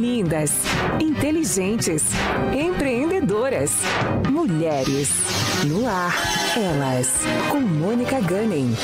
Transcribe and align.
Lindas, 0.00 0.62
inteligentes, 0.98 2.04
empreendedoras, 2.58 3.82
mulheres. 4.30 5.10
No 5.68 5.86
ar, 5.86 6.14
elas, 6.56 7.20
com 7.50 7.60
Mônica 7.60 8.18
Gunning. 8.22 8.74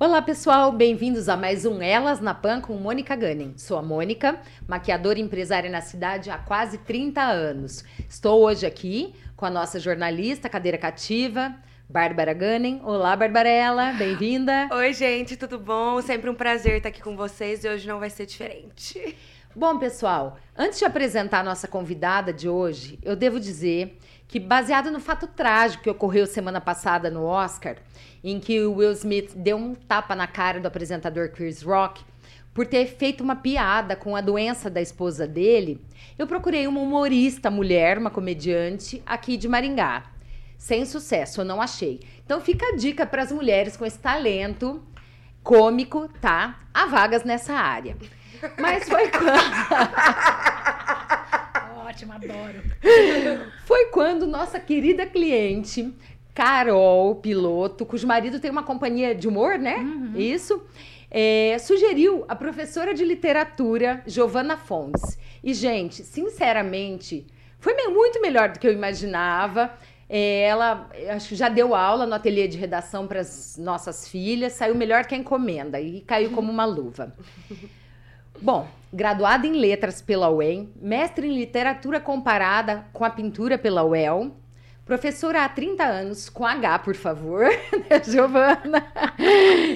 Olá 0.00 0.20
pessoal, 0.20 0.72
bem-vindos 0.72 1.28
a 1.28 1.36
mais 1.36 1.64
um 1.64 1.80
Elas 1.80 2.18
na 2.18 2.34
Pan 2.34 2.60
com 2.60 2.74
Mônica 2.74 3.14
Gunning. 3.14 3.54
Sou 3.56 3.78
a 3.78 3.82
Mônica, 3.82 4.40
maquiadora 4.66 5.20
e 5.20 5.22
empresária 5.22 5.70
na 5.70 5.80
cidade 5.80 6.28
há 6.28 6.38
quase 6.38 6.78
30 6.78 7.22
anos. 7.22 7.84
Estou 8.08 8.42
hoje 8.42 8.66
aqui 8.66 9.14
com 9.36 9.46
a 9.46 9.50
nossa 9.50 9.78
jornalista, 9.78 10.48
cadeira 10.48 10.76
cativa, 10.76 11.54
Bárbara 11.92 12.32
Gunning. 12.32 12.80
Olá, 12.84 13.14
Barbarella, 13.14 13.92
bem-vinda. 13.92 14.66
Oi, 14.72 14.94
gente, 14.94 15.36
tudo 15.36 15.58
bom? 15.58 16.00
Sempre 16.00 16.30
um 16.30 16.34
prazer 16.34 16.78
estar 16.78 16.88
aqui 16.88 17.02
com 17.02 17.14
vocês 17.14 17.62
e 17.64 17.68
hoje 17.68 17.86
não 17.86 18.00
vai 18.00 18.08
ser 18.08 18.24
diferente. 18.24 19.14
Bom, 19.54 19.76
pessoal, 19.78 20.38
antes 20.56 20.78
de 20.78 20.86
apresentar 20.86 21.40
a 21.40 21.42
nossa 21.42 21.68
convidada 21.68 22.32
de 22.32 22.48
hoje, 22.48 22.98
eu 23.02 23.14
devo 23.14 23.38
dizer 23.38 23.98
que, 24.26 24.40
baseado 24.40 24.90
no 24.90 24.98
fato 24.98 25.26
trágico 25.26 25.82
que 25.82 25.90
ocorreu 25.90 26.26
semana 26.26 26.62
passada 26.62 27.10
no 27.10 27.24
Oscar, 27.24 27.76
em 28.24 28.40
que 28.40 28.62
o 28.62 28.76
Will 28.76 28.92
Smith 28.92 29.34
deu 29.36 29.58
um 29.58 29.74
tapa 29.74 30.14
na 30.14 30.26
cara 30.26 30.60
do 30.60 30.66
apresentador 30.68 31.28
Chris 31.28 31.60
Rock 31.60 32.02
por 32.54 32.66
ter 32.66 32.86
feito 32.86 33.22
uma 33.22 33.36
piada 33.36 33.94
com 33.94 34.16
a 34.16 34.22
doença 34.22 34.70
da 34.70 34.80
esposa 34.80 35.26
dele, 35.26 35.78
eu 36.18 36.26
procurei 36.26 36.66
uma 36.66 36.80
humorista 36.80 37.50
mulher, 37.50 37.98
uma 37.98 38.10
comediante, 38.10 39.02
aqui 39.04 39.36
de 39.36 39.46
Maringá. 39.46 40.04
Sem 40.62 40.84
sucesso, 40.84 41.40
eu 41.40 41.44
não 41.44 41.60
achei. 41.60 41.98
Então 42.24 42.40
fica 42.40 42.64
a 42.64 42.76
dica 42.76 43.04
para 43.04 43.20
as 43.20 43.32
mulheres 43.32 43.76
com 43.76 43.84
esse 43.84 43.98
talento 43.98 44.80
cômico, 45.42 46.08
tá? 46.20 46.60
Há 46.72 46.86
vagas 46.86 47.24
nessa 47.24 47.52
área. 47.52 47.96
Mas 48.60 48.88
foi 48.88 49.08
quando. 49.08 49.42
Ótimo, 51.84 52.12
adoro. 52.12 52.62
Foi 53.64 53.86
quando 53.86 54.24
nossa 54.24 54.60
querida 54.60 55.04
cliente, 55.04 55.92
Carol 56.32 57.16
Piloto, 57.16 57.84
cujo 57.84 58.06
marido 58.06 58.38
tem 58.38 58.48
uma 58.52 58.62
companhia 58.62 59.16
de 59.16 59.26
humor, 59.26 59.58
né? 59.58 59.78
Uhum. 59.78 60.12
Isso. 60.14 60.62
É, 61.10 61.56
sugeriu 61.58 62.24
a 62.28 62.36
professora 62.36 62.94
de 62.94 63.04
literatura, 63.04 64.00
Giovana 64.06 64.56
Fontes. 64.56 65.18
E, 65.42 65.52
gente, 65.54 66.04
sinceramente, 66.04 67.26
foi 67.58 67.74
muito 67.88 68.20
melhor 68.20 68.50
do 68.50 68.60
que 68.60 68.66
eu 68.68 68.72
imaginava. 68.72 69.72
É, 70.14 70.42
ela 70.42 70.90
acho 71.08 71.30
que 71.30 71.34
já 71.34 71.48
deu 71.48 71.74
aula 71.74 72.04
no 72.04 72.14
ateliê 72.14 72.46
de 72.46 72.58
redação 72.58 73.06
para 73.06 73.20
as 73.20 73.56
nossas 73.56 74.06
filhas, 74.06 74.52
saiu 74.52 74.74
melhor 74.74 75.06
que 75.06 75.14
a 75.14 75.18
encomenda 75.18 75.80
e 75.80 76.02
caiu 76.02 76.32
como 76.32 76.52
uma 76.52 76.66
luva. 76.66 77.16
Bom, 78.38 78.68
graduada 78.92 79.46
em 79.46 79.52
letras 79.52 80.02
pela 80.02 80.28
UEM, 80.28 80.70
mestre 80.76 81.26
em 81.26 81.34
literatura 81.34 81.98
comparada 81.98 82.84
com 82.92 83.06
a 83.06 83.10
pintura 83.10 83.56
pela 83.56 83.84
UEL, 83.84 84.36
Professora 84.84 85.44
há 85.44 85.48
30 85.48 85.84
anos, 85.84 86.28
com 86.28 86.44
H, 86.44 86.80
por 86.80 86.96
favor, 86.96 87.44
né, 87.88 88.02
Giovana? 88.04 88.84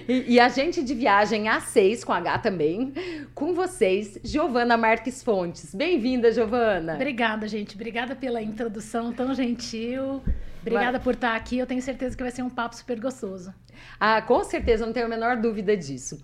E, 0.08 0.34
e 0.34 0.40
agente 0.40 0.82
de 0.82 0.94
viagem 0.94 1.44
A6, 1.44 2.04
com 2.04 2.12
H 2.12 2.38
também, 2.38 2.92
com 3.32 3.54
vocês, 3.54 4.18
Giovana 4.24 4.76
Marques 4.76 5.22
Fontes. 5.22 5.72
Bem-vinda, 5.72 6.32
Giovana. 6.32 6.94
Obrigada, 6.94 7.46
gente. 7.46 7.76
Obrigada 7.76 8.16
pela 8.16 8.42
introdução 8.42 9.12
tão 9.12 9.32
gentil. 9.32 10.20
Obrigada 10.60 10.98
por 10.98 11.14
estar 11.14 11.36
aqui. 11.36 11.56
Eu 11.56 11.66
tenho 11.66 11.80
certeza 11.80 12.16
que 12.16 12.22
vai 12.24 12.32
ser 12.32 12.42
um 12.42 12.50
papo 12.50 12.74
super 12.74 12.98
gostoso. 12.98 13.54
Ah, 14.00 14.20
com 14.20 14.42
certeza, 14.42 14.84
não 14.84 14.92
tenho 14.92 15.06
a 15.06 15.08
menor 15.08 15.36
dúvida 15.36 15.76
disso. 15.76 16.20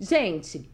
Gente, 0.00 0.68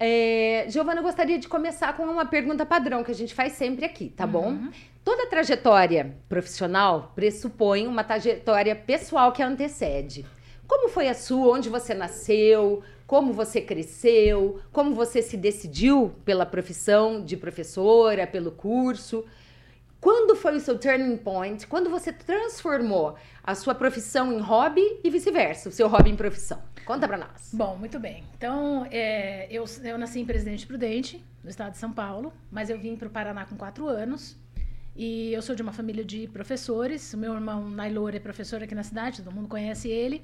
é, 0.00 0.64
Giovana, 0.68 1.00
eu 1.00 1.04
gostaria 1.04 1.38
de 1.38 1.46
começar 1.46 1.94
com 1.94 2.04
uma 2.04 2.24
pergunta 2.24 2.64
padrão 2.64 3.04
que 3.04 3.10
a 3.10 3.14
gente 3.14 3.34
faz 3.34 3.52
sempre 3.52 3.84
aqui, 3.84 4.08
tá 4.08 4.24
uhum. 4.24 4.30
bom? 4.30 4.58
Toda 5.04 5.26
trajetória 5.26 6.16
profissional 6.28 7.12
pressupõe 7.14 7.88
uma 7.88 8.04
trajetória 8.04 8.76
pessoal 8.76 9.32
que 9.32 9.42
a 9.42 9.48
antecede. 9.48 10.24
Como 10.66 10.88
foi 10.88 11.08
a 11.08 11.14
sua? 11.14 11.56
Onde 11.56 11.68
você 11.68 11.92
nasceu? 11.92 12.82
Como 13.04 13.32
você 13.32 13.60
cresceu? 13.60 14.60
Como 14.72 14.94
você 14.94 15.20
se 15.20 15.36
decidiu 15.36 16.14
pela 16.24 16.46
profissão 16.46 17.22
de 17.24 17.36
professora, 17.36 18.28
pelo 18.28 18.52
curso? 18.52 19.24
Quando 20.00 20.36
foi 20.36 20.56
o 20.56 20.60
seu 20.60 20.78
turning 20.78 21.16
point? 21.16 21.66
Quando 21.66 21.90
você 21.90 22.12
transformou 22.12 23.16
a 23.42 23.54
sua 23.56 23.74
profissão 23.74 24.32
em 24.32 24.40
hobby 24.40 25.00
e 25.02 25.10
vice-versa, 25.10 25.68
o 25.68 25.72
seu 25.72 25.88
hobby 25.88 26.10
em 26.10 26.16
profissão? 26.16 26.62
Conta 26.84 27.08
pra 27.08 27.18
nós. 27.18 27.50
Bom, 27.52 27.76
muito 27.76 27.98
bem. 27.98 28.24
Então, 28.36 28.86
é, 28.90 29.46
eu, 29.50 29.64
eu 29.84 29.98
nasci 29.98 30.20
em 30.20 30.24
Presidente 30.24 30.66
Prudente, 30.66 31.24
no 31.42 31.50
estado 31.50 31.72
de 31.72 31.78
São 31.78 31.92
Paulo, 31.92 32.32
mas 32.50 32.70
eu 32.70 32.78
vim 32.78 32.96
para 32.96 33.08
o 33.08 33.10
Paraná 33.10 33.44
com 33.44 33.56
quatro 33.56 33.86
anos. 33.88 34.36
E 34.94 35.32
eu 35.32 35.40
sou 35.40 35.54
de 35.54 35.62
uma 35.62 35.72
família 35.72 36.04
de 36.04 36.26
professores. 36.28 37.14
O 37.14 37.18
meu 37.18 37.32
irmão 37.34 37.68
Nailor 37.70 38.14
é 38.14 38.20
professor 38.20 38.62
aqui 38.62 38.74
na 38.74 38.82
cidade, 38.82 39.22
todo 39.22 39.34
mundo 39.34 39.48
conhece 39.48 39.88
ele. 39.88 40.22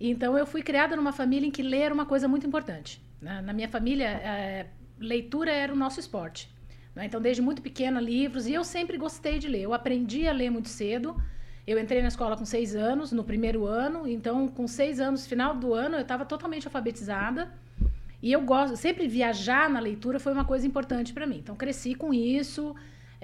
Então, 0.00 0.36
eu 0.36 0.46
fui 0.46 0.62
criada 0.62 0.96
numa 0.96 1.12
família 1.12 1.46
em 1.46 1.50
que 1.50 1.62
ler 1.62 1.82
era 1.82 1.94
uma 1.94 2.04
coisa 2.04 2.26
muito 2.26 2.46
importante. 2.46 3.00
Na, 3.20 3.40
na 3.40 3.52
minha 3.52 3.68
família, 3.68 4.08
é, 4.08 4.66
leitura 4.98 5.52
era 5.52 5.72
o 5.72 5.76
nosso 5.76 6.00
esporte. 6.00 6.52
Né? 6.94 7.06
Então, 7.06 7.20
desde 7.20 7.40
muito 7.40 7.62
pequena, 7.62 8.00
livros. 8.00 8.46
E 8.46 8.52
eu 8.52 8.64
sempre 8.64 8.98
gostei 8.98 9.38
de 9.38 9.48
ler. 9.48 9.62
Eu 9.62 9.72
aprendi 9.72 10.26
a 10.26 10.32
ler 10.32 10.50
muito 10.50 10.68
cedo. 10.68 11.16
Eu 11.66 11.78
entrei 11.78 12.02
na 12.02 12.08
escola 12.08 12.36
com 12.36 12.44
seis 12.44 12.74
anos, 12.74 13.12
no 13.12 13.22
primeiro 13.22 13.66
ano, 13.66 14.08
então 14.08 14.48
com 14.48 14.66
seis 14.66 14.98
anos, 14.98 15.24
final 15.26 15.54
do 15.54 15.72
ano, 15.72 15.94
eu 15.94 16.02
estava 16.02 16.24
totalmente 16.24 16.66
alfabetizada. 16.66 17.52
E 18.20 18.32
eu 18.32 18.40
gosto, 18.42 18.76
sempre 18.76 19.06
viajar 19.06 19.70
na 19.70 19.78
leitura 19.78 20.18
foi 20.18 20.32
uma 20.32 20.44
coisa 20.44 20.66
importante 20.66 21.12
para 21.12 21.24
mim. 21.24 21.38
Então 21.38 21.54
cresci 21.54 21.94
com 21.94 22.12
isso. 22.12 22.74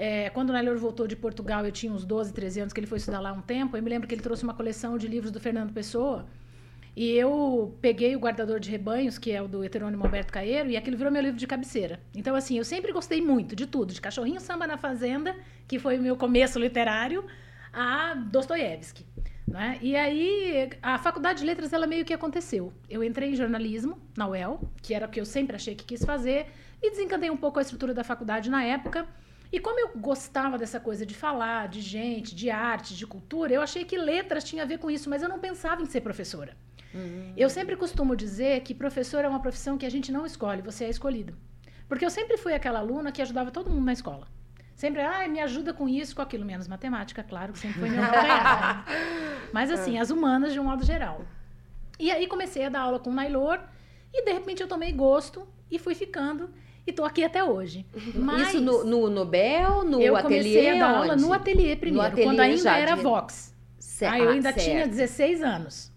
É, 0.00 0.30
quando 0.30 0.50
o 0.50 0.52
Nelor 0.52 0.78
voltou 0.78 1.08
de 1.08 1.16
Portugal, 1.16 1.66
eu 1.66 1.72
tinha 1.72 1.92
uns 1.92 2.04
12, 2.04 2.32
13 2.32 2.60
anos, 2.60 2.72
que 2.72 2.78
ele 2.78 2.86
foi 2.86 2.98
estudar 2.98 3.18
lá 3.18 3.32
um 3.32 3.40
tempo. 3.40 3.76
Eu 3.76 3.82
me 3.82 3.90
lembro 3.90 4.06
que 4.06 4.14
ele 4.14 4.22
trouxe 4.22 4.44
uma 4.44 4.54
coleção 4.54 4.96
de 4.96 5.08
livros 5.08 5.32
do 5.32 5.40
Fernando 5.40 5.72
Pessoa. 5.72 6.24
E 6.94 7.10
eu 7.10 7.76
peguei 7.80 8.14
o 8.14 8.20
Guardador 8.20 8.60
de 8.60 8.70
Rebanhos, 8.70 9.18
que 9.18 9.32
é 9.32 9.42
o 9.42 9.48
do 9.48 9.64
heterônimo 9.64 10.04
Alberto 10.04 10.32
Caeiro, 10.32 10.70
e 10.70 10.76
aquilo 10.76 10.96
virou 10.96 11.12
meu 11.12 11.20
livro 11.20 11.36
de 11.36 11.48
cabeceira. 11.48 11.98
Então, 12.14 12.36
assim, 12.36 12.56
eu 12.56 12.64
sempre 12.64 12.92
gostei 12.92 13.20
muito 13.20 13.56
de 13.56 13.66
tudo, 13.66 13.92
de 13.92 14.00
Cachorrinho 14.00 14.40
Samba 14.40 14.68
na 14.68 14.76
Fazenda, 14.76 15.34
que 15.66 15.80
foi 15.80 15.98
o 15.98 16.00
meu 16.00 16.16
começo 16.16 16.60
literário, 16.60 17.24
a 17.72 18.14
Dostoiévski. 18.14 19.04
Né? 19.48 19.80
E 19.82 19.96
aí, 19.96 20.70
a 20.80 20.96
faculdade 20.98 21.40
de 21.40 21.44
letras, 21.44 21.72
ela 21.72 21.88
meio 21.88 22.04
que 22.04 22.14
aconteceu. 22.14 22.72
Eu 22.88 23.02
entrei 23.02 23.30
em 23.30 23.34
jornalismo 23.34 23.98
na 24.16 24.28
UEL, 24.28 24.60
que 24.80 24.94
era 24.94 25.06
o 25.06 25.10
que 25.10 25.20
eu 25.20 25.24
sempre 25.24 25.56
achei 25.56 25.74
que 25.74 25.84
quis 25.84 26.04
fazer, 26.04 26.46
e 26.80 26.88
desencantei 26.88 27.30
um 27.30 27.36
pouco 27.36 27.58
a 27.58 27.62
estrutura 27.62 27.92
da 27.92 28.04
faculdade 28.04 28.48
na 28.48 28.62
época. 28.62 29.08
E 29.50 29.58
como 29.58 29.80
eu 29.80 29.90
gostava 29.96 30.58
dessa 30.58 30.78
coisa 30.78 31.06
de 31.06 31.14
falar, 31.14 31.68
de 31.68 31.80
gente, 31.80 32.34
de 32.34 32.50
arte, 32.50 32.94
de 32.94 33.06
cultura, 33.06 33.52
eu 33.52 33.62
achei 33.62 33.84
que 33.84 33.96
letras 33.96 34.44
tinha 34.44 34.62
a 34.62 34.66
ver 34.66 34.78
com 34.78 34.90
isso, 34.90 35.08
mas 35.08 35.22
eu 35.22 35.28
não 35.28 35.38
pensava 35.38 35.82
em 35.82 35.86
ser 35.86 36.02
professora. 36.02 36.56
Uhum. 36.94 37.32
Eu 37.36 37.48
sempre 37.48 37.76
costumo 37.76 38.14
dizer 38.14 38.60
que 38.60 38.74
professor 38.74 39.24
é 39.24 39.28
uma 39.28 39.40
profissão 39.40 39.78
que 39.78 39.86
a 39.86 39.90
gente 39.90 40.12
não 40.12 40.26
escolhe, 40.26 40.60
você 40.60 40.84
é 40.84 40.90
escolhido. 40.90 41.34
Porque 41.88 42.04
eu 42.04 42.10
sempre 42.10 42.36
fui 42.36 42.52
aquela 42.52 42.80
aluna 42.80 43.10
que 43.10 43.22
ajudava 43.22 43.50
todo 43.50 43.70
mundo 43.70 43.84
na 43.84 43.92
escola. 43.92 44.28
Sempre, 44.74 45.00
ah, 45.02 45.26
me 45.26 45.40
ajuda 45.40 45.72
com 45.72 45.88
isso, 45.88 46.14
com 46.14 46.22
aquilo, 46.22 46.44
menos 46.44 46.68
matemática, 46.68 47.24
claro, 47.24 47.52
que 47.52 47.58
sempre 47.58 47.80
foi 47.80 47.90
meu 47.90 48.00
calcanhar. 48.04 48.84
Mas 49.52 49.70
assim, 49.70 49.98
as 49.98 50.10
humanas 50.10 50.52
de 50.52 50.60
um 50.60 50.64
modo 50.64 50.84
geral. 50.84 51.24
E 51.98 52.10
aí 52.12 52.26
comecei 52.28 52.64
a 52.64 52.68
dar 52.68 52.82
aula 52.82 53.00
com 53.00 53.10
o 53.10 53.14
Nailor 53.14 53.60
e 54.12 54.24
de 54.24 54.32
repente 54.32 54.62
eu 54.62 54.68
tomei 54.68 54.92
gosto 54.92 55.48
e 55.70 55.78
fui 55.78 55.94
ficando 55.94 56.50
e 56.88 56.92
tô 56.92 57.04
aqui 57.04 57.22
até 57.22 57.44
hoje. 57.44 57.86
Mas 58.14 58.48
Isso 58.48 58.60
no, 58.60 58.84
no 58.84 59.10
Nobel, 59.10 59.84
no 59.84 60.00
eu 60.00 60.16
ateliê? 60.16 60.38
Eu 60.38 60.42
comecei 60.42 60.70
a 60.70 60.78
dar 60.78 60.96
aula 60.96 61.16
no 61.16 61.32
ateliê 61.32 61.76
primeiro, 61.76 62.02
no 62.02 62.12
ateliê 62.12 62.24
quando 62.24 62.40
ainda 62.40 62.78
era 62.78 62.94
de... 62.96 63.02
Vox. 63.02 63.54
Certo. 63.78 64.14
Ah, 64.14 64.18
eu 64.18 64.30
ainda 64.30 64.52
certo. 64.52 64.64
tinha 64.64 64.86
16 64.86 65.42
anos. 65.42 65.92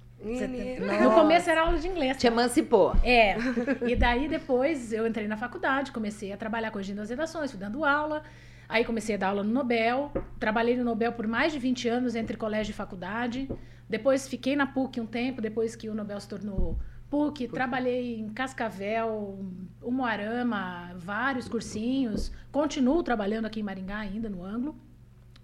No 1.01 1.11
começo 1.13 1.49
era 1.49 1.61
aula 1.61 1.79
de 1.79 1.87
inglês. 1.87 2.17
Te 2.17 2.27
emancipou. 2.27 2.93
É. 3.03 3.37
E 3.87 3.95
daí 3.95 4.27
depois 4.27 4.93
eu 4.93 5.07
entrei 5.07 5.27
na 5.27 5.37
faculdade, 5.37 5.91
comecei 5.91 6.31
a 6.31 6.37
trabalhar 6.37 6.71
corrigindo 6.71 7.01
as 7.01 7.09
redações, 7.09 7.51
fui 7.51 7.59
dando 7.59 7.83
aula. 7.83 8.21
Aí 8.69 8.85
comecei 8.85 9.15
a 9.15 9.17
dar 9.17 9.29
aula 9.29 9.43
no 9.43 9.51
Nobel, 9.51 10.11
trabalhei 10.39 10.77
no 10.77 10.83
Nobel 10.83 11.11
por 11.13 11.27
mais 11.27 11.51
de 11.51 11.59
20 11.59 11.89
anos 11.89 12.15
entre 12.15 12.37
colégio 12.37 12.71
e 12.71 12.73
faculdade. 12.73 13.49
Depois 13.89 14.27
fiquei 14.27 14.55
na 14.55 14.67
PUC 14.67 15.01
um 15.01 15.05
tempo, 15.05 15.41
depois 15.41 15.75
que 15.75 15.89
o 15.89 15.95
Nobel 15.95 16.19
se 16.19 16.27
tornou 16.27 16.77
PUC, 17.11 17.49
trabalhei 17.49 18.15
em 18.15 18.29
Cascavel, 18.29 19.37
Umuarama, 19.81 20.93
vários 20.95 21.49
cursinhos. 21.49 22.31
Continuo 22.53 23.03
trabalhando 23.03 23.45
aqui 23.45 23.59
em 23.59 23.63
Maringá 23.63 23.97
ainda, 23.97 24.29
no 24.29 24.41
ângulo. 24.45 24.79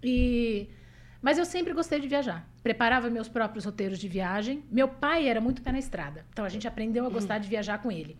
E... 0.02 0.66
Mas 1.20 1.36
eu 1.36 1.44
sempre 1.44 1.74
gostei 1.74 2.00
de 2.00 2.08
viajar. 2.08 2.48
Preparava 2.62 3.10
meus 3.10 3.28
próprios 3.28 3.66
roteiros 3.66 3.98
de 3.98 4.08
viagem. 4.08 4.64
Meu 4.70 4.88
pai 4.88 5.28
era 5.28 5.42
muito 5.42 5.60
pé 5.60 5.70
na 5.70 5.78
estrada. 5.78 6.24
Então 6.32 6.42
a 6.42 6.48
gente 6.48 6.66
aprendeu 6.66 7.04
a 7.04 7.10
gostar 7.10 7.36
de 7.36 7.46
viajar 7.46 7.82
com 7.82 7.92
ele. 7.92 8.16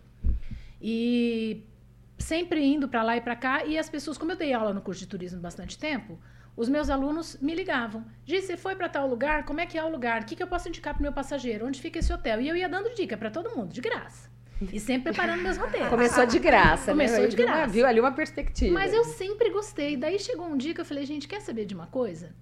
E 0.79 1.63
sempre 2.19 2.63
indo 2.63 2.87
para 2.87 3.01
lá 3.01 3.17
e 3.17 3.21
para 3.21 3.35
cá, 3.35 3.65
e 3.65 3.79
as 3.79 3.89
pessoas, 3.89 4.17
como 4.17 4.31
eu 4.31 4.35
dei 4.35 4.53
aula 4.53 4.73
no 4.73 4.81
curso 4.81 4.99
de 5.01 5.07
turismo 5.07 5.39
bastante 5.39 5.75
tempo, 5.75 6.19
os 6.59 6.67
meus 6.69 6.89
alunos 6.89 7.37
me 7.41 7.55
ligavam. 7.55 8.03
Gi, 8.25 8.41
você 8.41 8.57
foi 8.57 8.75
para 8.75 8.89
tal 8.89 9.07
lugar? 9.07 9.45
Como 9.45 9.61
é 9.61 9.65
que 9.65 9.77
é 9.77 9.83
o 9.83 9.89
lugar? 9.89 10.21
O 10.21 10.25
que, 10.25 10.35
que 10.35 10.43
eu 10.43 10.47
posso 10.47 10.67
indicar 10.67 10.93
para 10.93 10.99
o 10.99 11.03
meu 11.03 11.13
passageiro? 11.13 11.65
Onde 11.65 11.79
fica 11.81 11.99
esse 11.99 12.11
hotel? 12.11 12.41
E 12.41 12.49
eu 12.49 12.55
ia 12.55 12.67
dando 12.67 12.93
dica 12.93 13.15
para 13.15 13.31
todo 13.31 13.55
mundo, 13.55 13.71
de 13.71 13.79
graça. 13.79 14.29
E 14.73 14.77
sempre 14.77 15.13
preparando 15.13 15.41
meus 15.41 15.55
roteiros. 15.57 15.87
Começou 15.95 16.25
de 16.25 16.37
graça, 16.37 16.91
Começou 16.91 17.21
né? 17.21 17.27
de 17.27 17.35
Viu 17.37 17.45
uma- 17.45 17.55
graça. 17.55 17.71
Viu 17.71 17.87
ali 17.87 17.99
uma 18.01 18.11
perspectiva. 18.11 18.73
Mas 18.73 18.93
eu 18.93 19.05
sempre 19.05 19.49
gostei. 19.51 19.95
Daí 19.95 20.19
chegou 20.19 20.47
um 20.47 20.57
dia 20.57 20.73
que 20.73 20.81
eu 20.81 20.85
falei, 20.85 21.05
gente, 21.05 21.29
quer 21.29 21.39
saber 21.39 21.65
de 21.65 21.73
uma 21.73 21.87
coisa? 21.87 22.35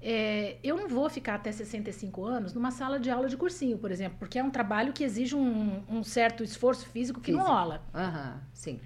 É, 0.00 0.56
eu 0.62 0.76
não 0.76 0.86
vou 0.86 1.10
ficar 1.10 1.34
até 1.34 1.50
65 1.50 2.24
anos 2.24 2.52
numa 2.52 2.70
sala 2.70 3.00
de 3.00 3.10
aula 3.10 3.28
de 3.28 3.36
cursinho, 3.36 3.76
por 3.78 3.90
exemplo, 3.90 4.18
porque 4.20 4.38
é 4.38 4.44
um 4.44 4.50
trabalho 4.50 4.92
que 4.92 5.02
exige 5.02 5.34
um, 5.34 5.82
um 5.88 6.04
certo 6.04 6.44
esforço 6.44 6.86
físico 6.86 7.20
que 7.20 7.32
não 7.32 7.40
Físico. 7.40 7.56
rola. 7.56 7.82
Aham, 7.94 8.40
sim. 8.52 8.80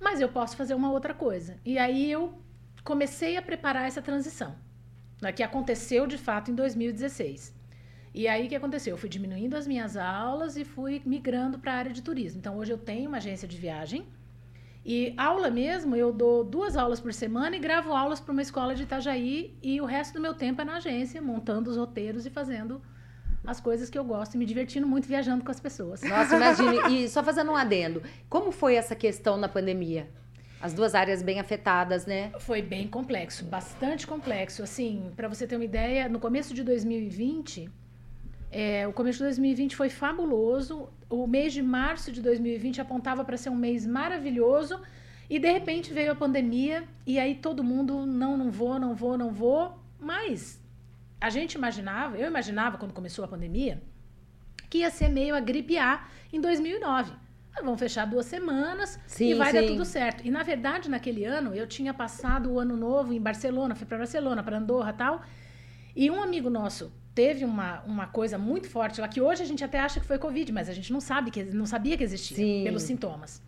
Mas 0.00 0.20
eu 0.20 0.28
posso 0.28 0.56
fazer 0.56 0.74
uma 0.74 0.90
outra 0.92 1.12
coisa. 1.12 1.58
E 1.64 1.76
aí 1.76 2.10
eu 2.10 2.32
comecei 2.84 3.36
a 3.36 3.42
preparar 3.42 3.86
essa 3.86 4.02
transição, 4.02 4.54
né, 5.20 5.32
que 5.32 5.42
aconteceu 5.42 6.06
de 6.06 6.18
fato 6.18 6.50
em 6.50 6.54
2016. 6.54 7.54
E 8.12 8.26
aí 8.26 8.46
o 8.46 8.48
que 8.48 8.56
aconteceu? 8.56 8.94
Eu 8.94 8.98
fui 8.98 9.08
diminuindo 9.08 9.56
as 9.56 9.66
minhas 9.66 9.96
aulas 9.96 10.56
e 10.56 10.64
fui 10.64 11.00
migrando 11.06 11.58
para 11.58 11.72
a 11.72 11.76
área 11.76 11.92
de 11.92 12.02
turismo. 12.02 12.38
Então 12.40 12.56
hoje 12.58 12.72
eu 12.72 12.78
tenho 12.78 13.08
uma 13.08 13.18
agência 13.18 13.46
de 13.46 13.56
viagem 13.56 14.06
e 14.84 15.14
aula 15.16 15.50
mesmo, 15.50 15.94
eu 15.94 16.10
dou 16.10 16.42
duas 16.42 16.76
aulas 16.76 17.00
por 17.00 17.12
semana 17.12 17.54
e 17.54 17.58
gravo 17.58 17.92
aulas 17.92 18.18
para 18.18 18.32
uma 18.32 18.40
escola 18.40 18.74
de 18.74 18.84
Itajaí 18.84 19.54
e 19.62 19.80
o 19.80 19.84
resto 19.84 20.14
do 20.14 20.20
meu 20.20 20.34
tempo 20.34 20.62
é 20.62 20.64
na 20.64 20.76
agência, 20.76 21.20
montando 21.20 21.70
os 21.70 21.76
roteiros 21.76 22.24
e 22.24 22.30
fazendo 22.30 22.80
as 23.46 23.60
coisas 23.60 23.90
que 23.90 23.98
eu 23.98 24.04
gosto 24.04 24.34
e 24.34 24.38
me 24.38 24.46
divertindo 24.46 24.86
muito 24.86 25.06
viajando 25.06 25.44
com 25.44 25.50
as 25.50 25.60
pessoas. 25.60 26.02
Nossa, 26.02 26.36
imagine. 26.36 27.04
E 27.04 27.08
só 27.08 27.22
fazendo 27.22 27.52
um 27.52 27.56
adendo. 27.56 28.02
Como 28.28 28.50
foi 28.50 28.74
essa 28.74 28.94
questão 28.96 29.36
na 29.36 29.48
pandemia? 29.48 30.08
As 30.60 30.74
duas 30.74 30.94
áreas 30.94 31.22
bem 31.22 31.40
afetadas, 31.40 32.04
né? 32.04 32.32
Foi 32.38 32.60
bem 32.60 32.86
complexo, 32.86 33.44
bastante 33.44 34.06
complexo. 34.06 34.62
Assim, 34.62 35.10
para 35.16 35.26
você 35.26 35.46
ter 35.46 35.56
uma 35.56 35.64
ideia, 35.64 36.08
no 36.08 36.20
começo 36.20 36.52
de 36.52 36.62
2020, 36.62 37.70
é, 38.50 38.86
o 38.86 38.92
começo 38.92 39.18
de 39.18 39.24
2020 39.24 39.74
foi 39.74 39.88
fabuloso. 39.88 40.90
O 41.08 41.26
mês 41.26 41.52
de 41.52 41.62
março 41.62 42.12
de 42.12 42.20
2020 42.20 42.80
apontava 42.80 43.24
para 43.24 43.36
ser 43.36 43.48
um 43.48 43.56
mês 43.56 43.86
maravilhoso. 43.86 44.80
E 45.30 45.38
de 45.38 45.50
repente 45.50 45.94
veio 45.94 46.12
a 46.12 46.14
pandemia 46.14 46.84
e 47.06 47.18
aí 47.18 47.36
todo 47.36 47.62
mundo 47.62 48.04
não, 48.04 48.36
não 48.36 48.50
vou, 48.50 48.78
não 48.78 48.94
vou, 48.94 49.16
não 49.16 49.30
vou. 49.32 49.78
Mas 49.98 50.60
a 51.20 51.30
gente 51.30 51.54
imaginava, 51.54 52.18
eu 52.18 52.26
imaginava 52.26 52.76
quando 52.76 52.92
começou 52.92 53.24
a 53.24 53.28
pandemia, 53.28 53.80
que 54.68 54.78
ia 54.78 54.90
ser 54.90 55.08
meio 55.08 55.34
a 55.34 55.40
gripe 55.40 55.78
A 55.78 56.08
em 56.32 56.40
2009. 56.40 57.12
Ah, 57.54 57.62
vamos 57.62 57.78
fechar 57.78 58.06
duas 58.06 58.26
semanas 58.26 58.98
Sim, 59.06 59.30
e 59.30 59.34
vai 59.34 59.52
dar 59.52 59.60
sim. 59.60 59.66
tudo 59.66 59.84
certo. 59.84 60.26
E 60.26 60.30
na 60.30 60.42
verdade, 60.42 60.88
naquele 60.88 61.24
ano, 61.24 61.54
eu 61.54 61.66
tinha 61.66 61.92
passado 61.92 62.50
o 62.50 62.58
ano 62.58 62.76
novo 62.76 63.12
em 63.12 63.20
Barcelona, 63.20 63.74
fui 63.74 63.86
para 63.86 63.98
Barcelona, 63.98 64.42
para 64.42 64.58
Andorra 64.58 64.92
tal. 64.92 65.22
E 65.94 66.10
um 66.10 66.22
amigo 66.22 66.48
nosso 66.48 66.92
teve 67.14 67.44
uma, 67.44 67.80
uma 67.82 68.06
coisa 68.06 68.38
muito 68.38 68.68
forte 68.68 69.00
lá, 69.00 69.08
que 69.08 69.20
hoje 69.20 69.42
a 69.42 69.46
gente 69.46 69.64
até 69.64 69.80
acha 69.80 70.00
que 70.00 70.06
foi 70.06 70.18
Covid, 70.18 70.52
mas 70.52 70.68
a 70.68 70.72
gente 70.72 70.92
não 70.92 71.00
sabe 71.00 71.30
que 71.30 71.42
não 71.42 71.66
sabia 71.66 71.96
que 71.96 72.04
existia 72.04 72.36
Sim. 72.36 72.64
pelos 72.64 72.82
sintomas. 72.82 73.42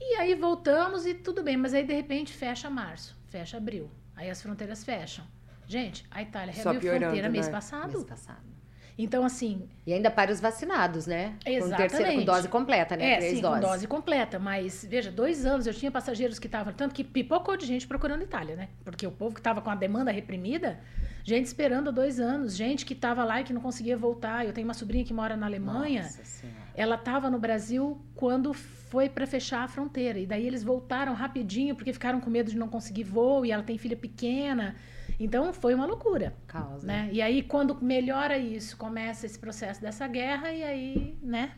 E 0.00 0.14
aí 0.14 0.34
voltamos 0.34 1.04
e 1.06 1.14
tudo 1.14 1.42
bem, 1.42 1.56
mas 1.56 1.74
aí 1.74 1.84
de 1.84 1.92
repente 1.94 2.32
fecha 2.32 2.70
março, 2.70 3.16
fecha 3.28 3.56
abril. 3.56 3.90
Aí 4.16 4.30
as 4.30 4.40
fronteiras 4.40 4.82
fecham. 4.84 5.24
Gente, 5.66 6.04
a 6.10 6.22
Itália 6.22 6.52
reabriu 6.52 6.80
piorando, 6.80 7.04
fronteira 7.04 7.28
mês 7.28 7.46
né? 7.46 7.52
passado. 7.52 7.92
Mês 7.92 8.04
passado. 8.04 8.57
Então, 8.98 9.24
assim, 9.24 9.62
E 9.86 9.92
ainda 9.92 10.10
para 10.10 10.32
os 10.32 10.40
vacinados, 10.40 11.06
né? 11.06 11.34
Com 11.36 11.44
terceira, 11.44 11.76
com 11.78 11.94
Exatamente. 11.94 12.24
dose 12.24 12.48
completa, 12.48 12.96
né? 12.96 13.12
É, 13.12 13.16
Três 13.18 13.36
sim, 13.36 13.40
doses. 13.40 13.64
com 13.64 13.70
dose 13.70 13.86
completa. 13.86 14.38
Mas, 14.40 14.84
veja, 14.84 15.12
dois 15.12 15.46
anos 15.46 15.68
eu 15.68 15.72
tinha 15.72 15.90
passageiros 15.90 16.40
que 16.40 16.48
estavam. 16.48 16.72
Tanto 16.72 16.92
que 16.92 17.04
pipocou 17.04 17.56
de 17.56 17.64
gente 17.64 17.86
procurando 17.86 18.22
Itália, 18.22 18.56
né? 18.56 18.68
Porque 18.84 19.06
o 19.06 19.12
povo 19.12 19.32
que 19.34 19.40
estava 19.40 19.62
com 19.62 19.70
a 19.70 19.76
demanda 19.76 20.10
reprimida, 20.10 20.80
gente 21.22 21.46
esperando 21.46 21.88
há 21.88 21.92
dois 21.92 22.18
anos, 22.18 22.56
gente 22.56 22.84
que 22.84 22.92
estava 22.92 23.22
lá 23.22 23.40
e 23.40 23.44
que 23.44 23.52
não 23.52 23.60
conseguia 23.60 23.96
voltar. 23.96 24.44
Eu 24.44 24.52
tenho 24.52 24.66
uma 24.66 24.74
sobrinha 24.74 25.04
que 25.04 25.14
mora 25.14 25.36
na 25.36 25.46
Alemanha. 25.46 26.02
Nossa 26.02 26.24
Senhora. 26.24 26.58
Ela 26.74 26.96
estava 26.96 27.30
no 27.30 27.38
Brasil 27.38 28.00
quando 28.16 28.52
foi 28.52 29.08
para 29.08 29.28
fechar 29.28 29.62
a 29.62 29.68
fronteira. 29.68 30.18
E 30.18 30.26
daí 30.26 30.44
eles 30.44 30.64
voltaram 30.64 31.14
rapidinho 31.14 31.76
porque 31.76 31.92
ficaram 31.92 32.20
com 32.20 32.28
medo 32.28 32.50
de 32.50 32.56
não 32.56 32.68
conseguir 32.68 33.04
voo 33.04 33.46
e 33.46 33.52
ela 33.52 33.62
tem 33.62 33.78
filha 33.78 33.96
pequena. 33.96 34.74
Então 35.18 35.52
foi 35.52 35.74
uma 35.74 35.86
loucura, 35.86 36.34
Causa. 36.46 36.86
né? 36.86 37.08
E 37.12 37.20
aí 37.22 37.42
quando 37.42 37.76
melhora 37.82 38.38
isso, 38.38 38.76
começa 38.76 39.26
esse 39.26 39.38
processo 39.38 39.80
dessa 39.80 40.06
guerra 40.06 40.52
e 40.52 40.62
aí, 40.62 41.18
né? 41.22 41.52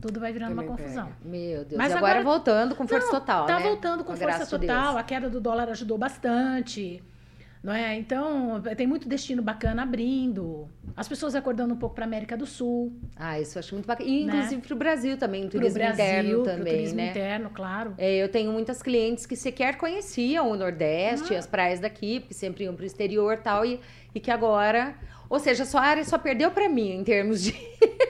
Tudo 0.00 0.18
vai 0.18 0.32
virando 0.32 0.54
uma 0.54 0.64
confusão. 0.64 1.12
Meu 1.22 1.64
Deus. 1.64 1.76
Mas 1.76 1.92
agora, 1.94 2.20
agora- 2.20 2.24
voltando 2.24 2.74
com 2.74 2.86
força 2.88 3.06
Não, 3.06 3.12
total, 3.20 3.46
Tá 3.46 3.58
né? 3.58 3.62
voltando 3.62 4.02
com, 4.02 4.12
a 4.12 4.16
força 4.16 4.46
total. 4.46 4.84
Deus. 4.92 4.96
A 4.96 5.02
queda 5.02 5.28
do 5.28 5.40
dólar 5.40 5.68
ajudou 5.68 5.98
bastante. 5.98 7.02
Não 7.62 7.74
é? 7.74 7.94
Então, 7.98 8.60
tem 8.76 8.86
muito 8.86 9.06
destino 9.06 9.42
bacana 9.42 9.82
abrindo. 9.82 10.66
As 10.96 11.06
pessoas 11.06 11.34
acordando 11.34 11.74
um 11.74 11.76
pouco 11.76 11.94
para 11.94 12.06
América 12.06 12.34
do 12.34 12.46
Sul, 12.46 12.90
Ah, 13.14 13.38
isso 13.38 13.58
eu 13.58 13.60
acho 13.60 13.74
muito 13.74 13.86
bacana. 13.86 14.08
E 14.08 14.24
Né? 14.24 14.32
inclusive 14.34 14.62
para 14.62 14.74
o 14.74 14.78
Brasil 14.78 15.16
também, 15.18 15.44
o 15.44 15.48
turismo 15.50 15.74
Brasil, 15.78 16.04
interno 16.06 16.42
também, 16.42 16.74
turismo 16.74 16.96
né? 16.96 17.10
interno, 17.10 17.50
claro. 17.50 17.94
É, 17.98 18.16
eu 18.16 18.30
tenho 18.30 18.50
muitas 18.50 18.82
clientes 18.82 19.26
que 19.26 19.36
sequer 19.36 19.76
conheciam 19.76 20.50
o 20.50 20.56
Nordeste, 20.56 21.34
Ah. 21.34 21.38
as 21.38 21.46
praias 21.46 21.80
daqui, 21.80 22.20
porque 22.20 22.32
sempre 22.34 22.64
iam 22.64 22.74
para 22.74 22.82
o 22.82 22.86
exterior 22.86 23.34
e 23.34 23.36
tal, 23.42 23.64
e, 23.66 23.78
e 24.14 24.20
que 24.20 24.30
agora. 24.30 24.94
Ou 25.30 25.38
seja, 25.38 25.62
a 25.62 25.66
sua 25.66 25.80
área 25.82 26.04
só 26.04 26.18
perdeu 26.18 26.50
para 26.50 26.68
mim 26.68 26.90
em 26.90 27.04
termos 27.04 27.40
de, 27.40 27.54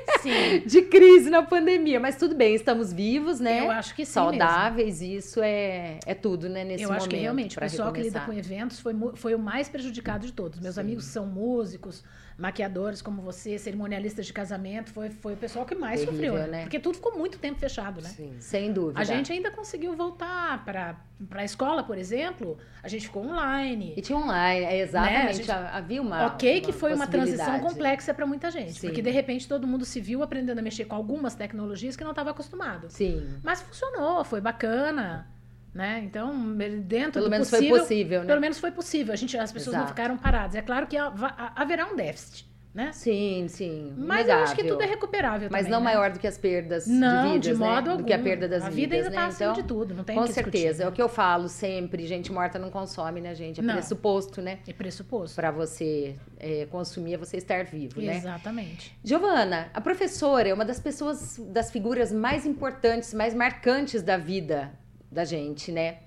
de 0.64 0.82
crise 0.82 1.28
na 1.28 1.42
pandemia. 1.42 2.00
Mas 2.00 2.16
tudo 2.16 2.34
bem, 2.34 2.54
estamos 2.54 2.94
vivos, 2.94 3.38
né? 3.38 3.66
Eu 3.66 3.70
acho 3.70 3.94
que 3.94 4.06
sim 4.06 4.18
mesmo. 4.18 4.38
Saudáveis, 4.38 5.02
e 5.02 5.16
isso 5.16 5.42
é, 5.42 6.00
é 6.06 6.14
tudo, 6.14 6.48
né? 6.48 6.64
Nesse 6.64 6.82
Eu 6.82 6.88
momento. 6.88 7.02
acho 7.02 7.10
que 7.10 7.16
realmente 7.16 7.58
o 7.58 7.60
pessoal 7.60 7.92
que 7.92 8.00
lida 8.00 8.20
recomeçar. 8.20 8.46
com 8.46 8.54
eventos 8.54 8.80
foi, 8.80 8.94
foi 9.16 9.34
o 9.34 9.38
mais 9.38 9.68
prejudicado 9.68 10.26
de 10.26 10.32
todos. 10.32 10.60
Meus 10.60 10.76
Sim. 10.76 10.80
amigos 10.80 11.04
são 11.04 11.26
músicos, 11.26 12.02
maquiadores 12.40 13.02
como 13.02 13.20
você, 13.20 13.58
cerimonialistas 13.58 14.26
de 14.26 14.32
casamento, 14.32 14.90
foi, 14.90 15.10
foi 15.10 15.34
o 15.34 15.36
pessoal 15.36 15.66
que 15.66 15.74
mais 15.74 16.00
Terrível, 16.00 16.32
sofreu, 16.34 16.50
né? 16.50 16.62
Porque 16.62 16.80
tudo 16.80 16.94
ficou 16.94 17.16
muito 17.16 17.38
tempo 17.38 17.58
fechado, 17.58 18.00
né? 18.00 18.08
Sim. 18.08 18.34
Sem 18.40 18.72
dúvida. 18.72 18.98
A 18.98 19.04
gente 19.04 19.30
ainda 19.32 19.50
conseguiu 19.50 19.94
voltar 19.94 20.64
para 20.64 20.96
a 21.32 21.44
escola, 21.44 21.82
por 21.84 21.98
exemplo, 21.98 22.56
a 22.82 22.88
gente 22.88 23.06
ficou 23.06 23.26
online. 23.26 23.92
E 23.96 24.00
tinha 24.00 24.16
online, 24.18 24.64
é, 24.64 24.80
exatamente. 24.80 25.22
Né, 25.22 25.28
a 25.28 25.32
gente- 25.32 25.50
Havia 25.50 26.00
uma. 26.00 26.26
ok, 26.26 26.60
que 26.62 26.72
foi 26.72 26.94
uma 26.94 27.06
transição 27.06 27.60
complexa 27.60 28.14
para 28.14 28.24
muita 28.26 28.50
gente, 28.50 28.72
Sim. 28.72 28.86
porque 28.88 29.02
de 29.02 29.10
repente 29.10 29.46
todo 29.46 29.66
mundo 29.66 29.84
se 29.84 30.00
viu 30.00 30.22
aprendendo 30.22 30.58
a 30.58 30.62
mexer 30.62 30.86
com 30.86 30.94
algumas 30.96 31.34
tecnologias 31.34 31.94
que 31.94 32.02
não 32.02 32.10
estava 32.10 32.30
acostumado. 32.30 32.86
Sim. 32.88 33.38
Mas 33.42 33.60
funcionou, 33.60 34.24
foi 34.24 34.40
bacana, 34.40 35.28
né? 35.74 36.02
Então, 36.04 36.34
dentro 36.82 37.12
Pelo 37.12 37.26
do 37.26 37.30
menos 37.30 37.48
possível, 37.48 37.70
foi 37.70 37.80
possível, 37.80 38.20
né? 38.20 38.26
Pelo 38.26 38.40
menos 38.40 38.58
foi 38.58 38.70
possível. 38.70 39.12
A 39.12 39.16
gente, 39.16 39.36
as 39.38 39.52
pessoas 39.52 39.74
não 39.74 39.82
Exato. 39.84 39.94
ficaram 39.96 40.16
paradas. 40.16 40.56
É 40.56 40.62
claro 40.62 40.86
que 40.86 40.96
haverá 40.96 41.86
um 41.86 41.94
déficit, 41.94 42.48
né? 42.74 42.90
Sim, 42.92 43.46
sim. 43.48 43.94
Mas 43.96 44.28
eu 44.28 44.34
acho 44.34 44.54
que 44.54 44.62
inegável. 44.62 44.78
tudo 44.78 44.82
é 44.82 44.86
recuperável 44.86 45.48
Mas 45.50 45.62
também, 45.62 45.72
não 45.72 45.78
né? 45.78 45.84
maior 45.84 46.10
do 46.10 46.18
que 46.18 46.26
as 46.26 46.36
perdas 46.36 46.86
Não, 46.86 47.24
de 47.24 47.32
vidas, 47.34 47.46
de 47.46 47.54
modo 47.54 47.84
né? 47.84 47.90
algum. 47.92 47.96
Do 48.02 48.04
que 48.04 48.12
a 48.12 48.18
perda 48.18 48.48
das 48.48 48.64
a 48.64 48.70
vidas, 48.70 48.76
vida 48.76 48.94
ainda 48.96 49.10
né? 49.10 49.16
está 49.16 49.26
acima 49.26 49.50
então, 49.52 49.62
de 49.62 49.68
tudo, 49.68 49.94
não 49.94 50.04
tem 50.04 50.16
com 50.16 50.22
que 50.22 50.28
discutir, 50.28 50.58
certeza. 50.58 50.82
É 50.82 50.86
né? 50.86 50.90
o 50.90 50.92
que 50.92 51.02
eu 51.02 51.08
falo 51.08 51.48
sempre, 51.48 52.04
gente 52.06 52.32
morta 52.32 52.58
não 52.58 52.70
consome, 52.70 53.20
né, 53.20 53.32
gente? 53.34 53.60
É 53.60 53.62
Não. 53.62 53.74
pressuposto, 53.74 54.42
né? 54.42 54.58
É 54.66 54.72
pressuposto. 54.72 55.36
Pra 55.36 55.52
você 55.52 56.16
é, 56.38 56.66
consumir, 56.66 57.14
é 57.14 57.16
você 57.16 57.36
estar 57.36 57.64
vivo, 57.64 58.00
né? 58.00 58.16
Exatamente. 58.16 58.96
Giovana, 59.04 59.68
a 59.72 59.80
professora 59.80 60.48
é 60.48 60.54
uma 60.54 60.64
das 60.64 60.80
pessoas, 60.80 61.40
das 61.48 61.70
figuras 61.70 62.12
mais 62.12 62.44
importantes, 62.44 63.14
mais 63.14 63.34
marcantes 63.34 64.02
da 64.02 64.16
vida 64.16 64.72
da 65.10 65.24
gente, 65.24 65.72
né? 65.72 65.98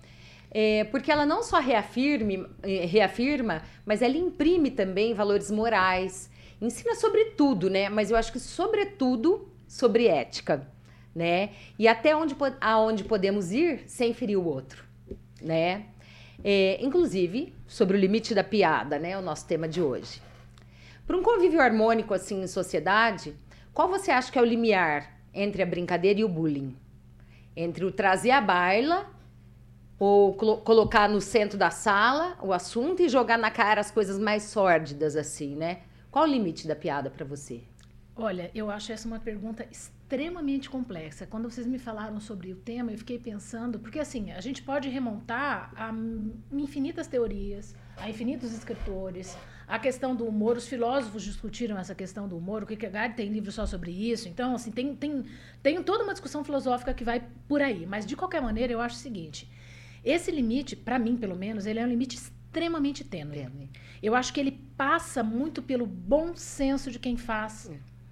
É, 0.52 0.84
porque 0.86 1.12
ela 1.12 1.26
não 1.26 1.42
só 1.42 1.60
reafirme, 1.60 2.46
eh, 2.62 2.86
reafirma, 2.86 3.64
mas 3.86 4.04
ela 4.04 4.16
imprime 4.16 4.70
também 4.70 5.14
valores 5.14 5.50
morais, 5.50 6.30
ensina 6.62 6.94
sobre 6.96 7.26
tudo, 7.32 7.70
né? 7.70 7.90
Mas 7.90 8.12
eu 8.12 8.18
acho 8.18 8.32
que 8.32 8.40
sobretudo 8.40 9.50
sobre 9.68 10.08
ética, 10.08 10.68
né? 11.16 11.50
E 11.78 11.88
até 11.88 12.16
onde, 12.16 12.36
aonde 12.62 13.04
podemos 13.04 13.52
ir 13.52 13.84
sem 13.88 14.14
ferir 14.14 14.38
o 14.38 14.46
outro, 14.46 14.84
né? 15.42 15.86
É, 16.44 16.78
inclusive 16.84 17.54
sobre 17.68 17.98
o 17.98 18.00
limite 18.00 18.36
da 18.36 18.44
piada, 18.44 19.00
né? 19.00 19.18
O 19.18 19.22
nosso 19.22 19.48
tema 19.48 19.68
de 19.68 19.82
hoje. 19.82 20.22
Para 21.08 21.18
um 21.18 21.24
convívio 21.24 21.62
harmônico 21.62 22.14
assim 22.14 22.44
em 22.44 22.48
sociedade, 22.48 23.36
qual 23.74 23.90
você 23.90 24.12
acha 24.12 24.32
que 24.32 24.38
é 24.38 24.42
o 24.42 24.46
limiar 24.46 25.20
entre 25.34 25.64
a 25.64 25.66
brincadeira 25.66 26.20
e 26.20 26.24
o 26.24 26.30
bullying? 26.30 26.76
Entre 27.56 27.86
o 27.86 27.92
trazer 27.92 28.32
a 28.32 28.42
baila 28.42 29.08
ou 30.00 30.34
colo- 30.34 30.58
colocar 30.58 31.08
no 31.08 31.22
centro 31.22 31.58
da 31.58 31.70
sala 31.70 32.38
o 32.42 32.52
assunto 32.52 33.02
e 33.02 33.10
jogar 33.10 33.38
na 33.38 33.52
cara 33.52 33.80
as 33.80 33.92
coisas 33.92 34.18
mais 34.20 34.44
sórdidas 34.44 35.16
assim, 35.16 35.56
né? 35.56 35.82
Qual 36.12 36.26
o 36.26 36.28
limite 36.28 36.68
da 36.68 36.76
piada 36.76 37.10
para 37.10 37.26
você? 37.26 37.62
Olha, 38.16 38.52
eu 38.54 38.70
acho 38.70 38.92
essa 38.92 39.08
uma 39.08 39.20
pergunta 39.20 39.66
extremamente 39.72 40.70
complexa. 40.70 41.26
Quando 41.26 41.50
vocês 41.50 41.66
me 41.66 41.80
falaram 41.80 42.20
sobre 42.20 42.52
o 42.52 42.56
tema, 42.56 42.92
eu 42.92 42.98
fiquei 42.98 43.18
pensando, 43.18 43.80
porque 43.80 43.98
assim, 44.00 44.32
a 44.32 44.40
gente 44.40 44.62
pode 44.62 44.88
remontar 44.88 45.72
a 45.76 45.92
infinitas 46.52 47.08
teorias, 47.08 47.76
a 47.98 48.08
infinitos 48.08 48.52
escritores, 48.54 49.36
a 49.68 49.80
questão 49.80 50.16
do 50.16 50.26
humor, 50.26 50.58
os 50.58 50.68
filósofos 50.68 51.24
discutiram 51.24 51.78
essa 51.78 51.96
questão 51.96 52.28
do 52.28 52.38
humor, 52.38 52.64
o 52.64 52.66
Kierkegaard 52.66 53.16
tem 53.16 53.30
livro 53.30 53.52
só 53.52 53.66
sobre 53.66 53.92
isso. 53.92 54.28
Então, 54.28 54.56
assim, 54.56 54.72
tem, 54.72 54.96
tem, 54.96 55.24
tem 55.62 55.82
toda 55.84 56.04
uma 56.04 56.14
discussão 56.14 56.44
filosófica 56.44 56.94
que 56.94 57.04
vai 57.04 57.24
por 57.48 57.62
aí. 57.62 57.86
Mas, 57.86 58.06
de 58.06 58.16
qualquer 58.16 58.42
maneira, 58.42 58.74
eu 58.74 58.82
acho 58.82 58.96
o 58.96 59.00
seguinte, 59.00 59.50
esse 60.04 60.30
limite, 60.32 60.76
para 60.76 61.00
mim, 61.00 61.16
pelo 61.16 61.36
menos, 61.36 61.66
ele 61.66 61.80
é 61.80 61.84
um 61.86 61.90
limite 61.90 62.18
extremamente 62.18 63.04
tênue. 63.04 63.70
Eu 64.02 64.16
acho 64.16 64.34
que 64.34 64.40
ele 64.40 64.52
passa 64.76 65.24
muito 65.24 65.62
pelo 65.62 65.86
bom 65.86 66.36
senso 66.36 66.92
de 66.92 67.00
quem 67.00 67.16
faz 67.16 67.72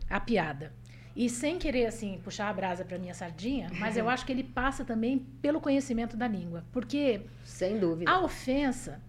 a 0.09 0.19
piada. 0.19 0.73
E 1.13 1.29
sem 1.29 1.59
querer, 1.59 1.85
assim, 1.85 2.19
puxar 2.23 2.49
a 2.49 2.53
brasa 2.53 2.85
para 2.85 2.97
minha 2.97 3.13
sardinha, 3.13 3.69
mas 3.77 3.97
eu 3.97 4.07
acho 4.09 4.25
que 4.25 4.31
ele 4.31 4.43
passa 4.43 4.85
também 4.85 5.19
pelo 5.41 5.59
conhecimento 5.59 6.15
da 6.15 6.27
língua. 6.27 6.63
Porque 6.71 7.21
Sem 7.43 7.77
dúvida. 7.77 8.09
a 8.09 8.23
ofensa, 8.23 9.01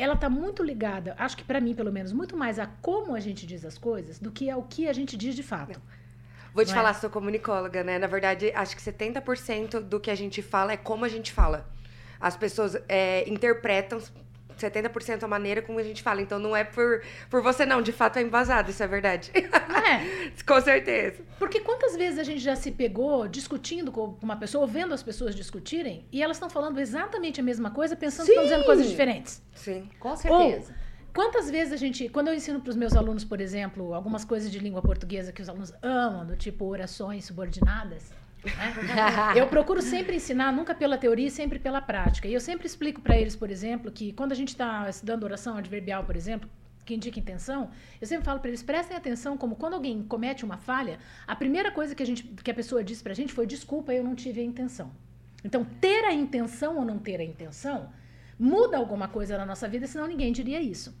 ela 0.00 0.16
tá 0.16 0.28
muito 0.30 0.62
ligada, 0.62 1.14
acho 1.18 1.36
que 1.36 1.44
para 1.44 1.60
mim, 1.60 1.74
pelo 1.74 1.92
menos, 1.92 2.12
muito 2.12 2.36
mais 2.36 2.58
a 2.58 2.66
como 2.66 3.14
a 3.14 3.20
gente 3.20 3.46
diz 3.46 3.64
as 3.64 3.76
coisas 3.76 4.18
do 4.18 4.30
que 4.30 4.48
ao 4.48 4.62
que 4.62 4.88
a 4.88 4.92
gente 4.92 5.16
diz 5.16 5.34
de 5.34 5.42
fato. 5.42 5.80
Vou 6.54 6.64
te 6.64 6.68
Não 6.68 6.74
é? 6.74 6.76
falar, 6.78 6.94
sou 6.94 7.10
comunicóloga, 7.10 7.84
né? 7.84 7.98
Na 7.98 8.06
verdade, 8.06 8.52
acho 8.54 8.74
que 8.74 8.82
70% 8.82 9.80
do 9.80 10.00
que 10.00 10.10
a 10.10 10.14
gente 10.14 10.42
fala 10.42 10.72
é 10.72 10.76
como 10.76 11.04
a 11.04 11.08
gente 11.08 11.32
fala. 11.32 11.68
As 12.20 12.36
pessoas 12.36 12.76
é, 12.88 13.28
interpretam 13.28 14.00
70% 14.60 15.22
a 15.22 15.28
maneira 15.28 15.62
como 15.62 15.78
a 15.78 15.82
gente 15.82 16.02
fala. 16.02 16.20
Então 16.20 16.38
não 16.38 16.54
é 16.56 16.64
por, 16.64 17.02
por 17.28 17.42
você, 17.42 17.64
não. 17.66 17.80
De 17.82 17.92
fato 17.92 18.18
é 18.18 18.22
embasado, 18.22 18.70
isso 18.70 18.82
é 18.82 18.86
verdade. 18.86 19.30
É, 19.34 20.30
Com 20.46 20.60
certeza. 20.60 21.22
porque 21.38 21.60
quantas 21.60 21.96
vezes 21.96 22.18
a 22.18 22.24
gente 22.24 22.40
já 22.40 22.54
se 22.56 22.70
pegou 22.70 23.26
discutindo 23.26 23.90
com 23.90 24.16
uma 24.22 24.36
pessoa, 24.36 24.62
ou 24.62 24.68
vendo 24.68 24.92
as 24.94 25.02
pessoas 25.02 25.34
discutirem, 25.34 26.06
e 26.12 26.22
elas 26.22 26.36
estão 26.36 26.50
falando 26.50 26.78
exatamente 26.78 27.40
a 27.40 27.42
mesma 27.42 27.70
coisa, 27.70 27.96
pensando 27.96 28.26
que 28.26 28.32
estão 28.32 28.44
dizendo 28.44 28.64
coisas 28.64 28.88
diferentes. 28.88 29.42
Sim. 29.54 29.88
Com 29.98 30.16
certeza. 30.16 30.74
Quantas 31.12 31.50
vezes 31.50 31.72
a 31.72 31.76
gente, 31.76 32.08
quando 32.08 32.28
eu 32.28 32.34
ensino 32.34 32.60
para 32.60 32.70
os 32.70 32.76
meus 32.76 32.94
alunos, 32.94 33.24
por 33.24 33.40
exemplo, 33.40 33.92
algumas 33.94 34.24
coisas 34.24 34.50
de 34.50 34.60
língua 34.60 34.80
portuguesa 34.80 35.32
que 35.32 35.42
os 35.42 35.48
alunos 35.48 35.72
amam, 35.82 36.24
do 36.24 36.36
tipo 36.36 36.64
orações 36.66 37.24
subordinadas? 37.24 38.12
eu 39.36 39.46
procuro 39.46 39.82
sempre 39.82 40.16
ensinar, 40.16 40.52
nunca 40.52 40.74
pela 40.74 40.96
teoria, 40.96 41.28
e 41.28 41.30
sempre 41.30 41.58
pela 41.58 41.80
prática. 41.80 42.26
E 42.28 42.34
eu 42.34 42.40
sempre 42.40 42.66
explico 42.66 43.00
para 43.00 43.16
eles, 43.18 43.36
por 43.36 43.50
exemplo, 43.50 43.90
que 43.90 44.12
quando 44.12 44.32
a 44.32 44.34
gente 44.34 44.48
está 44.48 44.88
estudando 44.88 45.24
oração 45.24 45.56
adverbial, 45.56 46.04
por 46.04 46.16
exemplo, 46.16 46.48
que 46.84 46.94
indica 46.94 47.18
intenção, 47.18 47.70
eu 48.00 48.06
sempre 48.06 48.24
falo 48.24 48.40
para 48.40 48.48
eles 48.48 48.62
prestem 48.62 48.96
atenção 48.96 49.36
como 49.36 49.56
quando 49.56 49.74
alguém 49.74 50.02
comete 50.02 50.44
uma 50.44 50.56
falha, 50.56 50.98
a 51.26 51.36
primeira 51.36 51.70
coisa 51.70 51.94
que 51.94 52.02
a 52.02 52.06
gente, 52.06 52.24
que 52.24 52.50
a 52.50 52.54
pessoa 52.54 52.82
disse 52.82 53.02
para 53.02 53.12
a 53.12 53.16
gente 53.16 53.32
foi 53.32 53.46
desculpa, 53.46 53.92
eu 53.92 54.02
não 54.02 54.14
tive 54.14 54.40
a 54.40 54.44
intenção. 54.44 54.90
Então, 55.44 55.64
ter 55.64 56.04
a 56.04 56.12
intenção 56.12 56.76
ou 56.78 56.84
não 56.84 56.98
ter 56.98 57.20
a 57.20 57.24
intenção 57.24 57.90
muda 58.38 58.76
alguma 58.76 59.06
coisa 59.06 59.36
na 59.36 59.44
nossa 59.44 59.68
vida, 59.68 59.86
senão 59.86 60.06
ninguém 60.06 60.32
diria 60.32 60.60
isso. 60.60 60.94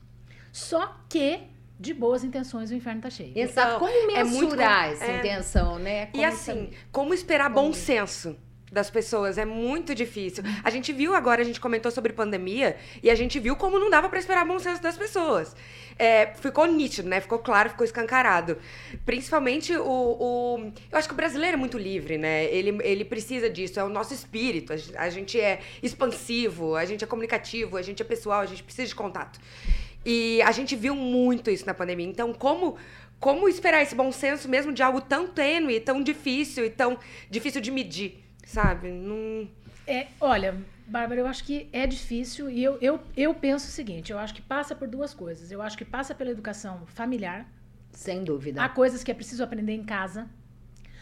Só 0.52 1.00
que 1.08 1.40
de 1.80 1.94
boas 1.94 2.22
intenções 2.22 2.70
o 2.70 2.74
inferno 2.74 3.00
tá 3.00 3.08
cheio. 3.10 3.32
Exato. 3.34 3.68
Então, 3.76 3.78
Como 3.88 4.10
é 4.16 4.22
muito 4.24 4.40
mensurar 4.44 4.90
essa 4.92 5.04
é. 5.06 5.18
intenção, 5.18 5.78
né? 5.78 6.06
Como 6.06 6.22
E 6.22 6.24
assim, 6.26 6.54
saber? 6.66 6.76
como 6.92 7.14
esperar 7.14 7.48
bom 7.48 7.72
senso 7.72 8.36
das 8.70 8.88
pessoas 8.88 9.36
é 9.38 9.44
muito 9.44 9.94
difícil. 9.96 10.44
A 10.62 10.70
gente 10.70 10.92
viu 10.92 11.12
agora, 11.14 11.40
a 11.40 11.44
gente 11.44 11.58
comentou 11.60 11.90
sobre 11.90 12.12
pandemia, 12.12 12.76
e 13.02 13.10
a 13.10 13.14
gente 13.16 13.40
viu 13.40 13.56
como 13.56 13.78
não 13.80 13.90
dava 13.90 14.08
pra 14.08 14.18
esperar 14.20 14.46
bom 14.46 14.58
senso 14.60 14.80
das 14.80 14.96
pessoas. 14.96 15.56
É, 15.98 16.32
ficou 16.36 16.66
nítido, 16.66 17.08
né? 17.08 17.20
Ficou 17.20 17.38
claro, 17.40 17.70
ficou 17.70 17.84
escancarado. 17.84 18.56
Principalmente 19.04 19.76
o, 19.76 19.82
o- 19.84 20.72
Eu 20.92 20.98
acho 20.98 21.08
que 21.08 21.14
o 21.14 21.16
brasileiro 21.16 21.54
é 21.54 21.58
muito 21.58 21.76
livre, 21.76 22.16
né? 22.16 22.44
Ele, 22.44 22.78
ele 22.84 23.04
precisa 23.04 23.50
disso, 23.50 23.80
é 23.80 23.84
o 23.84 23.88
nosso 23.88 24.14
espírito. 24.14 24.72
A 24.96 25.10
gente 25.10 25.38
é 25.40 25.60
expansivo, 25.82 26.76
a 26.76 26.84
gente 26.84 27.02
é 27.02 27.06
comunicativo, 27.06 27.76
a 27.76 27.82
gente 27.82 28.00
é 28.02 28.04
pessoal, 28.04 28.40
a 28.40 28.46
gente 28.46 28.62
precisa 28.62 28.86
de 28.88 28.94
contato. 28.94 29.40
E 30.04 30.40
a 30.42 30.52
gente 30.52 30.74
viu 30.76 30.94
muito 30.94 31.50
isso 31.50 31.66
na 31.66 31.74
pandemia. 31.74 32.06
Então, 32.06 32.32
como 32.32 32.76
como 33.20 33.46
esperar 33.46 33.82
esse 33.82 33.94
bom 33.94 34.10
senso 34.10 34.48
mesmo 34.48 34.72
de 34.72 34.82
algo 34.82 35.00
tão 35.00 35.28
tênue, 35.28 35.78
tão 35.78 36.02
difícil 36.02 36.64
e 36.64 36.70
tão 36.70 36.98
difícil 37.28 37.60
de 37.60 37.70
medir, 37.70 38.24
sabe? 38.46 38.90
Não... 38.90 39.46
É, 39.86 40.06
olha, 40.18 40.56
Bárbara, 40.86 41.20
eu 41.20 41.26
acho 41.26 41.44
que 41.44 41.68
é 41.72 41.86
difícil 41.86 42.48
e 42.48 42.64
eu, 42.64 42.78
eu, 42.80 42.98
eu 43.16 43.34
penso 43.34 43.66
o 43.66 43.70
seguinte: 43.70 44.10
eu 44.10 44.18
acho 44.18 44.34
que 44.34 44.40
passa 44.40 44.74
por 44.74 44.88
duas 44.88 45.12
coisas. 45.12 45.52
Eu 45.52 45.60
acho 45.60 45.76
que 45.76 45.84
passa 45.84 46.14
pela 46.14 46.30
educação 46.30 46.82
familiar, 46.86 47.46
Sem 47.92 48.24
dúvida. 48.24 48.62
há 48.62 48.68
coisas 48.68 49.04
que 49.04 49.10
é 49.10 49.14
preciso 49.14 49.44
aprender 49.44 49.74
em 49.74 49.84
casa. 49.84 50.28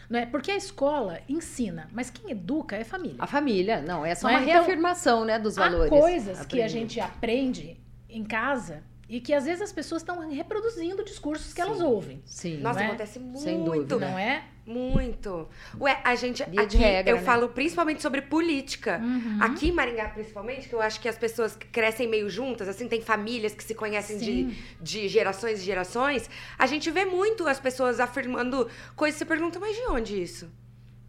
Não 0.09 0.19
é? 0.19 0.25
Porque 0.25 0.49
a 0.49 0.55
escola 0.55 1.21
ensina, 1.29 1.87
mas 1.93 2.09
quem 2.09 2.31
educa 2.31 2.75
é 2.75 2.81
a 2.81 2.85
família. 2.85 3.17
A 3.19 3.27
família, 3.27 3.79
não, 3.79 4.03
é 4.03 4.15
só 4.15 4.27
Não 4.27 4.33
é? 4.33 4.37
uma 4.39 4.43
Então, 4.43 4.55
reafirmação, 4.55 5.23
né, 5.23 5.37
dos 5.37 5.55
valores. 5.55 5.91
Há 5.93 5.95
coisas 5.95 6.45
que 6.47 6.63
a 6.63 6.67
gente 6.67 6.99
aprende 6.99 7.79
em 8.09 8.23
casa 8.23 8.83
e 9.09 9.19
que 9.19 9.33
às 9.33 9.45
vezes 9.45 9.61
as 9.61 9.71
pessoas 9.71 10.03
estão 10.03 10.29
reproduzindo 10.29 11.03
discursos 11.03 11.51
que 11.51 11.59
elas 11.59 11.81
ouvem. 11.81 12.21
Sim. 12.25 12.57
Nossa, 12.57 12.81
é? 12.81 12.85
acontece 12.85 13.17
muito. 13.17 13.39
Sem 13.39 13.63
dúvida. 13.63 13.97
Não 13.97 14.19
é? 14.19 14.43
Muito. 14.67 15.49
Ué, 15.79 15.99
a 16.03 16.13
gente. 16.13 16.47
Via 16.47 16.61
aqui 16.61 16.77
regra, 16.77 17.11
eu 17.11 17.17
né? 17.17 17.23
falo 17.23 17.49
principalmente 17.49 18.03
sobre 18.03 18.21
política. 18.21 19.01
Uhum. 19.01 19.39
Aqui 19.41 19.69
em 19.69 19.71
Maringá, 19.71 20.09
principalmente, 20.09 20.69
que 20.69 20.75
eu 20.75 20.81
acho 20.81 21.01
que 21.01 21.09
as 21.09 21.17
pessoas 21.17 21.57
crescem 21.71 22.07
meio 22.07 22.29
juntas, 22.29 22.69
assim, 22.69 22.87
tem 22.87 23.01
famílias 23.01 23.55
que 23.55 23.63
se 23.63 23.73
conhecem 23.73 24.19
de, 24.19 24.25
Sim. 24.25 24.55
de 24.79 25.07
gerações 25.07 25.59
e 25.59 25.63
gerações. 25.63 26.29
A 26.55 26.67
gente 26.67 26.91
vê 26.91 27.03
muito 27.03 27.47
as 27.47 27.59
pessoas 27.59 27.99
afirmando 27.99 28.69
coisas 28.95 29.15
e 29.15 29.19
você 29.19 29.25
pergunta, 29.25 29.59
mas 29.59 29.75
de 29.75 29.81
onde 29.89 30.21
isso? 30.21 30.51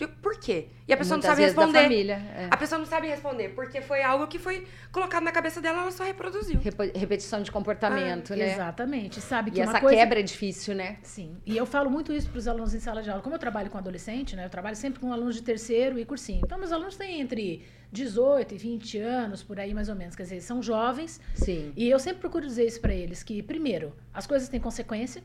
Por 0.09 0.39
quê? 0.39 0.69
E 0.89 0.93
a 0.93 0.97
pessoa 0.97 1.17
Muitas 1.19 1.29
não 1.31 1.37
sabe 1.37 1.47
responder. 1.47 1.83
família. 1.83 2.15
é. 2.37 2.49
A 2.51 2.57
pessoa 2.57 2.79
não 2.79 2.87
sabe 2.87 3.07
responder, 3.09 3.51
porque 3.51 3.81
foi 3.81 4.03
algo 4.03 4.27
que 4.27 4.39
foi 4.39 4.67
colocado 4.91 5.23
na 5.23 5.33
cabeça 5.33 5.61
dela, 5.61 5.83
ela 5.83 5.91
só 5.91 6.05
reproduziu. 6.05 6.59
Repo- 6.61 6.83
Repetição 6.99 7.43
de 7.43 7.51
comportamento, 7.53 8.35
né? 8.35 8.53
Exatamente. 8.55 9.21
Sabe 9.21 9.51
que 9.51 9.59
E 9.59 9.63
essa 9.63 9.81
coisa... 9.81 9.97
quebra 9.97 10.21
é 10.21 10.23
difícil, 10.23 10.75
né? 10.75 10.99
Sim, 11.03 11.37
e 11.47 11.57
eu 11.57 11.65
falo 11.67 11.89
muito 11.91 12.13
isso 12.13 12.29
para 12.29 12.39
os 12.39 12.49
alunos 12.49 12.75
em 12.75 12.81
sala 12.81 13.03
de 13.03 13.11
aula. 13.11 13.23
Como 13.23 13.35
eu 13.35 13.39
trabalho 13.39 13.71
com 13.71 13.79
adolescente, 13.79 14.35
né? 14.35 14.45
Eu 14.47 14.51
trabalho 14.51 14.77
sempre 14.77 14.99
com 15.01 15.13
alunos 15.13 15.35
de 15.37 15.43
terceiro 15.43 15.99
e 15.99 16.05
cursinho. 16.05 16.41
Então, 16.45 16.59
meus 16.59 16.73
alunos 16.73 16.97
têm 16.97 17.21
entre 17.21 17.65
18 17.93 18.55
e 18.55 18.59
20 18.59 18.99
anos, 18.99 19.43
por 19.43 19.59
aí 19.61 19.73
mais 19.75 19.89
ou 19.89 19.95
menos. 19.95 20.15
Quer 20.17 20.23
dizer, 20.25 20.41
são 20.41 20.63
jovens. 20.63 21.21
Sim. 21.35 21.73
E 21.77 21.89
eu 21.91 21.99
sempre 21.99 22.21
procuro 22.21 22.47
dizer 22.47 22.67
isso 22.67 22.81
para 22.81 22.95
eles, 22.95 23.23
que, 23.23 23.43
primeiro, 23.43 23.93
as 24.13 24.27
coisas 24.27 24.49
têm 24.49 24.61
consequência. 24.61 25.23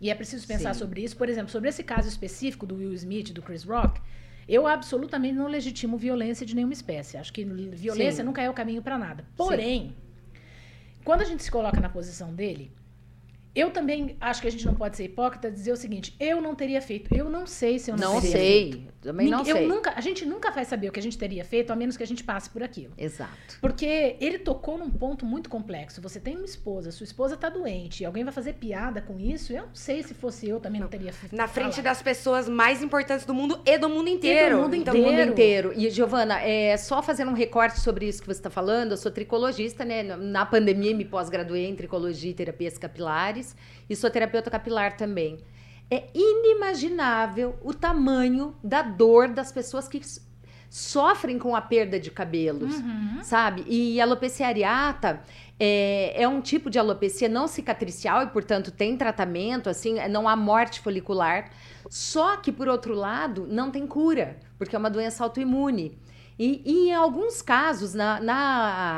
E 0.00 0.10
é 0.10 0.14
preciso 0.14 0.46
pensar 0.46 0.74
Sim. 0.74 0.80
sobre 0.80 1.02
isso. 1.02 1.16
Por 1.16 1.28
exemplo, 1.28 1.50
sobre 1.50 1.68
esse 1.68 1.82
caso 1.82 2.08
específico 2.08 2.66
do 2.66 2.76
Will 2.76 2.92
Smith, 2.92 3.32
do 3.32 3.42
Chris 3.42 3.64
Rock, 3.64 4.00
eu 4.48 4.66
absolutamente 4.66 5.34
não 5.34 5.48
legitimo 5.48 5.96
violência 5.96 6.44
de 6.46 6.54
nenhuma 6.54 6.72
espécie. 6.72 7.16
Acho 7.16 7.32
que 7.32 7.44
violência 7.44 8.22
Sim. 8.22 8.26
nunca 8.26 8.42
é 8.42 8.50
o 8.50 8.54
caminho 8.54 8.82
para 8.82 8.98
nada. 8.98 9.24
Porém, 9.36 9.94
quando 11.04 11.22
a 11.22 11.24
gente 11.24 11.42
se 11.42 11.50
coloca 11.50 11.80
na 11.80 11.88
posição 11.88 12.34
dele, 12.34 12.70
eu 13.54 13.70
também 13.70 14.16
acho 14.20 14.42
que 14.42 14.48
a 14.48 14.50
gente 14.50 14.66
não 14.66 14.74
pode 14.74 14.96
ser 14.98 15.04
hipócrita 15.04 15.50
dizer 15.50 15.72
o 15.72 15.76
seguinte: 15.76 16.14
eu 16.20 16.40
não 16.42 16.54
teria 16.54 16.82
feito. 16.82 17.14
Eu 17.14 17.30
não 17.30 17.46
sei 17.46 17.78
se 17.78 17.90
eu 17.90 17.96
não, 17.96 18.14
Não 18.14 18.20
teria 18.20 18.36
sei. 18.36 18.72
feito. 18.72 18.92
Também 19.06 19.28
não 19.28 19.38
Ninguém- 19.38 19.50
eu 19.52 19.56
sei. 19.58 19.66
nunca, 19.68 19.92
a 19.96 20.00
gente 20.00 20.26
nunca 20.26 20.50
vai 20.50 20.64
saber 20.64 20.88
o 20.88 20.92
que 20.92 20.98
a 21.00 21.02
gente 21.02 21.16
teria 21.16 21.44
feito, 21.44 21.72
a 21.72 21.76
menos 21.76 21.96
que 21.96 22.02
a 22.02 22.06
gente 22.06 22.24
passe 22.24 22.50
por 22.50 22.62
aquilo. 22.62 22.92
Exato. 22.98 23.56
Porque 23.60 24.16
ele 24.20 24.38
tocou 24.38 24.76
num 24.76 24.90
ponto 24.90 25.24
muito 25.24 25.48
complexo. 25.48 26.00
Você 26.02 26.18
tem 26.20 26.36
uma 26.36 26.44
esposa, 26.44 26.90
sua 26.90 27.04
esposa 27.04 27.36
tá 27.36 27.48
doente, 27.48 28.02
e 28.02 28.06
alguém 28.06 28.24
vai 28.24 28.32
fazer 28.32 28.54
piada 28.54 29.00
com 29.00 29.18
isso. 29.18 29.52
Eu 29.52 29.66
não 29.66 29.74
sei 29.74 30.02
se 30.02 30.12
fosse 30.12 30.48
eu 30.48 30.58
também 30.60 30.80
não 30.80 30.88
teria 30.88 31.12
feito. 31.12 31.34
Na 31.36 31.46
frente 31.48 31.76
falado. 31.76 31.84
das 31.84 32.02
pessoas 32.02 32.48
mais 32.48 32.82
importantes 32.82 33.24
do 33.24 33.32
mundo 33.32 33.60
e 33.64 33.78
do 33.78 33.88
mundo 33.88 34.08
inteiro. 34.08 34.58
mundo 34.62 34.74
Então, 34.74 34.92
do 34.94 35.00
mundo 35.00 35.12
inteiro. 35.12 35.30
inteiro. 35.30 35.72
E, 35.76 35.88
Giovana, 35.90 36.40
é, 36.40 36.76
só 36.76 37.02
fazendo 37.02 37.30
um 37.30 37.34
recorte 37.34 37.80
sobre 37.80 38.06
isso 38.08 38.20
que 38.20 38.26
você 38.26 38.40
está 38.40 38.50
falando, 38.50 38.90
eu 38.92 38.96
sou 38.96 39.10
tricologista, 39.12 39.84
né? 39.84 40.02
Na 40.02 40.44
pandemia 40.44 40.94
me 40.94 41.04
pós-graduei 41.04 41.66
em 41.66 41.74
tricologia 41.76 42.30
e 42.30 42.34
terapias 42.34 42.76
capilares 42.76 43.54
e 43.88 43.94
sou 43.94 44.10
terapeuta 44.10 44.50
capilar 44.50 44.96
também. 44.96 45.38
É 45.90 46.04
inimaginável 46.14 47.56
o 47.62 47.72
tamanho 47.72 48.54
da 48.62 48.82
dor 48.82 49.28
das 49.28 49.52
pessoas 49.52 49.86
que 49.86 50.00
sofrem 50.68 51.38
com 51.38 51.54
a 51.54 51.60
perda 51.60 51.98
de 51.98 52.10
cabelos, 52.10 52.74
Uhum. 52.76 53.18
sabe? 53.22 53.64
E 53.68 54.00
alopecia 54.00 54.48
areata 54.48 55.22
é, 55.58 56.20
é 56.22 56.28
um 56.28 56.40
tipo 56.40 56.68
de 56.68 56.78
alopecia 56.78 57.28
não 57.28 57.46
cicatricial 57.46 58.22
e, 58.24 58.26
portanto, 58.26 58.70
tem 58.70 58.96
tratamento, 58.96 59.70
assim, 59.70 59.94
não 60.08 60.28
há 60.28 60.34
morte 60.36 60.80
folicular. 60.80 61.50
Só 61.88 62.36
que, 62.36 62.50
por 62.50 62.68
outro 62.68 62.94
lado, 62.94 63.46
não 63.48 63.70
tem 63.70 63.86
cura, 63.86 64.36
porque 64.58 64.74
é 64.74 64.78
uma 64.78 64.90
doença 64.90 65.22
autoimune. 65.22 65.96
E, 66.38 66.62
e 66.64 66.88
em 66.90 66.94
alguns 66.94 67.40
casos, 67.40 67.94
na, 67.94 68.20
na 68.20 68.36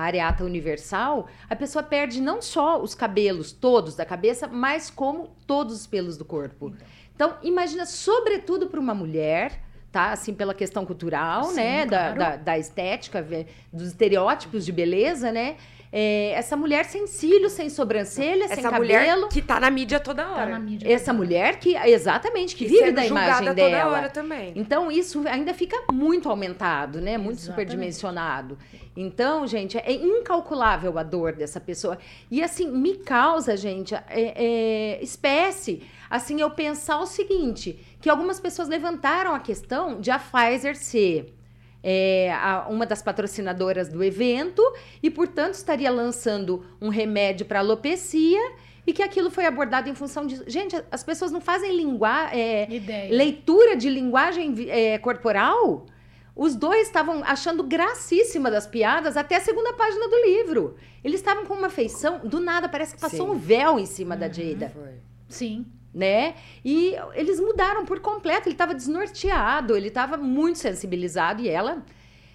areata 0.02 0.44
universal, 0.44 1.28
a 1.48 1.54
pessoa 1.54 1.82
perde 1.82 2.20
não 2.20 2.42
só 2.42 2.80
os 2.82 2.94
cabelos 2.94 3.52
todos 3.52 3.94
da 3.94 4.04
cabeça, 4.04 4.48
mas 4.48 4.90
como 4.90 5.36
todos 5.46 5.74
os 5.80 5.86
pelos 5.86 6.16
do 6.16 6.24
corpo. 6.24 6.72
Então, 7.14 7.36
imagina, 7.42 7.86
sobretudo 7.86 8.66
para 8.66 8.80
uma 8.80 8.94
mulher, 8.94 9.60
tá? 9.92 10.12
Assim, 10.12 10.34
pela 10.34 10.52
questão 10.54 10.84
cultural, 10.84 11.44
Sim, 11.44 11.54
né? 11.56 11.86
Da, 11.86 11.98
claro. 12.12 12.18
da, 12.18 12.36
da 12.36 12.58
estética, 12.58 13.22
ve- 13.22 13.46
dos 13.72 13.88
estereótipos 13.88 14.64
de 14.64 14.72
beleza, 14.72 15.30
né? 15.32 15.56
É, 15.90 16.32
essa 16.32 16.54
mulher 16.56 16.84
sem 16.84 17.06
cílios, 17.06 17.52
sem 17.52 17.70
sobrancelha, 17.70 18.46
sem 18.46 18.58
Essa 18.58 18.70
cabelo. 18.70 18.82
mulher 18.84 19.28
que 19.28 19.40
tá 19.40 19.58
na 19.58 19.70
mídia 19.70 19.98
toda 19.98 20.22
Tá 20.22 20.32
hora. 20.32 20.46
na 20.50 20.58
mídia. 20.58 20.92
Essa 20.92 21.12
mulher 21.14 21.58
que, 21.58 21.74
exatamente, 21.76 22.54
que 22.54 22.64
E 22.64 22.68
vive 22.68 22.92
da 22.92 23.06
imagem 23.06 23.48
toda 23.48 23.54
dela. 23.54 23.90
hora 23.92 24.08
também. 24.10 24.52
Então, 24.54 24.90
isso 24.92 25.26
ainda 25.26 25.54
fica 25.54 25.76
muito 25.90 26.28
aumentado, 26.28 27.00
né? 27.00 27.16
Muito 27.16 27.38
Exatamente. 27.38 27.46
superdimensionado. 27.70 28.58
Então, 28.94 29.46
gente, 29.46 29.78
é 29.78 29.92
incalculável 29.92 30.98
a 30.98 31.02
dor 31.02 31.32
dessa 31.32 31.58
pessoa. 31.60 31.96
E, 32.30 32.42
assim, 32.42 32.70
me 32.70 32.96
causa, 32.98 33.56
gente, 33.56 33.94
é, 33.94 34.02
é, 34.10 35.02
espécie, 35.02 35.82
assim, 36.10 36.40
eu 36.40 36.50
pensar 36.50 36.98
o 37.00 37.06
seguinte, 37.06 37.78
que 38.00 38.10
algumas 38.10 38.38
pessoas 38.38 38.68
levantaram 38.68 39.34
a 39.34 39.38
questão 39.38 40.00
de 40.00 40.10
a 40.10 40.18
Pfizer 40.18 40.76
ser 40.76 41.34
é, 41.82 42.32
a- 42.32 42.66
uma 42.68 42.84
das 42.86 43.02
patrocinadoras 43.02 43.88
do 43.88 44.02
evento 44.02 44.62
e, 45.02 45.10
portanto, 45.10 45.54
estaria 45.54 45.90
lançando 45.90 46.64
um 46.80 46.88
remédio 46.88 47.46
para 47.46 47.60
alopecia 47.60 48.40
e 48.86 48.92
que 48.92 49.02
aquilo 49.02 49.30
foi 49.30 49.44
abordado 49.44 49.88
em 49.88 49.94
função 49.94 50.26
de. 50.26 50.40
Gente, 50.46 50.74
as 50.90 51.04
pessoas 51.04 51.30
não 51.30 51.40
fazem 51.40 51.76
lingua... 51.76 52.30
é, 52.32 52.66
leitura 53.10 53.76
de 53.76 53.88
linguagem 53.90 54.54
é, 54.68 54.98
corporal. 54.98 55.86
Os 56.34 56.54
dois 56.54 56.86
estavam 56.86 57.22
achando 57.24 57.64
gracíssima 57.64 58.48
das 58.50 58.64
piadas 58.66 59.16
até 59.16 59.36
a 59.36 59.40
segunda 59.40 59.72
página 59.72 60.08
do 60.08 60.16
livro. 60.24 60.76
Eles 61.02 61.18
estavam 61.20 61.44
com 61.46 61.54
uma 61.54 61.68
feição, 61.68 62.20
do 62.20 62.38
nada, 62.40 62.68
parece 62.68 62.94
que 62.94 63.00
passou 63.00 63.26
Sim. 63.26 63.32
um 63.32 63.38
véu 63.38 63.78
em 63.78 63.86
cima 63.86 64.16
da 64.16 64.28
Jada 64.28 64.70
Foi. 64.70 64.94
Sim. 65.28 65.66
Né? 65.94 66.34
E 66.64 66.94
eles 67.14 67.40
mudaram 67.40 67.84
por 67.84 68.00
completo. 68.00 68.48
Ele 68.48 68.54
estava 68.54 68.74
desnorteado, 68.74 69.76
ele 69.76 69.88
estava 69.88 70.16
muito 70.16 70.58
sensibilizado. 70.58 71.42
E 71.42 71.48
ela. 71.48 71.84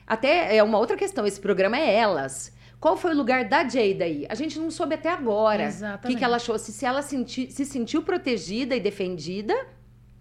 Até 0.06 0.56
é 0.56 0.64
uma 0.64 0.78
outra 0.78 0.98
questão: 0.98 1.26
esse 1.26 1.40
programa 1.40 1.78
é 1.78 1.96
elas. 1.96 2.54
Qual 2.80 2.98
foi 2.98 3.14
o 3.14 3.18
lugar 3.18 3.46
da 3.46 3.64
Jada 3.64 4.04
aí? 4.04 4.26
A 4.28 4.36
gente 4.36 4.60
não 4.60 4.70
soube 4.70 4.96
até 4.96 5.10
agora. 5.10 5.64
O 6.04 6.08
que, 6.10 6.18
que 6.18 6.24
ela 6.24 6.36
achou? 6.36 6.60
Se, 6.60 6.74
se 6.74 6.86
ela 6.86 7.02
senti, 7.02 7.50
se 7.50 7.64
sentiu 7.64 8.04
protegida 8.04 8.76
e 8.76 8.80
defendida, 8.82 9.56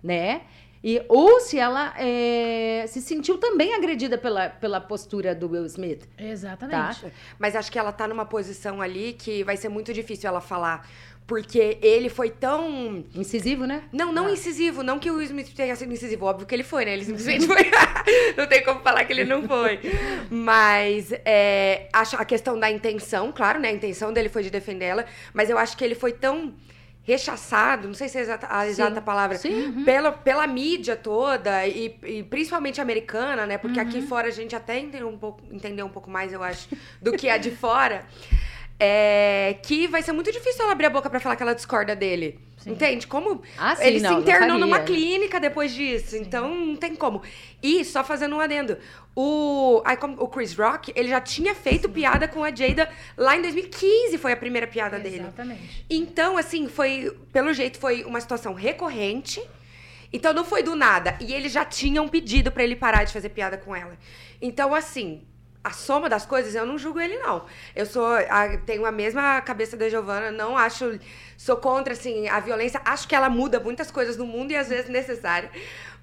né? 0.00 0.42
E, 0.84 1.00
ou 1.08 1.40
se 1.40 1.58
ela 1.58 1.94
é, 1.96 2.84
se 2.88 3.00
sentiu 3.00 3.38
também 3.38 3.72
agredida 3.74 4.18
pela, 4.18 4.48
pela 4.48 4.80
postura 4.80 5.34
do 5.34 5.48
Will 5.48 5.64
Smith. 5.66 6.08
Exatamente. 6.18 7.06
Mas 7.38 7.54
acho 7.54 7.70
que 7.70 7.78
ela 7.78 7.92
tá 7.92 8.08
numa 8.08 8.24
posição 8.24 8.82
ali 8.82 9.12
que 9.12 9.44
vai 9.44 9.56
ser 9.56 9.68
muito 9.68 9.92
difícil 9.92 10.28
ela 10.28 10.40
falar. 10.40 10.88
Porque 11.24 11.78
ele 11.80 12.08
foi 12.08 12.30
tão. 12.30 13.04
Incisivo, 13.14 13.64
né? 13.64 13.84
Não, 13.92 14.12
não 14.12 14.26
Ah. 14.26 14.32
incisivo. 14.32 14.82
Não 14.82 14.98
que 14.98 15.08
o 15.08 15.14
Will 15.14 15.22
Smith 15.26 15.54
tenha 15.54 15.74
sido 15.76 15.92
incisivo. 15.92 16.26
Óbvio 16.26 16.46
que 16.46 16.52
ele 16.54 16.64
foi, 16.64 16.84
né? 16.84 16.94
Ele 16.94 17.04
simplesmente 17.04 17.46
foi. 17.46 17.70
não 18.36 18.46
tem 18.48 18.62
como 18.64 18.80
falar 18.80 19.04
que 19.04 19.12
ele 19.12 19.24
não 19.24 19.46
foi. 19.46 19.78
Mas 20.28 21.12
é, 21.24 21.88
acho 21.92 22.16
a 22.16 22.24
questão 22.24 22.58
da 22.58 22.68
intenção, 22.68 23.30
claro, 23.30 23.60
né? 23.60 23.68
A 23.68 23.72
intenção 23.72 24.12
dele 24.12 24.28
foi 24.28 24.42
de 24.42 24.50
defender 24.50 24.86
ela. 24.86 25.06
Mas 25.32 25.48
eu 25.48 25.56
acho 25.56 25.76
que 25.76 25.84
ele 25.84 25.94
foi 25.94 26.12
tão 26.12 26.52
rechaçado, 27.04 27.88
não 27.88 27.94
sei 27.94 28.08
se 28.08 28.16
é 28.16 28.20
a 28.20 28.22
exata, 28.22 28.46
a 28.48 28.66
exata 28.66 29.00
palavra, 29.00 29.36
Sim. 29.36 29.84
pela, 29.84 30.12
pela 30.12 30.46
mídia 30.46 30.94
toda 30.94 31.66
e, 31.66 31.98
e 32.04 32.22
principalmente 32.22 32.80
americana, 32.80 33.44
né? 33.44 33.58
Porque 33.58 33.80
aqui 33.80 34.02
fora 34.02 34.28
a 34.28 34.30
gente 34.30 34.54
até 34.54 34.78
entendeu 34.78 35.08
um 35.08 35.18
pouco, 35.18 35.42
entendeu 35.50 35.84
um 35.84 35.90
pouco 35.90 36.08
mais, 36.08 36.32
eu 36.32 36.42
acho, 36.42 36.68
do 37.00 37.12
que 37.12 37.28
a 37.28 37.36
de 37.38 37.50
fora. 37.50 38.06
É, 38.84 39.58
que 39.62 39.86
vai 39.86 40.02
ser 40.02 40.10
muito 40.10 40.32
difícil 40.32 40.64
ela 40.64 40.72
abrir 40.72 40.86
a 40.86 40.90
boca 40.90 41.08
pra 41.08 41.20
falar 41.20 41.36
que 41.36 41.42
ela 41.44 41.54
discorda 41.54 41.94
dele. 41.94 42.40
Entende? 42.70 43.06
Como 43.06 43.42
Ah, 43.58 43.74
sim, 43.76 43.84
ele 43.84 44.00
não, 44.00 44.16
se 44.16 44.20
internou 44.20 44.58
numa 44.58 44.80
clínica 44.80 45.40
depois 45.40 45.74
disso, 45.74 46.16
então 46.16 46.54
não 46.54 46.76
tem 46.76 46.94
como. 46.94 47.22
E 47.62 47.84
só 47.84 48.02
fazendo 48.04 48.36
um 48.36 48.40
adendo, 48.40 48.76
o, 49.14 49.82
o 50.18 50.28
Chris 50.28 50.54
Rock, 50.54 50.92
ele 50.96 51.08
já 51.08 51.20
tinha 51.20 51.54
feito 51.54 51.88
piada 51.88 52.26
com 52.26 52.42
a 52.42 52.54
Jada 52.54 52.88
lá 53.16 53.36
em 53.36 53.42
2015, 53.42 54.16
foi 54.18 54.32
a 54.32 54.36
primeira 54.36 54.66
piada 54.66 54.98
dele. 54.98 55.20
Exatamente. 55.20 55.86
Então, 55.88 56.38
assim, 56.38 56.68
foi, 56.68 57.16
pelo 57.32 57.52
jeito, 57.52 57.78
foi 57.78 58.04
uma 58.04 58.20
situação 58.20 58.54
recorrente. 58.54 59.42
Então 60.12 60.34
não 60.34 60.44
foi 60.44 60.62
do 60.62 60.76
nada. 60.76 61.16
E 61.20 61.32
eles 61.32 61.52
já 61.52 61.64
tinham 61.64 62.06
pedido 62.06 62.52
pra 62.52 62.62
ele 62.62 62.76
parar 62.76 63.04
de 63.04 63.12
fazer 63.12 63.30
piada 63.30 63.56
com 63.56 63.74
ela. 63.74 63.96
Então, 64.40 64.74
assim, 64.74 65.22
a 65.64 65.70
soma 65.70 66.08
das 66.08 66.26
coisas, 66.26 66.54
eu 66.54 66.66
não 66.66 66.76
julgo 66.76 67.00
ele, 67.00 67.16
não. 67.18 67.44
Eu 67.74 67.86
sou. 67.86 68.04
a- 68.06 68.56
tenho 68.66 68.84
a 68.84 68.90
mesma 68.92 69.40
cabeça 69.42 69.76
da 69.76 69.88
Giovana, 69.88 70.30
não 70.30 70.56
acho. 70.56 70.98
Sou 71.36 71.56
contra, 71.56 71.92
assim, 71.92 72.28
a 72.28 72.40
violência. 72.40 72.80
Acho 72.84 73.06
que 73.06 73.14
ela 73.14 73.28
muda 73.30 73.60
muitas 73.60 73.90
coisas 73.90 74.16
no 74.16 74.26
mundo 74.26 74.50
e 74.52 74.56
às 74.56 74.68
vezes 74.68 74.88
necessária. 74.90 75.50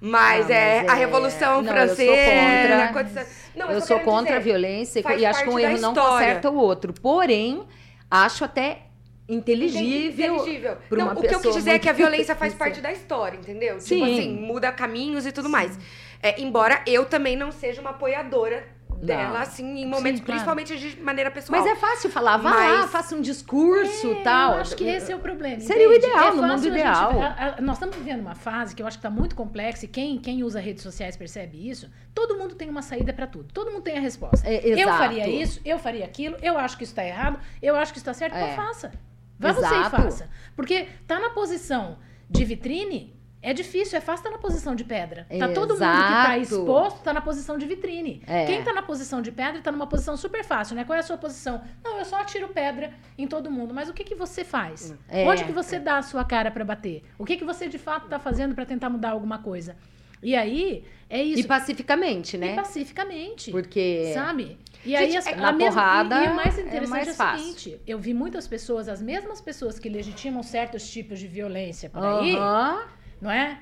Mas, 0.00 0.50
Ah, 0.50 0.54
é, 0.54 0.82
mas 0.82 0.90
a 0.92 0.96
é- 0.96 0.98
Revolução 0.98 1.60
não, 1.62 1.76
eu 1.76 1.86
sou 1.88 1.96
Francesa. 1.96 2.92
contra. 2.92 3.26
Não, 3.54 3.70
eu 3.70 3.80
só 3.80 3.86
sou 3.86 4.00
contra 4.00 4.36
a 4.36 4.38
dizer, 4.38 4.50
violência 4.50 5.02
faz 5.02 5.20
e 5.20 5.26
acho 5.26 5.42
que 5.44 5.50
um 5.50 5.58
erro 5.58 5.78
não 5.78 5.94
conserta 5.94 6.50
o 6.50 6.56
outro. 6.56 6.92
Porém, 6.94 7.62
acho 8.10 8.44
até 8.44 8.86
inteligível. 9.28 10.36
Inteligível. 10.36 10.76
Não, 10.90 11.12
o 11.12 11.20
que 11.20 11.34
eu 11.34 11.40
quis 11.40 11.54
dizer 11.54 11.70
é 11.72 11.78
que 11.78 11.88
a 11.88 11.92
violência 11.92 12.34
faz 12.34 12.54
parte 12.54 12.80
da 12.80 12.90
história, 12.92 13.36
entendeu? 13.36 13.78
Sim. 13.80 13.96
Tipo 13.96 14.10
assim, 14.10 14.32
muda 14.36 14.72
caminhos 14.72 15.26
e 15.26 15.32
tudo 15.32 15.48
mais. 15.48 15.78
É, 16.22 16.40
embora 16.40 16.82
eu 16.86 17.04
também 17.06 17.36
não 17.36 17.50
seja 17.52 17.80
uma 17.80 17.90
apoiadora 17.90 18.66
dela, 19.06 19.40
assim, 19.40 19.78
em 19.80 19.86
momentos, 19.86 20.20
Sim, 20.20 20.24
claro. 20.26 20.40
principalmente 20.40 20.78
de 20.78 21.00
maneira 21.02 21.30
pessoal. 21.30 21.60
Mas 21.60 21.70
é 21.70 21.74
fácil 21.76 22.10
falar, 22.10 22.36
vá 22.36 22.50
lá, 22.50 22.76
Mas- 22.82 22.90
faça 22.90 23.14
um 23.16 23.20
discurso 23.20 24.12
É, 24.12 24.22
tal. 24.22 24.54
Eu 24.54 24.60
acho 24.60 24.76
que 24.76 24.84
esse 24.84 25.10
é 25.10 25.16
o 25.16 25.18
problema. 25.18 25.60
Seria 25.60 25.88
o 25.88 25.92
entende? 25.92 26.06
ideal, 26.12 26.28
É 26.28 26.34
no 26.36 26.42
mundo 26.42 26.62
gente- 26.62 26.72
ideal. 26.72 27.20
a- 27.20 27.54
a- 27.58 27.60
nós 27.60 27.76
estamos 27.76 27.96
vivendo 27.96 28.20
uma 28.20 28.34
fase 28.34 28.74
que 28.74 28.82
eu 28.82 28.86
acho 28.86 28.98
que 28.98 29.06
está 29.06 29.10
muito 29.10 29.34
complexa 29.34 29.84
e 29.84 29.88
quem, 29.88 30.18
quem 30.18 30.42
usa 30.44 30.60
redes 30.60 30.82
sociais 30.82 31.16
percebe 31.16 31.68
isso. 31.68 31.90
Todo 32.14 32.36
mundo 32.36 32.54
tem 32.54 32.68
uma 32.68 32.82
saída 32.82 33.12
para 33.12 33.26
tudo. 33.26 33.52
Todo 33.52 33.70
mundo 33.70 33.82
tem 33.82 33.96
a 33.96 34.00
resposta. 34.00 34.46
É, 34.48 34.60
eu 34.66 34.78
exato. 34.78 34.98
faria 34.98 35.28
isso, 35.28 35.60
eu 35.64 35.78
faria 35.78 36.04
aquilo, 36.04 36.36
eu 36.42 36.58
acho 36.58 36.76
que 36.76 36.84
isso 36.84 36.92
está 36.92 37.04
errado, 37.04 37.38
eu 37.62 37.76
acho 37.76 37.92
que 37.92 37.98
isso 37.98 38.08
está 38.10 38.14
certo, 38.14 38.34
É. 38.36 38.52
então 38.52 38.56
faça. 38.66 38.92
Vá 39.38 39.52
você 39.52 39.64
e 39.74 39.78
Exato. 39.78 39.96
faça. 39.96 40.28
Porque 40.54 40.86
tá 41.06 41.18
na 41.18 41.30
posição 41.30 41.96
de 42.28 42.44
vitrine, 42.44 43.18
é 43.42 43.52
difícil, 43.54 43.96
é 43.96 44.00
fácil 44.00 44.20
estar 44.20 44.30
na 44.30 44.38
posição 44.38 44.74
de 44.74 44.84
pedra. 44.84 45.26
Tá 45.38 45.48
todo 45.48 45.70
mundo 45.70 45.78
que 45.78 45.84
tá 45.84 46.38
Exato. 46.38 46.60
exposto, 46.60 47.02
tá 47.02 47.12
na 47.12 47.20
posição 47.20 47.56
de 47.56 47.66
vitrine. 47.66 48.22
É. 48.26 48.44
Quem 48.46 48.62
tá 48.62 48.72
na 48.72 48.82
posição 48.82 49.22
de 49.22 49.32
pedra 49.32 49.60
tá 49.62 49.72
numa 49.72 49.86
posição 49.86 50.16
super 50.16 50.44
fácil, 50.44 50.76
né? 50.76 50.84
Qual 50.84 50.96
é 50.96 51.00
a 51.00 51.02
sua 51.02 51.16
posição? 51.16 51.62
Não, 51.82 51.98
eu 51.98 52.04
só 52.04 52.16
atiro 52.20 52.48
pedra 52.48 52.92
em 53.16 53.26
todo 53.26 53.50
mundo. 53.50 53.72
Mas 53.72 53.88
o 53.88 53.94
que 53.94 54.04
que 54.04 54.14
você 54.14 54.44
faz? 54.44 54.94
É. 55.08 55.26
Onde 55.26 55.44
que 55.44 55.52
você 55.52 55.78
dá 55.78 55.98
a 55.98 56.02
sua 56.02 56.24
cara 56.24 56.50
pra 56.50 56.64
bater? 56.64 57.02
O 57.18 57.24
que 57.24 57.36
que 57.36 57.44
você 57.44 57.68
de 57.68 57.78
fato 57.78 58.08
tá 58.08 58.18
fazendo 58.18 58.54
pra 58.54 58.66
tentar 58.66 58.90
mudar 58.90 59.10
alguma 59.10 59.38
coisa? 59.38 59.76
E 60.22 60.36
aí, 60.36 60.84
é 61.08 61.22
isso. 61.22 61.40
E 61.40 61.44
pacificamente, 61.44 62.36
E 62.36 62.38
né? 62.38 62.54
pacificamente. 62.54 63.50
Porque. 63.50 64.10
Sabe? 64.12 64.58
E 64.84 64.90
Gente, 64.90 64.96
aí, 65.12 65.16
as, 65.16 65.26
é- 65.26 65.32
a 65.32 65.36
na 65.36 65.52
mesma- 65.52 65.70
porrada 65.80 66.20
e, 66.22 66.26
e 66.26 66.28
o 66.30 66.34
mais 66.34 66.58
é 66.58 66.62
interessante 66.62 66.90
mais 66.90 67.08
é, 67.08 67.10
o 67.12 67.38
seguinte: 67.38 67.80
eu 67.86 67.98
vi 67.98 68.12
muitas 68.12 68.46
pessoas, 68.46 68.86
as 68.88 69.00
mesmas 69.00 69.40
pessoas 69.40 69.78
que 69.78 69.88
legitimam 69.88 70.42
certos 70.42 70.90
tipos 70.90 71.18
de 71.18 71.26
violência 71.26 71.88
por 71.88 72.02
aí, 72.04 72.36
Aham. 72.36 72.82
Não 73.20 73.30
é? 73.30 73.58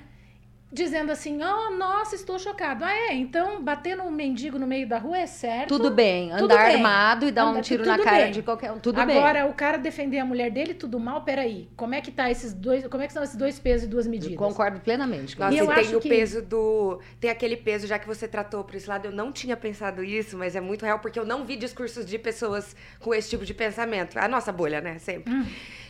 Dizendo 0.71 1.11
assim, 1.11 1.41
oh, 1.43 1.71
nossa, 1.79 2.15
estou 2.15 2.39
chocado. 2.39 2.85
Ah, 2.85 2.93
é? 2.93 3.15
Então 3.15 3.65
bater 3.65 3.97
no 3.97 4.11
mendigo 4.11 4.59
no 4.59 4.67
meio 4.67 4.87
da 4.87 4.99
rua 4.99 5.17
é 5.17 5.27
certo. 5.27 5.69
Tudo 5.69 5.91
bem. 5.91 6.29
Tudo 6.29 6.45
Andar 6.45 6.67
bem. 6.67 6.75
armado 6.77 7.27
e 7.27 7.31
dar 7.31 7.47
um 7.47 7.53
Anda- 7.53 7.63
tiro 7.63 7.87
na 7.87 7.95
tudo 7.95 8.05
cara 8.05 8.25
bem. 8.25 8.33
de 8.33 8.43
qualquer 8.43 8.73
um. 8.73 8.79
Tudo 8.79 9.03
bem. 9.07 9.17
Agora, 9.17 9.47
o 9.47 9.55
cara 9.55 9.79
defender 9.79 10.19
a 10.19 10.27
mulher 10.27 10.51
dele, 10.51 10.75
tudo 10.75 11.01
mal, 11.01 11.23
peraí. 11.25 11.71
Como 11.75 11.95
é 11.95 12.03
que 12.03 12.11
tá 12.11 12.31
esses 12.31 12.53
dois. 12.53 12.87
Como 12.87 13.03
é 13.03 13.07
que 13.07 13.15
são 13.15 13.23
esses 13.25 13.35
dois 13.35 13.59
pesos 13.59 13.87
e 13.87 13.89
duas 13.89 14.07
medidas? 14.07 14.37
Concordo 14.37 14.79
plenamente 14.81 15.35
com 15.35 15.43
Nossa, 15.43 15.55
E 15.55 15.57
e, 15.57 15.61
eu 15.61 15.67
tem 15.69 15.75
acho 15.77 15.97
o 15.97 16.01
que- 16.03 16.09
peso 16.11 16.43
do. 16.43 17.01
Tem 17.19 17.31
aquele 17.31 17.57
peso, 17.57 17.87
já 17.87 17.99
que 17.99 18.07
você 18.07 18.29
tratou 18.29 18.63
por 18.63 18.75
esse 18.75 18.87
lado, 18.87 19.07
eu 19.07 19.13
não 19.13 19.33
tinha 19.33 19.57
pensado 19.57 20.05
isso, 20.05 20.37
mas 20.37 20.55
é 20.55 20.61
muito 20.61 20.85
real, 20.85 20.99
porque 20.99 21.19
eu 21.19 21.25
não 21.25 21.47
vi 21.47 21.57
discursos 21.57 22.05
de 22.05 22.19
pessoas 22.19 22.77
com 23.01 23.15
esse 23.15 23.31
tipo 23.31 23.47
de 23.47 23.55
pensamento. 23.55 24.19
A 24.19 24.29
nossa 24.29 24.53
bolha, 24.53 24.83
né? 24.83 24.99
Sempre. 24.99 25.33
Hum. 25.33 25.47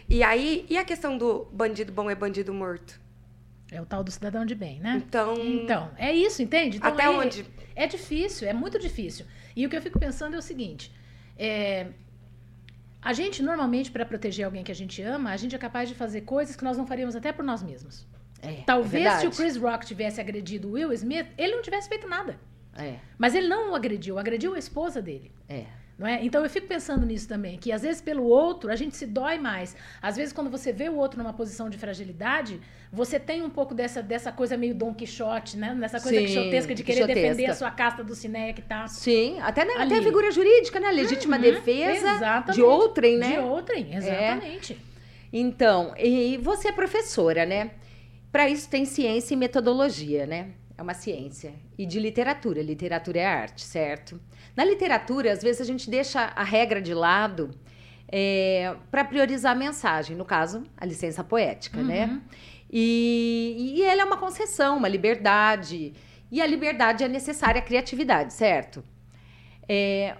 E 0.09 0.23
aí, 0.23 0.65
e 0.71 0.79
a 0.79 0.85
questão 0.85 1.19
do 1.19 1.49
bandido 1.53 1.93
bom 1.93 2.09
é 2.09 2.15
bandido 2.15 2.55
morto? 2.55 3.08
É 3.71 3.81
o 3.81 3.87
tal 3.87 4.03
do 4.03 4.11
cidadão 4.11 4.47
de 4.47 4.55
bem, 4.55 4.81
né? 4.81 5.03
Então. 5.07 5.35
Então, 5.37 5.91
é 5.97 6.13
isso, 6.13 6.43
entende? 6.43 6.79
Então, 6.79 6.91
Até 6.91 7.05
é- 7.05 7.11
onde? 7.11 7.45
É 7.77 7.87
difícil, 7.87 8.49
é 8.49 8.53
muito 8.53 8.79
difícil. 8.79 9.27
E 9.55 9.67
o 9.67 9.69
que 9.71 9.77
eu 9.77 9.83
fico 9.83 9.99
pensando 9.99 10.35
é 10.35 10.39
o 10.39 10.43
seguinte: 10.43 10.93
é, 11.37 11.89
a 13.01 13.13
gente, 13.13 13.43
normalmente, 13.43 13.91
para 13.91 14.05
proteger 14.05 14.45
alguém 14.45 14.65
que 14.65 14.73
a 14.73 14.75
gente 14.75 15.01
ama, 15.03 15.31
a 15.31 15.37
gente 15.37 15.55
é 15.55 15.59
capaz 15.59 15.89
de 15.89 15.95
fazer 15.95 16.23
coisas 16.23 16.57
que 16.57 16.65
nós 16.65 16.77
não 16.77 16.87
faríamos 16.87 17.15
até 17.15 17.31
por 17.33 17.45
nós 17.45 17.63
mesmos. 17.63 18.07
É, 18.41 18.63
Talvez 18.65 19.05
é 19.05 19.19
se 19.19 19.27
o. 19.27 19.31
Chris 19.31 19.57
Rock 19.57 19.85
tivesse 19.87 20.21
agredido 20.21 20.69
o 20.69 20.73
Will 20.73 20.93
Smith, 20.93 21.27
ele 21.37 21.55
não 21.57 21.63
tivesse 21.63 21.89
feito 21.89 22.09
nada. 22.09 22.39
É, 22.77 22.97
Mas 23.19 23.35
ele 23.35 23.49
não 23.49 23.73
o 23.73 23.75
agrediu, 23.75 24.19
agrediu 24.19 24.55
a 24.55 24.59
esposa 24.59 25.03
dele. 25.03 25.33
é. 25.49 25.65
Não 25.99 26.07
é? 26.07 26.25
Então 26.25 26.45
eu 26.45 26.49
fico 26.49 26.69
pensando 26.69 27.05
nisso 27.05 27.27
também, 27.27 27.59
que 27.59 27.73
às 27.73 27.83
vezes 27.83 28.01
pelo 28.01 28.23
outro 28.23 28.71
a 28.71 28.77
gente 28.77 28.97
se 28.97 29.05
dói 29.05 29.37
mais. 29.37 29.75
Às 30.01 30.15
vezes 30.17 30.33
quando 30.33 30.49
você 30.49 30.73
vê 30.73 30.89
o 30.89 30.95
outro 30.95 31.19
numa 31.21 31.33
posição 31.33 31.69
de 31.69 31.77
fragilidade, 31.77 32.61
você 32.93 33.19
tem 33.19 33.43
um 33.43 33.51
pouco 33.51 33.75
dessa, 33.75 34.01
dessa 34.01 34.31
coisa 34.31 34.57
meio 34.57 34.77
Dom 34.77 34.95
Quixote, 34.95 35.57
né? 35.57 35.75
Nessa 35.75 36.01
coisa 36.01 36.21
Sim, 36.21 36.27
quixotesca 36.27 36.73
de 36.73 36.85
querer 36.85 37.01
quixotesca. 37.01 37.29
defender 37.29 37.51
a 37.51 37.55
sua 37.55 37.71
casta 37.73 38.05
do 38.05 38.15
cineia 38.15 38.53
que 38.53 38.63
tá 38.63 38.87
Sim, 38.87 39.41
até, 39.41 39.63
até 39.63 39.99
a 39.99 40.03
figura 40.03 40.31
jurídica, 40.31 40.79
né? 40.79 40.93
Legítima 40.93 41.35
Uhum, 41.35 41.43
defesa 41.43 42.13
exatamente. 42.15 42.55
de 42.55 42.63
outrem, 42.63 43.19
né? 43.19 43.33
de 43.33 43.39
outrem, 43.41 43.95
exatamente. 43.97 44.79
Então, 45.33 45.95
e 45.99 46.37
você 46.39 46.69
é 46.69 46.73
professora, 46.73 47.45
né? 47.45 47.73
Para 48.31 48.49
isso 48.49 48.69
tem 48.71 48.85
ciência 48.85 49.35
e 49.35 49.37
metodologia, 49.37 50.27
né? 50.27 50.51
É 50.79 50.83
uma 50.83 50.95
ciência. 50.95 51.53
E 51.77 51.85
de 51.85 51.99
literatura. 51.99 52.63
Literatura 52.63 53.19
é 53.19 53.27
arte, 53.27 53.63
certo? 53.63 54.21
Na 54.57 54.65
literatura, 54.65 55.33
às 55.33 55.43
vezes 55.43 55.61
a 55.61 55.65
gente 55.65 55.91
deixa 55.91 56.21
a 56.37 56.45
regra 56.45 56.81
de 56.81 56.95
lado 56.95 57.51
para 58.91 59.05
priorizar 59.05 59.53
a 59.53 59.59
mensagem. 59.59 60.17
No 60.17 60.25
caso, 60.25 60.63
a 60.77 60.87
licença 60.87 61.25
poética, 61.25 61.83
né? 61.83 62.07
Uhum. 62.07 62.21
E, 62.71 63.75
e 63.77 63.83
ela 63.83 64.03
é 64.03 64.05
uma 64.05 64.17
concessão, 64.17 64.77
uma 64.77 64.89
liberdade. 64.89 65.93
E 66.31 66.41
a 66.41 66.47
liberdade 66.47 67.03
é 67.03 67.09
necessária 67.09 67.59
à 67.61 67.63
criatividade, 67.63 68.33
certo? 68.33 68.85
É, 69.69 70.15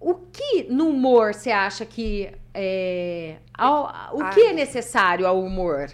o 0.00 0.14
que 0.14 0.64
no 0.70 0.88
humor 0.90 1.32
você 1.32 1.50
acha 1.50 1.86
que 1.86 2.30
é, 2.52 3.36
ao- 3.56 3.84
o 4.16 4.22
Ah. 4.22 4.28
que 4.30 4.40
é 4.40 4.52
necessário 4.52 5.26
ao 5.26 5.40
humor? 5.42 5.90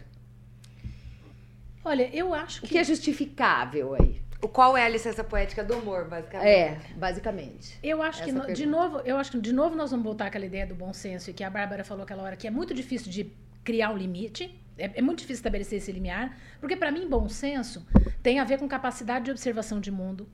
Olha, 1.85 2.09
eu 2.15 2.35
acho 2.35 2.59
O 2.59 2.63
que, 2.63 2.69
que 2.75 2.79
é 2.79 2.85
justificável 2.85 3.95
aí? 3.95 4.21
O 4.43 4.49
qual 4.49 4.77
é 4.77 4.85
a 4.85 4.89
licença 4.89 5.23
poética 5.23 5.63
do 5.63 5.75
humor, 5.77 6.09
basicamente? 6.09 6.49
É, 6.49 6.79
basicamente. 6.97 7.79
eu 7.83 8.03
acho 8.03 8.23
que 8.23 8.31
Essa 8.31 8.47
no- 8.47 8.53
de 8.55 8.67
novo, 8.67 9.01
eu 9.05 9.17
acho 9.19 9.33
que 9.33 9.41
de 9.41 9.53
novo 9.53 9.77
nós 9.77 9.91
vamos 9.91 10.05
voltar 10.05 10.27
àquela 10.27 10.47
ideia 10.47 10.67
do 10.67 10.75
bom 10.75 10.93
senso 10.93 11.31
e 11.31 11.35
que 11.35 11.45
a 11.45 11.51
Bárbara 11.51 11.85
falou 11.85 12.05
aquela 12.05 12.23
hora 12.23 12.37
que 12.37 12.47
é 12.47 12.51
muito 12.51 12.73
difícil 12.73 13.11
de 13.11 13.31
criar 13.63 13.91
um 13.91 13.97
limite. 13.97 14.59
É, 14.79 14.93
é 14.95 15.03
muito 15.03 15.19
difícil 15.19 15.41
estabelecer 15.41 15.77
esse 15.79 15.93
limiar, 15.93 16.35
porque 16.59 16.75
para 16.75 16.91
mim 16.91 17.07
bom 17.07 17.29
senso 17.29 17.87
tem 18.23 18.39
a 18.39 18.45
ver 18.45 18.59
com 18.59 18.67
capacidade 18.67 19.27
de 19.27 19.31
observação 19.31 19.79
de 19.79 19.91
mundo, 19.91 20.27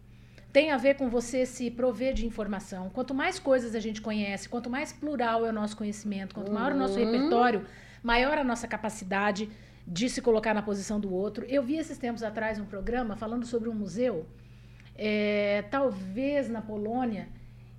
tem 0.52 0.70
a 0.70 0.76
ver 0.76 0.94
com 0.94 1.08
você 1.10 1.44
se 1.44 1.68
prover 1.68 2.14
de 2.14 2.24
informação. 2.24 2.88
Quanto 2.90 3.12
mais 3.12 3.40
coisas 3.40 3.74
a 3.74 3.80
gente 3.80 4.00
conhece, 4.00 4.48
quanto 4.48 4.70
mais 4.70 4.92
plural 4.92 5.44
é 5.44 5.50
o 5.50 5.52
nosso 5.52 5.76
conhecimento, 5.76 6.32
quanto 6.32 6.52
maior 6.52 6.72
o 6.72 6.76
nosso 6.76 6.94
Uhum. 7.00 7.04
repertório, 7.04 7.66
maior 8.04 8.38
a 8.38 8.44
nossa 8.44 8.68
capacidade 8.68 9.50
de 9.86 10.08
se 10.10 10.20
colocar 10.20 10.52
na 10.52 10.62
posição 10.62 10.98
do 10.98 11.12
outro. 11.14 11.44
Eu 11.48 11.62
vi 11.62 11.76
esses 11.76 11.96
tempos 11.98 12.22
atrás 12.22 12.58
um 12.58 12.64
programa 12.64 13.14
falando 13.16 13.46
sobre 13.46 13.68
um 13.68 13.74
museu, 13.74 14.26
é, 14.96 15.62
talvez 15.70 16.48
na 16.48 16.60
Polônia, 16.60 17.28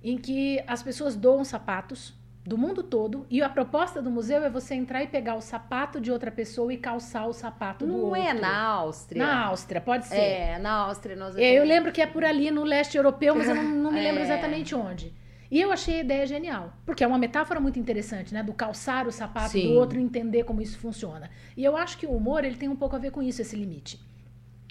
em 0.02 0.16
que 0.16 0.62
as 0.66 0.82
pessoas 0.82 1.14
doam 1.16 1.44
sapatos 1.44 2.14
do 2.46 2.56
mundo 2.56 2.82
todo 2.82 3.26
e 3.28 3.42
a 3.42 3.48
proposta 3.48 4.00
do 4.00 4.10
museu 4.10 4.42
é 4.42 4.48
você 4.48 4.74
entrar 4.74 5.02
e 5.02 5.06
pegar 5.06 5.34
o 5.34 5.40
sapato 5.42 6.00
de 6.00 6.10
outra 6.10 6.30
pessoa 6.30 6.72
e 6.72 6.78
calçar 6.78 7.26
o 7.26 7.32
sapato 7.34 7.84
do 7.84 7.92
Não 7.92 8.04
outro. 8.04 8.16
é 8.22 8.32
na 8.32 8.58
Áustria. 8.62 9.26
Na 9.26 9.44
Áustria, 9.46 9.80
pode 9.82 10.06
ser. 10.06 10.16
É, 10.16 10.58
na 10.58 10.70
Áustria 10.70 11.14
nós 11.14 11.36
É, 11.36 11.58
eu 11.58 11.64
lembro 11.64 11.92
que 11.92 12.00
é 12.00 12.06
por 12.06 12.24
ali 12.24 12.50
no 12.50 12.64
leste 12.64 12.96
europeu, 12.96 13.34
mas 13.34 13.48
eu 13.48 13.54
não, 13.54 13.64
não 13.64 13.92
me 13.92 14.00
lembro 14.00 14.20
É. 14.20 14.24
exatamente 14.24 14.74
onde. 14.74 15.12
E 15.50 15.60
eu 15.60 15.72
achei 15.72 15.96
a 15.96 16.00
ideia 16.00 16.26
genial, 16.26 16.74
porque 16.84 17.02
é 17.02 17.06
uma 17.06 17.16
metáfora 17.18 17.58
muito 17.58 17.78
interessante, 17.78 18.34
né? 18.34 18.42
Do 18.42 18.52
calçar 18.52 19.06
o 19.06 19.12
sapato 19.12 19.52
Sim. 19.52 19.68
do 19.68 19.72
outro 19.74 19.98
e 19.98 20.02
entender 20.02 20.44
como 20.44 20.60
isso 20.60 20.78
funciona. 20.78 21.30
E 21.56 21.64
eu 21.64 21.76
acho 21.76 21.96
que 21.96 22.06
o 22.06 22.10
humor 22.10 22.44
ele 22.44 22.56
tem 22.56 22.68
um 22.68 22.76
pouco 22.76 22.96
a 22.96 22.98
ver 22.98 23.10
com 23.10 23.22
isso, 23.22 23.40
esse 23.40 23.56
limite. 23.56 23.98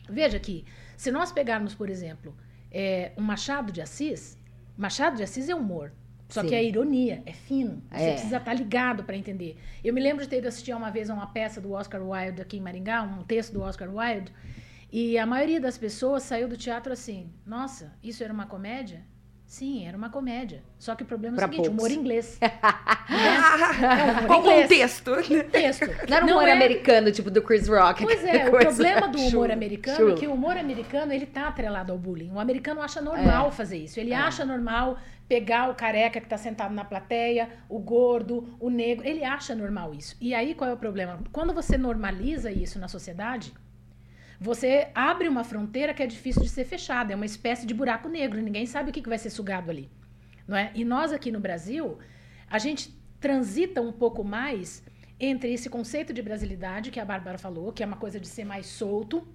Veja 0.09 0.39
que, 0.39 0.63
se 0.95 1.09
nós 1.11 1.31
pegarmos, 1.31 1.73
por 1.73 1.89
exemplo, 1.89 2.35
é, 2.71 3.11
um 3.17 3.23
Machado 3.23 3.71
de 3.71 3.81
Assis, 3.81 4.37
Machado 4.77 5.17
de 5.17 5.23
Assis 5.23 5.49
é 5.49 5.55
humor. 5.55 5.91
Só 6.29 6.41
Sim. 6.41 6.49
que 6.49 6.55
é 6.55 6.63
ironia, 6.63 7.23
é 7.25 7.31
fino. 7.31 7.81
Você 7.89 8.03
É. 8.03 8.11
precisa 8.11 8.37
estar 8.37 8.53
ligado 8.53 9.03
para 9.05 9.15
entender. 9.15 9.57
Eu 9.83 9.93
me 9.93 10.01
lembro 10.01 10.21
de 10.23 10.29
ter 10.29 10.39
ido 10.39 10.47
assistir 10.47 10.73
uma 10.75 10.91
vez 10.91 11.09
a 11.09 11.13
uma 11.13 11.27
peça 11.27 11.61
do 11.61 11.71
Oscar 11.71 12.01
Wilde 12.05 12.41
aqui 12.41 12.57
em 12.57 12.61
Maringá, 12.61 13.01
um 13.01 13.23
texto 13.23 13.53
do 13.53 13.61
Oscar 13.61 13.89
Wilde, 13.89 14.31
e 14.91 15.17
a 15.17 15.25
maioria 15.25 15.59
das 15.59 15.77
pessoas 15.77 16.23
saiu 16.23 16.47
do 16.49 16.57
teatro 16.57 16.91
assim: 16.91 17.31
nossa, 17.45 17.93
isso 18.03 18.23
era 18.23 18.33
uma 18.33 18.45
comédia? 18.45 19.03
Sim, 19.47 19.87
era 19.87 19.95
uma 19.97 20.09
comédia. 20.09 20.61
Só 20.77 20.93
que 20.93 21.03
o 21.03 21.05
problema 21.05 21.35
é 21.35 21.37
o 21.37 21.39
Pra 21.39 21.47
seguinte: 21.47 21.69
poucos. 21.69 21.85
humor 21.85 21.97
inglês. 21.97 22.37
é 22.43 22.45
um 24.05 24.11
humor 24.11 24.27
Qual 24.27 24.39
o 24.39 24.43
inglês. 24.43 24.61
contexto? 24.99 25.15
Texto. 25.51 25.85
Não 26.09 26.17
era 26.17 26.25
um 26.25 26.29
humor 26.31 26.47
é- 26.47 26.51
americano, 26.51 27.11
tipo 27.13 27.31
do 27.31 27.41
Chris 27.41 27.67
Rock. 27.67 28.03
Pois 28.03 28.23
é, 28.25 28.47
o 28.47 28.51
problema 28.51 29.07
do 29.07 29.17
humor 29.17 29.31
chulo, 29.31 29.53
americano 29.53 29.97
chulo. 29.97 30.11
é 30.11 30.15
que 30.15 30.27
o 30.27 30.33
humor 30.33 30.57
americano 30.57 31.13
ele 31.13 31.25
tá 31.25 31.47
atrelado 31.47 31.93
ao 31.93 31.97
bullying. 31.97 32.29
O 32.31 32.39
americano 32.39 32.81
acha 32.81 33.01
normal 33.01 33.47
É. 33.47 33.51
fazer 33.51 33.77
isso. 33.77 33.99
Ele 33.99 34.11
É. 34.11 34.15
acha 34.17 34.43
normal 34.43 34.97
pegar 35.29 35.69
o 35.69 35.75
careca 35.75 36.19
que 36.19 36.27
tá 36.27 36.37
sentado 36.37 36.73
na 36.73 36.83
plateia, 36.85 37.49
o 37.69 37.79
gordo, 37.79 38.53
o 38.59 38.69
negro. 38.69 39.07
Ele 39.07 39.23
acha 39.23 39.55
normal 39.55 39.93
isso. 39.93 40.15
E 40.19 40.33
aí 40.35 40.55
qual 40.55 40.69
é 40.69 40.73
o 40.73 40.77
problema? 40.77 41.19
Quando 41.31 41.53
você 41.53 41.77
normaliza 41.77 42.51
isso 42.51 42.77
na 42.79 42.87
sociedade, 42.89 43.53
você 44.39 44.89
abre 44.93 45.27
uma 45.27 45.43
fronteira 45.43 45.93
que 45.93 46.03
é 46.03 46.07
difícil 46.07 46.43
de 46.43 46.49
ser 46.49 46.65
fechada. 46.65 47.13
É 47.13 47.15
uma 47.15 47.25
espécie 47.25 47.65
de 47.65 47.73
buraco 47.73 48.07
negro. 48.07 48.41
Ninguém 48.41 48.65
sabe 48.65 48.89
o 48.89 48.93
que 48.93 49.01
que 49.01 49.09
vai 49.09 49.17
ser 49.17 49.29
sugado 49.29 49.71
ali. 49.71 49.89
Não 50.47 50.55
é? 50.55 50.71
E 50.75 50.85
nós 50.85 51.11
aqui 51.11 51.31
no 51.31 51.39
Brasil, 51.39 51.97
a 52.49 52.59
gente 52.59 52.95
transita 53.19 53.81
um 53.81 53.91
pouco 53.91 54.23
mais 54.23 54.83
entre 55.19 55.51
esse 55.51 55.69
conceito 55.69 56.13
de 56.13 56.21
brasilidade 56.21 56.91
que 56.91 56.99
a 56.99 57.05
Bárbara 57.05 57.37
falou, 57.37 57.73
que 57.73 57.81
é 57.81 57.85
uma 57.85 57.97
coisa 57.97 58.19
de 58.19 58.27
ser 58.27 58.45
mais 58.45 58.67
solto, 58.67 59.27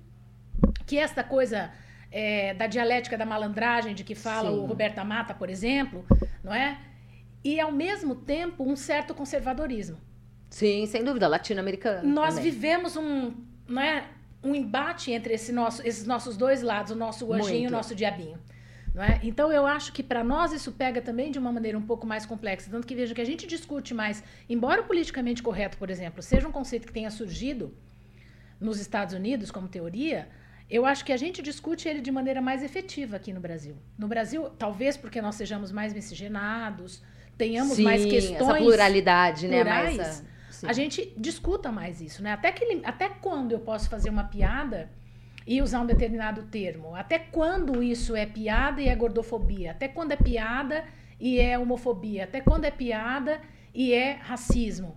que 0.87 0.97
esta 0.97 1.25
coisa 1.25 1.73
é, 2.11 2.55
da 2.55 2.67
dialética 2.67 3.19
da 3.19 3.27
malandragem 3.27 3.95
de 3.95 4.05
que 4.05 4.15
fala 4.15 4.51
Sim. 4.51 4.59
o 4.59 4.65
Roberto 4.67 4.99
Amata, 4.99 5.35
por 5.35 5.51
exemplo, 5.51 6.07
não 6.45 6.55
é? 6.55 6.79
E 7.43 7.59
ao 7.59 7.73
mesmo 7.73 8.15
tempo 8.15 8.63
um 8.63 8.77
certo 8.77 9.15
conservadorismo. 9.15 9.99
Sim, 10.49 10.87
sem 10.87 11.03
dúvida, 11.03 11.27
latino-americano. 11.27 12.09
Nós 12.09 12.37
também. 12.37 12.51
vivemos 12.51 12.97
um, 12.97 13.33
não 13.67 13.83
é, 13.83 14.05
um 14.43 14.55
embate 14.55 15.13
entre 15.13 15.35
esse 15.35 15.53
nosso, 15.53 15.87
esses 15.87 16.07
nossos 16.07 16.37
dois 16.37 16.63
lados, 16.63 16.93
o 16.93 16.97
nosso 16.97 17.33
anjinho 17.33 17.65
e 17.65 17.67
o 17.69 17.71
nosso 17.71 17.95
diabinho. 17.95 18.39
Não 18.95 19.03
é? 19.03 19.21
Então 19.23 19.51
eu 19.51 19.67
acho 19.67 19.93
que 19.93 20.03
para 20.03 20.23
nós 20.23 20.53
isso 20.53 20.73
pega 20.73 21.01
também 21.01 21.31
de 21.31 21.39
uma 21.39 21.51
maneira 21.51 21.79
um 21.79 21.83
pouco 21.83 22.07
mais 22.07 22.27
complexa. 22.27 22.71
Tanto 22.71 22.87
que 22.87 22.95
veja 22.95 23.15
que 23.15 23.21
a 23.21 23.25
gente 23.25 23.47
discute 23.47 23.95
mais, 23.95 24.23
embora 24.49 24.83
o 24.83 24.85
politicamente 24.85 25.43
correto, 25.43 25.79
por 25.79 25.89
exemplo, 25.89 26.23
seja 26.23 26.47
um 26.47 26.53
conceito 26.53 26.87
que 26.87 26.93
tenha 26.93 27.11
surgido 27.11 27.75
nos 28.61 28.79
Estados 28.79 29.15
Unidos 29.15 29.51
como 29.51 29.67
teoria, 29.67 30.29
eu 30.69 30.87
acho 30.87 31.05
que 31.05 31.13
a 31.13 31.17
gente 31.17 31.43
discute 31.43 31.89
ele 31.89 32.01
de 32.01 32.11
maneira 32.11 32.41
mais 32.41 32.63
efetiva 32.63 33.17
aqui 33.17 33.33
no 33.33 33.41
Brasil. 33.41 33.77
No 33.99 34.09
Brasil, 34.09 34.51
talvez 34.59 34.97
porque 34.97 35.21
nós 35.21 35.35
sejamos 35.35 35.73
mais 35.73 35.93
miscigenados, 35.93 37.03
tenhamos 37.37 37.77
Sim, 37.77 37.85
mais 37.85 38.05
questões 38.05 38.41
essa 38.41 38.55
pluralidade, 38.55 39.49
né? 39.49 39.63
plurais, 39.63 39.97
Mais, 39.97 40.21
ah, 40.21 40.25
sim. 40.63 40.67
a 40.69 40.73
gente 40.73 41.13
discuta 41.17 41.71
mais 41.71 42.01
isso, 42.01 42.23
né? 42.23 42.33
Até, 42.33 42.53
que, 42.53 42.81
até 42.85 43.09
quando 43.09 43.53
eu 43.53 43.61
posso 43.61 43.89
fazer 43.89 44.11
uma 44.11 44.25
piada 44.25 44.91
e 45.47 45.61
usar 45.61 45.81
um 45.81 45.87
determinado 45.87 46.45
termo? 46.45 46.95
Até 46.95 47.19
quando 47.19 47.83
isso 47.83 48.15
é 48.15 48.27
piada 48.27 48.81
e 48.81 48.89
é 48.89 48.95
gordofobia? 48.95 49.73
Até 49.73 49.89
quando 49.89 50.13
é 50.13 50.17
piada 50.17 50.85
e 51.21 51.39
é 51.39 51.59
homofobia? 51.59 52.25
Até 52.25 52.41
quando 52.41 52.65
é 52.65 52.71
piada 52.71 53.41
e 53.75 53.93
é 53.93 54.15
racismo? 54.15 54.97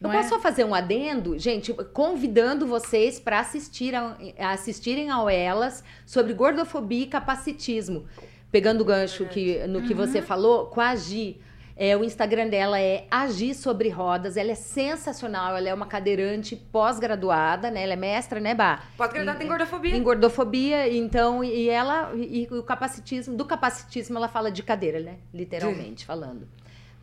Eu 0.00 0.08
Não 0.08 0.12
é? 0.12 0.16
posso 0.16 0.30
só 0.30 0.40
fazer 0.40 0.64
um 0.64 0.74
adendo, 0.74 1.38
gente, 1.38 1.72
convidando 1.92 2.66
vocês 2.66 3.20
para 3.20 3.38
assistir 3.38 3.94
a, 3.94 4.16
a 4.38 4.50
assistirem 4.50 5.10
ao 5.10 5.30
Elas 5.30 5.84
sobre 6.04 6.34
gordofobia 6.34 7.04
e 7.04 7.06
capacitismo. 7.06 8.06
Pegando 8.50 8.82
o 8.82 8.84
gancho 8.84 9.26
que, 9.26 9.66
no 9.66 9.82
que 9.82 9.94
você 9.94 10.20
falou, 10.20 10.66
com 10.66 10.80
a 10.80 10.94
Gi. 10.94 11.40
É, 11.76 11.96
o 11.96 12.04
Instagram 12.04 12.48
dela 12.48 12.80
é 12.80 13.04
Agir 13.10 13.52
Sobre 13.54 13.88
Rodas. 13.88 14.36
Ela 14.36 14.52
é 14.52 14.54
sensacional. 14.54 15.56
Ela 15.56 15.68
é 15.68 15.74
uma 15.74 15.86
cadeirante 15.86 16.54
pós-graduada, 16.54 17.70
né? 17.70 17.82
Ela 17.82 17.94
é 17.94 17.96
mestra, 17.96 18.38
né, 18.38 18.54
Bá? 18.54 18.82
Pós-graduada 18.96 19.42
em 19.42 19.48
gordofobia. 19.48 19.96
Em 19.96 20.02
gordofobia, 20.02 20.88
então, 20.92 21.42
e 21.42 21.68
ela, 21.68 22.12
e, 22.14 22.44
e 22.44 22.54
o 22.54 22.62
capacitismo, 22.62 23.36
do 23.36 23.44
capacitismo 23.44 24.16
ela 24.16 24.28
fala 24.28 24.52
de 24.52 24.62
cadeira, 24.62 25.00
né? 25.00 25.16
Literalmente 25.32 26.04
falando. 26.06 26.46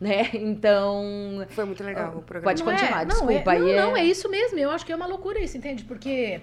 Né? 0.00 0.30
Então. 0.34 1.46
Foi 1.50 1.64
muito 1.64 1.84
legal 1.84 2.16
o 2.16 2.22
programa. 2.22 2.42
Pode 2.42 2.64
Não 2.64 2.72
é- 2.72 2.74
continuar, 2.74 3.00
não, 3.00 3.06
desculpa. 3.06 3.54
É, 3.54 3.58
não, 3.58 3.66
aí 3.66 3.76
não, 3.76 3.96
é 3.96 4.04
isso 4.04 4.28
mesmo. 4.28 4.58
Eu 4.58 4.70
acho 4.70 4.84
que 4.84 4.90
é 4.90 4.96
uma 4.96 5.06
loucura 5.06 5.38
isso, 5.38 5.56
entende? 5.56 5.84
Porque 5.84 6.40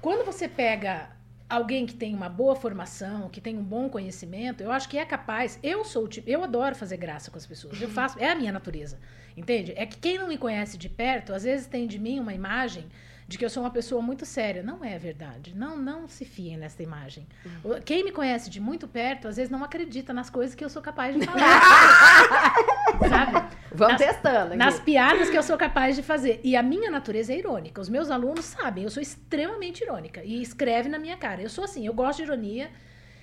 quando 0.00 0.24
você 0.24 0.46
pega 0.46 1.08
alguém 1.52 1.84
que 1.84 1.94
tem 1.94 2.14
uma 2.14 2.28
boa 2.28 2.56
formação, 2.56 3.28
que 3.28 3.40
tem 3.40 3.58
um 3.58 3.62
bom 3.62 3.88
conhecimento, 3.88 4.62
eu 4.62 4.72
acho 4.72 4.88
que 4.88 4.96
é 4.96 5.04
capaz. 5.04 5.58
Eu 5.62 5.84
sou 5.84 6.04
o 6.04 6.08
tipo, 6.08 6.28
eu 6.28 6.42
adoro 6.42 6.74
fazer 6.74 6.96
graça 6.96 7.30
com 7.30 7.36
as 7.36 7.46
pessoas. 7.46 7.80
Eu 7.80 7.90
faço, 7.90 8.18
é 8.18 8.30
a 8.30 8.34
minha 8.34 8.50
natureza, 8.50 8.98
entende? 9.36 9.74
É 9.76 9.84
que 9.84 9.98
quem 9.98 10.16
não 10.16 10.28
me 10.28 10.38
conhece 10.38 10.78
de 10.78 10.88
perto, 10.88 11.34
às 11.34 11.44
vezes 11.44 11.66
tem 11.66 11.86
de 11.86 11.98
mim 11.98 12.18
uma 12.18 12.32
imagem 12.32 12.86
de 13.32 13.38
que 13.38 13.44
eu 13.44 13.50
sou 13.50 13.62
uma 13.62 13.70
pessoa 13.70 14.02
muito 14.02 14.24
séria. 14.26 14.62
Não 14.62 14.84
é 14.84 14.98
verdade. 14.98 15.54
Não, 15.56 15.76
não 15.76 16.06
se 16.06 16.24
fiem 16.24 16.56
nessa 16.58 16.82
imagem. 16.82 17.26
O- 17.64 17.80
Quem 17.80 18.04
me 18.04 18.12
conhece 18.12 18.50
de 18.50 18.60
muito 18.60 18.86
perto, 18.86 19.26
às 19.26 19.36
vezes 19.36 19.50
não 19.50 19.64
acredita 19.64 20.12
nas 20.12 20.28
coisas 20.30 20.54
que 20.54 20.64
eu 20.64 20.68
sou 20.68 20.82
capaz 20.82 21.14
de 21.18 21.24
falar. 21.24 21.60
Sabe? 23.08 23.56
Vamos 23.74 23.98
Nas- 24.00 24.02
testando. 24.12 24.48
aqui. 24.48 24.56
nas 24.56 24.78
piadas 24.80 25.30
que 25.30 25.36
eu 25.38 25.42
sou 25.42 25.56
capaz 25.56 25.96
de 25.96 26.02
fazer. 26.02 26.40
E 26.44 26.54
a 26.56 26.62
minha 26.62 26.90
natureza 26.90 27.32
é 27.32 27.38
irônica. 27.38 27.80
Os 27.80 27.88
meus 27.88 28.10
alunos 28.10 28.44
sabem, 28.44 28.84
eu 28.84 28.90
sou 28.90 29.02
extremamente 29.02 29.82
irônica. 29.82 30.22
E 30.22 30.42
escreve 30.42 30.88
na 30.88 30.98
minha 30.98 31.16
cara. 31.16 31.40
Eu 31.42 31.48
sou 31.48 31.64
assim, 31.64 31.86
eu 31.86 31.94
gosto 31.94 32.18
de 32.18 32.24
ironia. 32.24 32.70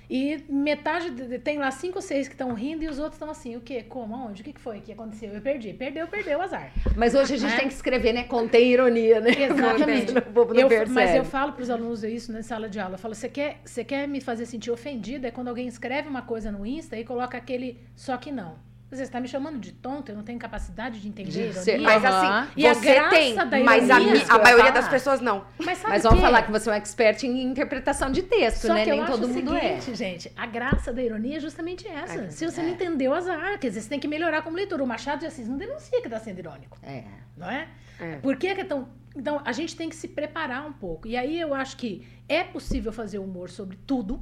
E 0.10 0.44
metade, 0.50 1.12
de- 1.12 1.38
tem 1.38 1.60
lá 1.60 1.70
cinco 1.70 1.98
ou 1.98 2.02
seis 2.02 2.28
que 2.28 2.34
estão 2.34 2.54
rindo 2.54 2.84
e 2.84 2.88
os 2.88 2.98
outros 2.98 3.16
estão 3.16 3.30
assim, 3.30 3.56
o 3.56 3.62
quê? 3.62 3.84
Como? 3.84 4.16
Onde? 4.16 4.42
O 4.42 4.44
que 4.46 4.60
foi 4.60 4.82
que 4.82 4.92
aconteceu? 4.92 5.32
Eu 5.32 5.40
perdi. 5.42 5.72
Perdeu, 5.74 6.08
perdeu, 6.08 6.42
azar. 6.42 6.72
Mas 6.96 7.14
hoje 7.14 7.36
a 7.36 7.38
gente 7.38 7.52
Né? 7.52 7.58
tem 7.60 7.68
que 7.68 7.74
escrever, 7.76 8.12
né? 8.14 8.24
Contém 8.24 8.72
ironia, 8.72 9.20
né? 9.22 9.30
Exatamente. 9.32 10.12
O 10.30 10.34
povo 10.34 10.54
não 10.54 10.62
Eu- 10.62 10.68
percebe. 10.68 10.92
mas 10.92 11.14
eu 11.16 11.24
falo 11.24 11.54
para 11.54 11.62
os 11.62 11.70
alunos 11.70 12.04
isso 12.04 12.32
na 12.32 12.42
sala 12.42 12.68
de 12.68 12.80
aula. 12.80 12.96
Eu 12.96 13.00
falo, 13.00 13.14
você 13.14 13.30
quer, 13.30 13.60
você 13.64 13.84
quer 13.84 14.08
me 14.08 14.20
fazer 14.20 14.46
sentir 14.48 14.72
ofendida? 14.72 15.28
É 15.28 15.32
quando 15.32 15.48
alguém 15.50 15.68
escreve 15.68 16.08
uma 16.10 16.24
coisa 16.24 16.52
no 16.52 16.66
Insta 16.66 16.98
e 16.98 17.04
coloca 17.04 17.38
aquele 17.38 17.80
só 17.96 18.18
que 18.18 18.32
não. 18.32 18.56
Você 18.92 19.04
está 19.04 19.20
me 19.20 19.28
chamando 19.28 19.60
de 19.60 19.72
tonto? 19.72 20.12
Eu 20.12 20.16
não 20.16 20.24
tenho 20.24 20.40
capacidade 20.40 21.00
de 21.00 21.08
entender 21.08 21.30
De 21.30 21.40
ironia? 21.42 21.62
ser- 21.62 21.78
Mas 21.80 22.04
assim, 22.04 22.52
E 22.58 22.66
a 22.66 22.74
você 22.74 22.94
graça 22.96 23.10
tem, 23.12 23.36
da 23.36 23.46
mas 23.64 23.84
a, 23.90 24.00
ironia- 24.00 24.14
mi- 24.14 24.20
a 24.20 24.24
ia 24.36 24.44
maioria 24.44 24.58
falar. 24.66 24.72
das 24.72 24.88
pessoas 24.88 25.22
não. 25.22 25.46
Mas 25.64 25.78
sabe 25.78 25.94
Mas 25.94 26.04
vamos 26.04 26.20
falar 26.22 26.42
que 26.42 26.52
você 26.52 26.70
é 26.70 26.74
um 26.74 26.76
expert 26.76 27.24
em 27.24 27.44
interpretação 27.44 28.12
de 28.12 28.24
texto, 28.24 28.66
Só 28.66 28.74
né? 28.74 28.84
que 28.84 28.90
eu 28.90 28.96
Nem 28.96 29.04
acho 29.04 29.12
todo 29.12 29.26
o 29.26 29.28
mundo 29.28 29.52
seguinte, 29.60 29.94
gente, 29.96 30.32
a 30.36 30.46
graça 30.48 30.92
da 30.92 31.04
ironia 31.04 31.38
é 31.38 31.40
justamente 31.40 31.88
essa. 31.88 32.20
É. 32.22 32.30
Se 32.32 32.44
você 32.50 32.64
não 32.64 32.70
entendeu, 32.70 33.14
azar. 33.14 33.60
Quer 33.60 33.68
dizer, 33.68 33.82
você 33.82 33.90
tem 33.90 34.00
que 34.00 34.08
melhorar 34.08 34.42
como 34.42 34.56
leitor. 34.58 34.82
O 34.82 34.88
Machado 34.88 35.20
de 35.20 35.28
Assis 35.28 35.48
não 35.48 35.58
denuncia 35.58 36.02
que 36.02 36.08
está 36.08 36.20
sendo 36.20 36.40
irônico, 36.40 36.76
é. 36.82 36.92
É. 36.98 37.06
não 37.38 37.48
é? 37.50 37.68
É. 38.00 38.16
Por 38.16 38.38
que, 38.38 38.56
que 38.56 38.62
é 38.62 38.66
tão... 38.66 38.90
Então, 39.16 39.40
a 39.46 39.52
gente 39.52 39.76
tem 39.76 39.88
que 39.88 39.96
se 39.96 40.08
preparar 40.08 40.66
um 40.66 40.74
pouco. 40.74 41.08
E 41.08 41.16
aí 41.16 41.40
eu 41.40 41.54
acho 41.54 41.78
que 41.78 42.08
é 42.28 42.44
possível 42.44 42.92
fazer 42.92 43.20
humor 43.20 43.50
sobre 43.52 43.78
tudo, 43.86 44.20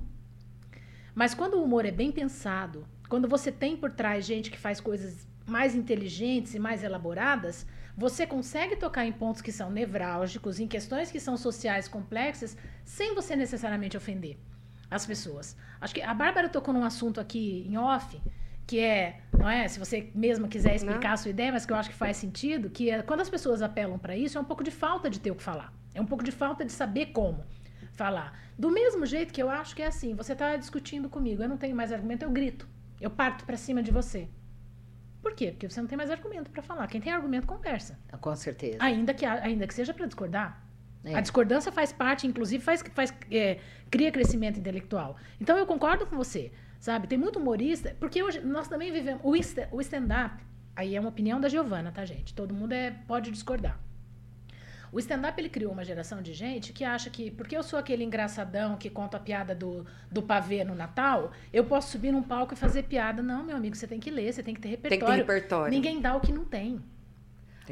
mas 1.16 1.34
quando 1.34 1.56
o 1.56 1.64
humor 1.64 1.86
é 1.86 1.92
bem 1.92 2.12
pensado, 2.12 2.86
quando 3.08 3.28
você 3.28 3.52
tem 3.52 3.76
por 3.78 3.92
trás 3.92 4.26
gente 4.26 4.52
que 4.52 4.58
faz 4.58 4.80
coisas 4.80 5.28
mais 5.46 5.76
inteligentes 5.76 6.54
e 6.54 6.60
mais 6.60 6.84
elaboradas, 6.84 7.66
você 7.96 8.28
consegue 8.28 8.76
tocar 8.76 9.06
em 9.06 9.12
pontos 9.12 9.42
que 9.42 9.52
são 9.52 9.72
nevrálgicos, 9.72 10.60
em 10.60 10.68
questões 10.68 11.10
que 11.10 11.20
são 11.20 11.38
sociais 11.38 11.88
complexas, 11.88 12.58
sem 12.86 13.16
você 13.16 13.36
necessariamente 13.36 13.98
ofender 13.98 14.38
as 14.90 15.06
pessoas. 15.06 15.56
Acho 15.82 15.96
que 15.96 16.02
a 16.02 16.14
Bárbara 16.14 16.50
tocou 16.50 16.74
num 16.74 16.84
assunto 16.84 17.20
aqui 17.20 17.66
em 17.68 17.78
off, 17.78 18.22
que 18.66 18.80
é 18.80 19.22
não 19.38 19.50
é? 19.50 19.68
Se 19.68 19.80
você 19.80 20.10
mesma 20.14 20.48
quiser 20.48 20.76
explicar 20.76 21.10
não. 21.10 21.14
a 21.14 21.18
sua 21.18 21.30
ideia, 21.30 21.52
mas 21.52 21.66
que 21.66 21.72
eu 21.72 21.78
acho 21.78 21.90
que 21.90 21.96
faz 21.96 22.18
sentido, 22.18 22.70
que 22.70 22.90
é, 22.90 23.02
quando 23.02 23.22
as 23.22 23.30
pessoas 23.30 23.62
apelam 23.62 23.98
para 23.98 24.16
isso, 24.16 24.38
é 24.38 24.42
um 24.42 24.46
pouco 24.46 24.64
de 24.64 24.72
falta 24.72 25.10
de 25.10 25.20
ter 25.20 25.32
o 25.32 25.36
que 25.36 25.44
falar. 25.44 25.74
É 25.94 26.02
um 26.02 26.06
pouco 26.06 26.24
de 26.24 26.32
falta 26.32 26.66
de 26.66 26.72
saber 26.72 27.08
como 27.08 27.44
falar. 27.94 28.40
Do 28.58 28.70
mesmo 28.70 29.06
jeito 29.06 29.34
que 29.34 29.42
eu 29.42 29.50
acho 29.50 29.76
que 29.76 29.82
é 29.82 29.88
assim, 29.88 30.14
você 30.16 30.34
está 30.34 30.56
discutindo 30.56 31.10
comigo, 31.10 31.42
eu 31.42 31.50
não 31.50 31.58
tenho 31.58 31.76
mais 31.76 31.92
argumento, 31.92 32.24
eu 32.24 32.32
grito. 32.32 32.68
Eu 33.00 33.10
parto 33.10 33.46
para 33.46 33.58
cima 33.58 33.82
de 33.82 33.92
você. 33.92 34.28
Por 35.22 35.34
quê? 35.34 35.52
Porque 35.52 35.70
você 35.70 35.82
não 35.82 35.88
tem 35.88 35.98
mais 35.98 36.10
argumento 36.10 36.50
para 36.50 36.62
falar. 36.62 36.88
Quem 36.88 37.02
tem 37.02 37.12
argumento 37.12 37.46
conversa. 37.46 38.00
Com 38.22 38.36
certeza. 38.36 38.78
Ainda 38.80 39.14
que, 39.14 39.26
ainda 39.26 39.68
que 39.68 39.74
seja 39.74 39.94
para 39.94 40.06
discordar. 40.06 40.64
É. 41.04 41.16
A 41.16 41.22
discordância 41.22 41.72
faz 41.72 41.92
parte, 41.92 42.28
inclusive, 42.28 42.64
faz, 42.64 42.84
faz 42.94 43.14
é, 43.32 43.60
cria 43.90 44.12
crescimento 44.12 44.60
intelectual. 44.60 45.16
Então 45.40 45.58
eu 45.58 45.66
concordo 45.66 46.06
com 46.06 46.16
você, 46.16 46.52
sabe? 46.80 47.08
Tem 47.08 47.18
muito 47.18 47.40
humorista, 47.40 47.96
porque 48.00 48.22
hoje 48.22 48.42
nós 48.42 48.68
também 48.68 48.92
vivemos 48.92 49.22
o 49.24 49.82
stand-up. 49.82 50.44
Aí 50.76 50.96
é 50.96 51.00
uma 51.00 51.10
opinião 51.10 51.40
da 51.40 51.50
Giovana, 51.50 51.92
tá, 51.92 52.06
gente? 52.06 52.34
Todo 52.34 52.54
mundo 52.54 52.74
é, 52.74 52.92
pode 53.08 53.32
discordar. 53.32 53.80
O 54.92 55.00
stand-up 55.00 55.40
ele 55.40 55.50
criou 55.50 55.72
uma 55.72 55.84
geração 55.84 56.22
de 56.22 56.34
gente 56.34 56.72
que 56.74 56.84
acha 56.84 57.10
que, 57.10 57.32
porque 57.32 57.56
eu 57.56 57.64
sou 57.64 57.78
aquele 57.78 58.04
engraçadão 58.04 58.78
que 58.78 58.90
conta 58.90 59.18
a 59.18 59.20
piada 59.20 59.54
do, 59.54 59.86
do 60.12 60.22
pavê 60.22 60.64
no 60.64 60.74
Natal, 60.74 61.32
eu 61.52 61.66
posso 61.66 61.92
subir 61.92 62.12
num 62.12 62.24
palco 62.24 62.54
e 62.54 62.58
fazer 62.58 62.84
piada. 62.84 63.22
Não, 63.22 63.44
meu 63.44 63.56
amigo, 63.56 63.76
você 63.76 63.88
tem 63.88 64.00
que 64.00 64.10
ler, 64.10 64.32
você 64.32 64.44
tem 64.44 64.54
que 64.54 64.62
ter 64.62 64.70
repertório. 64.70 65.00
Tem 65.00 65.00
que 65.00 65.26
ter 65.26 65.34
repertório. 65.34 65.72
Ninguém 65.72 66.00
dá 66.00 66.16
o 66.16 66.20
que 66.20 66.32
não 66.32 66.46
tem. 66.46 66.82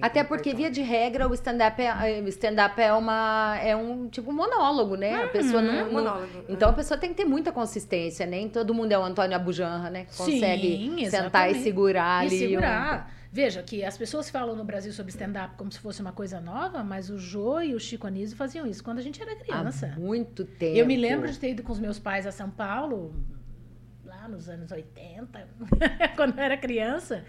Até 0.01 0.23
porque, 0.23 0.54
via 0.54 0.69
de 0.69 0.82
regra, 0.82 1.28
o 1.28 1.34
stand-up 1.34 1.82
é, 1.82 2.19
stand 2.30 2.56
é, 2.78 2.93
uma, 2.93 3.58
é 3.62 3.75
um 3.75 4.08
tipo 4.10 4.32
monólogo, 4.32 4.95
né? 4.95 5.17
Uhum. 5.17 5.23
A 5.23 5.28
pessoa 5.28 5.62
não, 5.62 5.86
não 5.86 5.93
monólogo. 5.93 6.45
Então 6.49 6.69
a 6.69 6.73
pessoa 6.73 6.97
tem 6.97 7.12
que 7.12 7.15
ter 7.15 7.25
muita 7.25 7.51
consistência, 7.51 8.25
nem 8.25 8.49
todo 8.49 8.73
mundo 8.73 8.91
é 8.91 8.97
o 8.97 9.04
Antônio 9.04 9.36
Abujanra, 9.36 9.89
né? 9.89 10.06
Que 10.06 10.17
consegue 10.17 10.78
Sim, 10.78 11.10
sentar 11.10 11.49
e 11.51 11.56
segurar 11.56 12.23
e 12.23 12.28
ali. 12.28 12.39
Segurar. 12.39 13.10
Um... 13.12 13.24
Veja 13.35 13.61
que 13.61 13.83
as 13.83 13.97
pessoas 13.97 14.29
falam 14.29 14.55
no 14.55 14.63
Brasil 14.63 14.93
sobre 14.93 15.11
stand-up 15.11 15.57
como 15.57 15.69
se 15.69 15.77
fosse 15.77 15.99
uma 15.99 16.13
coisa 16.13 16.39
nova, 16.39 16.81
mas 16.85 17.09
o 17.09 17.17
Jô 17.17 17.59
e 17.59 17.75
o 17.75 17.79
Chico 17.81 18.07
Anísio 18.07 18.37
faziam 18.37 18.65
isso 18.65 18.81
quando 18.81 18.99
a 18.99 19.01
gente 19.01 19.21
era 19.21 19.35
criança. 19.35 19.91
Há 19.93 19.99
muito 19.99 20.45
tempo. 20.45 20.77
Eu 20.77 20.85
me 20.87 20.95
lembro 20.95 21.29
de 21.29 21.37
ter 21.37 21.49
ido 21.49 21.61
com 21.61 21.73
os 21.73 21.77
meus 21.77 21.99
pais 21.99 22.25
a 22.25 22.31
São 22.31 22.49
Paulo, 22.49 23.13
lá 24.05 24.29
nos 24.29 24.47
anos 24.47 24.71
80, 24.71 25.49
quando 26.15 26.37
eu 26.37 26.43
era 26.45 26.55
criança. 26.55 27.25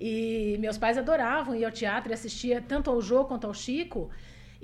E 0.00 0.56
meus 0.58 0.76
pais 0.76 0.98
adoravam 0.98 1.54
ir 1.54 1.64
ao 1.64 1.70
teatro 1.70 2.10
e 2.10 2.14
assistia 2.14 2.60
tanto 2.60 2.90
ao 2.90 3.00
Jô 3.00 3.24
quanto 3.24 3.46
ao 3.46 3.54
Chico. 3.54 4.10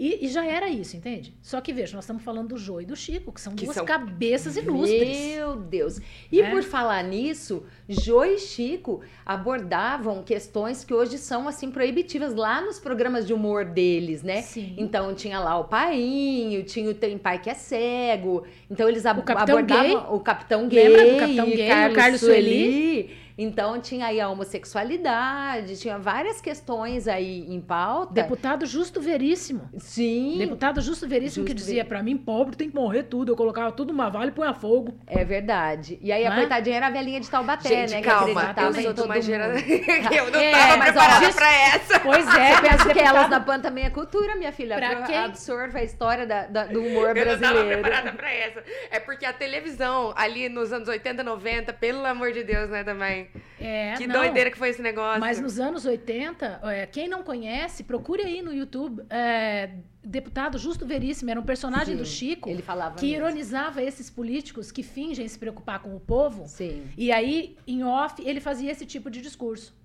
E, 0.01 0.25
e, 0.25 0.29
já 0.29 0.47
era 0.47 0.67
isso, 0.71 0.97
entende? 0.97 1.35
Só 1.43 1.61
que 1.61 1.75
veja, 1.75 1.95
nós 1.95 2.05
estamos 2.05 2.23
falando 2.23 2.49
do 2.49 2.57
Jô 2.57 2.81
e 2.81 2.87
do 2.87 2.97
Chico, 2.97 3.31
que 3.31 3.39
são 3.39 3.55
que 3.55 3.67
duas 3.67 3.77
são... 3.77 3.85
cabeças 3.85 4.57
ilustres. 4.57 5.19
Meu 5.37 5.57
Deus! 5.57 6.01
E 6.33 6.41
é. 6.41 6.51
por 6.51 6.63
falar 6.63 7.05
nisso, 7.05 7.65
Jô 7.87 8.25
e 8.25 8.39
Chico 8.39 9.03
abordavam 9.27 10.23
questões 10.23 10.83
que 10.85 10.95
hoje 10.95 11.19
são 11.19 11.47
assim 11.47 11.71
proibitivas 11.71 12.35
lá 12.35 12.63
nos 12.63 12.79
programas 12.79 13.27
de 13.27 13.35
humor 13.35 13.67
deles, 13.67 14.23
né? 14.23 14.41
Sim. 14.41 14.75
Então 14.79 15.15
tinha 15.15 15.39
lá 15.39 15.59
o 15.59 15.65
Painho, 15.65 16.65
tinha 16.65 16.89
o 16.89 16.95
Tem 16.95 17.19
Pai 17.19 17.39
que 17.39 17.51
é 17.51 17.55
Cego. 17.55 18.45
Então 18.71 18.89
eles 18.89 19.05
ab 19.05 19.21
o 19.21 19.39
abordavam 19.39 19.67
gay. 19.67 19.97
o 20.13 20.21
Capitão 20.21 20.67
Gay, 20.67 20.89
Lembra 20.89 21.13
do 21.13 21.19
Capitão 21.19 21.51
Gay, 21.51 21.69
Carlos, 21.69 21.97
Carlos 21.99 22.21
Sueli. 22.21 22.49
Sueli. 22.49 23.30
Então 23.43 23.81
tinha 23.81 24.05
aí 24.05 24.21
a 24.21 24.29
homossexualidade, 24.29 25.79
tinha 25.79 25.99
várias 25.99 26.43
questões 26.43 27.09
aí 27.09 27.47
em 27.49 27.59
pauta. 27.59 28.13
Deputado 28.13 28.67
Justo 28.67 29.01
Veríssimo. 29.01 29.71
Sim. 29.79 30.37
Deputado 30.37 30.83
Justo 30.83 31.09
Veríssimo 31.09 31.47
Justo 31.47 31.47
que 31.47 31.55
dizia, 31.55 31.83
para 31.83 32.03
mim, 32.03 32.19
pobre 32.19 32.55
tem 32.55 32.69
que 32.69 32.77
morrer 32.77 33.05
tudo. 33.05 33.33
Eu 33.33 33.37
colocava 33.37 33.73
tudo 33.73 33.95
numa 33.95 34.11
vale 34.11 34.29
e 34.29 34.35
põe 34.35 34.47
a 34.47 34.53
fogo. 34.53 34.93
É 35.07 35.25
verdade. 35.25 35.99
E 36.03 36.13
aí 36.13 36.27
a 36.27 36.35
é? 36.35 36.37
coitadinha 36.37 36.77
era 36.77 36.89
a 36.89 36.91
velhinha 36.91 37.19
de 37.19 37.31
Taubaté, 37.31 37.69
Gente, 37.71 37.95
né? 37.95 38.03
calma, 38.03 38.55
eu 38.59 38.75
sou 38.75 38.93
de 38.93 39.01
uma 39.01 39.23
geração... 39.23 39.57
eu 40.15 40.31
não 40.31 40.39
é, 40.39 40.51
tava 40.51 40.77
mas, 40.77 40.91
preparada 40.91 41.29
ó, 41.29 41.33
pra 41.33 41.53
essa. 41.53 42.01
Pois 42.01 42.35
é. 42.35 42.51
Você 42.61 42.61
pensa 42.61 42.93
que 42.93 42.99
elas 42.99 43.31
na 43.31 43.41
PAN 43.41 43.61
também 43.61 43.85
é 43.85 43.91
cultura, 43.91 44.37
minha 44.37 44.53
filha. 44.53 44.77
Pra 44.77 45.03
quem? 45.05 45.17
Absorve 45.17 45.79
a 45.79 45.83
história 45.83 46.27
da, 46.27 46.45
da, 46.47 46.65
do 46.65 46.83
humor 46.83 47.15
brasileiro. 47.15 47.31
Eu 47.33 47.41
não 47.41 47.49
tava 47.49 47.65
preparada 47.65 48.13
pra 48.13 48.35
essa. 48.35 48.63
É 48.91 49.01
porque 49.01 49.25
a 49.25 49.33
televisão, 49.33 50.13
ali 50.15 50.51
nos 50.51 50.75
anos 50.75 50.89
80, 50.89 51.23
90, 51.25 51.73
pelo 51.73 52.05
amor 52.05 52.33
de 52.33 52.45
Deus, 52.45 52.69
né, 52.69 52.85
também... 52.85 53.30
É, 53.61 53.95
que 53.97 54.07
não, 54.07 54.15
doideira 54.21 54.51
que 54.51 54.57
foi 54.57 54.71
esse 54.71 54.81
negócio. 54.81 55.21
Mas 55.21 55.41
nos 55.41 55.61
anos 55.61 55.85
80, 55.85 56.61
é, 56.65 56.87
quem 56.87 57.09
não 57.09 57.23
conhece, 57.23 57.85
procure 57.85 58.23
aí 58.23 58.41
no 58.41 58.53
YouTube. 58.53 59.03
É, 59.11 59.71
deputado 60.03 60.59
Justo 60.59 60.87
Veríssimo 60.87 61.31
era 61.31 61.39
um 61.39 61.45
personagem 61.45 61.95
Sim, 61.95 62.03
do 62.03 62.07
Chico 62.07 62.49
ele 62.49 62.63
falava 62.63 62.97
que 62.97 63.07
mesmo. 63.07 63.27
ironizava 63.27 63.83
esses 63.83 64.09
políticos 64.09 64.73
que 64.73 64.83
fingem 64.83 65.29
se 65.29 65.39
preocupar 65.39 65.81
com 65.81 65.95
o 65.95 66.01
povo. 66.01 66.47
Sim. 66.47 66.85
E 66.97 67.13
aí, 67.13 67.57
em 67.67 67.85
off, 67.85 68.23
ele 68.27 68.41
fazia 68.41 68.71
esse 68.71 68.87
tipo 68.87 69.11
de 69.11 69.21
discurso. 69.21 69.79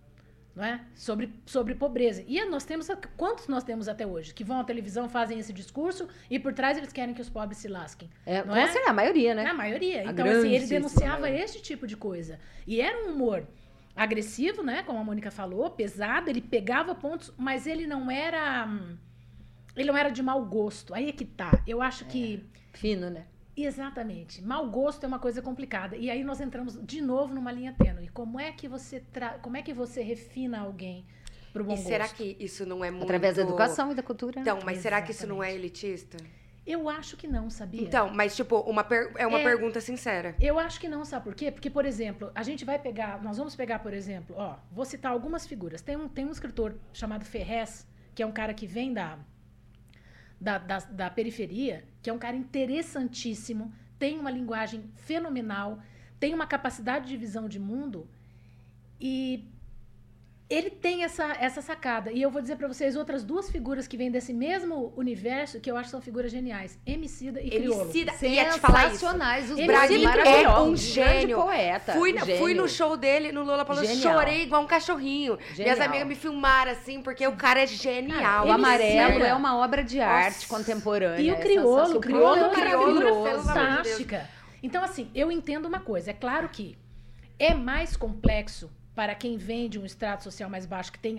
Não 0.55 0.63
é? 0.63 0.79
sobre, 0.95 1.33
sobre 1.45 1.75
pobreza. 1.75 2.23
E 2.25 2.43
nós 2.45 2.63
temos. 2.63 2.87
Quantos 3.17 3.47
nós 3.47 3.63
temos 3.63 3.89
até 3.89 4.07
hoje? 4.07 4.33
Que 4.33 4.43
vão 4.43 4.59
à 4.59 4.63
televisão, 4.63 5.09
fazem 5.09 5.37
esse 5.37 5.51
discurso 5.51 6.07
e 6.29 6.39
por 6.39 6.53
trás 6.53 6.77
eles 6.77 6.93
querem 6.93 7.13
que 7.13 7.21
os 7.21 7.29
pobres 7.29 7.57
se 7.57 7.67
lasquem. 7.67 8.09
É, 8.25 8.43
não 8.43 8.55
é? 8.55 8.63
a 8.87 8.93
maioria, 8.93 9.35
né? 9.35 9.45
A 9.45 9.53
maioria. 9.53 10.07
A 10.07 10.11
então, 10.11 10.25
assim, 10.25 10.53
ele 10.53 10.65
denunciava 10.65 11.29
esse 11.29 11.61
tipo 11.61 11.85
de 11.85 11.97
coisa. 11.97 12.39
E 12.65 12.79
era 12.79 13.05
um 13.05 13.11
humor 13.11 13.45
agressivo, 13.93 14.63
né? 14.63 14.81
Como 14.83 14.97
a 14.97 15.03
Mônica 15.03 15.29
falou, 15.29 15.69
pesado, 15.71 16.29
ele 16.29 16.41
pegava 16.41 16.95
pontos, 16.95 17.33
mas 17.37 17.67
ele 17.67 17.85
não 17.85 18.09
era. 18.09 18.65
Ele 19.75 19.89
não 19.89 19.97
era 19.97 20.09
de 20.09 20.23
mau 20.23 20.45
gosto. 20.45 20.93
Aí 20.93 21.09
é 21.09 21.11
que 21.11 21.25
tá. 21.25 21.61
Eu 21.67 21.81
acho 21.81 22.05
é, 22.05 22.07
que. 22.07 22.45
Fino, 22.73 23.09
né? 23.09 23.25
Exatamente. 23.55 24.43
Mau 24.43 24.69
gosto 24.69 25.03
é 25.03 25.07
uma 25.07 25.19
coisa 25.19 25.41
complicada. 25.41 25.95
E 25.95 26.09
aí 26.09 26.23
nós 26.23 26.41
entramos 26.41 26.77
de 26.83 27.01
novo 27.01 27.33
numa 27.33 27.51
linha 27.51 27.73
tênue. 27.73 28.09
Como 28.09 28.39
é 28.39 28.51
que 28.51 28.67
você 28.67 28.99
tra... 28.99 29.39
como 29.41 29.57
é 29.57 29.61
que 29.61 29.73
você 29.73 30.01
refina 30.01 30.59
alguém 30.59 31.05
pro 31.53 31.63
bom 31.63 31.73
e 31.73 31.75
gosto? 31.75 31.87
será 31.87 32.07
que 32.07 32.35
isso 32.39 32.65
não 32.65 32.83
é 32.83 32.91
muito 32.91 33.03
através 33.03 33.35
da 33.35 33.43
educação 33.43 33.91
e 33.91 33.95
da 33.95 34.03
cultura? 34.03 34.41
Então, 34.41 34.55
mas 34.55 34.77
Exatamente. 34.77 34.81
será 34.81 35.01
que 35.01 35.11
isso 35.11 35.27
não 35.27 35.43
é 35.43 35.53
elitista? 35.53 36.17
Eu 36.65 36.89
acho 36.89 37.15
que 37.15 37.27
não, 37.27 37.47
sabia? 37.47 37.79
Então, 37.79 38.09
mas 38.11 38.35
tipo, 38.35 38.57
uma 38.61 38.83
per... 38.83 39.11
é 39.17 39.27
uma 39.27 39.39
é, 39.39 39.43
pergunta 39.43 39.79
sincera. 39.79 40.35
Eu 40.41 40.57
acho 40.57 40.79
que 40.79 40.87
não, 40.87 41.05
sabe 41.05 41.23
por 41.23 41.35
quê? 41.35 41.51
Porque, 41.51 41.69
por 41.69 41.85
exemplo, 41.85 42.31
a 42.33 42.41
gente 42.41 42.65
vai 42.65 42.79
pegar, 42.79 43.21
nós 43.21 43.37
vamos 43.37 43.55
pegar, 43.55 43.79
por 43.79 43.93
exemplo, 43.93 44.35
ó, 44.35 44.55
vou 44.71 44.83
citar 44.83 45.11
algumas 45.11 45.45
figuras. 45.45 45.81
Tem 45.81 45.95
um, 45.95 46.07
tem 46.07 46.25
um 46.25 46.31
escritor 46.31 46.75
chamado 46.91 47.23
Ferrez, 47.23 47.87
que 48.15 48.23
é 48.23 48.25
um 48.25 48.31
cara 48.31 48.51
que 48.51 48.65
vem 48.65 48.91
da, 48.91 49.19
da, 50.39 50.57
da, 50.57 50.79
da 50.79 51.09
periferia, 51.09 51.83
que 52.01 52.09
é 52.09 52.13
um 52.13 52.17
cara 52.19 52.35
interessantíssimo, 52.35 53.73
tem 53.97 54.19
uma 54.19 54.31
linguagem 54.31 54.83
fenomenal, 54.95 55.79
tem 56.19 56.33
uma 56.33 56.45
capacidade 56.45 57.07
de 57.07 57.17
visão 57.17 57.47
de 57.47 57.59
mundo 57.59 58.07
e 58.99 59.47
ele 60.47 60.69
tem 60.69 61.03
essa, 61.03 61.35
essa 61.39 61.59
sacada. 61.59 62.11
E 62.11 62.21
eu 62.21 62.29
vou 62.29 62.39
dizer 62.39 62.55
para 62.55 62.67
vocês 62.67 62.95
outras 62.95 63.23
duas 63.23 63.49
figuras 63.49 63.87
que 63.87 63.97
vêm 63.97 64.11
desse 64.11 64.31
mesmo 64.31 64.93
universo 64.95 65.59
que 65.59 65.71
eu 65.71 65.75
acho 65.75 65.85
que 65.85 65.91
são 65.91 66.01
figuras 66.01 66.31
geniais. 66.31 66.77
Emicida 66.85 67.41
e 67.41 67.49
Criolo. 67.49 67.81
Emicida, 67.81 68.13
ia 68.27 68.49
te 68.49 68.59
falar 68.59 68.93
isso. 68.93 69.05
Os 69.07 69.65
Brasil 69.65 70.07
é 70.07 70.59
um 70.59 70.75
gênio. 70.75 71.37
poeta. 71.41 71.93
Fui, 71.93 72.13
um 72.13 72.37
fui 72.37 72.53
no 72.53 72.69
show 72.69 72.95
dele, 72.95 73.31
no 73.31 73.43
Lula 73.43 73.65
Palusa, 73.65 73.95
chorei 73.95 74.43
igual 74.43 74.61
um 74.61 74.67
cachorrinho. 74.67 75.37
Genial. 75.53 75.75
Minhas 75.75 75.79
amigas 75.79 76.07
me 76.07 76.15
filmaram 76.15 76.71
assim, 76.71 77.01
porque 77.01 77.25
o 77.25 77.35
cara 77.35 77.63
é 77.63 77.67
genial. 77.67 78.21
Cara, 78.21 78.45
o 78.45 78.51
Amarelo 78.51 79.23
é 79.23 79.33
uma 79.33 79.57
obra 79.57 79.83
de 79.83 79.99
arte 79.99 80.47
Nossa. 80.47 80.47
contemporânea. 80.47 81.21
E 81.21 81.31
o 81.31 81.37
Criolo, 81.37 81.97
o 81.97 81.99
Criolo 81.99 82.35
é 82.35 82.75
uma 82.75 82.93
figura 82.93 83.41
fantástica. 83.41 84.29
Então, 84.61 84.83
assim, 84.83 85.09
eu 85.15 85.31
entendo 85.31 85.65
uma 85.67 85.79
coisa. 85.79 86.11
É 86.11 86.13
claro 86.13 86.49
que 86.49 86.77
é 87.39 87.53
mais 87.53 87.97
complexo 87.97 88.69
para 88.95 89.13
quem 89.13 89.37
vem 89.37 89.69
de 89.69 89.77
um 89.77 89.85
estrato 89.85 90.23
social 90.23 90.49
mais 90.49 90.65
baixo, 90.65 90.91
que 90.91 90.99
tem 90.99 91.17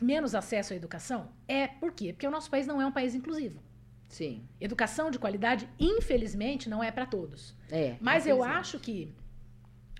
menos 0.00 0.34
acesso 0.34 0.72
à 0.72 0.76
educação? 0.76 1.30
É. 1.46 1.66
Por 1.66 1.92
quê? 1.92 2.12
Porque 2.12 2.26
o 2.26 2.30
nosso 2.30 2.50
país 2.50 2.66
não 2.66 2.80
é 2.80 2.86
um 2.86 2.92
país 2.92 3.14
inclusivo. 3.14 3.62
Sim. 4.08 4.48
Educação 4.60 5.10
de 5.10 5.18
qualidade, 5.18 5.68
infelizmente, 5.78 6.68
não 6.68 6.82
é 6.82 6.90
para 6.90 7.06
todos. 7.06 7.54
É. 7.70 7.96
Mas 8.00 8.26
eu 8.26 8.42
acho 8.42 8.80
que 8.80 9.14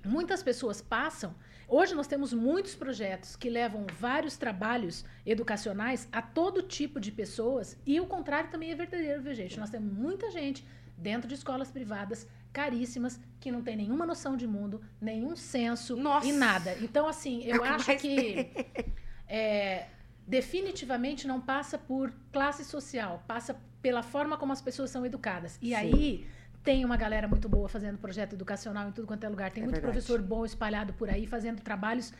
muitas 0.04 0.42
pessoas 0.42 0.80
passam. 0.80 1.35
Hoje 1.68 1.94
nós 1.94 2.09
temos 2.09 2.33
muitos 2.33 2.74
projetos 2.74 3.37
que 3.37 3.48
levam 3.48 3.87
vários 3.98 4.37
trabalhos 4.37 5.04
educacionais 5.24 6.09
a 6.11 6.20
todo 6.20 6.62
tipo 6.62 6.98
de 6.98 7.12
pessoas. 7.12 7.78
E 7.87 8.00
o 8.00 8.06
contrário 8.06 8.50
também 8.50 8.72
é 8.72 8.74
verdadeiro, 8.74 9.22
viu, 9.22 9.35
gente? 9.35 9.61
Nós 9.61 9.70
temos 9.70 9.92
muita 9.92 10.30
gente 10.30 10.66
dentro 11.00 11.28
de 11.28 11.34
escolas 11.34 11.70
privadas 11.70 12.26
caríssimas, 12.52 13.20
que 13.38 13.50
não 13.50 13.62
tem 13.62 13.76
nenhuma 13.76 14.04
noção 14.04 14.36
de 14.36 14.46
mundo, 14.46 14.80
nenhum 15.00 15.36
senso 15.36 15.96
Nossa. 15.96 16.26
e 16.26 16.32
nada. 16.32 16.76
Então, 16.80 17.06
assim, 17.06 17.42
eu 17.44 17.64
é 17.64 17.68
acho 17.68 17.96
que 17.96 18.50
é, 19.28 19.86
definitivamente 20.26 21.26
não 21.26 21.40
passa 21.40 21.78
por 21.78 22.12
classe 22.32 22.64
social, 22.64 23.22
passa 23.26 23.56
pela 23.80 24.02
forma 24.02 24.36
como 24.36 24.52
as 24.52 24.60
pessoas 24.60 24.90
são 24.90 25.06
educadas. 25.06 25.58
E 25.62 25.68
Sim. 25.68 25.74
aí 25.74 26.26
tem 26.62 26.84
uma 26.84 26.96
galera 26.96 27.26
muito 27.26 27.48
boa 27.48 27.68
fazendo 27.68 27.98
projeto 27.98 28.34
educacional 28.34 28.88
em 28.88 28.92
tudo 28.92 29.06
quanto 29.06 29.24
é 29.24 29.28
lugar. 29.28 29.50
Tem 29.50 29.62
é 29.62 29.64
muito 29.64 29.76
verdade. 29.76 29.92
professor 29.92 30.20
bom 30.20 30.44
espalhado 30.44 30.92
por 30.92 31.08
aí, 31.08 31.26
fazendo 31.26 31.62
trabalhos 31.62 32.12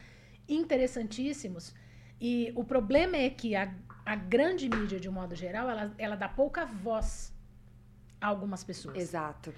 interessantíssimos. 0.49 1.75
E 2.21 2.53
o 2.55 2.65
problema 2.65 3.17
é 3.17 3.31
que 3.31 3.57
a, 3.57 3.75
a 4.05 4.15
grande 4.15 4.69
mídia, 4.69 5.01
de 5.01 5.09
um 5.09 5.13
modo 5.13 5.35
geral, 5.35 5.69
ela, 5.69 5.95
ela 5.99 6.17
dá 6.17 6.29
pouca 6.29 6.65
voz 6.65 7.33
algumas 8.21 8.63
pessoas. 8.65 8.97
Exato 8.97 9.53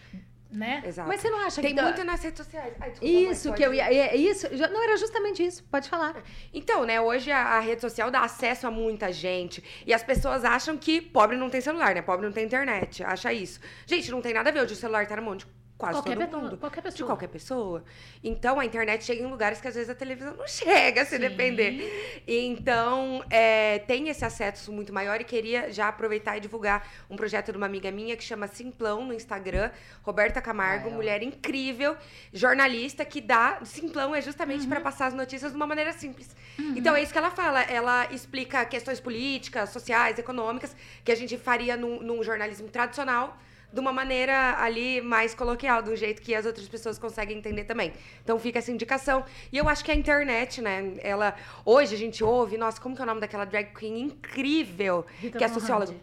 né? 0.53 0.83
Exato. 0.85 1.09
Mas 1.09 1.21
você 1.21 1.31
não 1.31 1.39
acha 1.39 1.63
Tem 1.63 1.71
que... 1.71 1.77
dá- 1.77 1.85
muito 1.85 2.05
nas 2.05 2.23
redes 2.23 2.45
sociais. 2.45 2.75
Ai, 2.79 2.91
desculpa, 2.91 3.15
Isso, 3.15 3.49
mãe, 3.49 3.57
que 3.57 3.63
eu 3.65 3.75
ia... 3.75 3.93
é 3.93 4.17
Isso, 4.17 4.47
não, 4.71 4.83
era 4.85 4.97
justamente 4.97 5.43
isso. 5.45 5.65
Pode 5.65 5.89
falar. 5.89 6.23
Então, 6.53 6.85
né, 6.85 7.01
hoje 7.01 7.31
a, 7.31 7.41
a 7.57 7.61
rede 7.61 7.81
social 7.81 8.11
dá 8.11 8.21
acesso 8.21 8.67
a 8.67 8.71
muita 8.71 9.11
gente. 9.13 9.65
E 9.87 9.95
as 9.95 10.03
pessoas 10.03 10.45
acham 10.45 10.77
que 10.77 11.01
pobre 11.01 11.37
não 11.37 11.49
tem 11.49 11.61
celular, 11.61 11.95
né? 11.95 12.03
Pobre 12.03 12.27
não 12.27 12.33
tem 12.33 12.45
internet. 12.45 13.03
Acha 13.03 13.33
isso. 13.33 13.61
Gente, 13.87 14.11
não 14.11 14.21
tem 14.21 14.35
nada 14.35 14.51
a 14.51 14.53
ver. 14.53 14.63
Hoje 14.63 14.75
o 14.75 14.77
celular 14.77 15.07
tá 15.07 15.17
na 15.17 15.23
mão 15.23 15.37
de 15.37 15.47
quase 15.83 15.95
Qualquer 15.99 16.15
todo 16.17 16.25
pessoa- 16.27 16.43
mundo. 16.43 16.57
qualquer 16.59 16.81
De 16.81 16.85
pessoa. 16.91 17.07
qualquer 17.09 17.27
pessoa. 17.29 17.85
Então, 18.23 18.61
a 18.61 18.65
internet 18.65 19.03
chega 19.05 19.21
em 19.21 19.27
lugares 19.27 19.61
que 19.61 19.67
às 19.67 19.75
vezes 19.75 19.91
a 19.91 19.95
televisão 19.97 20.35
não 20.37 20.47
chega, 20.47 21.05
se 21.05 21.17
Sim. 21.17 21.19
depender. 21.19 22.23
Então, 22.27 23.25
é, 23.29 23.81
tem 23.81 24.09
esse 24.09 24.25
acesso 24.25 24.71
muito 24.73 24.93
maior 24.93 25.21
e 25.21 25.25
queria 25.25 25.73
já 25.73 25.89
aproveitar 25.89 26.37
e 26.37 26.41
divulgar 26.41 26.87
um 27.11 27.17
projeto 27.17 27.51
de 27.51 27.57
uma 27.59 27.67
amiga 27.67 27.91
minha 27.91 28.17
que 28.17 28.23
chama 28.23 28.47
Simplão 28.47 29.05
no 29.05 29.13
Instagram. 29.13 29.71
Roberta 30.05 30.41
Camargo, 30.41 30.89
Ah, 30.89 30.93
mulher 30.93 31.21
incrível, 31.23 31.97
jornalista 32.33 33.05
que 33.05 33.21
dá. 33.21 33.59
Simplão 33.65 34.15
é 34.15 34.21
justamente 34.23 34.63
Uhum. 34.63 34.69
para 34.69 34.81
passar 34.81 35.07
as 35.07 35.15
notícias 35.15 35.51
de 35.51 35.57
uma 35.57 35.67
maneira 35.67 35.93
simples. 35.93 36.35
Então 36.77 36.95
é 36.95 37.03
isso 37.03 37.13
que 37.13 37.19
ela 37.19 37.31
fala. 37.31 37.63
Ela 37.63 38.07
explica 38.13 38.65
questões 38.65 39.01
políticas, 39.01 39.71
sociais, 39.71 40.19
econômicas, 40.19 40.77
que 41.05 41.11
a 41.11 41.15
gente 41.17 41.37
faria 41.37 41.77
num, 41.77 42.01
num 42.03 42.23
jornalismo 42.23 42.69
tradicional, 42.69 43.37
de 43.73 43.81
uma 43.81 43.93
maneira 43.93 44.57
ali 44.61 45.01
mais 45.01 45.35
coloquial, 45.35 45.83
do 45.83 45.97
jeito 45.97 46.21
que 46.21 46.35
as 46.35 46.45
outras 46.45 46.69
pessoas 46.69 46.99
conseguem 46.99 47.39
entender 47.39 47.65
também. 47.65 47.93
Então 48.23 48.39
fica 48.39 48.59
essa 48.59 48.71
indicação. 48.71 49.25
E 49.51 49.57
eu 49.57 49.69
acho 49.69 49.85
que 49.85 49.91
a 49.91 49.95
internet, 49.95 50.61
né? 50.61 50.95
Ela. 51.01 51.35
Hoje 51.65 51.95
a 51.95 51.99
gente 51.99 52.23
ouve, 52.23 52.57
nossa, 52.59 52.81
como 52.81 52.95
que 52.95 53.01
é 53.01 53.05
o 53.05 53.07
nome 53.07 53.21
daquela 53.21 53.45
drag 53.45 53.73
queen 53.75 54.01
incrível? 54.01 55.07
Rita 55.19 55.39
que 55.39 55.45
é 55.45 55.49
Von 55.49 55.55
socióloga. 55.61 55.93
Hunt. 55.93 56.01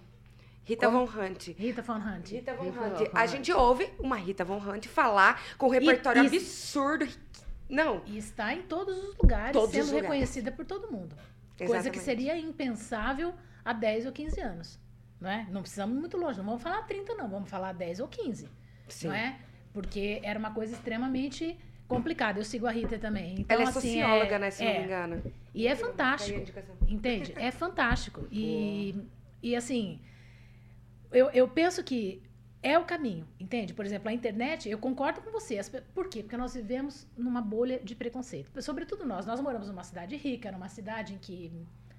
Rita 0.64 0.86
Como? 0.86 1.06
Von 1.08 1.20
Hunt. 1.22 1.48
Rita 1.58 1.82
Von 1.82 1.96
Hunt. 1.98 2.30
Rita 2.30 2.54
Von 2.54 2.66
Rita 2.66 2.80
Hunt. 2.82 2.98
Von 2.98 3.06
A 3.14 3.22
Hunt. 3.24 3.30
gente 3.32 3.52
ouve 3.52 3.90
uma 4.00 4.16
Rita 4.16 4.46
Von 4.46 4.58
Hunt 4.58 4.86
falar 4.88 5.42
com 5.58 5.66
um 5.68 5.70
repertório 5.70 6.24
e- 6.24 6.28
absurdo. 6.28 7.08
Não. 7.68 8.02
E 8.06 8.18
está 8.18 8.54
em 8.54 8.62
todos 8.64 8.98
os 8.98 9.16
lugares, 9.18 9.52
Todos 9.54 9.70
os 9.70 9.72
sendo 9.76 9.86
lugares. 9.88 10.04
reconhecida 10.04 10.52
por 10.52 10.66
todo 10.66 10.92
mundo. 10.92 11.16
Coisa 11.58 11.90
que 11.90 11.98
Exatamente. 11.98 12.00
seria 12.04 12.38
impensável 12.38 13.34
há 13.66 13.74
10 13.74 14.06
ou 14.06 14.12
15 14.12 14.40
anos. 14.42 14.80
Não 15.20 15.30
é? 15.30 15.48
Não 15.52 15.62
precisamos 15.62 15.96
ir 15.96 16.00
muito 16.00 16.18
longe, 16.18 16.38
não 16.38 16.46
vamos 16.46 16.62
falar 16.62 16.82
30 16.84 17.14
não, 17.16 17.30
vamos 17.30 17.50
falar 17.50 17.74
10 17.74 18.00
ou 18.00 18.08
15. 18.08 18.50
Sim. 18.88 19.08
Não 19.08 19.14
é? 19.14 19.38
Porque 19.74 20.20
era 20.24 20.40
uma 20.40 20.52
coisa 20.52 20.74
extremamente 20.74 21.58
complicada. 21.88 22.40
Eu 22.40 22.46
sigo 22.46 22.66
a 22.66 22.72
Rita 22.72 22.98
também. 22.98 23.36
Então, 23.40 23.56
Ela 23.56 23.66
é 23.66 23.70
assim, 23.70 23.94
socióloga, 24.00 24.40
né? 24.40 24.52
Se 24.52 24.64
não 24.64 24.72
é. 24.72 24.80
me 24.80 24.86
engano. 24.86 25.34
E 25.54 25.68
é 25.68 25.76
Tá 25.76 25.86
fantástico. 25.86 26.40
Entende? 26.88 27.34
É 27.36 27.52
fantástico. 27.52 28.28
E, 28.32 28.96
e 29.42 29.56
assim, 29.56 30.00
eu, 31.12 31.30
eu 31.32 31.48
penso 31.48 31.84
que 31.84 32.22
é 32.62 32.78
o 32.78 32.84
caminho, 32.84 33.28
entende? 33.40 33.74
Por 33.74 33.86
exemplo, 33.86 34.10
a 34.10 34.14
internet, 34.14 34.70
eu 34.70 34.78
concordo 34.78 35.22
com 35.22 35.32
você. 35.32 35.60
Por 35.94 36.10
quê? 36.10 36.22
Porque 36.22 36.38
nós 36.38 36.54
vivemos 36.54 37.08
numa 37.18 37.42
bolha 37.42 37.80
de 37.80 37.96
preconceito. 37.96 38.62
Sobretudo 38.62 39.06
nós. 39.06 39.26
Nós 39.26 39.40
moramos 39.40 39.68
numa 39.68 39.84
cidade 39.84 40.16
rica, 40.16 40.52
numa 40.52 40.68
cidade 40.68 41.14
em 41.14 41.18
que 41.18 41.52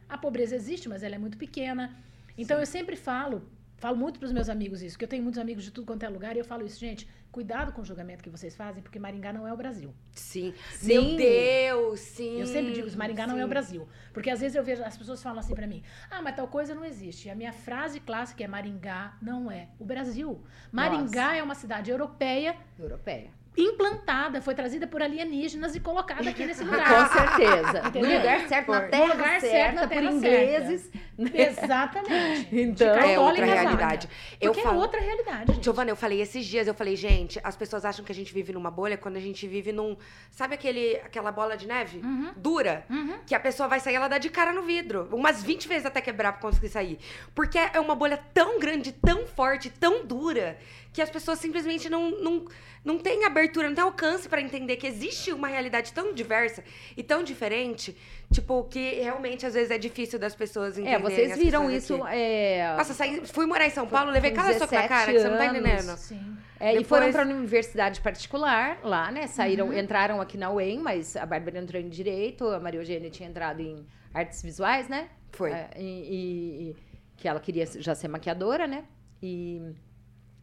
a 0.09 0.19
pobreza 0.19 0.55
existe, 0.55 0.89
mas 0.89 1.03
ela 1.03 1.15
é 1.15 1.19
muito 1.19 1.39
pequena. 1.39 1.97
Então 2.41 2.59
eu 2.59 2.67
sempre 2.67 2.97
falo, 2.97 3.43
falo 3.77 3.97
muito 3.97 4.19
para 4.19 4.27
os 4.27 4.33
meus 4.33 4.49
amigos 4.49 4.83
isso, 4.83 4.99
que 4.99 5.05
eu 5.05 5.09
tenho 5.09 5.23
muitos 5.23 5.39
amigos 5.39 5.65
de 5.65 5.71
tudo 5.71 5.87
quanto 5.87 6.05
é 6.05 6.09
lugar, 6.09 6.37
e 6.37 6.39
eu 6.39 6.45
falo 6.45 6.65
isso, 6.65 6.79
gente, 6.79 7.09
cuidado 7.31 7.73
com 7.73 7.83
o 7.83 7.85
julgamento 7.85 8.23
que 8.23 8.31
vocês 8.31 8.55
fazem, 8.57 8.83
porque 8.83 8.99
Maringá 8.99 9.33
não 9.33 9.47
é 9.47 9.53
o 9.53 9.57
Brasil. 9.57 9.95
Sim. 10.13 10.53
Sim. 10.73 10.87
Meu 10.87 11.17
Deus, 11.17 12.01
sim. 12.01 12.41
Eu 12.41 12.47
sempre 12.47 12.73
digo, 12.73 12.87
isso, 12.89 12.99
Maringá 12.99 13.27
não 13.27 13.39
é 13.39 13.43
o 13.43 13.47
sim. 13.47 13.51
Brasil. 13.51 13.89
Porque 14.13 14.31
às 14.31 14.41
vezes 14.41 14.57
eu 14.57 14.65
vejo, 14.65 14.83
as 14.83 14.97
pessoas 14.97 15.23
falam 15.23 15.39
assim 15.39 15.55
pra 15.55 15.67
mim, 15.67 15.83
ah, 16.11 16.23
mas 16.23 16.35
tal 16.37 16.49
coisa 16.49 16.75
não 16.75 16.85
existe. 16.85 17.29
E 17.29 17.31
a 17.31 17.35
minha 17.35 17.53
frase 17.53 18.01
clássica 18.01 18.43
é 18.43 18.49
Maringá 18.49 19.17
não 19.21 19.51
é 19.51 19.69
o 19.79 19.85
Brasil. 19.85 20.43
Maringá 20.73 21.37
é 21.37 21.43
uma 21.43 21.55
cidade 21.55 21.91
europeia 21.91 22.57
Europeia. 22.79 23.31
Implantada, 23.63 24.41
foi 24.43 24.55
trazida 24.55 24.87
por 24.87 25.03
alienígenas 25.03 25.75
e 25.77 25.81
colocada 25.81 26.29
aqui 26.29 26.45
nesse 26.45 26.65
Com 26.65 26.71
lugar. 26.71 27.11
certeza. 27.13 27.83
No 27.83 27.89
Entendeu? 27.89 28.19
lugar 28.19 28.49
certo, 28.49 28.71
na 28.73 28.81
Foi. 28.81 28.89
terra 28.89 29.07
No 29.07 29.13
lugar 29.15 29.41
certo, 29.41 29.51
certa, 29.53 29.81
na 29.83 29.89
por 29.89 30.03
ingleses. 30.03 30.91
Exatamente. 31.19 32.49
Então, 32.61 32.95
É 32.95 33.19
outra 33.19 33.45
realidade. 33.45 34.09
Eu 34.41 34.53
Porque 34.53 34.63
falo- 34.67 34.79
é 34.79 34.83
outra 34.83 35.01
realidade, 35.01 35.53
gente. 35.55 35.65
Giovana, 35.65 35.91
eu 35.91 35.97
falei 35.97 36.21
esses 36.21 36.45
dias, 36.47 36.67
eu 36.67 36.75
falei, 36.75 36.97
gente, 36.97 37.41
as 37.43 37.57
pessoas 37.57 37.85
acham 37.85 38.05
que 38.05 38.13
a 38.13 38.15
gente 38.15 38.33
vive 38.33 38.53
numa 38.53 38.71
bolha 38.71 38.97
quando 38.97 39.17
a 39.17 39.21
gente 39.21 39.47
vive 39.47 39.73
num. 39.73 39.97
Sabe 40.31 40.55
aquele, 40.55 40.97
aquela 40.97 41.31
bola 41.33 41.57
de 41.57 41.67
neve? 41.67 41.99
Uhum. 41.99 42.33
Dura? 42.37 42.85
Uhum. 42.89 43.19
Que 43.27 43.35
a 43.35 43.41
pessoa 43.41 43.69
vai 43.69 43.81
sair, 43.81 43.95
ela 43.95 44.09
dá 44.09 44.19
de 44.19 44.29
cara 44.31 44.53
no 44.53 44.63
vidro. 44.63 45.09
Umas 45.13 45.43
20 45.43 45.69
vezes 45.69 45.87
até 45.87 46.01
quebrar 46.01 46.33
pra 46.33 46.43
conseguir 46.43 46.69
sair. 46.69 46.99
Porque 47.35 47.59
é 47.59 47.79
uma 47.81 47.95
bolha 47.95 48.19
tão 48.33 48.59
grande, 48.59 48.93
tão 48.93 49.27
forte, 49.27 49.71
tão 49.71 50.05
dura, 50.07 50.59
que 50.93 51.01
as 51.01 51.09
pessoas 51.11 51.39
simplesmente 51.39 51.89
não, 51.89 52.11
não, 52.21 52.45
não 52.85 52.99
têm 52.99 53.25
abertura, 53.25 53.69
não 53.69 53.75
têm 53.77 53.85
alcance 53.85 54.29
pra 54.29 54.41
entender 54.41 54.77
que 54.77 54.87
existe 54.87 55.33
uma 55.33 55.47
realidade 55.49 55.93
tão 55.93 56.13
diversa 56.13 56.65
e 56.97 57.03
tão 57.03 57.23
diferente, 57.23 57.97
tipo, 58.33 58.65
que 58.65 58.95
realmente 58.95 59.47
às 59.47 59.55
vezes 59.55 59.71
é 59.71 59.79
difícil 59.79 60.19
das 60.19 60.35
pessoas 60.35 60.77
É, 60.77 60.81
entenderem. 60.81 61.03
vocês 61.03 61.33
as 61.33 61.39
viram 61.39 61.71
isso. 61.71 62.05
É, 62.09 62.75
Nossa, 62.77 62.93
saí, 62.95 63.25
fui 63.27 63.47
morar 63.47 63.67
em 63.67 63.71
São 63.71 63.87
Paulo, 63.87 64.11
levei 64.11 64.33
cada 64.33 64.53
soco 64.59 64.75
na 64.75 64.81
17 64.83 64.89
cara, 64.89 65.13
que 65.13 65.19
você 65.21 65.29
não 65.29 65.39
tá 65.39 65.45
anos. 65.45 65.61
entendendo. 65.61 65.97
Sim. 65.97 66.37
É, 66.59 66.71
E 66.75 66.79
Depois- 66.79 66.89
foram 66.89 67.13
para 67.13 67.25
uma 67.25 67.35
universidade 67.37 68.01
particular 68.01 68.81
lá, 68.83 69.11
né? 69.11 69.27
Saíram, 69.29 69.69
Uhum. 69.69 69.79
entraram 69.79 70.21
aqui 70.21 70.37
na 70.37 70.51
UEM, 70.51 70.81
mas 70.81 71.17
a 71.17 71.25
Bárbara 71.25 71.59
entrou 71.59 71.81
em 71.81 71.89
Direito, 71.89 72.47
a 72.49 72.61
Maria 72.61 72.81
Eugênia 72.81 73.09
tinha 73.11 73.29
entrado 73.29 73.61
em 73.63 73.87
Artes 74.13 74.43
Visuais, 74.43 74.89
né? 74.89 75.09
Foi. 75.33 75.53
É, 75.53 75.71
e, 75.79 75.83
e- 75.83 76.71
e- 76.71 76.77
que 77.17 77.29
ela 77.29 77.39
queria 77.41 77.65
já 77.67 77.95
ser 77.95 78.09
maquiadora, 78.09 78.67
né? 78.67 78.85
E 79.23 79.63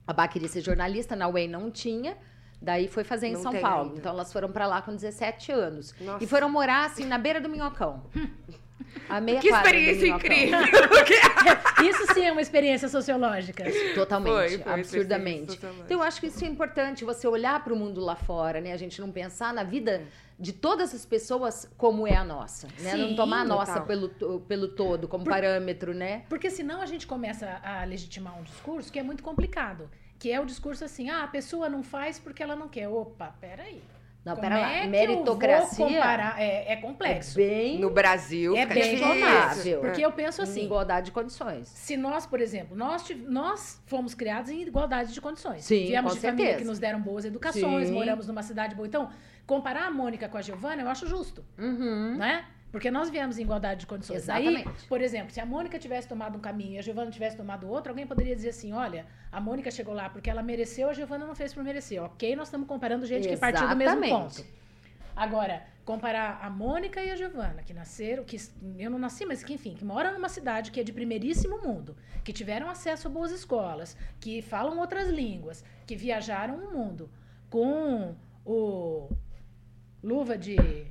a 0.07 0.13
Bá 0.13 0.27
queria 0.27 0.47
ser 0.47 0.61
jornalista, 0.61 1.15
na 1.15 1.27
UEM 1.27 1.47
não 1.49 1.69
tinha. 1.69 2.17
Daí 2.61 2.87
foi 2.87 3.03
fazer 3.03 3.27
em 3.27 3.33
Não 3.33 3.41
São 3.43 3.53
Paulo. 3.59 3.89
ainda. 3.89 3.99
Então 3.99 4.11
elas 4.13 4.33
foram 4.33 4.51
para 4.51 4.65
lá 4.65 4.81
com 4.81 4.95
17 4.95 5.51
anos. 5.51 5.93
Nossa. 6.01 6.23
E 6.23 6.27
foram 6.27 6.49
morar 6.49 6.85
assim 6.85 7.05
na 7.05 7.17
beira 7.17 7.39
do 7.39 7.47
Minhocão. 7.49 8.03
A 9.09 9.21
meia 9.21 9.39
Que 9.39 9.49
experiência 9.49 10.07
incrível! 10.07 10.59
Isso 11.87 12.13
sim 12.13 12.25
é 12.25 12.31
uma 12.31 12.41
experiência 12.41 12.87
sociológica. 12.89 13.63
Totalmente, 13.93 14.33
Foi, 14.33 14.57
foi 14.57 14.73
absurdamente. 14.73 15.53
sociológica. 15.53 15.85
Então, 15.85 15.97
eu 15.97 16.03
acho 16.03 16.19
que 16.19 16.27
isso 16.27 16.43
é 16.43 16.47
importante, 16.47 17.05
você 17.05 17.27
olhar 17.27 17.63
para 17.63 17.73
o 17.73 17.75
mundo 17.75 18.01
lá 18.01 18.15
fora, 18.15 18.59
né? 18.59 18.73
A 18.73 18.77
gente 18.77 18.99
não 18.99 19.11
pensar 19.11 19.53
na 19.53 19.63
vida 19.63 20.03
de 20.39 20.53
todas 20.53 20.93
as 20.93 21.05
pessoas 21.05 21.69
como 21.77 22.07
é 22.07 22.15
a 22.15 22.23
nossa, 22.23 22.67
né? 22.79 22.95
não 22.95 23.09
Sim, 23.09 23.15
tomar 23.15 23.41
a 23.41 23.45
nossa 23.45 23.79
total. 23.81 23.87
pelo, 23.87 24.39
pelo 24.41 24.67
todo, 24.67 25.07
como 25.07 25.25
parâmetro, 25.25 25.93
né? 25.93 26.23
Porque 26.29 26.49
senão 26.49 26.81
a 26.81 26.85
gente 26.85 27.07
começa 27.07 27.59
a 27.63 27.83
legitimar 27.83 28.37
um 28.37 28.43
discurso 28.43 28.91
que 28.91 28.99
é 28.99 29.03
muito 29.03 29.23
complicado. 29.23 29.89
Que 30.19 30.31
é 30.31 30.39
o 30.39 30.45
discurso 30.45 30.83
assim, 30.83 31.09
ah, 31.11 31.23
a 31.23 31.27
pessoa 31.27 31.69
não 31.69 31.83
faz 31.83 32.17
porque 32.17 32.41
ela 32.41 32.55
não 32.55 32.67
quer. 32.67 32.87
Opa, 32.87 33.35
peraí. 33.39 33.81
Não, 34.27 34.35
Como 34.35 34.41
pera 34.47 34.59
lá, 34.59 34.69
é 34.69 34.73
que 34.73 34.77
eu 34.77 34.81
vou 34.81 34.91
meritocracia 34.91 35.85
comparar? 35.87 36.41
É, 36.41 36.43
é 36.43 36.73
é 36.73 36.75
complexo. 36.75 37.35
bem 37.37 37.79
No 37.79 37.89
Brasil, 37.89 38.55
É 38.57 38.65
bem 38.65 38.95
difícil. 38.97 39.79
Porque 39.79 40.01
eu 40.01 40.11
penso 40.11 40.41
em 40.41 40.43
assim, 40.43 40.65
igualdade 40.65 41.05
de 41.05 41.11
condições. 41.13 41.67
se 41.69 41.95
nós, 41.95 42.25
por 42.25 42.41
exemplo, 42.41 42.75
nós, 42.75 43.03
tiv- 43.03 43.25
nós 43.27 43.81
fomos 43.85 44.13
criados 44.13 44.51
em 44.51 44.61
igualdade 44.63 45.13
de 45.13 45.21
condições. 45.21 45.63
Sim, 45.63 45.85
Viemos 45.85 46.11
com 46.11 46.15
de 46.19 46.21
família 46.21 46.45
certeza. 46.45 46.61
que 46.63 46.67
nos 46.67 46.77
deram 46.79 46.99
boas 46.99 47.23
educações, 47.23 47.87
Sim. 47.87 47.93
moramos 47.93 48.27
numa 48.27 48.43
cidade 48.43 48.75
boa. 48.75 48.85
Então, 48.87 49.09
comparar 49.45 49.87
a 49.87 49.91
Mônica 49.91 50.27
com 50.27 50.37
a 50.37 50.41
Giovana, 50.41 50.81
eu 50.81 50.89
acho 50.89 51.07
justo, 51.07 51.45
Uhum. 51.57 52.17
né? 52.17 52.43
Porque 52.71 52.91
nós 52.91 53.09
viemos 53.09 53.37
em 53.37 53.43
igualdade 53.43 53.81
de 53.81 53.87
condições. 53.87 54.17
Exatamente. 54.17 54.67
Aí, 54.67 54.87
por 54.89 55.01
exemplo, 55.01 55.31
se 55.31 55.39
a 55.39 55.45
Mônica 55.45 55.79
tivesse 55.79 56.07
tomado 56.07 56.37
um 56.37 56.41
caminho 56.41 56.73
e 56.73 56.79
a 56.79 56.81
Giovana 56.81 57.09
tivesse 57.09 57.37
tomado 57.37 57.67
outro, 57.67 57.91
alguém 57.91 58.05
poderia 58.05 58.35
dizer 58.35 58.49
assim: 58.49 58.73
olha, 58.73 59.05
a 59.31 59.39
Mônica 59.39 59.71
chegou 59.71 59.93
lá 59.93 60.09
porque 60.09 60.29
ela 60.29 60.43
mereceu, 60.43 60.89
a 60.89 60.93
Giovana 60.93 61.25
não 61.25 61.35
fez 61.35 61.53
por 61.53 61.63
merecer. 61.63 62.03
Ok, 62.03 62.35
nós 62.35 62.47
estamos 62.47 62.67
comparando 62.67 63.05
gente 63.05 63.27
que 63.27 63.37
partiu 63.37 63.67
do 63.67 63.75
mesmo 63.75 64.03
Exatamente. 64.03 64.43
ponto. 64.43 64.57
Agora, 65.15 65.65
comparar 65.83 66.39
a 66.43 66.49
Mônica 66.49 67.01
e 67.01 67.09
a 67.09 67.15
Giovana, 67.15 67.63
que 67.63 67.73
nasceram, 67.73 68.23
que 68.23 68.37
eu 68.77 68.91
não 68.91 68.99
nasci, 68.99 69.25
mas 69.25 69.43
que 69.43 69.53
enfim, 69.53 69.73
que 69.73 69.83
moram 69.83 70.13
numa 70.13 70.29
cidade 70.29 70.69
que 70.69 70.79
é 70.79 70.83
de 70.83 70.93
primeiríssimo 70.93 71.59
mundo, 71.59 71.95
que 72.23 72.31
tiveram 72.31 72.69
acesso 72.69 73.07
a 73.07 73.09
boas 73.09 73.31
escolas, 73.31 73.97
que 74.19 74.41
falam 74.43 74.77
outras 74.77 75.09
línguas, 75.09 75.63
que 75.87 75.95
viajaram 75.95 76.55
o 76.57 76.71
mundo 76.71 77.09
com 77.49 78.15
o 78.45 79.09
luva 80.03 80.37
de 80.37 80.85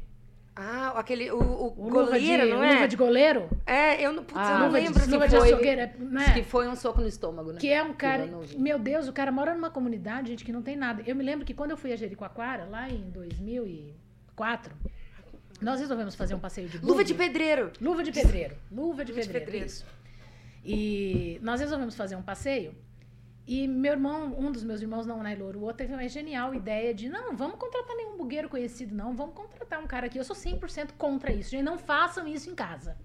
Ah, 0.58 0.94
aquele. 0.98 1.30
O, 1.30 1.36
o 1.38 1.74
o 1.84 1.88
luva 1.90 2.18
de, 2.18 2.26
goleiro, 2.26 2.48
não 2.48 2.64
é? 2.64 2.72
luva 2.74 2.88
de 2.88 2.96
goleiro, 2.96 3.48
É, 3.66 4.00
eu 4.04 4.10
não, 4.12 4.24
putz, 4.24 4.40
Ah, 4.40 4.52
eu 4.52 4.58
não 4.58 4.66
luva 4.66 4.78
lembro. 4.78 5.02
de, 5.04 5.10
luva 5.10 5.28
de 5.28 5.36
foi. 5.36 5.48
açougueira, 5.48 5.94
né? 5.98 6.24
Diz 6.24 6.32
que 6.34 6.42
foi 6.44 6.66
um 6.66 6.74
soco 6.74 7.00
no 7.02 7.06
estômago, 7.06 7.52
né? 7.52 7.58
Que 7.60 7.68
é 7.70 7.82
um 7.82 7.92
cara. 7.92 8.26
Meu 8.56 8.78
Deus, 8.78 9.06
o 9.06 9.12
cara 9.12 9.30
mora 9.30 9.54
numa 9.54 9.68
comunidade, 9.70 10.28
gente, 10.30 10.44
que 10.44 10.52
não 10.52 10.62
tem 10.62 10.74
nada. 10.74 11.02
Eu 11.06 11.14
me 11.14 11.22
lembro 11.22 11.44
que 11.44 11.52
quando 11.52 11.72
eu 11.72 11.76
fui 11.76 11.92
a 11.92 11.96
Jericoacoara, 11.96 12.64
lá 12.64 12.88
em 12.88 13.10
2004, 13.10 14.72
nós 15.60 15.78
resolvemos 15.80 16.14
fazer 16.14 16.34
um 16.34 16.38
passeio 16.40 16.68
de 16.68 16.78
Luva 16.78 16.94
buggy. 16.94 17.04
de 17.04 17.14
pedreiro. 17.14 17.70
Luva 17.80 18.02
de 18.02 18.12
pedreiro. 18.12 18.56
Luva 18.72 19.04
de 19.04 19.12
Luva 19.12 19.22
de 19.22 19.28
pedreiro. 19.28 19.44
pedreiro. 19.44 19.66
Isso. 19.66 19.86
E 20.64 21.38
nós 21.42 21.60
resolvemos 21.60 21.94
fazer 21.94 22.16
um 22.16 22.22
passeio. 22.22 22.74
E 23.46 23.68
meu 23.68 23.92
irmão, 23.92 24.34
um 24.36 24.50
dos 24.50 24.64
meus 24.64 24.82
irmãos, 24.82 25.06
não 25.06 25.20
o 25.20 25.22
Nailor, 25.22 25.56
o 25.56 25.60
outro 25.60 25.76
teve 25.76 25.92
uma 25.92 26.08
genial 26.08 26.52
ideia 26.52 26.92
de, 26.92 27.08
não, 27.08 27.36
vamos 27.36 27.58
contratar 27.58 27.96
nenhum 27.96 28.16
bugueiro 28.16 28.48
conhecido, 28.48 28.92
não, 28.92 29.14
vamos 29.14 29.36
contratar 29.36 29.80
um 29.80 29.86
cara 29.86 30.06
aqui. 30.06 30.18
Eu 30.18 30.24
sou 30.24 30.34
100% 30.34 30.92
contra 30.98 31.32
isso, 31.32 31.50
gente, 31.50 31.62
não 31.62 31.78
façam 31.78 32.26
isso 32.26 32.50
em 32.50 32.56
casa. 32.56 32.96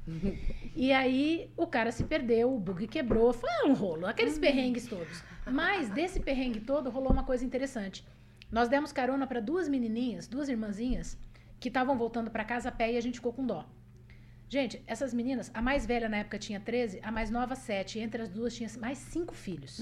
e 0.76 0.92
aí 0.92 1.52
o 1.56 1.68
cara 1.68 1.92
se 1.92 2.04
perdeu, 2.06 2.52
o 2.54 2.60
bug 2.60 2.88
quebrou, 2.88 3.32
foi 3.32 3.50
um 3.68 3.74
rolo, 3.74 4.08
aqueles 4.08 4.40
perrengues 4.40 4.88
todos. 4.88 5.24
Mas 5.46 5.90
desse 5.90 6.20
perrengue 6.20 6.60
todo 6.60 6.90
rolou 6.90 7.12
uma 7.12 7.24
coisa 7.24 7.46
interessante. 7.46 8.04
Nós 8.52 8.68
demos 8.68 8.92
carona 8.92 9.28
para 9.28 9.40
duas 9.40 9.70
menininhas, 9.70 10.28
duas 10.28 10.50
irmãzinhas, 10.50 11.18
que 11.60 11.68
estavam 11.68 11.96
voltando 11.96 12.32
para 12.32 12.44
casa 12.44 12.70
a 12.70 12.72
pé 12.72 12.94
e 12.94 12.98
a 12.98 13.02
gente 13.02 13.16
ficou 13.16 13.32
com 13.32 13.46
dó. 13.46 13.66
Gente, 14.56 14.84
essas 14.86 15.14
meninas, 15.14 15.50
a 15.54 15.62
mais 15.62 15.86
velha 15.86 16.10
na 16.10 16.18
época 16.18 16.38
tinha 16.38 16.60
13, 16.60 17.00
a 17.02 17.10
mais 17.10 17.30
nova 17.30 17.56
7. 17.56 17.98
E 17.98 18.02
entre 18.02 18.22
as 18.22 18.28
duas 18.30 18.54
tinha 18.54 18.70
mais 18.86 18.98
cinco 18.98 19.34
filhos. 19.34 19.80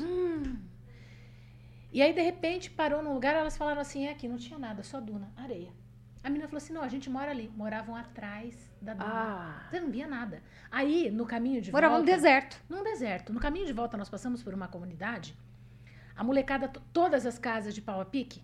E 1.92 2.02
aí, 2.04 2.14
de 2.14 2.22
repente, 2.22 2.70
parou 2.70 3.02
num 3.02 3.14
lugar, 3.16 3.36
elas 3.36 3.58
falaram 3.58 3.82
assim: 3.82 4.06
é 4.06 4.12
aqui, 4.12 4.28
não 4.28 4.38
tinha 4.38 4.60
nada, 4.60 4.84
só 4.84 5.02
duna, 5.02 5.32
areia. 5.36 5.72
A 6.24 6.30
menina 6.30 6.48
falou 6.48 6.58
assim: 6.58 6.72
não, 6.72 6.84
a 6.84 6.88
gente 6.88 7.10
mora 7.10 7.32
ali. 7.32 7.52
Moravam 7.58 7.96
atrás 7.96 8.54
da 8.80 8.94
duna. 8.94 9.10
Ah. 9.12 9.68
Você 9.72 9.80
não 9.80 9.90
via 9.90 10.06
nada. 10.08 10.44
Aí, 10.70 11.10
no 11.10 11.26
caminho 11.26 11.62
de 11.64 11.72
Morava 11.72 11.98
no 11.98 12.06
volta. 12.06 12.16
deserto. 12.16 12.62
Num 12.70 12.84
deserto. 12.84 13.34
No 13.34 13.40
caminho 13.40 13.66
de 13.66 13.74
volta, 13.74 13.98
nós 13.98 14.08
passamos 14.10 14.44
por 14.44 14.54
uma 14.54 14.68
comunidade. 14.68 15.36
A 16.16 16.24
molecada, 16.24 16.68
to- 16.68 16.82
todas 16.94 17.26
as 17.26 17.40
casas 17.40 17.74
de 17.74 17.82
pau 17.82 18.00
a 18.00 18.06
pique 18.06 18.44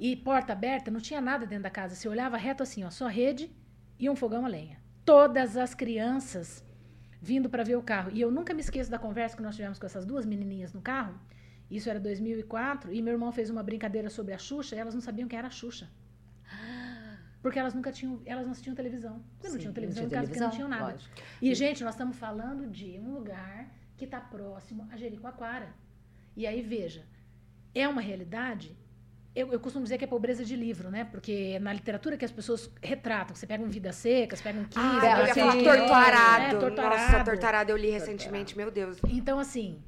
e 0.00 0.16
porta 0.16 0.52
aberta, 0.52 0.90
não 0.90 0.98
tinha 1.00 1.20
nada 1.20 1.46
dentro 1.46 1.62
da 1.62 1.70
casa. 1.70 1.94
Você 1.94 2.08
olhava 2.08 2.36
reto 2.36 2.64
assim, 2.64 2.82
ó, 2.82 2.90
só 2.90 3.06
rede 3.06 3.48
e 4.00 4.10
um 4.10 4.16
fogão 4.16 4.44
a 4.44 4.48
lenha. 4.48 4.78
Todas 5.08 5.56
as 5.56 5.74
crianças 5.74 6.62
vindo 7.18 7.48
para 7.48 7.64
ver 7.64 7.76
o 7.76 7.82
carro. 7.82 8.10
E 8.12 8.20
eu 8.20 8.30
nunca 8.30 8.52
me 8.52 8.60
esqueço 8.60 8.90
da 8.90 8.98
conversa 8.98 9.34
que 9.38 9.42
nós 9.42 9.56
tivemos 9.56 9.78
com 9.78 9.86
essas 9.86 10.04
duas 10.04 10.26
menininhas 10.26 10.74
no 10.74 10.82
carro. 10.82 11.18
Isso 11.70 11.88
era 11.88 11.98
2004 11.98 12.92
e 12.92 13.00
meu 13.00 13.14
irmão 13.14 13.32
fez 13.32 13.48
uma 13.48 13.62
brincadeira 13.62 14.10
sobre 14.10 14.34
a 14.34 14.38
Xuxa 14.38 14.76
e 14.76 14.78
elas 14.78 14.92
não 14.92 15.00
sabiam 15.00 15.26
quem 15.26 15.38
era 15.38 15.48
a 15.48 15.50
Xuxa. 15.50 15.88
Porque 17.40 17.58
elas 17.58 17.72
nunca 17.72 17.90
tinham, 17.90 18.20
elas 18.26 18.44
não 18.44 18.52
assistiam 18.52 18.74
televisão. 18.74 19.22
Porque 19.38 19.48
não 19.48 19.52
Sim, 19.54 19.58
tinham 19.60 19.70
não 19.70 19.74
televisão 19.74 20.02
tinha 20.02 20.06
em 20.06 20.10
casa, 20.10 20.26
porque 20.28 20.40
não 20.40 20.50
televisão, 20.50 20.68
tinham 20.68 20.68
nada. 20.68 20.92
lógico. 20.92 21.14
E, 21.40 21.54
gente, 21.54 21.84
nós 21.84 21.94
estamos 21.94 22.16
falando 22.16 22.66
de 22.66 22.98
um 23.00 23.14
lugar 23.14 23.66
que 23.96 24.04
está 24.04 24.20
próximo 24.20 24.86
a 24.90 24.96
Jericoacoara. 24.98 25.74
E 26.36 26.46
aí, 26.46 26.60
veja, 26.60 27.06
é 27.74 27.88
uma 27.88 28.02
realidade. 28.02 28.76
Eu, 29.34 29.52
eu 29.52 29.60
costumo 29.60 29.84
dizer 29.84 29.98
que 29.98 30.04
é 30.04 30.06
pobreza 30.06 30.44
de 30.44 30.56
livro, 30.56 30.90
né? 30.90 31.04
Porque 31.04 31.58
na 31.60 31.72
literatura 31.72 32.16
que 32.16 32.24
as 32.24 32.32
pessoas 32.32 32.70
retratam, 32.82 33.36
você 33.36 33.46
pega 33.46 33.62
um 33.62 33.68
Vidas 33.68 33.96
Secas, 33.96 34.40
pega 34.40 34.58
um 34.58 34.64
Kiss, 34.64 34.78
Ah, 34.80 35.20
eu 35.20 35.26
ia 35.26 35.34
sim. 35.34 35.40
falar 35.40 35.56
É, 35.56 35.62
torturado. 35.62 36.44
É, 36.44 36.58
torturado. 36.58 36.96
Nossa, 37.12 37.24
torturado 37.24 37.70
eu 37.70 37.76
li 37.76 37.90
recentemente, 37.90 38.56
meu 38.56 38.70
Deus. 38.70 38.98
Então, 39.06 39.38
assim, 39.38 39.80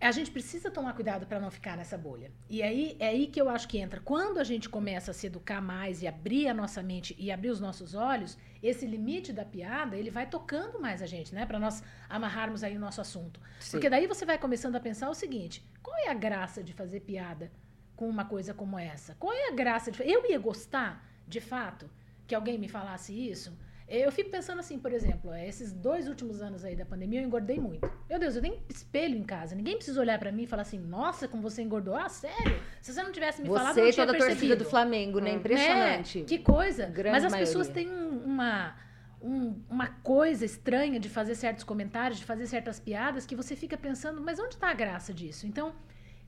a 0.00 0.10
gente 0.10 0.30
precisa 0.32 0.68
tomar 0.70 0.94
cuidado 0.94 1.26
para 1.26 1.38
não 1.38 1.50
ficar 1.50 1.76
nessa 1.76 1.96
bolha. 1.96 2.32
E 2.50 2.60
aí 2.62 2.96
é 2.98 3.06
aí 3.08 3.28
que 3.28 3.40
eu 3.40 3.48
acho 3.48 3.68
que 3.68 3.78
entra. 3.78 4.00
Quando 4.00 4.38
a 4.38 4.44
gente 4.44 4.68
começa 4.68 5.10
a 5.12 5.14
se 5.14 5.26
educar 5.28 5.60
mais 5.60 6.02
e 6.02 6.08
abrir 6.08 6.48
a 6.48 6.54
nossa 6.54 6.82
mente 6.82 7.14
e 7.18 7.30
abrir 7.30 7.50
os 7.50 7.60
nossos 7.60 7.94
olhos, 7.94 8.36
esse 8.62 8.84
limite 8.84 9.32
da 9.32 9.44
piada, 9.44 9.96
ele 9.96 10.10
vai 10.10 10.26
tocando 10.26 10.80
mais 10.80 11.02
a 11.02 11.06
gente, 11.06 11.34
né? 11.34 11.46
Para 11.46 11.58
nós 11.58 11.82
amarrarmos 12.08 12.64
aí 12.64 12.76
o 12.76 12.80
nosso 12.80 13.00
assunto. 13.00 13.40
Sim. 13.60 13.72
Porque 13.72 13.88
daí 13.88 14.06
você 14.08 14.26
vai 14.26 14.38
começando 14.38 14.74
a 14.76 14.80
pensar 14.80 15.08
o 15.08 15.14
seguinte: 15.14 15.64
qual 15.82 15.96
é 15.98 16.08
a 16.10 16.14
graça 16.14 16.64
de 16.64 16.72
fazer 16.72 17.00
piada 17.00 17.50
com 17.96 18.08
uma 18.08 18.24
coisa 18.26 18.52
como 18.54 18.78
essa? 18.78 19.14
Qual 19.18 19.32
é 19.32 19.48
a 19.48 19.52
graça 19.52 19.90
de 19.90 20.02
Eu 20.08 20.24
ia 20.30 20.38
gostar, 20.38 21.04
de 21.26 21.40
fato, 21.40 21.88
que 22.26 22.34
alguém 22.34 22.58
me 22.58 22.68
falasse 22.68 23.12
isso? 23.12 23.56
Eu 23.88 24.10
fico 24.10 24.30
pensando 24.30 24.58
assim, 24.58 24.80
por 24.80 24.92
exemplo, 24.92 25.32
é, 25.32 25.46
esses 25.46 25.72
dois 25.72 26.08
últimos 26.08 26.42
anos 26.42 26.64
aí 26.64 26.74
da 26.74 26.84
pandemia 26.84 27.20
eu 27.20 27.24
engordei 27.24 27.60
muito. 27.60 27.88
Meu 28.10 28.18
Deus, 28.18 28.34
eu 28.34 28.42
tenho 28.42 28.60
espelho 28.68 29.16
em 29.16 29.22
casa. 29.22 29.54
Ninguém 29.54 29.76
precisa 29.76 30.00
olhar 30.00 30.18
pra 30.18 30.32
mim 30.32 30.42
e 30.42 30.46
falar 30.46 30.62
assim, 30.62 30.78
nossa, 30.78 31.28
como 31.28 31.40
você 31.40 31.62
engordou. 31.62 31.94
Ah, 31.94 32.08
sério? 32.08 32.60
Se 32.82 32.92
você 32.92 33.00
não 33.02 33.12
tivesse 33.12 33.40
me 33.42 33.48
falado, 33.48 33.68
eu 33.68 33.74
Você 33.74 33.80
não 33.82 33.92
tinha 33.92 34.06
toda 34.06 34.18
a 34.18 34.20
torcida 34.20 34.40
percebido. 34.40 34.64
do 34.64 34.68
Flamengo, 34.70 35.20
né? 35.20 35.30
Hum. 35.32 35.36
Impressionante. 35.36 36.18
Né? 36.18 36.24
Que 36.26 36.38
coisa. 36.40 36.86
Grande 36.86 37.12
Mas 37.12 37.24
as 37.24 37.30
maioria. 37.32 37.46
pessoas 37.46 37.68
têm 37.68 37.88
um- 37.88 38.24
uma, 38.24 38.74
um- 39.22 39.62
uma 39.70 39.86
coisa 40.02 40.44
estranha 40.44 40.98
de 40.98 41.08
fazer 41.08 41.36
certos 41.36 41.62
comentários, 41.62 42.18
de 42.18 42.24
fazer 42.24 42.46
certas 42.48 42.80
piadas, 42.80 43.24
que 43.24 43.36
você 43.36 43.54
fica 43.54 43.76
pensando, 43.78 44.20
mas 44.20 44.40
onde 44.40 44.54
está 44.56 44.68
a 44.68 44.74
graça 44.74 45.14
disso? 45.14 45.46
Então, 45.46 45.72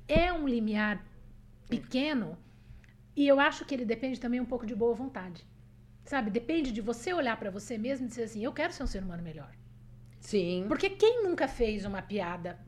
é 0.07 0.33
um 0.33 0.47
limiar 0.47 1.05
pequeno 1.69 2.39
e 3.15 3.27
eu 3.27 3.41
acho 3.41 3.65
que 3.65 3.75
ele 3.75 3.85
depende 3.85 4.21
também 4.21 4.41
um 4.41 4.45
pouco 4.45 4.65
de 4.65 4.75
boa 4.75 4.95
vontade. 4.95 5.45
Sabe? 6.05 6.31
Depende 6.31 6.73
de 6.73 6.81
você 6.81 7.13
olhar 7.13 7.37
para 7.37 7.51
você 7.51 7.77
mesmo 7.77 8.07
e 8.07 8.09
dizer 8.09 8.25
assim, 8.25 8.45
eu 8.45 8.53
quero 8.53 8.73
ser 8.73 8.83
um 8.83 8.87
ser 8.87 9.03
humano 9.03 9.23
melhor. 9.23 9.53
Sim. 10.21 10.65
Porque 10.69 10.89
quem 10.91 11.23
nunca 11.23 11.47
fez 11.47 11.85
uma 11.85 12.01
piada 12.01 12.59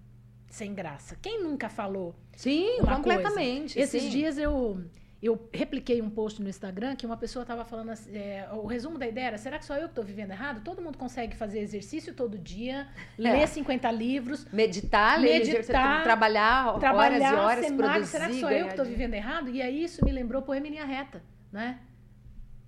sem 0.49 0.75
graça? 0.75 1.17
Quem 1.23 1.43
nunca 1.43 1.69
falou 1.69 2.15
Sim, 2.37 2.79
completamente. 2.81 3.75
coisa. 3.75 3.81
Esses 3.81 4.03
sim. 4.03 4.11
dias 4.11 4.39
eu 4.39 4.85
eu 5.23 5.49
repliquei 5.53 6.01
um 6.01 6.09
post 6.09 6.41
no 6.43 6.49
Instagram 6.49 6.97
que 6.97 7.05
uma 7.05 7.17
pessoa 7.17 7.43
estava 7.43 7.63
falando 7.65 7.91
assim, 7.91 8.17
é, 8.17 8.49
o 8.53 8.67
resumo 8.67 8.97
da 8.97 9.07
ideia 9.07 9.27
era, 9.27 9.39
será 9.39 9.59
que 9.59 9.67
só 9.67 9.75
eu 9.75 9.83
que 9.83 9.93
estou 9.93 10.05
vivendo 10.05 10.31
errado? 10.31 10.63
Todo 10.65 10.81
mundo 10.81 10.97
consegue 10.97 11.37
fazer 11.37 11.61
exercício 11.61 12.15
todo 12.15 12.39
dia, 12.39 12.89
ler 13.19 13.47
50 13.47 13.91
livros, 13.91 14.47
Meditar, 14.51 15.21
ler, 15.21 15.45
Meditar, 15.45 16.03
trabalhar, 16.03 16.79
trabalhar, 16.79 17.19
horas 17.19 17.21
e 17.21 17.35
horas, 17.35 17.67
ser 17.67 17.77
produzir. 17.77 18.07
Será 18.07 18.29
que 18.29 18.41
só 18.41 18.51
eu 18.51 18.65
que 18.67 18.71
estou 18.73 18.87
vivendo 18.87 19.13
errado? 19.15 19.51
E 19.51 19.61
aí 19.61 19.85
isso 19.85 20.03
me 20.05 20.11
lembrou 20.11 20.41
Poema 20.41 20.67
em 20.67 20.71
Linha 20.71 20.87
Reta, 20.87 21.23
né? 21.53 21.81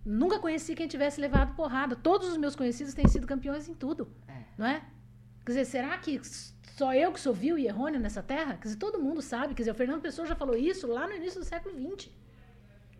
Nunca 0.05 0.39
conheci 0.39 0.75
quem 0.75 0.89
tivesse 0.89 1.21
levado 1.21 1.55
porrada. 1.55 1.95
Todos 1.97 2.29
os 2.29 2.37
meus 2.37 2.57
conhecidos 2.57 2.93
têm 2.93 3.07
sido 3.09 3.27
campeões 3.27 3.69
em 3.69 3.75
tudo, 3.75 4.09
É. 4.29 4.33
não 4.59 4.67
é? 4.67 4.83
Quer 5.47 5.53
dizer, 5.53 5.65
será 5.65 5.97
que 5.97 6.21
só 6.77 6.93
eu 6.93 7.13
que 7.13 7.21
sou 7.21 7.33
vil 7.33 7.57
e 7.57 7.67
errôneo 7.67 8.01
nessa 8.01 8.23
terra? 8.23 8.55
Quer 8.55 8.65
dizer, 8.65 8.77
todo 8.77 8.99
mundo 8.99 9.23
sabe. 9.23 9.55
Quer 9.55 9.63
dizer, 9.63 9.71
o 9.71 9.75
Fernando 9.75 10.01
Pessoa 10.03 10.27
já 10.27 10.35
falou 10.35 10.57
isso 10.57 10.87
lá 10.87 11.07
no 11.07 11.15
início 11.15 11.41
do 11.41 11.47
século 11.47 11.75
XX. 11.97 12.11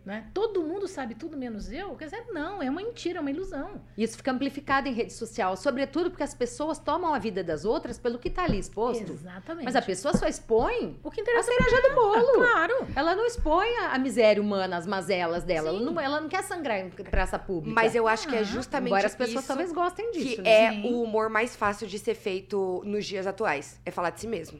Né? 0.05 0.29
Todo 0.33 0.61
mundo 0.61 0.85
sabe 0.85 1.15
tudo 1.15 1.37
menos 1.37 1.71
eu? 1.71 1.95
Quer 1.95 2.05
dizer, 2.05 2.25
não, 2.33 2.61
é 2.61 2.69
uma 2.69 2.81
mentira, 2.81 3.19
é 3.19 3.21
uma 3.21 3.31
ilusão. 3.31 3.81
Isso 3.97 4.17
fica 4.17 4.33
amplificado 4.33 4.85
em 4.89 4.91
rede 4.91 5.13
social, 5.13 5.55
sobretudo 5.55 6.09
porque 6.09 6.23
as 6.23 6.33
pessoas 6.33 6.77
tomam 6.77 7.13
a 7.13 7.19
vida 7.19 7.41
das 7.41 7.63
outras 7.63 7.97
pelo 7.97 8.19
que 8.19 8.27
está 8.27 8.43
ali 8.43 8.59
exposto. 8.59 9.09
Exatamente. 9.13 9.63
Mas 9.63 9.77
a 9.77 9.81
pessoa 9.81 10.13
só 10.17 10.27
expõe 10.27 10.99
O 11.01 11.09
que 11.09 11.21
a 11.21 11.23
interessa 11.23 11.49
cereja 11.49 11.87
do 11.89 11.95
bolo. 11.95 12.33
Claro. 12.33 12.87
Ela 12.93 13.15
não 13.15 13.25
expõe 13.25 13.69
a, 13.77 13.93
a 13.93 13.97
miséria 13.97 14.41
humana, 14.43 14.75
as 14.75 14.85
mazelas 14.85 15.43
dela. 15.45 15.69
Ela 15.69 15.79
não, 15.79 15.97
ela 15.97 16.19
não 16.19 16.27
quer 16.27 16.43
sangrar 16.43 16.79
em 16.79 16.89
praça 16.89 17.39
pública. 17.39 17.73
Mas 17.73 17.95
eu 17.95 18.05
acho 18.05 18.27
que 18.27 18.35
é 18.35 18.39
Ah, 18.39 18.43
justamente 18.43 18.91
Embora 18.91 19.07
as 19.07 19.15
pessoas 19.15 19.37
isso 19.39 19.47
talvez 19.47 19.71
gostem 19.71 20.11
disso. 20.11 20.35
que 20.35 20.41
né? 20.41 20.49
é 20.51 20.71
Sim. 20.71 20.91
o 20.93 21.01
humor 21.03 21.29
mais 21.29 21.55
fácil 21.55 21.87
de 21.87 21.97
ser 21.97 22.15
feito 22.15 22.81
nos 22.85 23.05
dias 23.05 23.25
atuais. 23.25 23.79
É 23.85 23.91
falar 23.91 24.09
de 24.09 24.19
si 24.19 24.27
mesmo. 24.27 24.59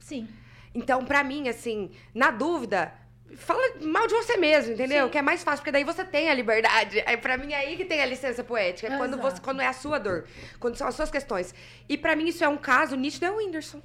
Sim. 0.00 0.28
Então, 0.74 1.04
pra 1.04 1.22
mim, 1.22 1.48
assim, 1.48 1.90
na 2.14 2.30
dúvida, 2.30 2.92
fala 3.36 3.74
mal 3.80 4.06
de 4.06 4.14
você 4.14 4.36
mesmo, 4.36 4.72
entendeu? 4.72 5.06
Sim. 5.06 5.10
Que 5.10 5.18
é 5.18 5.22
mais 5.22 5.42
fácil, 5.42 5.58
porque 5.58 5.72
daí 5.72 5.84
você 5.84 6.04
tem 6.04 6.28
a 6.30 6.34
liberdade. 6.34 7.02
Aí, 7.06 7.16
pra 7.16 7.36
mim, 7.36 7.52
é 7.52 7.56
aí 7.56 7.76
que 7.76 7.84
tem 7.84 8.00
a 8.02 8.06
licença 8.06 8.42
poética. 8.44 8.92
É 8.92 8.96
quando, 8.96 9.14
Exato. 9.14 9.30
você, 9.30 9.42
quando 9.42 9.60
é 9.60 9.66
a 9.66 9.72
sua 9.72 9.98
dor, 9.98 10.24
quando 10.58 10.76
são 10.76 10.86
as 10.86 10.94
suas 10.94 11.10
questões. 11.10 11.54
E 11.88 11.96
pra 11.96 12.14
mim, 12.16 12.28
isso 12.28 12.44
é 12.44 12.48
um 12.48 12.56
caso 12.56 12.96
nítido, 12.96 13.26
é 13.26 13.30
o 13.30 13.36
Whindersson. 13.36 13.80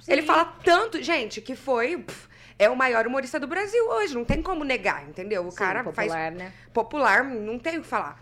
Sim. 0.00 0.12
Ele 0.12 0.22
fala 0.22 0.44
tanto, 0.64 1.02
gente, 1.02 1.40
que 1.40 1.54
foi. 1.54 1.98
pff, 1.98 2.28
é 2.58 2.68
o 2.68 2.76
maior 2.76 3.06
humorista 3.06 3.38
do 3.38 3.46
Brasil 3.46 3.88
hoje, 3.88 4.14
não 4.14 4.24
tem 4.24 4.42
como 4.42 4.64
negar, 4.64 5.08
entendeu? 5.08 5.46
O 5.46 5.50
Sim, 5.50 5.56
cara 5.56 5.84
faz 5.92 6.08
popular, 6.08 6.32
né? 6.32 6.52
popular, 6.72 7.24
não 7.24 7.58
tem 7.58 7.78
o 7.78 7.82
que 7.82 7.86
falar. 7.86 8.20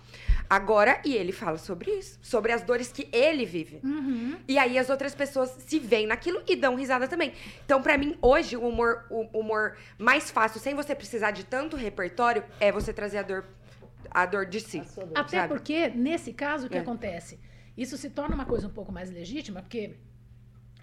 Agora, 0.48 1.00
e 1.04 1.14
ele 1.14 1.32
fala 1.32 1.58
sobre 1.58 1.90
isso, 1.90 2.18
sobre 2.22 2.52
as 2.52 2.62
dores 2.62 2.92
que 2.92 3.08
ele 3.12 3.44
vive. 3.44 3.80
Uhum. 3.82 4.36
E 4.46 4.58
aí 4.58 4.78
as 4.78 4.88
outras 4.88 5.14
pessoas 5.14 5.50
se 5.66 5.78
veem 5.78 6.06
naquilo 6.06 6.42
e 6.46 6.54
dão 6.54 6.76
risada 6.76 7.08
também. 7.08 7.32
Então, 7.64 7.82
pra 7.82 7.98
mim, 7.98 8.16
hoje, 8.22 8.56
o 8.56 8.66
humor, 8.68 9.06
o 9.10 9.22
humor 9.38 9.76
mais 9.98 10.30
fácil, 10.30 10.60
sem 10.60 10.74
você 10.74 10.94
precisar 10.94 11.32
de 11.32 11.44
tanto 11.44 11.76
repertório, 11.76 12.44
é 12.60 12.70
você 12.70 12.92
trazer 12.92 13.18
a 13.18 13.22
dor, 13.22 13.44
a 14.10 14.24
dor 14.24 14.46
de 14.46 14.60
si. 14.60 14.80
Dor. 14.94 15.10
Até 15.14 15.38
sabe? 15.38 15.48
porque, 15.48 15.88
nesse 15.88 16.32
caso, 16.32 16.66
o 16.66 16.70
que 16.70 16.76
É. 16.78 16.80
acontece? 16.80 17.40
Isso 17.76 17.96
se 17.96 18.08
torna 18.08 18.34
uma 18.34 18.46
coisa 18.46 18.66
um 18.66 18.70
pouco 18.70 18.92
mais 18.92 19.10
legítima, 19.10 19.60
porque 19.60 19.96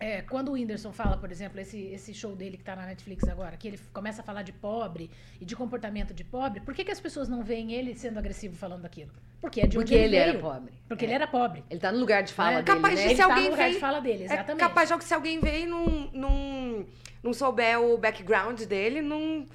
é, 0.04 0.22
quando 0.22 0.50
o 0.50 0.52
Whindersson 0.54 0.92
fala, 0.92 1.16
por 1.18 1.32
exemplo, 1.32 1.60
esse, 1.60 1.80
esse 1.98 2.14
show 2.14 2.36
dele 2.36 2.58
que 2.58 2.64
tá 2.64 2.76
na 2.76 2.86
Netflix 2.86 3.24
agora, 3.28 3.56
que 3.58 3.68
ele 3.70 3.80
começa 3.94 4.22
a 4.22 4.24
falar 4.24 4.42
de 4.44 4.52
pobre 4.52 5.10
e 5.40 5.46
de 5.46 5.56
comportamento 5.56 6.14
de 6.14 6.24
pobre, 6.24 6.60
por 6.60 6.74
que, 6.74 6.84
que 6.84 6.92
as 6.92 7.00
pessoas 7.00 7.28
não 7.30 7.42
veem 7.44 7.72
ele 7.72 7.96
sendo 7.96 8.18
agressivo 8.20 8.56
falando 8.56 8.82
daquilo? 8.82 9.12
Porque 9.40 9.62
é 9.62 9.68
de 9.68 9.76
Porque 9.78 9.94
onde 9.96 10.04
ele 10.04 10.16
era 10.16 10.32
veio. 10.32 10.44
pobre. 10.44 10.74
Porque 10.88 11.06
É. 11.06 11.08
ele 11.08 11.14
era 11.16 11.28
pobre. 11.28 11.64
Ele 11.70 11.80
tá 11.80 11.92
no 11.92 12.00
lugar 12.00 12.22
de 12.24 12.34
fala 12.34 12.52
É, 12.52 12.62
dele, 12.62 12.66
capaz 12.68 12.96
né? 12.96 13.02
de 13.02 13.08
Ele 13.08 13.16
se 13.16 13.22
tá 13.22 13.26
alguém 13.26 13.44
no 13.46 13.50
lugar 13.52 13.66
vem- 13.66 13.74
de 13.74 13.80
fala 13.80 14.00
dele, 14.00 14.24
É 14.24 14.26
exatamente. 14.26 14.60
capaz 14.60 14.90
de 14.90 14.98
que 14.98 15.04
se 15.06 15.14
alguém 15.14 15.40
veio 15.40 15.64
e 15.64 15.68
não, 15.68 15.86
não, 16.14 16.86
não 17.24 17.34
souber 17.34 17.80
o 17.80 17.98
background 17.98 18.62
dele, 18.64 19.02
não 19.02 19.46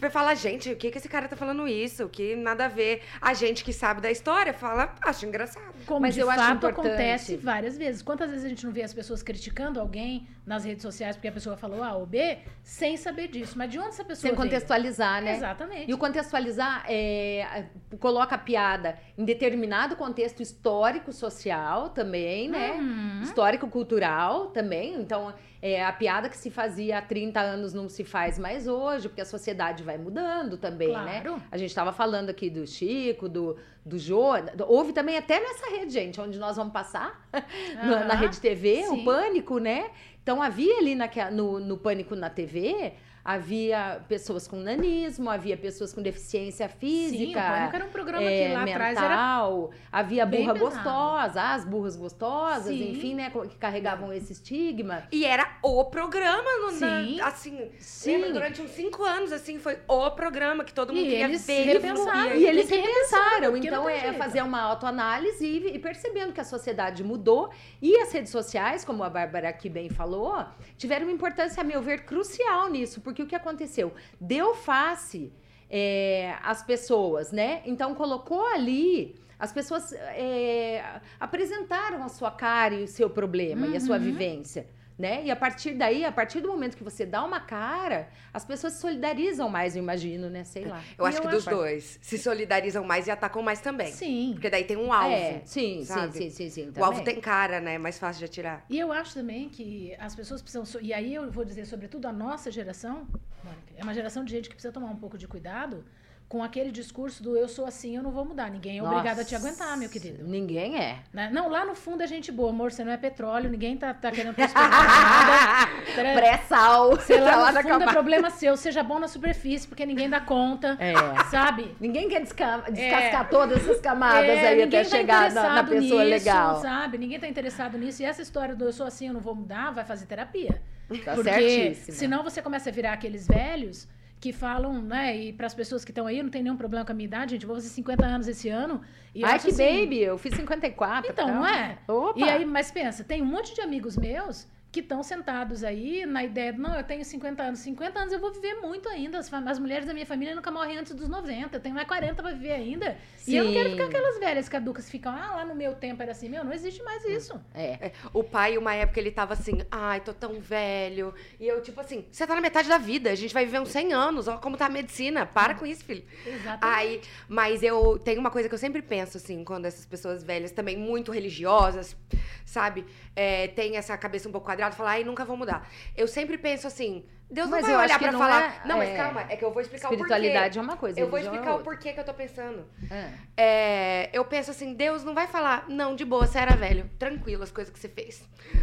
Vai 0.00 0.10
falar, 0.10 0.34
gente, 0.34 0.70
o 0.70 0.76
que, 0.76 0.90
que 0.90 0.98
esse 0.98 1.08
cara 1.08 1.26
tá 1.26 1.34
falando 1.36 1.66
isso? 1.66 2.08
Que 2.08 2.36
nada 2.36 2.66
a 2.66 2.68
ver. 2.68 3.02
A 3.20 3.34
gente 3.34 3.64
que 3.64 3.72
sabe 3.72 4.00
da 4.00 4.10
história 4.10 4.52
fala, 4.54 4.94
acho 5.02 5.26
engraçado. 5.26 5.74
Como 5.86 6.00
Mas 6.00 6.14
de 6.14 6.20
eu 6.20 6.30
acho 6.30 6.40
fato 6.40 6.56
importante. 6.56 6.86
acontece 6.86 7.36
várias 7.36 7.76
vezes. 7.76 8.02
Quantas 8.02 8.30
vezes 8.30 8.44
a 8.44 8.48
gente 8.48 8.64
não 8.64 8.72
vê 8.72 8.82
as 8.82 8.94
pessoas 8.94 9.22
criticando 9.22 9.80
alguém 9.80 10.26
nas 10.46 10.64
redes 10.64 10.82
sociais 10.82 11.16
porque 11.16 11.28
a 11.28 11.32
pessoa 11.32 11.56
falou 11.56 11.82
A 11.82 11.94
ou 11.94 12.06
B 12.06 12.38
sem 12.62 12.96
saber 12.96 13.28
disso? 13.28 13.58
Mas 13.58 13.70
de 13.70 13.78
onde 13.78 13.88
essa 13.88 14.04
pessoa 14.04 14.30
Sem 14.30 14.30
veio? 14.30 14.42
contextualizar, 14.42 15.22
né? 15.22 15.34
Exatamente. 15.34 15.90
E 15.90 15.94
o 15.94 15.98
contextualizar 15.98 16.84
é, 16.88 17.64
coloca 17.98 18.34
a 18.36 18.38
piada 18.38 18.98
em 19.16 19.24
determinado 19.24 19.96
contexto 19.96 20.40
histórico, 20.42 21.12
social 21.12 21.90
também, 21.90 22.48
né? 22.48 22.72
Uhum. 22.72 23.22
Histórico, 23.22 23.68
cultural 23.68 24.46
também. 24.48 24.94
Então, 25.00 25.34
é, 25.60 25.84
a 25.84 25.92
piada 25.92 26.28
que 26.28 26.36
se 26.36 26.50
fazia 26.50 26.98
há 26.98 27.02
30 27.02 27.40
anos 27.40 27.74
não 27.74 27.88
se 27.88 28.04
faz 28.04 28.38
mais 28.38 28.68
hoje, 28.68 29.08
porque 29.08 29.20
a 29.20 29.24
sociedade 29.24 29.82
vai 29.82 29.98
mudando 29.98 30.56
também, 30.56 30.88
né? 30.92 31.20
Claro. 31.20 31.42
A 31.50 31.56
gente 31.58 31.70
estava 31.70 31.92
falando 31.92 32.30
aqui 32.30 32.48
do 32.48 32.66
Chico, 32.66 33.28
do, 33.28 33.56
do 33.84 33.98
Jô. 33.98 34.32
Houve 34.68 34.92
também 34.92 35.16
até 35.16 35.40
nessa 35.40 35.70
rede, 35.70 35.92
gente, 35.92 36.20
onde 36.20 36.38
nós 36.38 36.56
vamos 36.56 36.72
passar, 36.72 37.28
na, 37.74 38.04
na 38.04 38.14
Aham. 38.14 38.14
rede 38.14 38.40
TV, 38.40 38.84
Sim. 38.84 39.00
o 39.00 39.04
Pânico, 39.04 39.58
né? 39.58 39.90
Então 40.22 40.40
havia 40.42 40.78
ali 40.78 40.94
naquela- 40.94 41.30
no, 41.30 41.58
no 41.58 41.76
Pânico 41.76 42.14
na 42.14 42.30
TV, 42.30 42.92
havia 43.32 44.00
pessoas 44.08 44.48
com 44.48 44.56
nanismo, 44.56 45.28
havia 45.28 45.54
pessoas 45.54 45.92
com 45.92 46.00
deficiência 46.00 46.66
Sim, 46.66 46.74
o 46.74 46.78
física. 46.78 47.42
Pânico 47.42 47.76
era 47.76 47.84
um 47.84 47.90
programa 47.90 48.22
é, 48.30 48.48
que 48.48 48.54
lá 48.54 48.62
atrás 48.62 48.96
era 48.96 49.58
havia 49.92 50.24
burra 50.24 50.54
pesado. 50.54 50.58
gostosa, 50.60 51.42
as 51.42 51.64
burras 51.66 51.94
gostosas, 51.94 52.74
Sim. 52.74 52.90
enfim, 52.92 53.14
né, 53.14 53.30
que 53.30 53.56
carregavam 53.58 54.10
esse 54.14 54.32
estigma. 54.32 55.02
E 55.12 55.26
era 55.26 55.58
o 55.62 55.84
programa, 55.84 56.42
no, 56.58 56.80
na- 56.80 57.02
Sim. 57.04 57.20
assim, 57.20 57.70
Sim. 57.78 58.12
lembra, 58.12 58.32
durante 58.32 58.62
uns 58.62 58.70
cinco 58.70 59.04
anos, 59.04 59.30
assim, 59.30 59.58
foi 59.58 59.76
o 59.86 60.10
programa 60.12 60.64
que 60.64 60.72
todo 60.72 60.94
mundo 60.94 61.04
E 61.04 61.10
queria 61.10 61.28
ver. 61.28 61.64
repensaram. 61.64 62.30
que 62.30 62.36
E 62.38 62.46
eles 62.46 62.70
repensaram. 62.70 63.56
Então, 63.58 63.88
é 63.90 64.00
jeito. 64.00 64.16
fazer 64.16 64.40
uma 64.42 64.62
autoanálise 64.62 65.44
e, 65.46 65.74
e 65.74 65.78
percebendo 65.78 66.32
que 66.32 66.40
a 66.40 66.44
sociedade 66.44 67.04
mudou. 67.04 67.50
E 67.82 67.94
as 67.98 68.10
redes 68.10 68.32
sociais, 68.32 68.86
como 68.86 69.04
a 69.04 69.10
Bárbara 69.10 69.50
aqui 69.50 69.68
bem 69.68 69.90
falou, 69.90 70.46
tiveram 70.78 71.04
uma 71.06 71.12
importância, 71.12 71.60
a 71.60 71.64
meu 71.64 71.82
ver, 71.82 72.04
crucial 72.06 72.70
nisso. 72.70 73.02
Porque 73.02 73.17
o 73.22 73.26
que 73.26 73.34
aconteceu? 73.36 73.92
Deu 74.20 74.54
face 74.54 75.32
é, 75.70 76.34
às 76.42 76.62
pessoas, 76.62 77.32
né? 77.32 77.62
Então, 77.64 77.94
colocou 77.94 78.44
ali... 78.46 79.14
As 79.40 79.52
pessoas 79.52 79.92
é, 79.92 80.82
apresentaram 81.20 82.02
a 82.02 82.08
sua 82.08 82.28
cara 82.28 82.74
e 82.74 82.82
o 82.82 82.88
seu 82.88 83.08
problema 83.08 83.68
e 83.68 83.76
a 83.76 83.80
sua 83.80 83.96
Uhum. 83.96 84.02
vivência. 84.02 84.66
Né? 84.98 85.24
E 85.26 85.30
a 85.30 85.36
partir 85.36 85.74
daí, 85.74 86.04
a 86.04 86.10
partir 86.10 86.40
do 86.40 86.48
momento 86.48 86.76
que 86.76 86.82
você 86.82 87.06
dá 87.06 87.22
uma 87.24 87.38
cara, 87.38 88.08
as 88.34 88.44
pessoas 88.44 88.72
se 88.72 88.80
solidarizam 88.80 89.48
mais, 89.48 89.76
eu 89.76 89.82
imagino, 89.82 90.28
né? 90.28 90.42
Sei 90.42 90.64
lá. 90.64 90.82
Eu 90.98 91.04
E 91.04 91.08
acho 91.08 91.18
eu 91.18 91.22
que 91.22 91.28
dos 91.28 91.46
acho- 91.46 91.56
dois 91.56 91.98
se 92.02 92.18
solidarizam 92.18 92.82
mais 92.84 93.06
e 93.06 93.10
atacam 93.12 93.40
mais 93.40 93.60
também. 93.60 93.92
Sim. 93.92 94.30
Porque 94.32 94.50
daí 94.50 94.64
tem 94.64 94.76
um 94.76 94.92
alvo. 94.92 95.14
É, 95.14 95.42
sim, 95.44 95.84
sabe? 95.84 96.12
sim, 96.14 96.30
sim, 96.30 96.50
sim, 96.50 96.72
sim. 96.72 96.72
O 96.76 96.84
alvo 96.84 97.04
tem 97.04 97.20
cara, 97.20 97.60
né? 97.60 97.74
É 97.74 97.78
mais 97.78 97.96
fácil 97.96 98.18
de 98.18 98.24
atirar. 98.24 98.64
E 98.68 98.76
eu 98.76 98.90
acho 98.90 99.14
também 99.14 99.48
que 99.48 99.94
as 100.00 100.16
pessoas 100.16 100.42
precisam. 100.42 100.64
E 100.82 100.92
aí 100.92 101.14
eu 101.14 101.30
vou 101.30 101.44
dizer, 101.44 101.64
sobretudo, 101.66 102.06
a 102.08 102.12
nossa 102.12 102.50
geração, 102.50 103.06
Mônica, 103.44 103.74
é 103.76 103.84
uma 103.84 103.94
geração 103.94 104.24
de 104.24 104.32
gente 104.32 104.48
que 104.48 104.56
precisa 104.56 104.72
tomar 104.72 104.88
um 104.90 104.96
pouco 104.96 105.16
de 105.16 105.28
cuidado 105.28 105.84
com 106.28 106.42
aquele 106.44 106.70
discurso 106.70 107.22
do 107.22 107.36
eu 107.38 107.48
sou 107.48 107.64
assim, 107.64 107.96
eu 107.96 108.02
não 108.02 108.10
vou 108.10 108.22
mudar. 108.22 108.50
Ninguém 108.50 108.78
é 108.78 108.82
obrigado 108.82 109.20
a 109.20 109.24
te 109.24 109.32
Nossa, 109.32 109.46
aguentar, 109.48 109.76
meu 109.78 109.88
querido. 109.88 110.24
Ninguém 110.28 110.78
é. 110.78 110.98
Né? 111.10 111.30
Não, 111.32 111.48
lá 111.48 111.64
no 111.64 111.74
fundo 111.74 112.02
é 112.02 112.06
gente 112.06 112.30
boa, 112.30 112.50
amor, 112.50 112.70
você 112.70 112.84
não 112.84 112.92
é 112.92 112.98
petróleo, 112.98 113.48
ninguém 113.48 113.78
tá, 113.78 113.94
tá 113.94 114.10
querendo 114.10 114.36
nada. 114.36 115.66
Pré-sal. 116.14 117.00
Sei 117.00 117.16
tá 117.20 117.36
lá, 117.36 117.52
na 117.52 117.62
no 117.62 117.62
fundo 117.62 117.74
é 117.74 117.78
camada. 117.78 117.92
problema 117.92 118.30
seu, 118.30 118.56
seja 118.58 118.82
bom 118.82 118.98
na 118.98 119.08
superfície, 119.08 119.66
porque 119.66 119.86
ninguém 119.86 120.08
dá 120.10 120.20
conta, 120.20 120.76
É. 120.78 120.92
sabe? 121.30 121.74
Ninguém 121.80 122.08
quer 122.10 122.20
desca- 122.20 122.64
descascar 122.70 123.30
todas 123.30 123.62
essas 123.62 123.80
camadas 123.80 124.28
É, 124.28 124.48
aí 124.48 124.62
até 124.62 124.82
tá 124.84 124.88
chegar 124.90 125.32
na, 125.32 125.54
na 125.54 125.64
pessoa 125.64 126.04
nisso, 126.04 126.10
legal. 126.10 126.60
sabe? 126.60 126.98
Ninguém 126.98 127.18
tá 127.18 127.26
interessado 127.26 127.78
nisso. 127.78 128.02
E 128.02 128.04
essa 128.04 128.20
história 128.20 128.54
do 128.54 128.64
eu 128.64 128.72
sou 128.72 128.86
assim, 128.86 129.08
eu 129.08 129.14
não 129.14 129.20
vou 129.20 129.34
mudar, 129.34 129.70
vai 129.70 129.84
fazer 129.84 130.04
terapia. 130.04 130.60
Tá 131.04 131.14
Porque 131.14 131.30
certíssima. 131.30 131.96
senão 131.96 132.22
você 132.22 132.40
começa 132.40 132.70
a 132.70 132.72
virar 132.72 132.92
aqueles 132.94 133.26
velhos 133.26 133.86
que 134.20 134.32
falam, 134.32 134.82
né? 134.82 135.16
E 135.16 135.32
para 135.32 135.46
as 135.46 135.54
pessoas 135.54 135.84
que 135.84 135.90
estão 135.90 136.06
aí, 136.06 136.22
não 136.22 136.30
tem 136.30 136.42
nenhum 136.42 136.56
problema 136.56 136.84
com 136.84 136.92
a 136.92 136.94
minha 136.94 137.06
idade, 137.06 137.32
gente. 137.32 137.42
Eu 137.42 137.48
vou 137.48 137.56
fazer 137.56 137.68
50 137.68 138.06
anos 138.06 138.28
esse 138.28 138.48
ano. 138.48 138.80
E 139.14 139.24
Ai, 139.24 139.38
que 139.38 139.48
assim, 139.48 139.80
baby, 139.80 140.00
eu 140.00 140.18
fiz 140.18 140.34
54. 140.34 141.10
Então, 141.10 141.28
não 141.28 141.46
é? 141.46 141.78
Opa. 141.86 142.18
E 142.18 142.22
aí, 142.24 142.44
mas 142.44 142.70
pensa, 142.70 143.04
tem 143.04 143.22
um 143.22 143.26
monte 143.26 143.54
de 143.54 143.60
amigos 143.60 143.96
meus 143.96 144.46
que 144.70 144.80
estão 144.80 145.02
sentados 145.02 145.64
aí 145.64 146.04
na 146.04 146.22
ideia 146.22 146.52
de, 146.52 146.58
não, 146.58 146.74
eu 146.74 146.84
tenho 146.84 147.02
50 147.04 147.42
anos. 147.42 147.60
50 147.60 147.98
anos 147.98 148.12
eu 148.12 148.18
vou 148.18 148.32
viver 148.32 148.54
muito 148.56 148.86
ainda. 148.88 149.18
As, 149.18 149.32
as 149.32 149.58
mulheres 149.58 149.86
da 149.86 149.94
minha 149.94 150.04
família 150.04 150.34
nunca 150.34 150.50
morrem 150.50 150.76
antes 150.76 150.94
dos 150.94 151.08
90. 151.08 151.56
Eu 151.56 151.60
tenho 151.60 151.74
mais 151.74 151.88
40 151.88 152.22
pra 152.22 152.32
viver 152.32 152.52
ainda. 152.52 152.96
E 153.26 153.34
eu 153.34 153.44
não 153.44 153.52
quero 153.52 153.70
Sim. 153.70 153.76
ficar 153.76 153.86
aquelas 153.86 154.18
velhas 154.18 154.48
caducas 154.48 154.84
que 154.84 154.90
ficam, 154.90 155.10
ah, 155.12 155.36
lá 155.36 155.44
no 155.44 155.54
meu 155.54 155.74
tempo 155.74 156.02
era 156.02 156.12
assim. 156.12 156.28
Meu, 156.28 156.44
não 156.44 156.52
existe 156.52 156.82
mais 156.82 157.02
isso. 157.04 157.40
É. 157.54 157.86
É, 157.86 157.92
O 158.12 158.22
pai, 158.22 158.58
uma 158.58 158.74
época, 158.74 159.00
ele 159.00 159.10
tava 159.10 159.32
assim, 159.32 159.58
ai, 159.70 160.00
tô 160.00 160.12
tão 160.12 160.38
velho. 160.38 161.14
E 161.40 161.46
eu, 161.46 161.62
tipo 161.62 161.80
assim, 161.80 162.04
você 162.10 162.26
tá 162.26 162.34
na 162.34 162.40
metade 162.40 162.68
da 162.68 162.78
vida, 162.78 163.10
a 163.10 163.14
gente 163.14 163.32
vai 163.32 163.46
viver 163.46 163.60
uns 163.60 163.70
100 163.70 163.94
anos, 163.94 164.28
olha 164.28 164.38
como 164.38 164.56
tá 164.56 164.66
a 164.66 164.70
medicina. 164.70 165.24
Para 165.24 165.54
com 165.54 165.64
isso, 165.64 165.82
filho. 165.84 166.04
Exatamente. 166.26 166.78
Aí, 166.78 167.00
mas 167.26 167.62
eu 167.62 167.98
tenho 167.98 168.20
uma 168.20 168.30
coisa 168.30 168.48
que 168.48 168.54
eu 168.54 168.58
sempre 168.58 168.82
penso, 168.82 169.16
assim, 169.16 169.44
quando 169.44 169.64
essas 169.64 169.86
pessoas 169.86 170.22
velhas, 170.22 170.50
também 170.52 170.76
muito 170.76 171.10
religiosas, 171.10 171.96
sabe, 172.44 172.84
é, 173.16 173.48
tem 173.48 173.76
essa 173.76 173.96
cabeça 173.96 174.28
um 174.28 174.32
pouco 174.32 174.46
quadrada, 174.58 174.74
falar, 174.74 174.90
ai, 174.92 175.04
nunca 175.04 175.24
vou 175.24 175.36
mudar. 175.36 175.68
Eu 175.96 176.08
sempre 176.08 176.36
penso 176.36 176.66
assim, 176.66 177.04
Deus 177.30 177.46
não 177.50 177.58
Mas 177.58 177.66
vai 177.66 177.74
eu 177.74 177.78
olhar 177.80 177.98
pra 177.98 178.12
não 178.12 178.18
falar. 178.18 178.62
é- 178.64 178.68
não, 178.68 178.78
mas 178.78 178.88
é. 178.88 178.96
calma, 178.96 179.26
é 179.28 179.36
que 179.36 179.44
eu 179.44 179.52
vou 179.52 179.60
explicar 179.60 179.88
o 179.88 179.90
porquê. 179.90 180.02
Espiritualidade 180.14 180.58
é 180.58 180.62
uma 180.62 180.76
coisa. 180.78 180.98
Eu 180.98 181.08
vou 181.08 181.18
é 181.18 181.22
explicar 181.22 181.50
o 181.50 181.52
outra. 181.58 181.64
porquê 181.64 181.92
que 181.92 182.00
eu 182.00 182.04
tô 182.04 182.14
pensando. 182.14 182.64
É. 182.90 183.08
É, 183.36 184.10
eu 184.12 184.24
penso 184.24 184.50
assim, 184.50 184.72
Deus 184.72 185.04
não 185.04 185.14
vai 185.14 185.26
falar, 185.26 185.66
não, 185.68 185.94
de 185.94 186.04
boa, 186.04 186.26
você 186.26 186.38
era 186.38 186.56
velho, 186.56 186.88
tranquilo 186.98 187.42
as 187.42 187.50
coisas 187.50 187.72
que 187.72 187.78
você 187.78 187.88
fez. 187.88 188.22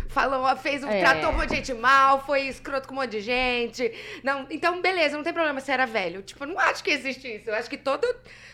Falou, 0.10 0.56
fez, 0.58 0.84
um, 0.84 0.90
É. 0.90 1.00
tratou 1.00 1.30
um 1.30 1.34
monte 1.34 1.50
de 1.50 1.56
gente 1.58 1.74
mal, 1.76 2.26
foi 2.26 2.42
escroto 2.48 2.88
com 2.88 2.96
um 2.96 2.98
monte 2.98 3.12
de 3.12 3.22
gente. 3.22 3.92
Não, 4.24 4.48
então, 4.50 4.82
beleza, 4.82 5.16
não 5.16 5.24
tem 5.24 5.32
problema, 5.34 5.60
você 5.60 5.72
era 5.72 5.86
velho. 5.86 6.22
Tipo, 6.24 6.44
eu 6.44 6.48
não 6.48 6.60
acho 6.60 6.84
que 6.84 6.90
existe 6.90 7.28
isso. 7.36 7.50
Eu 7.50 7.56
acho 7.56 7.70
que 7.70 7.78
todo, 7.78 8.06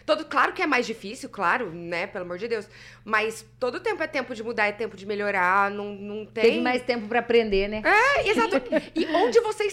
todo, 0.06 0.26
claro 0.26 0.52
que 0.52 0.62
é 0.62 0.68
mais 0.68 0.86
difícil, 0.86 1.30
claro, 1.30 1.70
né, 1.72 2.06
pelo 2.08 2.26
amor 2.26 2.38
de 2.38 2.48
Deus. 2.50 2.68
Mas 3.06 3.46
todo 3.60 3.80
tempo 3.80 4.04
é 4.04 4.08
tempo 4.08 4.36
de 4.36 4.44
mudar, 4.44 4.68
é 4.68 4.72
tempo 4.72 4.98
de 4.98 5.06
melhorar, 5.06 5.72
não, 5.72 5.86
não 5.96 6.26
tem... 6.26 6.44
Teve 6.44 6.62
mais 6.62 6.82
tempo 6.84 7.08
pra 7.08 7.20
aprender, 7.20 7.68
né? 7.70 7.82
É, 7.86 8.28
exato. 8.30 8.62
E 8.94 9.06
onde 9.16 9.40
você 9.40 9.64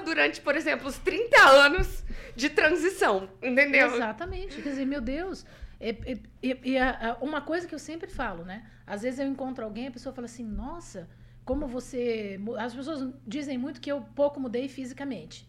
durante, 0.00 0.40
por 0.40 0.54
exemplo, 0.56 0.86
os 0.88 0.98
30 0.98 1.40
anos 1.40 2.04
de 2.34 2.48
transição, 2.50 3.28
entendeu? 3.42 3.94
Exatamente. 3.94 4.60
Quer 4.62 4.70
dizer, 4.70 4.84
meu 4.86 5.00
Deus. 5.00 5.44
E, 5.80 6.22
e- 6.42 6.60
e- 6.72 6.78
a- 6.78 7.12
a- 7.12 7.24
uma 7.24 7.40
coisa 7.40 7.66
que 7.66 7.74
eu 7.74 7.78
sempre 7.78 8.08
falo, 8.08 8.44
né? 8.44 8.66
Às 8.86 9.02
vezes 9.02 9.18
eu 9.20 9.26
encontro 9.26 9.64
alguém, 9.64 9.86
a 9.88 9.90
pessoa 9.90 10.14
fala 10.14 10.24
assim, 10.26 10.44
nossa, 10.44 11.08
como 11.44 11.66
você. 11.66 12.36
mu-" 12.40 12.56
As 12.56 12.74
pessoas 12.74 13.12
dizem 13.26 13.58
muito 13.58 13.80
que 13.80 13.90
eu 13.90 14.00
pouco 14.14 14.40
mudei 14.40 14.68
fisicamente. 14.68 15.48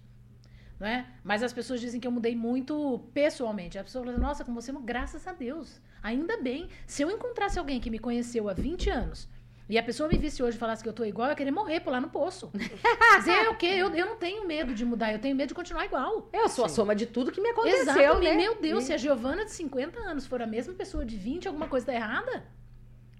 Não 0.80 0.86
é? 0.88 1.08
Mas 1.24 1.42
as 1.42 1.52
pessoas 1.52 1.82
dizem 1.82 2.00
que 2.00 2.06
eu 2.08 2.12
mudei 2.12 2.36
muito 2.36 3.10
pessoalmente. 3.14 3.78
As 3.80 3.84
pessoas 3.86 4.06
falam, 4.06 4.20
nossa, 4.20 4.46
como 4.46 4.62
você, 4.62 4.72
graças 4.84 5.26
a 5.28 5.34
Deus. 5.34 5.82
Ainda 6.04 6.38
bem. 6.42 6.70
Se 6.86 7.02
eu 7.02 7.10
encontrasse 7.10 7.58
alguém 7.58 7.80
que 7.80 7.90
me 7.90 7.98
conheceu 7.98 8.48
há 8.48 8.54
20 8.54 8.90
anos 8.90 9.28
e 9.70 9.78
a 9.78 9.84
pessoa 9.84 10.07
me 10.07 10.18
visse 10.18 10.41
hoje 10.41 10.55
e 10.55 10.59
falasse 10.59 10.82
que 10.82 10.88
eu 10.89 10.93
tô 10.93 11.03
igual, 11.03 11.28
eu 11.28 11.32
ia 11.32 11.36
querer 11.36 11.51
morrer, 11.51 11.80
pular 11.82 11.99
no 11.99 12.09
poço. 12.09 12.49
Dizer, 13.20 13.32
é 13.32 13.49
o 13.49 13.55
quê? 13.57 13.65
Eu, 13.68 13.89
eu 13.93 14.05
não 14.05 14.15
tenho 14.15 14.45
medo 14.47 14.74
de 14.74 14.86
mudar, 14.86 15.11
eu 15.11 15.20
tenho 15.20 15.36
medo 15.36 15.49
de 15.49 15.53
continuar 15.55 15.86
igual. 15.86 16.30
Eu 16.32 16.47
sou 16.47 16.65
a 16.65 16.70
soma 16.70 16.95
de 16.95 17.05
tudo 17.05 17.32
que 17.32 17.41
me 17.41 17.49
aconteceu, 17.49 17.82
Exatamente. 17.82 18.24
né? 18.30 18.36
Meu 18.36 18.55
Deus, 18.61 18.84
E- 18.84 18.88
se 18.88 18.93
a 18.93 18.97
Giovana 18.97 19.43
de 19.45 19.51
50 19.51 19.99
anos 19.99 20.26
for 20.26 20.41
a 20.41 20.47
mesma 20.47 20.74
pessoa 20.74 21.05
de 21.05 21.18
20, 21.18 21.47
alguma 21.47 21.68
coisa 21.68 21.86
tá 21.88 21.93
errada? 21.93 22.45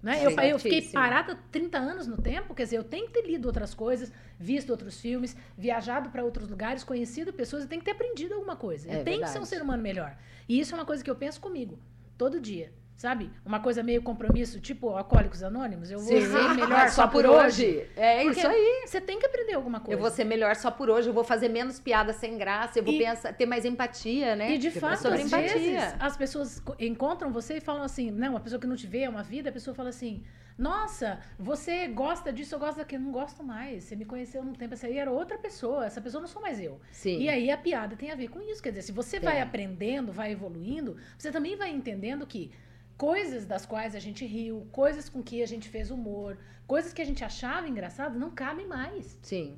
Né? 0.02 0.14
Sim, 0.14 0.24
Eu, 0.26 0.30
eu 0.30 0.58
fiquei 0.60 0.80
parada 0.92 1.36
30 1.50 1.76
anos 1.76 2.06
no 2.06 2.16
tempo, 2.16 2.54
quer 2.54 2.62
dizer, 2.62 2.76
eu 2.76 2.84
tenho 2.84 3.06
que 3.08 3.14
ter 3.14 3.26
lido 3.26 3.46
outras 3.46 3.74
coisas, 3.74 4.12
visto 4.38 4.70
outros 4.70 5.00
filmes, 5.00 5.36
viajado 5.56 6.08
para 6.10 6.22
outros 6.24 6.48
lugares, 6.48 6.84
conhecido 6.84 7.32
pessoas, 7.32 7.64
eu 7.64 7.68
tenho 7.68 7.80
que 7.80 7.84
ter 7.84 7.90
aprendido 7.90 8.34
alguma 8.34 8.54
coisa. 8.54 8.88
É 8.88 9.00
eu 9.00 9.04
tenho 9.04 9.18
que 9.20 9.26
ser 9.26 9.30
um 9.38 9.42
verdade. 9.42 9.48
ser 9.48 9.60
humano 9.62 9.82
melhor. 9.82 10.16
E 10.48 10.60
isso 10.60 10.72
é 10.72 10.78
uma 10.78 10.84
coisa 10.84 11.02
que 11.02 11.10
eu 11.10 11.16
penso 11.16 11.40
comigo, 11.40 11.78
todo 12.16 12.38
dia. 12.40 12.72
Sabe? 12.98 13.30
Uma 13.46 13.60
coisa 13.60 13.80
meio 13.80 14.02
compromisso, 14.02 14.58
tipo 14.58 14.88
Alcoólicos 14.90 15.44
Anônimos. 15.44 15.88
Eu 15.88 16.00
vou 16.00 16.08
Sim. 16.20 16.26
ser 16.26 16.48
melhor 16.58 16.88
só 16.90 17.06
por 17.06 17.24
hoje. 17.24 17.88
É 17.94 18.24
Porque 18.24 18.40
isso 18.40 18.48
aí. 18.48 18.82
Você 18.86 19.00
tem 19.00 19.20
que 19.20 19.24
aprender 19.26 19.54
alguma 19.54 19.78
coisa. 19.78 19.92
Eu 19.96 20.02
vou 20.02 20.10
ser 20.10 20.24
melhor 20.24 20.56
só 20.56 20.68
por 20.68 20.90
hoje, 20.90 21.08
eu 21.08 21.14
vou 21.14 21.22
fazer 21.22 21.48
menos 21.48 21.78
piada 21.78 22.12
sem 22.12 22.36
graça, 22.36 22.80
eu 22.80 22.82
vou 22.84 22.92
E- 22.92 22.98
pensar, 22.98 23.32
ter 23.32 23.46
mais 23.46 23.64
empatia, 23.64 24.34
né? 24.34 24.50
E 24.52 24.58
de 24.58 24.70
Porque 24.70 24.78
é 24.84 24.96
fato, 24.96 25.06
às 25.06 25.20
empatia. 25.20 25.54
vezes, 25.54 25.94
as 26.00 26.16
pessoas 26.16 26.58
co- 26.58 26.74
encontram 26.80 27.30
você 27.32 27.58
e 27.58 27.60
falam 27.60 27.84
assim, 27.84 28.10
não, 28.10 28.30
uma 28.30 28.40
pessoa 28.40 28.60
que 28.60 28.66
não 28.66 28.74
te 28.74 28.88
vê, 28.88 29.02
é 29.02 29.08
uma 29.08 29.22
vida, 29.22 29.48
a 29.50 29.52
pessoa 29.52 29.76
fala 29.76 29.90
assim, 29.90 30.24
nossa, 30.58 31.20
você 31.38 31.86
gosta 31.86 32.32
disso, 32.32 32.56
eu 32.56 32.58
gosto 32.58 32.78
daquilo, 32.78 33.04
não 33.04 33.12
gosto 33.12 33.44
mais. 33.44 33.84
Você 33.84 33.94
me 33.94 34.04
conheceu 34.04 34.42
num 34.44 34.54
tempo, 34.54 34.74
essa 34.74 34.88
aí 34.88 34.98
era 34.98 35.08
outra 35.12 35.38
pessoa, 35.38 35.86
essa 35.86 36.00
pessoa 36.00 36.20
não 36.20 36.26
sou 36.26 36.42
mais 36.42 36.60
eu. 36.60 36.80
Sim. 36.90 37.20
E 37.20 37.28
aí 37.28 37.48
a 37.48 37.56
piada 37.56 37.94
tem 37.94 38.10
a 38.10 38.16
ver 38.16 38.26
com 38.26 38.40
isso. 38.40 38.60
Quer 38.60 38.70
dizer, 38.70 38.82
se 38.82 38.90
você 38.90 39.20
vai 39.20 39.38
É. 39.38 39.42
aprendendo, 39.42 40.10
vai 40.12 40.32
evoluindo, 40.32 40.96
você 41.16 41.30
também 41.30 41.54
vai 41.54 41.70
entendendo 41.70 42.26
que 42.26 42.50
coisas 42.98 43.46
das 43.46 43.64
quais 43.64 43.94
a 43.94 44.00
gente 44.00 44.26
riu, 44.26 44.66
coisas 44.72 45.08
com 45.08 45.22
que 45.22 45.42
a 45.42 45.46
gente 45.46 45.68
fez 45.68 45.90
humor, 45.90 46.36
coisas 46.66 46.92
que 46.92 47.00
a 47.00 47.04
gente 47.04 47.24
achava 47.24 47.68
engraçado, 47.68 48.18
não 48.18 48.30
cabem 48.32 48.66
mais. 48.66 49.18
Sim. 49.22 49.56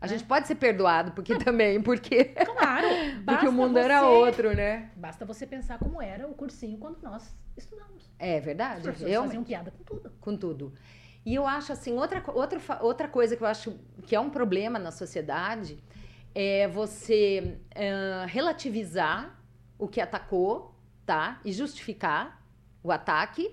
A 0.00 0.06
gente 0.06 0.22
pode 0.22 0.46
ser 0.46 0.54
perdoado, 0.54 1.10
porque 1.10 1.36
também, 1.36 1.82
porque, 1.82 2.26
Claro. 2.26 2.86
porque 3.26 3.48
o 3.48 3.52
mundo 3.52 3.76
era 3.78 4.00
você- 4.00 4.06
outro, 4.06 4.54
né? 4.54 4.92
Basta 4.96 5.24
você 5.26 5.44
pensar 5.44 5.76
como 5.80 6.00
era 6.00 6.28
o 6.28 6.34
cursinho 6.34 6.78
quando 6.78 7.02
nós 7.02 7.36
estudamos. 7.56 8.08
É 8.16 8.38
Os 8.38 8.44
verdade. 8.44 8.82
professores 8.82 9.12
Eu, 9.12 9.22
faziam 9.24 9.42
piada 9.42 9.72
com 9.72 9.82
tudo. 9.82 10.12
com 10.20 10.36
tudo. 10.36 10.72
E 11.26 11.34
eu 11.34 11.44
acho 11.48 11.72
assim, 11.72 11.94
outra, 11.98 12.22
outra, 12.32 12.60
outra 12.80 13.08
coisa 13.08 13.36
que 13.36 13.42
eu 13.42 13.48
acho 13.48 13.76
que 14.06 14.14
é 14.14 14.20
um 14.20 14.30
problema 14.30 14.78
na 14.78 14.92
sociedade 14.92 15.82
é 16.32 16.68
você 16.68 17.58
ah, 17.74 18.24
relativizar 18.26 19.36
o 19.76 19.88
que 19.88 20.00
atacou, 20.00 20.76
tá? 21.04 21.40
E 21.44 21.50
justificar 21.52 22.37
o 22.82 22.90
ataque 22.92 23.50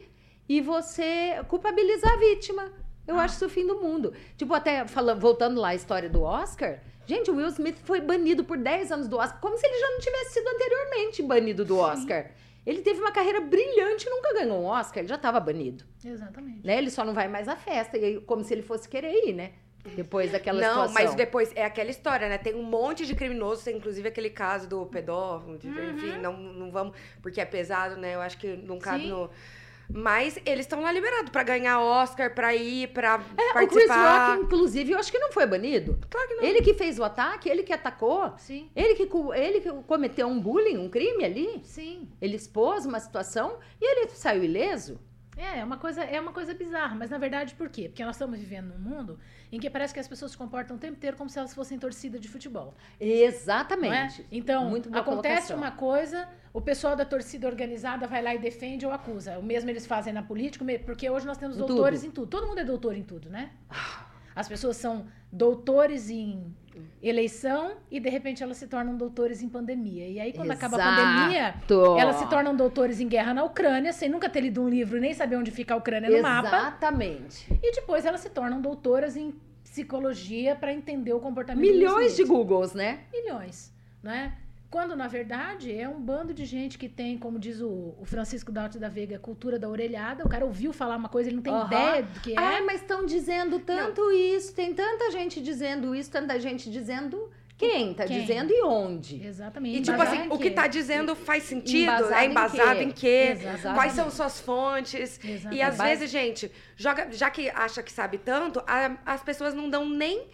e 0.47 0.61
você 0.61 1.43
culpabilizar 1.47 2.13
a 2.13 2.17
vítima. 2.17 2.71
Eu 3.07 3.15
Ah. 3.17 3.23
acho 3.23 3.35
isso 3.35 3.45
o 3.45 3.49
fim 3.49 3.65
do 3.65 3.79
mundo. 3.81 4.13
Tipo, 4.37 4.53
até 4.53 4.85
falando, 4.87 5.19
voltando 5.19 5.59
lá 5.59 5.69
à 5.69 5.75
história 5.75 6.09
do 6.09 6.21
Oscar, 6.23 6.79
gente, 7.05 7.29
o 7.29 7.35
Will 7.35 7.47
Smith 7.49 7.77
foi 7.83 8.01
banido 8.01 8.43
por 8.43 8.57
10 8.57 8.91
anos 8.91 9.07
do 9.07 9.17
Oscar, 9.17 9.39
como 9.39 9.57
se 9.57 9.65
ele 9.65 9.77
já 9.79 9.89
não 9.91 9.99
tivesse 9.99 10.33
sido 10.33 10.47
anteriormente 10.47 11.21
banido 11.23 11.63
do 11.65 11.75
Sim. 11.75 11.79
Oscar. 11.81 12.31
Ele 12.65 12.81
teve 12.81 12.99
uma 12.99 13.11
carreira 13.11 13.41
brilhante 13.41 14.07
e 14.07 14.09
nunca 14.09 14.33
ganhou 14.33 14.59
um 14.59 14.65
Oscar, 14.65 14.99
ele 14.99 15.07
já 15.07 15.15
estava 15.15 15.39
banido 15.39 15.83
Exatamente. 16.03 16.65
né? 16.65 16.79
Ele 16.79 16.89
só 16.89 17.05
não 17.05 17.13
vai 17.13 17.27
mais 17.27 17.47
à 17.47 17.55
festa, 17.55 17.95
e 17.95 18.03
aí, 18.03 18.21
como 18.21 18.43
se 18.43 18.51
ele 18.55 18.63
fosse 18.63 18.89
querer 18.89 19.11
ir, 19.27 19.33
né? 19.33 19.51
Depois 19.95 20.31
daquela 20.31 20.59
Não, 20.59 20.67
situação. 20.87 20.93
mas 20.93 21.13
depois 21.15 21.51
é 21.55 21.63
aquela 21.65 21.89
história, 21.89 22.27
né? 22.29 22.37
Tem 22.37 22.55
um 22.55 22.63
monte 22.63 23.05
de 23.05 23.13
criminosos, 23.15 23.67
inclusive 23.67 24.07
aquele 24.07 24.29
caso 24.29 24.67
do 24.67 24.85
pedófilo, 24.85 25.59
Uhum. 25.63 25.89
enfim, 25.93 26.17
não, 26.21 26.35
não 26.37 26.71
vamos, 26.71 26.95
porque 27.21 27.39
é 27.41 27.45
pesado, 27.45 27.95
né? 27.97 28.15
Eu 28.15 28.21
acho 28.21 28.37
que 28.37 28.47
não 28.55 28.79
cabe 28.79 29.03
Sim. 29.03 29.09
no. 29.09 29.29
Mas 29.87 30.39
eles 30.47 30.61
estão 30.65 30.81
lá 30.81 30.91
liberados 30.91 31.29
pra 31.29 31.43
ganhar 31.43 31.79
Oscar, 31.79 32.33
pra 32.33 32.55
ir, 32.55 32.87
pra 32.87 33.21
É, 33.37 33.49
o 33.63 33.67
Chris 33.67 33.85
participar. 33.85 34.29
Rock, 34.33 34.43
inclusive, 34.45 34.91
eu 34.93 34.97
acho 34.97 35.11
que 35.11 35.19
não 35.19 35.31
foi 35.31 35.45
banido. 35.45 35.99
Claro 36.09 36.27
que 36.27 36.33
não. 36.33 36.43
Ele 36.43 36.61
que 36.63 36.73
fez 36.73 36.97
o 36.97 37.03
ataque, 37.03 37.47
ele 37.47 37.61
que 37.61 37.71
atacou, 37.71 38.33
Sim, 38.35 38.67
ele 38.75 38.95
que, 38.95 39.07
ele 39.35 39.61
que 39.61 39.71
cometeu 39.83 40.25
um 40.27 40.39
bullying, 40.41 40.77
um 40.79 40.89
crime 40.89 41.23
ali. 41.23 41.61
sim. 41.63 42.09
Ele 42.19 42.35
expôs 42.35 42.83
uma 42.87 42.99
situação 42.99 43.59
e 43.79 43.85
ele 43.85 44.09
saiu 44.09 44.43
ileso. 44.43 44.99
É, 45.37 45.59
é 45.59 45.63
uma 45.63 45.77
coisa, 45.77 46.03
é 46.03 46.19
uma 46.19 46.31
coisa 46.31 46.53
bizarra, 46.53 46.95
mas 46.95 47.09
na 47.09 47.17
verdade 47.17 47.53
por 47.55 47.69
quê? 47.69 47.89
Porque 47.89 48.03
nós 48.05 48.15
estamos 48.15 48.39
vivendo 48.39 48.69
num 48.69 48.79
mundo 48.79 49.19
em 49.51 49.59
que 49.59 49.69
parece 49.69 49.93
que 49.93 49.99
as 49.99 50.07
pessoas 50.07 50.31
se 50.31 50.37
comportam 50.37 50.77
o 50.77 50.79
tempo 50.79 50.95
inteiro 50.95 51.17
como 51.17 51.29
se 51.29 51.37
elas 51.37 51.53
fossem 51.53 51.77
torcida 51.77 52.17
de 52.17 52.27
futebol. 52.27 52.73
Não 52.99 53.07
é? 53.07 53.09
Exatamente. 53.09 54.25
Então, 54.31 54.67
acontece 54.93 55.03
colocação. 55.03 55.57
uma 55.57 55.71
coisa, 55.71 56.27
o 56.53 56.61
pessoal 56.61 56.95
da 56.95 57.05
torcida 57.05 57.47
organizada 57.47 58.07
vai 58.07 58.21
lá 58.21 58.33
e 58.33 58.39
defende 58.39 58.85
ou 58.85 58.91
acusa. 58.91 59.37
O 59.37 59.43
mesmo 59.43 59.69
eles 59.69 59.85
fazem 59.85 60.13
na 60.13 60.23
política, 60.23 60.63
porque 60.85 61.09
hoje 61.09 61.25
nós 61.25 61.37
temos 61.37 61.57
Em 61.57 61.59
doutores 61.59 61.99
tudo. 62.01 62.09
em 62.09 62.11
tudo. 62.13 62.27
Todo 62.27 62.47
mundo 62.47 62.59
é 62.59 62.63
doutor 62.63 62.95
em 62.95 63.03
tudo, 63.03 63.29
né? 63.29 63.51
As 64.33 64.47
pessoas 64.47 64.77
são 64.77 65.07
doutores 65.31 66.09
em 66.09 66.53
eleição 67.01 67.77
e 67.89 67.99
de 67.99 68.09
repente 68.09 68.43
elas 68.43 68.57
se 68.57 68.67
tornam 68.67 68.95
doutores 68.95 69.41
em 69.41 69.49
pandemia. 69.49 70.07
E 70.07 70.19
aí 70.19 70.33
quando 70.33 70.51
acaba 70.51 70.77
a 70.77 70.95
pandemia, 70.95 71.47
Exato. 71.49 71.97
elas 71.97 72.15
se 72.17 72.29
tornam 72.29 72.55
doutores 72.55 72.99
em 72.99 73.07
guerra 73.07 73.33
na 73.33 73.43
Ucrânia, 73.43 73.93
sem 73.93 74.09
nunca 74.09 74.29
ter 74.29 74.41
lido 74.41 74.61
um 74.61 74.69
livro 74.69 74.99
nem 74.99 75.13
saber 75.13 75.35
onde 75.35 75.51
fica 75.51 75.73
a 75.73 75.77
Ucrânia 75.77 76.09
no 76.09 76.21
mapa. 76.21 76.47
Exatamente. 76.47 77.47
E 77.61 77.71
depois 77.75 78.05
elas 78.05 78.21
se 78.21 78.29
tornam 78.29 78.61
doutoras 78.61 79.15
em 79.15 79.33
psicologia 79.63 80.55
para 80.55 80.73
entender 80.73 81.13
o 81.13 81.19
comportamento 81.19 81.61
Milhões 81.61 82.15
de. 82.15 82.23
Googles, 82.23 82.73
né? 82.73 82.99
milhões, 83.11 83.73
né? 84.01 84.37
Quando, 84.75 84.93
na 84.93 85.07
verdade, 85.07 85.73
é 85.73 85.87
um 85.87 86.01
bando 86.01 86.33
de 86.33 86.43
gente 86.43 86.77
que 86.77 86.89
tem, 86.89 87.17
como 87.17 87.39
diz 87.39 87.61
o, 87.61 87.95
o 87.97 88.03
Francisco 88.03 88.51
Daute 88.51 88.77
da 88.77 88.89
Veiga, 88.89 89.17
cultura 89.17 89.57
da 89.57 89.69
orelhada. 89.69 90.25
O 90.25 90.27
cara 90.27 90.43
ouviu 90.43 90.73
falar 90.73 90.97
uma 90.97 91.07
coisa, 91.07 91.29
ele 91.29 91.37
não 91.37 91.43
tem 91.43 91.53
Aham. 91.53 91.65
ideia 91.67 92.03
do 92.03 92.19
que 92.19 92.33
é. 92.33 92.37
Ah, 92.37 92.61
mas 92.65 92.81
estão 92.81 93.05
dizendo 93.05 93.57
tanto 93.59 94.11
isso, 94.11 94.53
tem 94.53 94.73
tanta 94.73 95.09
gente 95.11 95.41
dizendo 95.41 95.95
isso, 95.95 96.11
tanta 96.11 96.37
gente 96.41 96.69
dizendo 96.69 97.31
quem 97.57 97.93
tá 97.93 98.03
Quem? 98.03 98.19
dizendo 98.19 98.51
e 98.51 98.63
onde. 98.65 99.25
Exatamente. 99.25 99.77
E 99.77 99.81
tipo 99.81 100.01
assim, 100.01 100.23
em 100.23 100.27
o 100.29 100.37
que 100.37 100.51
tá 100.51 100.67
dizendo 100.67 101.15
faz 101.15 101.43
sentido, 101.43 101.83
Embasado 101.83 102.13
é 102.13 102.25
em 102.25 102.31
embasado 102.31 102.77
quê? 102.79 102.83
em 102.83 102.91
quê? 102.91 103.37
Quais 103.75 103.93
são 103.93 104.11
suas 104.11 104.41
fontes? 104.41 105.17
Exatamente. 105.23 105.55
E 105.57 105.61
às 105.61 105.77
vezes, 105.77 106.11
gente, 106.11 106.51
joga, 106.75 107.07
já 107.13 107.29
que 107.29 107.49
acha 107.49 107.81
que 107.81 107.93
sabe 107.93 108.17
tanto, 108.17 108.61
a- 108.67 108.97
as 109.05 109.23
pessoas 109.23 109.53
não 109.53 109.69
dão 109.69 109.87
nem. 109.87 110.27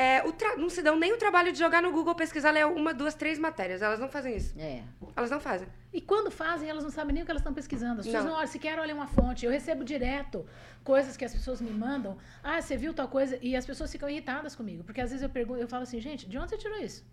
É, 0.00 0.22
o 0.24 0.32
tra- 0.32 0.56
não 0.56 0.70
se 0.70 0.80
dão 0.80 0.96
nem 0.96 1.12
o 1.12 1.16
trabalho 1.18 1.50
de 1.52 1.58
jogar 1.58 1.82
no 1.82 1.90
Google, 1.90 2.14
pesquisar, 2.14 2.50
ler 2.52 2.64
uma, 2.66 2.94
duas, 2.94 3.14
três 3.14 3.38
matérias. 3.38 3.82
Elas 3.82 3.98
não 3.98 4.08
fazem 4.08 4.36
isso. 4.36 4.54
É. 4.58 4.82
Elas 5.16 5.30
não 5.30 5.40
fazem. 5.40 5.66
E 5.92 6.00
quando 6.00 6.30
fazem, 6.30 6.68
elas 6.70 6.84
não 6.84 6.90
sabem 6.90 7.12
nem 7.14 7.22
o 7.22 7.26
que 7.26 7.32
elas 7.32 7.40
estão 7.40 7.52
pesquisando. 7.52 8.00
As 8.00 8.06
pessoas 8.06 8.24
Não. 8.24 8.30
não, 8.32 8.38
olham, 8.38 8.46
sequer 8.46 8.78
olham 8.78 8.96
uma 8.96 9.08
fonte. 9.08 9.44
Eu 9.44 9.50
recebo 9.50 9.84
direto 9.84 10.46
coisas 10.84 11.16
que 11.16 11.24
as 11.24 11.32
pessoas 11.34 11.60
me 11.60 11.70
mandam. 11.70 12.16
Ah, 12.42 12.60
você 12.62 12.76
viu 12.76 12.94
tal 12.94 13.08
coisa? 13.08 13.38
E 13.42 13.56
as 13.56 13.66
pessoas 13.66 13.90
ficam 13.90 14.08
irritadas 14.08 14.54
comigo. 14.54 14.84
Porque 14.84 15.00
às 15.00 15.10
vezes 15.10 15.22
eu 15.22 15.28
pergunto, 15.30 15.60
eu 15.60 15.66
falo 15.68 15.82
assim, 15.82 16.00
gente, 16.00 16.28
de 16.28 16.38
onde 16.38 16.50
você 16.50 16.58
tirou 16.58 16.78
isso? 16.78 17.04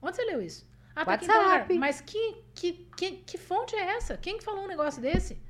Onde 0.00 0.16
você 0.16 0.24
leu 0.24 0.40
isso? 0.40 0.68
Ah, 0.94 1.04
tá 1.04 1.14
aqui 1.14 1.26
WhatsApp. 1.28 1.78
Mas 1.78 2.00
que, 2.00 2.36
que, 2.54 2.72
que, 2.96 3.10
que 3.28 3.38
fonte 3.38 3.74
é 3.74 3.96
essa? 3.96 4.16
Quem 4.16 4.38
que 4.38 4.44
falou 4.44 4.64
um 4.64 4.68
negócio 4.68 5.00
desse? 5.02 5.40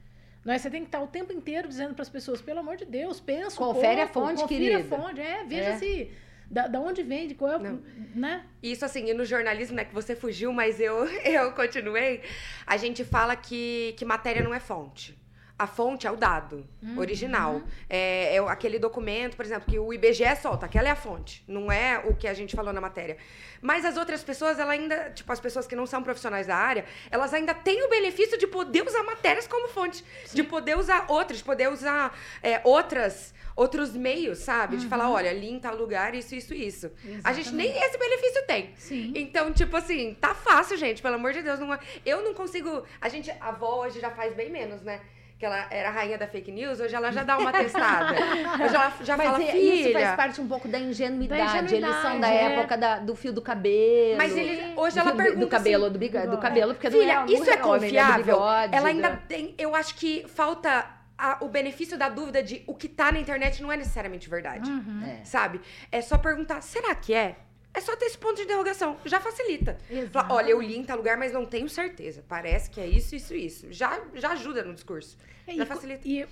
Não 0.45 0.55
é? 0.55 0.59
Você 0.59 0.71
tem 0.71 0.81
que 0.83 0.89
estar 0.89 1.01
o 1.01 1.07
tempo 1.09 1.33
inteiro 1.33 1.69
dizendo 1.69 1.95
para 1.95 2.03
as 2.03 2.09
pessoas, 2.09 2.41
pelo 2.41 2.61
amor 2.61 2.77
de 2.77 2.85
Deus, 2.87 3.21
pensa 3.21 3.61
um 3.63 3.67
Confere 3.67 4.01
a 4.01 4.07
pouco, 4.07 4.29
fonte, 4.29 4.43
confira 4.43 4.79
querida. 4.79 4.97
a 4.97 4.99
fonte, 4.99 5.21
é, 5.21 5.45
veja 5.45 5.71
É. 5.71 5.77
se 5.77 6.11
da, 6.51 6.67
da 6.67 6.81
onde 6.81 7.03
vem, 7.03 7.29
de 7.29 7.35
qual 7.35 7.53
é, 7.53 7.57
o- 7.57 7.61
Não. 7.63 7.83
né? 8.15 8.45
Isso, 8.63 8.85
assim, 8.85 9.09
e 9.09 9.15
no 9.15 9.25
jornalismo, 9.25 9.77
né, 9.77 9.85
que 9.85 9.95
você 9.95 10.17
fugiu, 10.17 10.53
mas 10.53 10.81
eu, 10.81 11.05
eu 11.25 11.53
continuei, 11.53 12.23
a 12.67 12.77
gente 12.77 13.05
fala 13.05 13.37
que, 13.37 13.95
que 13.99 14.05
matéria 14.05 14.43
não 14.43 14.55
é 14.55 14.61
fonte. 14.61 15.17
A 15.59 15.67
fonte 15.67 16.07
é 16.07 16.11
o 16.11 16.17
dado 16.17 16.65
Uhum. 16.81 16.99
original. 16.99 17.61
É, 17.91 18.37
é 18.37 18.39
aquele 18.49 18.79
documento, 18.79 19.35
por 19.37 19.45
exemplo, 19.45 19.69
que 19.69 19.77
o 19.79 19.93
IBGE 19.93 20.37
solta, 20.41 20.67
aquela 20.67 20.87
é 20.87 20.93
a 20.93 20.97
fonte. 20.97 21.43
Não 21.49 21.71
é 21.73 21.99
o 22.05 22.15
que 22.15 22.29
a 22.29 22.35
gente 22.35 22.55
falou 22.55 22.73
na 22.73 22.81
matéria. 22.81 23.17
Mas 23.61 23.85
as 23.85 23.97
outras 23.97 24.23
pessoas, 24.23 24.59
ela 24.61 24.71
ainda, 24.73 25.11
tipo, 25.11 25.33
as 25.33 25.41
pessoas 25.41 25.67
que 25.67 25.75
não 25.75 25.85
são 25.85 26.01
profissionais 26.03 26.47
da 26.47 26.55
área, 26.55 26.85
elas 27.11 27.35
ainda 27.35 27.53
têm 27.55 27.83
o 27.85 27.89
benefício 27.91 28.39
de 28.39 28.47
poder 28.47 28.87
usar 28.87 29.03
matérias 29.03 29.49
como 29.49 29.69
fonte. 29.69 30.05
De 30.33 30.45
poder 30.45 30.79
usar 30.79 31.07
outras, 31.09 31.39
de 31.39 31.45
poder 31.45 31.69
usar 31.69 32.17
é, 32.41 32.61
outras, 32.63 33.35
outros 33.57 33.93
meios, 33.97 34.39
sabe? 34.39 34.77
De 34.77 34.87
falar, 34.87 35.11
olha, 35.11 35.31
ali 35.31 35.51
em 35.51 35.59
tal 35.59 35.75
lugar, 35.75 36.15
isso, 36.15 36.37
isso, 36.37 36.55
isso. 36.55 36.89
A 37.25 37.33
gente 37.33 37.53
nem 37.53 37.69
esse 37.83 37.99
benefício 37.99 38.47
tem. 38.47 38.73
Sim. 38.77 39.13
Então, 39.17 39.53
tipo 39.53 39.77
assim, 39.77 40.15
tá 40.21 40.37
fácil, 40.37 40.77
gente, 40.77 41.03
pelo 41.03 41.17
amor 41.17 41.33
de 41.33 41.43
Deus. 41.43 41.59
Não, 41.59 41.75
é- 41.75 41.81
eu 42.07 42.23
não 42.23 42.33
consigo. 42.33 42.85
A 43.01 43.09
gente, 43.09 43.29
a 43.41 43.49
avó 43.49 43.83
hoje 43.85 43.99
já 43.99 44.11
faz 44.13 44.33
bem 44.35 44.51
menos, 44.51 44.83
né? 44.83 45.01
Que 45.39 45.47
ela 45.47 45.67
era 45.71 45.89
a 45.89 45.93
rainha 45.93 46.19
da 46.19 46.27
fake 46.27 46.51
news, 46.51 46.81
hoje 46.81 46.93
ela 46.97 47.13
já 47.13 47.23
dá 47.23 47.39
uma 47.39 47.53
testada. 47.53 48.13
Hoje 48.65 48.75
ela 48.75 48.93
já 49.05 49.17
Mas 49.17 49.27
fala, 49.29 49.41
e- 49.45 49.47
filha. 49.53 49.75
isso 49.89 49.93
faz 49.93 50.17
parte 50.17 50.41
um 50.41 50.49
pouco 50.49 50.67
da 50.67 50.81
ingenuidade. 50.81 51.41
Da 51.41 51.59
Eles 51.77 51.81
são 51.81 52.19
da 52.21 52.29
ingenuidade, 52.29 52.35
é. 52.35 52.53
época 52.55 52.77
da- 52.77 52.99
do 52.99 53.15
fio 53.15 53.33
do 53.33 53.41
cabelo. 53.41 54.17
Mas 54.19 54.37
ele, 54.37 54.73
hoje 54.77 54.99
ela 54.99 55.13
do- 55.13 55.17
pergunta 55.17 55.39
do 55.39 55.47
cabelo, 55.49 55.85
assim, 55.85 55.93
do, 55.93 55.99
biga- 56.01 56.27
do 56.27 56.39
cabelo, 56.39 56.75
porque 56.75 56.91
não 56.91 56.99
Filha, 56.99 57.13
é 57.29 57.33
isso 57.33 57.49
é 57.49 57.65
homem, 57.65 57.93
né? 57.93 58.01
Confiável? 58.03 58.25
bigode, 58.37 58.75
ela 58.75 58.89
ainda 58.89 59.11
da- 59.11 59.17
tem. 59.17 59.55
Eu 59.57 59.77
acho 59.77 59.95
que 59.95 60.27
falta 60.27 60.87
a- 61.17 61.39
o 61.41 61.49
benefício 61.49 61.97
da 61.97 62.09
dúvida 62.09 62.43
de 62.43 62.65
o 62.67 62.75
que 62.75 62.89
tá 62.89 63.13
na 63.13 63.21
internet 63.21 63.63
não 63.63 63.71
é 63.71 63.77
necessariamente 63.77 64.29
verdade. 64.29 64.69
Uhum. 64.69 65.05
É. 65.07 65.25
Sabe? 65.25 65.61
É 65.93 66.01
só 66.01 66.19
perguntar, 66.19 66.61
será 66.63 66.97
que 66.97 67.15
é? 67.15 67.37
É 67.79 67.81
só 67.81 67.95
ter 67.95 68.07
esse 68.07 68.19
ponto 68.19 68.35
de 68.37 68.43
interrogação. 68.43 68.97
Já 69.05 69.21
facilita. 69.21 69.79
Exato. 69.89 70.33
olha, 70.35 70.51
eu 70.51 70.61
li 70.61 70.77
em 70.77 70.85
tal 70.85 70.97
lugar, 70.97 71.17
mas 71.17 71.33
não 71.33 71.47
tenho 71.47 71.69
certeza. 71.69 72.25
Parece 72.29 72.69
que 72.71 72.81
é 72.81 72.87
isso, 72.87 73.15
isso, 73.15 73.35
isso. 73.35 73.73
Já, 73.73 74.01
já 74.15 74.31
ajuda 74.33 74.65
no 74.65 74.75
discurso. 74.75 75.17
É, 75.47 75.55
Já 75.55 75.63
e, 75.63 75.67
facilita. 75.67 76.01
e 76.09 76.23
a, 76.23 76.27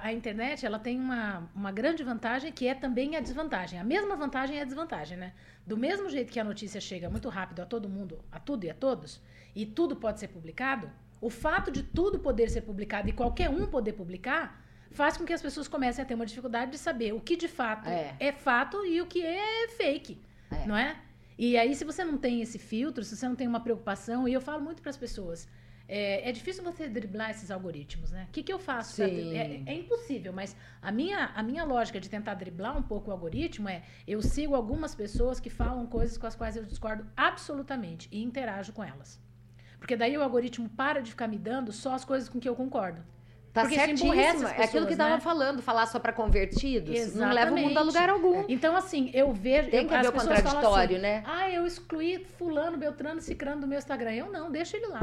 a- 0.00 0.06
a 0.06 0.12
internet, 0.12 0.64
ela 0.64 0.78
tem 0.78 0.98
uma, 0.98 1.50
uma 1.54 1.70
grande 1.70 2.02
vantagem 2.02 2.50
que 2.50 2.66
é 2.66 2.74
também 2.74 3.14
a 3.14 3.20
desvantagem. 3.20 3.78
A 3.78 3.84
mesma 3.84 4.16
vantagem 4.16 4.58
é 4.58 4.62
a 4.62 4.64
desvantagem, 4.64 5.18
né? 5.18 5.34
Do 5.66 5.76
mesmo 5.76 6.08
jeito 6.08 6.32
que 6.32 6.40
a 6.40 6.44
notícia 6.44 6.80
chega 6.80 7.10
muito 7.10 7.28
rápido 7.28 7.60
a 7.60 7.66
todo 7.66 7.86
mundo, 7.88 8.18
a 8.32 8.40
tudo 8.40 8.64
e 8.64 8.70
a 8.70 8.74
todos, 8.74 9.20
e 9.54 9.66
tudo 9.66 9.94
pode 9.96 10.18
ser 10.18 10.28
publicado, 10.28 10.90
o 11.20 11.28
fato 11.28 11.70
de 11.70 11.82
tudo 11.82 12.18
poder 12.18 12.48
ser 12.48 12.62
publicado 12.62 13.06
e 13.08 13.12
qualquer 13.12 13.50
um 13.50 13.66
poder 13.66 13.92
publicar 13.92 14.64
faz 14.92 15.16
com 15.18 15.24
que 15.26 15.32
as 15.34 15.42
pessoas 15.42 15.68
comecem 15.68 16.02
a 16.02 16.06
ter 16.08 16.14
uma 16.14 16.24
dificuldade 16.26 16.70
de 16.72 16.78
saber 16.78 17.12
o 17.12 17.20
que 17.20 17.36
de 17.36 17.46
fato 17.46 17.88
É. 17.88 18.16
é, 18.18 18.32
fato 18.32 18.84
e 18.86 19.00
o 19.02 19.06
que 19.06 19.22
é 19.24 19.68
fake, 19.76 20.18
É. 20.50 20.66
não 20.66 20.76
é? 20.76 20.96
E 21.38 21.56
aí, 21.56 21.74
se 21.74 21.84
você 21.84 22.04
não 22.04 22.18
tem 22.18 22.42
esse 22.42 22.58
filtro, 22.58 23.02
se 23.02 23.16
você 23.16 23.26
não 23.26 23.34
tem 23.34 23.48
uma 23.48 23.60
preocupação, 23.60 24.28
e 24.28 24.32
eu 24.32 24.40
falo 24.40 24.62
muito 24.62 24.82
para 24.82 24.90
as 24.90 24.96
pessoas, 24.96 25.48
é, 25.88 26.28
é 26.28 26.32
difícil 26.32 26.62
você 26.62 26.88
driblar 26.88 27.30
esses 27.30 27.50
algoritmos, 27.50 28.12
né? 28.12 28.26
O 28.28 28.32
que, 28.32 28.44
que 28.44 28.52
eu 28.52 28.60
faço? 28.60 28.96
pra 28.96 29.08
é, 29.08 29.62
é 29.66 29.74
impossível, 29.74 30.32
mas 30.32 30.54
a 30.80 30.92
minha, 30.92 31.32
a 31.34 31.42
minha 31.42 31.64
lógica 31.64 31.98
de 31.98 32.08
tentar 32.08 32.34
driblar 32.34 32.78
um 32.78 32.82
pouco 32.82 33.10
o 33.10 33.12
algoritmo 33.12 33.68
é 33.68 33.82
eu 34.06 34.22
sigo 34.22 34.54
algumas 34.54 34.94
pessoas 34.94 35.40
que 35.40 35.50
falam 35.50 35.86
coisas 35.86 36.16
com 36.16 36.26
as 36.28 36.36
quais 36.36 36.56
eu 36.56 36.64
discordo 36.64 37.04
absolutamente 37.16 38.08
e 38.12 38.22
interajo 38.22 38.72
com 38.72 38.84
elas. 38.84 39.20
Porque 39.80 39.96
daí 39.96 40.16
o 40.16 40.22
algoritmo 40.22 40.68
para 40.68 41.00
de 41.00 41.10
ficar 41.10 41.26
me 41.26 41.38
dando 41.38 41.72
só 41.72 41.94
as 41.94 42.04
coisas 42.04 42.28
com 42.28 42.38
que 42.38 42.48
eu 42.48 42.54
concordo. 42.54 43.02
Tá 43.52 43.62
Porque 43.62 43.74
isso 43.74 43.84
certíssimo. 43.84 44.12
emburrece 44.14 44.44
as 44.44 44.50
É 44.52 44.54
aquilo 44.64 44.86
que 44.86 44.92
pessoas, 44.92 44.96
tava 44.96 45.14
né? 45.16 45.20
falando, 45.20 45.60
falar 45.62 45.86
só 45.86 45.98
pra 45.98 46.12
convertidos. 46.12 47.14
Não 47.14 47.32
leva 47.32 47.50
o 47.50 47.54
mundo 47.56 47.66
a 47.78 47.82
Exatamente. 47.82 47.86
lugar 47.86 48.10
algum. 48.10 48.44
Então, 48.48 48.76
assim, 48.76 49.10
eu 49.12 49.32
vejo. 49.32 49.70
Tem 49.70 49.86
que 49.86 49.94
haver 49.94 50.08
o 50.08 50.12
pessoas 50.12 50.40
contraditório, 50.40 50.96
assim, 50.96 51.02
né? 51.02 51.22
Ah, 51.26 51.50
eu 51.50 51.66
excluí 51.66 52.24
fulano, 52.38 52.76
beltrano, 52.76 53.20
cicrano 53.20 53.60
do 53.60 53.66
meu 53.66 53.78
Instagram. 53.78 54.12
Eu 54.12 54.30
não, 54.30 54.50
deixa 54.52 54.76
ele 54.76 54.86
lá. 54.86 55.00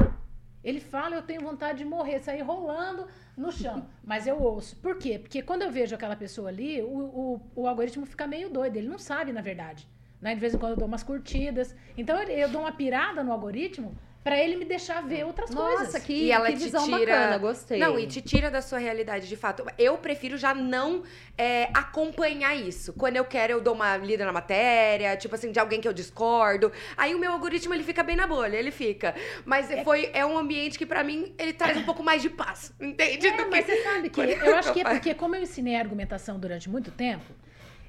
Ele 0.64 0.80
fala, 0.80 1.14
eu 1.14 1.22
tenho 1.22 1.42
vontade 1.42 1.78
de 1.78 1.84
morrer, 1.84 2.18
sair 2.20 2.40
rolando 2.40 3.06
no 3.36 3.52
chão. 3.52 3.86
Mas 4.02 4.26
eu 4.26 4.40
ouço. 4.42 4.76
Por 4.76 4.96
quê? 4.96 5.18
Porque 5.18 5.42
quando 5.42 5.62
eu 5.62 5.70
vejo 5.70 5.94
aquela 5.94 6.16
pessoa 6.16 6.48
ali, 6.48 6.80
o, 6.80 6.86
o, 6.86 7.40
o 7.54 7.66
algoritmo 7.68 8.06
fica 8.06 8.26
meio 8.26 8.48
doido. 8.48 8.76
Ele 8.76 8.88
não 8.88 8.98
sabe, 8.98 9.30
na 9.30 9.42
verdade. 9.42 9.86
Né? 10.22 10.34
De 10.34 10.40
vez 10.40 10.54
em 10.54 10.58
quando 10.58 10.72
eu 10.72 10.78
dou 10.78 10.88
umas 10.88 11.02
curtidas. 11.02 11.76
Então 11.98 12.18
eu 12.22 12.48
dou 12.48 12.62
uma 12.62 12.72
pirada 12.72 13.22
no 13.22 13.30
algoritmo 13.30 13.94
para 14.28 14.38
ele 14.38 14.56
me 14.56 14.64
deixar 14.66 15.00
ver 15.02 15.24
outras 15.24 15.48
Nossa, 15.48 15.76
coisas. 15.78 16.02
que, 16.02 16.12
E 16.12 16.30
ela 16.32 16.48
que 16.50 16.58
te 16.58 16.64
visão 16.64 16.84
tira- 16.84 16.98
bacana, 16.98 17.38
gostei. 17.38 17.78
Não, 17.78 17.98
e 17.98 18.06
te 18.06 18.20
tira 18.20 18.50
da 18.50 18.60
sua 18.60 18.78
realidade 18.78 19.26
de 19.26 19.36
fato. 19.36 19.64
Eu 19.78 19.96
prefiro 19.96 20.36
já 20.36 20.52
não 20.54 21.02
é, 21.38 21.70
acompanhar 21.72 22.54
isso. 22.54 22.92
Quando 22.92 23.16
eu 23.16 23.24
quero, 23.24 23.54
eu 23.54 23.60
dou 23.62 23.72
uma 23.74 23.96
lida 23.96 24.26
na 24.26 24.32
matéria, 24.32 25.16
tipo 25.16 25.34
assim, 25.34 25.50
de 25.50 25.58
alguém 25.58 25.80
que 25.80 25.88
eu 25.88 25.94
discordo. 25.94 26.70
Aí 26.94 27.14
o 27.14 27.18
meu 27.18 27.32
algoritmo 27.32 27.72
ele 27.72 27.82
fica 27.82 28.02
bem 28.02 28.16
na 28.16 28.26
bolha, 28.26 28.54
ele 28.58 28.70
fica. 28.70 29.14
Mas 29.46 29.68
foi, 29.82 30.10
é 30.12 30.26
um 30.26 30.36
ambiente 30.36 30.78
que 30.78 30.84
pra 30.84 31.02
mim 31.02 31.34
ele 31.38 31.54
traz 31.54 31.78
um 31.78 31.84
pouco 31.84 32.02
mais 32.02 32.20
de 32.20 32.28
paz, 32.28 32.70
entende? 32.80 33.28
É, 33.28 33.32
Do 33.32 33.50
mas 33.50 33.64
que- 33.64 33.72
você 33.76 33.82
sabe 33.82 34.10
que 34.10 34.20
eu 34.20 34.56
acho 34.56 34.74
que 34.74 34.80
é 34.80 34.84
porque, 34.84 35.14
como 35.14 35.36
eu 35.36 35.42
ensinei 35.42 35.76
argumentação 35.76 36.38
durante 36.38 36.68
muito 36.68 36.90
tempo, 36.90 37.24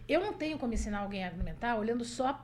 eu 0.08 0.22
não 0.22 0.32
tenho 0.32 0.58
como 0.58 0.74
ensinar 0.74 1.00
alguém 1.00 1.22
a 1.26 1.28
argumentar 1.28 1.76
olhando 1.76 2.06
só 2.06 2.40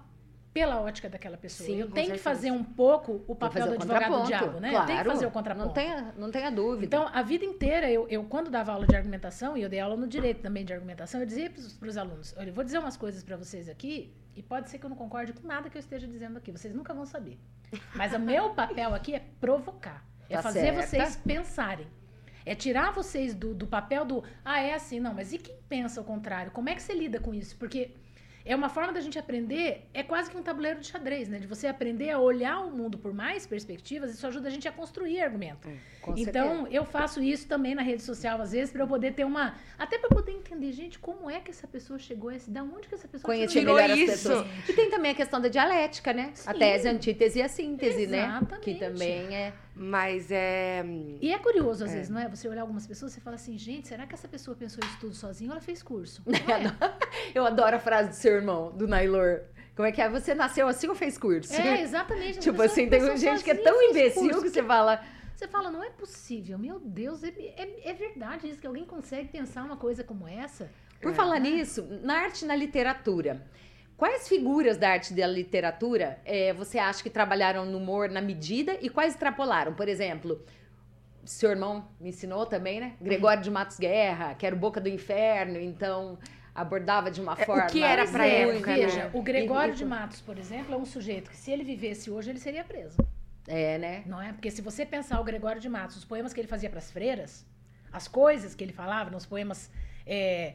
pela 0.55 0.79
ótica 0.79 1.09
daquela 1.09 1.35
pessoa. 1.35 1.67
Sim, 1.67 1.81
eu 1.81 1.91
tenho 1.91 2.13
que 2.13 2.17
fazer 2.17 2.49
um 2.49 2.63
pouco 2.63 3.25
o 3.27 3.35
papel 3.35 3.67
do 3.67 3.73
advogado 3.73 4.21
do 4.21 4.25
diabo, 4.25 4.59
né? 4.61 4.69
Claro, 4.69 4.83
Eu 4.83 4.87
tenho 4.87 5.03
que 5.03 5.09
fazer 5.09 5.25
o 5.25 5.31
contraponto. 5.31 5.67
Não 5.67 5.73
tenha, 5.73 6.13
não 6.17 6.31
tenha 6.31 6.49
dúvida. 6.49 6.85
Então, 6.85 7.09
a 7.11 7.21
vida 7.21 7.43
inteira, 7.43 7.91
eu, 7.91 8.07
eu 8.07 8.23
quando 8.23 8.49
dava 8.49 8.71
aula 8.71 8.87
de 8.87 8.95
argumentação, 8.95 9.57
e 9.57 9.61
eu 9.61 9.67
dei 9.67 9.81
aula 9.81 9.97
no 9.97 10.07
direito 10.07 10.39
também 10.41 10.63
de 10.63 10.71
argumentação, 10.71 11.19
eu 11.19 11.25
dizia 11.25 11.51
para 11.77 11.89
os 11.89 11.97
alunos: 11.97 12.33
olha, 12.37 12.51
eu 12.51 12.53
vou 12.53 12.63
dizer 12.63 12.79
umas 12.79 12.95
coisas 12.95 13.21
para 13.21 13.35
vocês 13.35 13.67
aqui, 13.67 14.13
e 14.33 14.41
pode 14.41 14.69
ser 14.69 14.79
que 14.79 14.85
eu 14.85 14.89
não 14.89 14.95
concorde 14.95 15.33
com 15.33 15.45
nada 15.45 15.69
que 15.69 15.77
eu 15.77 15.81
esteja 15.81 16.07
dizendo 16.07 16.37
aqui, 16.37 16.53
vocês 16.53 16.73
nunca 16.73 16.93
vão 16.93 17.05
saber. 17.05 17.37
Mas 17.93 18.13
o 18.13 18.19
meu 18.19 18.51
papel 18.51 18.95
aqui 18.95 19.13
é 19.13 19.23
provocar, 19.41 20.05
é 20.29 20.37
Tá 20.37 20.41
fazer 20.41 20.61
certa. 20.61 20.81
vocês 20.83 21.17
pensarem. 21.17 21.87
É 22.45 22.55
tirar 22.55 22.93
vocês 22.93 23.35
do, 23.35 23.53
do 23.53 23.67
papel 23.67 24.05
do, 24.05 24.23
ah, 24.45 24.61
é 24.61 24.73
assim, 24.73 25.01
não, 25.01 25.13
mas 25.13 25.33
e 25.33 25.37
quem 25.37 25.57
pensa 25.67 25.99
o 25.99 26.03
contrário? 26.05 26.49
Como 26.53 26.69
é 26.69 26.75
que 26.75 26.81
você 26.81 26.93
lida 26.93 27.19
com 27.19 27.33
isso? 27.33 27.57
Porque 27.57 27.91
é 28.45 28.55
uma 28.55 28.69
forma 28.69 28.93
da 28.93 29.01
gente 29.01 29.17
aprender, 29.17 29.87
é 29.91 30.03
quase 30.03 30.29
que 30.29 30.37
um 30.37 30.43
tabuleiro 30.43 30.79
de 30.79 30.85
xadrez, 30.85 31.27
né? 31.27 31.39
De 31.39 31.47
você 31.47 31.65
aprender 31.65 32.11
a 32.11 32.19
olhar 32.19 32.59
o 32.59 32.69
mundo 32.69 32.95
por 32.95 33.11
mais 33.11 33.47
perspectivas, 33.47 34.13
isso 34.13 34.25
ajuda 34.27 34.47
a 34.49 34.51
gente 34.51 34.67
a 34.67 34.71
construir 34.71 35.19
argumento. 35.19 35.67
Com 35.99 36.13
Então, 36.15 36.67
eu 36.67 36.85
faço 36.85 37.23
isso 37.23 37.47
também 37.47 37.73
na 37.73 37.81
rede 37.81 38.03
social, 38.03 38.39
às 38.39 38.51
vezes, 38.51 38.71
para 38.71 38.83
eu 38.83 38.87
poder 38.87 39.13
ter 39.13 39.23
uma. 39.25 39.55
Até 39.79 39.97
para 39.97 40.09
poder 40.09 40.31
entender, 40.31 40.71
gente, 40.73 40.99
como 40.99 41.27
é 41.27 41.39
que 41.39 41.49
essa 41.49 41.67
pessoa 41.67 41.97
chegou 41.97 42.29
a 42.29 42.35
esse. 42.35 42.51
Da 42.51 42.61
onde 42.61 42.87
que 42.87 42.93
essa 42.93 43.07
pessoa 43.07 43.33
Conhecer 43.33 43.59
Tirou 43.59 43.79
isso. 43.79 44.29
pessoas. 44.29 44.47
E 44.69 44.73
tem 44.73 44.91
também 44.91 45.11
a 45.11 45.15
questão 45.15 45.41
da 45.41 45.47
dialética, 45.47 46.13
né? 46.13 46.31
A 46.45 46.53
Sim. 46.53 46.59
tese, 46.59 46.87
a 46.87 46.91
antítese 46.91 47.39
e 47.39 47.41
a 47.41 47.49
síntese, 47.49 48.05
né? 48.05 48.25
Exatamente. 48.27 48.61
Que 48.61 48.75
também 48.75 49.35
é. 49.35 49.53
Mas 49.75 50.31
é. 50.31 50.85
E 51.21 51.33
é 51.33 51.37
curioso, 51.37 51.83
às 51.83 51.91
vezes, 51.91 52.09
não 52.09 52.19
é? 52.19 52.29
Você 52.29 52.47
olhar 52.47 52.61
algumas 52.61 52.87
pessoas 52.87 53.15
e 53.17 53.19
fala 53.19 53.35
assim, 53.35 53.57
gente, 53.57 53.89
será 53.89 54.07
que 54.07 54.13
essa 54.13 54.27
pessoa 54.27 54.55
pensou 54.55 54.81
isso 54.85 54.97
tudo 55.01 55.13
sozinha 55.13 55.49
ou 55.49 55.53
ela 55.53 55.61
fez 55.61 55.83
curso? 55.83 56.23
É? 56.45 56.93
Eu 57.33 57.45
adoro 57.45 57.75
a 57.75 57.79
frase 57.79 58.09
do 58.09 58.15
seu 58.15 58.33
irmão, 58.33 58.71
do 58.71 58.87
Nailor. 58.87 59.41
Como 59.75 59.85
é 59.85 59.91
que 59.91 60.01
é? 60.01 60.07
Você 60.07 60.33
nasceu 60.33 60.67
assim 60.67 60.87
ou 60.87 60.95
fez 60.95 61.17
curso? 61.17 61.53
É, 61.53 61.81
exatamente. 61.81 62.39
tipo 62.39 62.61
assim, 62.61 62.87
tem 62.87 63.01
gente 63.17 63.43
que 63.43 63.51
é 63.51 63.55
sozinha 63.55 63.63
tão 63.63 63.81
imbecil 63.81 64.21
curso. 64.21 64.41
que 64.43 64.49
você 64.49 64.63
fala. 64.63 65.03
Você 65.35 65.47
fala, 65.47 65.69
não 65.69 65.83
é 65.83 65.89
possível, 65.89 66.57
meu 66.57 66.79
Deus, 66.79 67.21
é, 67.23 67.27
é, 67.27 67.89
é 67.89 67.93
verdade 67.93 68.47
isso, 68.47 68.61
que 68.61 68.67
alguém 68.67 68.85
consegue 68.85 69.27
pensar 69.27 69.63
uma 69.63 69.75
coisa 69.75 70.01
como 70.01 70.25
essa? 70.25 70.69
Por 71.01 71.13
falar 71.13 71.39
nisso, 71.39 71.85
na 72.01 72.19
arte 72.19 72.45
e 72.45 72.47
na 72.47 72.55
literatura, 72.55 73.45
quais 73.97 74.27
figuras 74.27 74.77
da 74.77 74.89
arte 74.89 75.11
e 75.13 75.15
da 75.15 75.27
literatura 75.27 76.19
eh, 76.25 76.53
você 76.53 76.77
acha 76.79 77.01
que 77.01 77.09
trabalharam 77.09 77.65
no 77.65 77.77
humor 77.77 78.09
na 78.09 78.21
medida 78.21 78.77
e 78.81 78.89
quais 78.89 79.13
extrapolaram? 79.13 79.73
Por 79.73 79.87
exemplo, 79.87 80.43
seu 81.23 81.49
irmão 81.51 81.87
me 81.99 82.09
ensinou 82.09 82.45
também, 82.45 82.79
né? 82.79 82.93
Gregório 83.01 83.41
de 83.41 83.49
Matos 83.49 83.77
Guerra, 83.79 84.35
que 84.35 84.45
era 84.45 84.55
o 84.55 84.59
Boca 84.59 84.79
do 84.81 84.89
Inferno, 84.89 85.59
então 85.59 86.17
abordava 86.53 87.09
de 87.11 87.19
uma 87.19 87.33
É, 87.37 87.41
o 87.43 87.45
forma. 87.45 87.65
que 87.67 87.83
era 87.83 88.05
pra 88.07 88.25
é, 88.27 88.41
época, 88.49 88.71
né? 88.71 88.85
Veja, 88.85 89.11
o 89.13 89.21
Gregório 89.21 89.71
E- 89.71 89.75
e- 89.75 89.77
de 89.77 89.85
Matos, 89.85 90.21
por 90.21 90.37
exemplo, 90.37 90.73
é 90.73 90.77
um 90.77 90.85
sujeito 90.85 91.29
que 91.29 91.35
se 91.37 91.51
ele 91.51 91.63
vivesse 91.63 92.09
hoje, 92.09 92.29
ele 92.29 92.39
seria 92.39 92.63
preso. 92.63 92.97
É, 93.47 93.77
né? 93.77 94.03
Não 94.05 94.21
é? 94.21 94.31
Porque 94.31 94.49
se 94.49 94.61
você 94.61 94.85
pensar 94.85 95.19
o 95.19 95.23
Gregório 95.23 95.59
de 95.61 95.67
Matos, 95.69 95.97
os 95.97 96.05
poemas 96.05 96.33
que 96.33 96.39
ele 96.39 96.47
fazia 96.47 96.69
para 96.69 96.79
as 96.79 96.89
freiras, 96.91 97.45
as 97.91 98.07
coisas 98.07 98.55
que 98.55 98.63
ele 98.63 98.73
falava 98.73 99.09
nos 99.09 99.25
poemas, 99.25 99.69
é, 100.05 100.53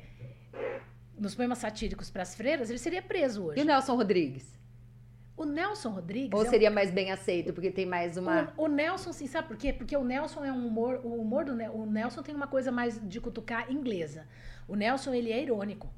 nos 1.20 1.34
poemas 1.34 1.58
satíricos 1.58 2.10
para 2.10 2.22
as 2.22 2.34
freiras, 2.34 2.70
ele 2.70 2.78
seria 2.78 3.02
preso 3.02 3.42
E 3.42 3.44
hoje. 3.50 3.60
o 3.60 3.64
Nelson 3.64 3.94
Rodrigues? 3.94 4.58
O 5.36 5.44
Nelson 5.44 5.90
Rodrigues 5.90 6.32
Ou 6.38 6.44
é 6.44 6.48
um- 6.48 6.50
seria 6.50 6.70
mais 6.70 6.90
bem 6.90 7.10
aceito, 7.12 7.52
porque 7.52 7.70
tem 7.70 7.86
mais 7.86 8.16
uma. 8.16 8.52
O, 8.56 8.64
o 8.64 8.68
Nelson, 8.68 9.12
sim, 9.12 9.26
sabe 9.26 9.48
por 9.48 9.56
quê? 9.56 9.72
Porque 9.72 9.96
o 9.96 10.04
Nelson 10.04 10.44
é 10.44 10.52
um 10.52 10.66
humor, 10.66 11.00
o 11.04 11.14
humor 11.14 11.44
do 11.44 11.52
o 11.52 11.86
Nelson 11.86 12.22
tem 12.22 12.34
uma 12.34 12.46
coisa 12.46 12.70
mais 12.72 13.00
de 13.08 13.20
cutucar 13.20 13.70
inglesa. 13.72 14.26
O 14.68 14.74
Nelson 14.76 15.14
ele 15.14 15.32
é 15.32 15.42
irônico, 15.42 15.88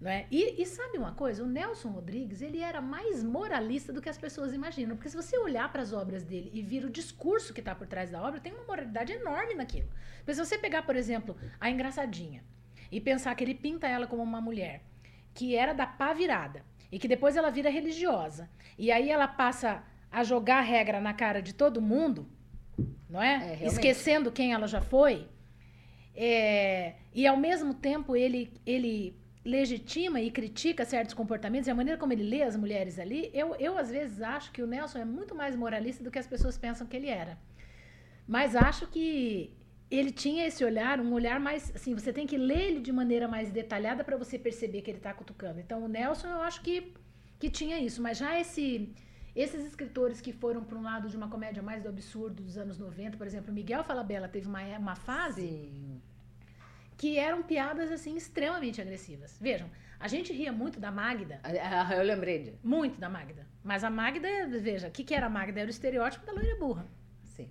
não 0.00 0.10
é? 0.10 0.26
E, 0.30 0.62
e 0.62 0.64
sabe 0.66 0.96
uma 0.96 1.12
coisa? 1.12 1.42
O 1.42 1.46
Nelson 1.46 1.90
Rodrigues 1.90 2.40
ele 2.40 2.60
era 2.60 2.80
mais 2.80 3.22
moralista 3.22 3.92
do 3.92 4.00
que 4.00 4.08
as 4.08 4.16
pessoas 4.16 4.54
imaginam, 4.54 4.96
porque 4.96 5.10
se 5.10 5.16
você 5.16 5.36
olhar 5.38 5.70
para 5.70 5.82
as 5.82 5.92
obras 5.92 6.22
dele 6.24 6.50
e 6.54 6.62
vir 6.62 6.84
o 6.86 6.90
discurso 6.90 7.52
que 7.52 7.60
está 7.60 7.74
por 7.74 7.86
trás 7.86 8.10
da 8.10 8.22
obra, 8.22 8.40
tem 8.40 8.52
uma 8.54 8.64
moralidade 8.64 9.12
enorme 9.12 9.54
naquilo. 9.54 9.88
Mas 10.26 10.36
se 10.36 10.44
você 10.44 10.56
pegar, 10.56 10.82
por 10.82 10.96
exemplo, 10.96 11.36
a 11.60 11.68
engraçadinha 11.70 12.42
e 12.90 13.00
pensar 13.00 13.34
que 13.34 13.44
ele 13.44 13.54
pinta 13.54 13.86
ela 13.86 14.06
como 14.06 14.22
uma 14.22 14.40
mulher 14.40 14.82
que 15.34 15.54
era 15.54 15.72
da 15.72 15.86
pá 15.86 16.12
virada 16.12 16.64
e 16.90 16.98
que 16.98 17.06
depois 17.08 17.36
ela 17.36 17.50
vira 17.50 17.70
religiosa 17.70 18.48
e 18.78 18.90
aí 18.90 19.10
ela 19.10 19.28
passa 19.28 19.82
a 20.10 20.24
jogar 20.24 20.62
regra 20.62 21.00
na 21.00 21.12
cara 21.12 21.40
de 21.42 21.52
todo 21.54 21.82
mundo, 21.82 22.28
não 23.08 23.22
É, 23.22 23.58
é? 23.60 23.66
Esquecendo 23.66 24.32
quem 24.32 24.52
ela 24.52 24.66
já 24.66 24.80
foi. 24.80 25.28
É, 26.14 26.94
e 27.14 27.26
ao 27.26 27.36
mesmo 27.36 27.74
tempo 27.74 28.16
ele 28.16 28.52
ele 28.66 29.16
legitima 29.44 30.20
e 30.20 30.30
critica 30.30 30.84
certos 30.84 31.14
comportamentos 31.14 31.68
e 31.68 31.70
a 31.70 31.74
maneira 31.74 31.98
como 31.98 32.12
ele 32.12 32.22
lê 32.24 32.42
as 32.42 32.56
mulheres 32.56 32.98
ali, 32.98 33.30
eu, 33.32 33.54
eu 33.56 33.78
às 33.78 33.90
vezes 33.90 34.20
acho 34.20 34.50
que 34.52 34.62
o 34.62 34.66
Nelson 34.66 34.98
é 34.98 35.04
muito 35.04 35.34
mais 35.34 35.54
moralista 35.56 36.02
do 36.04 36.10
que 36.10 36.18
as 36.18 36.26
pessoas 36.26 36.58
pensam 36.58 36.86
que 36.86 36.96
ele 36.96 37.08
era. 37.08 37.38
Mas 38.26 38.54
acho 38.54 38.86
que 38.88 39.56
ele 39.90 40.10
tinha 40.10 40.46
esse 40.46 40.64
olhar, 40.64 41.00
um 41.00 41.12
olhar 41.12 41.40
mais. 41.40 41.74
Assim, 41.74 41.94
você 41.94 42.12
tem 42.12 42.26
que 42.26 42.36
ler 42.36 42.60
ele 42.60 42.80
de 42.80 42.92
maneira 42.92 43.26
mais 43.26 43.50
detalhada 43.50 44.04
para 44.04 44.16
você 44.16 44.38
perceber 44.38 44.82
que 44.82 44.90
ele 44.90 44.98
está 44.98 45.14
cutucando. 45.14 45.60
Então, 45.60 45.82
o 45.84 45.88
Nelson, 45.88 46.28
eu 46.28 46.42
acho 46.42 46.60
que, 46.62 46.92
que 47.38 47.48
tinha 47.48 47.78
isso. 47.78 48.02
Mas 48.02 48.18
já 48.18 48.38
esse, 48.38 48.92
esses 49.34 49.64
escritores 49.64 50.20
que 50.20 50.32
foram 50.32 50.62
para 50.62 50.76
um 50.78 50.82
lado 50.82 51.08
de 51.08 51.16
uma 51.16 51.28
comédia 51.28 51.62
mais 51.62 51.82
do 51.82 51.88
absurdo 51.88 52.42
dos 52.42 52.58
anos 52.58 52.78
90, 52.78 53.16
por 53.16 53.26
exemplo, 53.26 53.52
Miguel 53.52 53.82
Falabella 53.82 54.28
teve 54.28 54.46
uma, 54.46 54.62
uma 54.78 54.94
fase 54.94 55.42
Sim. 55.42 56.02
que 56.96 57.18
eram 57.18 57.42
piadas 57.42 57.90
assim 57.90 58.14
extremamente 58.16 58.80
agressivas. 58.82 59.38
Vejam, 59.40 59.70
a 59.98 60.06
gente 60.06 60.32
ria 60.34 60.52
muito 60.52 60.78
da 60.78 60.90
Magda, 60.92 61.40
Ah, 61.42 61.94
Eu 61.96 62.02
lembrei 62.04 62.42
de. 62.42 62.54
muito 62.62 63.00
da 63.00 63.08
Magda. 63.08 63.46
Mas 63.64 63.82
a 63.84 63.90
Magda, 63.90 64.28
veja, 64.60 64.88
o 64.88 64.90
que, 64.90 65.02
que 65.02 65.14
era 65.14 65.26
a 65.26 65.30
Magda? 65.30 65.60
Era 65.60 65.66
o 65.66 65.70
estereótipo 65.70 66.26
da 66.26 66.32
loira 66.32 66.56
burra. 66.56 66.86
Sim. 67.24 67.48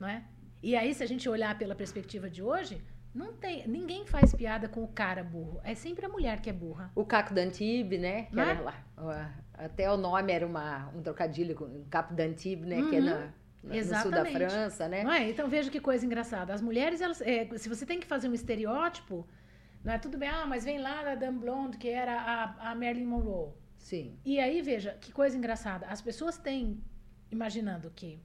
não 0.00 0.08
é? 0.08 0.24
E 0.62 0.76
aí, 0.76 0.94
se 0.94 1.02
a 1.02 1.06
gente 1.06 1.28
olhar 1.28 1.56
pela 1.58 1.74
perspectiva 1.74 2.30
de 2.30 2.42
hoje, 2.42 2.80
não 3.14 3.32
tem, 3.32 3.66
ninguém 3.66 4.06
faz 4.06 4.34
piada 4.34 4.68
com 4.68 4.82
o 4.84 4.88
cara 4.88 5.22
burro. 5.24 5.60
É 5.64 5.74
sempre 5.74 6.06
a 6.06 6.08
mulher 6.08 6.40
que 6.40 6.48
é 6.48 6.52
burra. 6.52 6.90
O 6.94 7.04
Caco 7.04 7.34
D'Antibes, 7.34 8.00
né? 8.00 8.24
Que 8.32 8.38
era 8.40 8.60
é? 8.60 8.62
lá. 8.62 9.34
Até 9.54 9.90
o 9.90 9.96
nome 9.96 10.32
era 10.32 10.46
uma, 10.46 10.88
um 10.94 11.02
trocadilho 11.02 11.54
com 11.54 11.64
o 11.64 11.84
Capo 11.90 12.14
D'Antibes, 12.14 12.66
né? 12.66 12.76
Que 12.88 12.96
é 12.96 13.00
Uhum. 13.00 13.04
na, 13.04 13.18
na- 13.64 13.74
no 13.74 14.02
sul 14.02 14.10
da. 14.10 14.24
França, 14.24 14.88
né? 14.88 15.02
Não 15.04 15.12
é? 15.12 15.28
Então 15.28 15.48
veja 15.48 15.70
que 15.70 15.80
coisa 15.80 16.06
engraçada. 16.06 16.54
As 16.54 16.62
mulheres, 16.62 17.00
elas, 17.00 17.20
é, 17.20 17.46
se 17.58 17.68
você 17.68 17.84
tem 17.84 18.00
que 18.00 18.06
fazer 18.06 18.28
um 18.28 18.34
estereótipo, 18.34 19.26
não 19.84 19.92
é 19.92 19.98
tudo 19.98 20.16
bem, 20.16 20.28
ah, 20.28 20.46
mas 20.46 20.64
vem 20.64 20.78
lá 20.78 21.02
da 21.02 21.14
Dame 21.14 21.38
Blonde, 21.40 21.76
que 21.76 21.88
era 21.88 22.18
a, 22.20 22.70
a 22.70 22.74
Marilyn 22.74 23.04
Monroe. 23.06 23.50
Sim. 23.78 24.16
E 24.24 24.38
aí, 24.40 24.62
veja, 24.62 24.96
que 25.00 25.12
coisa 25.12 25.36
engraçada. 25.36 25.86
As 25.86 26.00
pessoas 26.00 26.38
têm, 26.38 26.80
imaginando 27.30 27.90
que, 27.94 28.20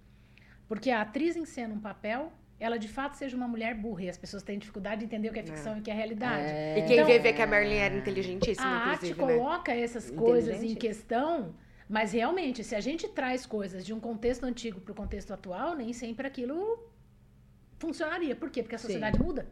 porque 0.67 0.89
a 0.91 1.01
atriz 1.01 1.35
encena 1.35 1.73
um 1.73 1.79
papel, 1.79 2.31
ela 2.59 2.77
de 2.77 2.87
fato 2.87 3.15
seja 3.15 3.35
uma 3.37 3.47
mulher 3.47 3.75
burra. 3.75 4.03
E 4.03 4.09
as 4.09 4.17
pessoas 4.17 4.43
têm 4.43 4.57
dificuldade 4.59 4.99
de 4.99 5.05
entender 5.05 5.29
o 5.29 5.33
que 5.33 5.39
é 5.39 5.43
ficção 5.43 5.77
e 5.77 5.79
o 5.79 5.83
que 5.83 5.91
é 5.91 5.93
realidade. 5.93 6.43
É. 6.51 6.79
E 6.79 6.81
quem 6.85 6.95
Então- 6.97 7.05
vê 7.07 7.19
vê 7.19 7.33
que 7.33 7.41
a 7.41 7.47
Marilyn 7.47 7.77
era 7.77 7.95
inteligentíssima, 7.95 8.67
A 8.67 8.89
arte 8.91 9.09
né? 9.09 9.15
coloca 9.15 9.73
essas 9.73 10.09
coisas 10.11 10.61
em 10.63 10.75
questão, 10.75 11.55
mas 11.87 12.11
realmente, 12.13 12.63
se 12.63 12.75
a 12.75 12.79
gente 12.81 13.07
traz 13.07 13.45
coisas 13.45 13.85
de 13.85 13.93
um 13.93 13.99
contexto 13.99 14.43
antigo 14.43 14.81
para 14.81 14.91
o 14.91 14.95
contexto 14.95 15.31
atual, 15.33 15.75
nem 15.75 15.93
sempre 15.93 16.25
aquilo 16.27 16.91
funcionaria. 17.79 18.35
Por 18.35 18.49
quê? 18.49 18.61
Porque 18.63 18.75
a 18.75 18.79
Sim. 18.79 18.87
sociedade 18.87 19.19
muda. 19.21 19.47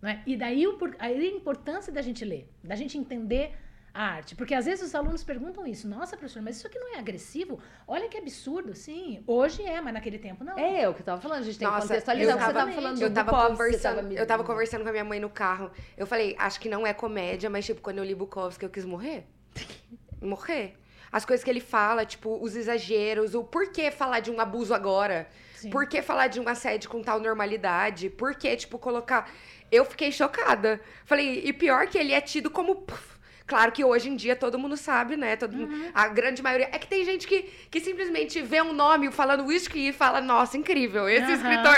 Não 0.00 0.08
é? 0.10 0.22
E 0.26 0.36
daí 0.36 0.64
a 0.98 1.10
importância 1.26 1.92
da 1.92 2.02
gente 2.02 2.24
ler, 2.24 2.50
da 2.62 2.74
gente 2.76 2.98
entender 2.98 3.56
a 3.94 4.02
arte. 4.04 4.34
Porque 4.34 4.54
às 4.54 4.64
vezes 4.64 4.84
os 4.86 4.94
alunos 4.94 5.22
perguntam 5.22 5.66
isso. 5.66 5.86
Nossa, 5.88 6.16
professor, 6.16 6.40
mas 6.42 6.56
isso 6.56 6.66
aqui 6.66 6.78
não 6.78 6.94
é 6.94 6.98
agressivo? 6.98 7.60
Olha 7.86 8.08
que 8.08 8.16
absurdo. 8.16 8.74
Sim, 8.74 9.22
hoje 9.26 9.62
é, 9.62 9.80
mas 9.80 9.92
naquele 9.94 10.18
tempo 10.18 10.42
não. 10.44 10.58
É, 10.58 10.88
o 10.88 10.94
que 10.94 11.00
eu 11.02 11.04
tava 11.06 11.20
falando, 11.20 11.40
a 11.40 11.42
gente 11.44 11.58
tem 11.58 11.68
que 11.68 11.74
Nossa, 11.74 11.86
contextualizar 11.88 12.32
eu 12.32 12.36
o 12.36 12.38
que 12.38 12.44
você 12.46 12.52
tava- 12.52 12.64
tava 12.66 12.72
falando 12.80 13.02
Eu 13.02 13.12
tava, 13.14 13.30
Bukowski, 13.30 13.50
conversando, 13.56 13.94
tava 13.96 14.08
me- 14.08 14.16
eu 14.16 14.26
tava 14.26 14.44
conversando 14.44 14.82
com 14.82 14.88
a 14.88 14.92
minha 14.92 15.04
mãe 15.04 15.20
no 15.20 15.30
carro. 15.30 15.70
Eu 15.96 16.06
falei, 16.06 16.34
acho 16.38 16.58
que 16.60 16.68
não 16.68 16.86
é 16.86 16.94
comédia, 16.94 17.50
mas 17.50 17.66
tipo, 17.66 17.80
quando 17.80 17.98
eu 17.98 18.04
li 18.04 18.14
Bukowski, 18.14 18.64
eu 18.64 18.70
quis 18.70 18.84
morrer. 18.84 19.26
morrer. 20.20 20.76
As 21.10 21.26
coisas 21.26 21.44
que 21.44 21.50
ele 21.50 21.60
fala, 21.60 22.06
tipo, 22.06 22.38
os 22.42 22.56
exageros, 22.56 23.34
o 23.34 23.44
porquê 23.44 23.90
falar 23.90 24.20
de 24.20 24.30
um 24.30 24.40
abuso 24.40 24.72
agora. 24.72 25.28
Sim. 25.54 25.68
Por 25.68 25.86
que 25.86 26.00
falar 26.00 26.28
de 26.28 26.40
um 26.40 26.48
assédio 26.48 26.88
com 26.88 27.02
tal 27.02 27.20
normalidade? 27.20 28.08
Por 28.08 28.34
que, 28.34 28.56
tipo, 28.56 28.78
colocar. 28.78 29.30
Eu 29.70 29.84
fiquei 29.84 30.10
chocada. 30.10 30.80
Falei, 31.04 31.42
e 31.44 31.52
pior 31.52 31.86
que 31.86 31.98
ele 31.98 32.12
é 32.12 32.20
tido 32.20 32.50
como. 32.50 32.76
puf, 32.76 33.11
claro 33.52 33.70
que 33.70 33.84
hoje 33.84 34.08
em 34.08 34.16
dia 34.16 34.34
todo 34.34 34.58
mundo 34.58 34.76
sabe, 34.78 35.14
né? 35.14 35.36
Todo 35.36 35.54
Uhum. 35.54 35.90
a 35.92 36.08
grande 36.08 36.42
maioria. 36.42 36.68
É 36.72 36.78
que 36.78 36.86
tem 36.86 37.04
gente 37.04 37.26
que, 37.26 37.42
que 37.70 37.80
simplesmente 37.80 38.40
vê 38.40 38.62
um 38.62 38.72
nome 38.72 39.10
falando 39.12 39.44
whisky 39.44 39.88
e 39.88 39.92
fala, 39.92 40.22
nossa, 40.22 40.56
incrível, 40.56 41.06
esse 41.06 41.30
Aham. 41.30 41.34
escritor. 41.34 41.76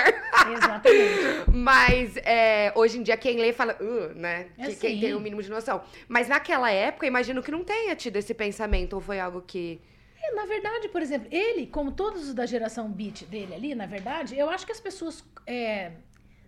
Exatamente. 0.57 1.51
Mas 1.53 2.16
é, 2.18 2.72
hoje 2.77 2.99
em 2.99 3.03
dia 3.03 3.16
quem 3.16 3.39
lê 3.39 3.53
fala, 3.53 3.77
uh, 3.81 4.14
né? 4.16 4.47
É 4.57 4.66
Que, 4.66 4.77
quem 4.77 4.95
sim. 4.95 5.01
tem 5.01 5.14
o 5.14 5.20
mínimo 5.20 5.43
de 5.43 5.51
noção. 5.51 5.83
Mas 6.07 6.29
naquela 6.29 6.70
época, 6.70 7.07
imagino 7.09 7.43
que 7.43 7.51
não 7.51 7.64
tenha 7.64 7.97
tido 7.97 8.16
esse 8.16 8.33
pensamento, 8.33 8.93
ou 8.95 9.01
foi 9.01 9.18
algo 9.18 9.43
que. 9.43 9.81
É, 10.22 10.33
na 10.35 10.47
verdade, 10.47 10.89
por 10.89 11.03
exemplo, 11.03 11.27
ele, 11.31 11.66
como 11.66 11.91
todos 11.91 12.29
os 12.29 12.35
da 12.35 12.47
geração 12.47 12.89
beat 12.89 13.25
dele 13.25 13.53
ali, 13.53 13.75
na 13.75 13.87
verdade, 13.87 14.39
eu 14.39 14.49
acho 14.49 14.64
que 14.64 14.72
as 14.72 14.81
pessoas 14.81 15.25
é, 15.47 15.91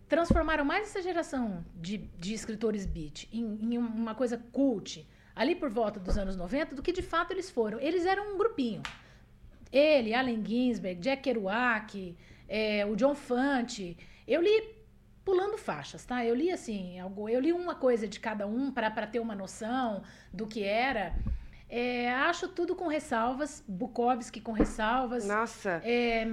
transformaram 0.09 0.64
mais 0.64 0.85
essa 0.89 1.03
geração 1.03 1.64
de, 1.74 1.99
de 1.99 2.33
escritores 2.33 2.87
beat 2.87 3.29
em, 3.33 3.59
em 3.61 3.77
uma 3.79 4.14
coisa 4.14 4.41
cult, 4.53 5.05
ali 5.37 5.55
por 5.55 5.70
volta 5.70 6.01
dos 6.01 6.16
anos 6.16 6.34
90, 6.34 6.74
do 6.74 6.82
que 6.82 6.91
de 6.91 7.03
fato 7.03 7.32
eles 7.32 7.51
foram. 7.51 7.78
Eles 7.78 8.07
eram 8.07 8.34
um 8.34 8.39
grupinho. 8.39 8.82
Ele, 9.70 10.14
Allen 10.14 10.43
Ginsberg, 10.45 10.99
Jack 11.01 11.22
Kerouac, 11.22 12.16
é, 12.49 12.87
o 12.87 12.97
John 12.97 13.14
Fante. 13.14 13.97
Eu 14.26 14.41
li 14.41 14.74
pulando 15.24 15.59
faixas, 15.59 16.05
tá? 16.05 16.24
Eu 16.24 16.34
li 16.34 16.51
assim, 16.51 16.99
algo, 16.99 17.28
eu 17.28 17.41
li 17.41 17.53
uma 17.53 17.74
coisa 17.74 18.09
de 18.09 18.18
cada 18.18 18.47
um 18.47 18.70
para 18.72 19.07
ter 19.07 19.20
uma 19.20 19.34
noção 19.34 20.03
do 20.32 20.47
que 20.47 20.62
era. 20.64 21.14
É, 21.68 22.12
acho 22.12 22.49
tudo 22.49 22.74
com 22.74 22.87
ressalvas, 22.87 23.62
Bukowski 23.66 24.41
com 24.41 24.53
ressalvas. 24.53 25.26
Nossa. 25.26 25.82
É, 25.84 26.26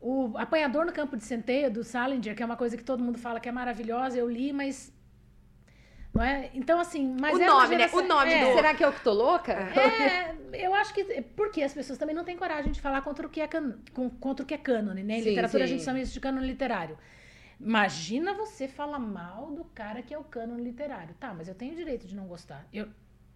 o 0.00 0.32
Apanhador 0.38 0.86
no 0.86 0.92
Campo 0.92 1.16
de 1.16 1.24
Centeio, 1.24 1.70
do 1.70 1.82
Salinger, 1.82 2.36
que 2.36 2.42
é 2.42 2.46
uma 2.46 2.56
coisa 2.56 2.76
que 2.76 2.84
todo 2.84 3.02
mundo 3.02 3.18
fala 3.18 3.40
que 3.40 3.48
é 3.48 3.52
maravilhosa, 3.52 4.16
eu 4.16 4.30
li, 4.30 4.52
mas. 4.52 4.94
Não 6.16 6.22
é? 6.24 6.50
Então, 6.54 6.78
assim. 6.80 7.16
Mas 7.20 7.34
O 7.34 7.38
uma 7.38 7.46
nome, 7.46 7.68
né? 7.76 7.76
geração- 7.88 7.98
O 8.04 8.08
nome 8.08 8.32
é, 8.32 8.44
do- 8.46 8.54
Será 8.54 8.74
que 8.74 8.84
eu 8.84 8.92
que 8.92 9.00
tô 9.02 9.12
louca? 9.12 9.52
é, 9.52 10.34
eu 10.52 10.74
acho 10.74 10.92
que. 10.94 11.04
Porque 11.36 11.62
as 11.62 11.72
pessoas 11.74 11.98
também 11.98 12.14
não 12.14 12.24
têm 12.24 12.36
coragem 12.36 12.72
de 12.72 12.80
falar 12.80 13.02
contra 13.02 13.26
o 13.26 13.30
que 13.30 13.40
é, 13.40 13.46
can, 13.46 13.78
contra 14.20 14.42
o 14.44 14.46
que 14.46 14.54
é 14.54 14.58
cânone, 14.58 15.02
né? 15.02 15.18
Em 15.18 15.22
Sim, 15.22 15.28
literatura 15.30 15.64
a 15.64 15.66
sim. 15.66 15.74
gente 15.74 15.84
chama 15.84 16.00
isso 16.00 16.12
de 16.12 16.20
cânone 16.20 16.46
literário. 16.46 16.96
Imagina 17.58 18.34
você 18.34 18.68
falar 18.68 18.98
mal 18.98 19.50
do 19.50 19.64
cara 19.64 20.02
que 20.02 20.12
é 20.12 20.18
o 20.18 20.24
cânone 20.24 20.62
literário. 20.62 21.14
Tá, 21.18 21.32
mas 21.32 21.48
eu 21.48 21.54
tenho 21.54 21.72
o 21.72 21.76
direito 21.76 22.06
de 22.06 22.14
não 22.14 22.26
gostar. 22.26 22.66
Eu, 22.72 22.88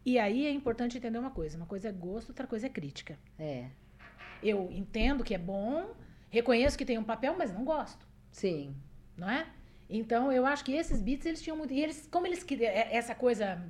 e 0.04 0.18
aí 0.18 0.46
é 0.46 0.50
importante 0.50 0.96
entender 0.98 1.18
uma 1.18 1.30
coisa: 1.30 1.56
uma 1.56 1.66
coisa 1.66 1.88
é 1.88 1.92
gosto, 1.92 2.28
outra 2.30 2.46
coisa 2.46 2.66
é 2.66 2.70
crítica. 2.70 3.18
É, 3.38 3.66
Eu 4.42 4.68
entendo 4.72 5.22
que 5.24 5.34
é 5.34 5.38
bom, 5.38 5.90
reconheço 6.30 6.76
que 6.78 6.84
tem 6.84 6.98
um 6.98 7.04
papel, 7.04 7.34
mas 7.36 7.52
não 7.52 7.64
gosto 7.64 8.06
sim. 8.32 8.74
não 9.16 9.28
é? 9.28 9.46
Então, 9.90 10.30
eu 10.32 10.46
acho 10.46 10.64
que 10.64 10.72
esses 10.72 11.02
beats, 11.02 11.26
eles 11.26 11.42
tinham 11.42 11.56
muito... 11.56 11.72
E 11.74 11.82
eles, 11.82 12.08
como 12.10 12.26
eles 12.26 12.42
queriam... 12.44 12.70
é- 12.70 12.88
Essa 12.92 13.14
coisa 13.14 13.60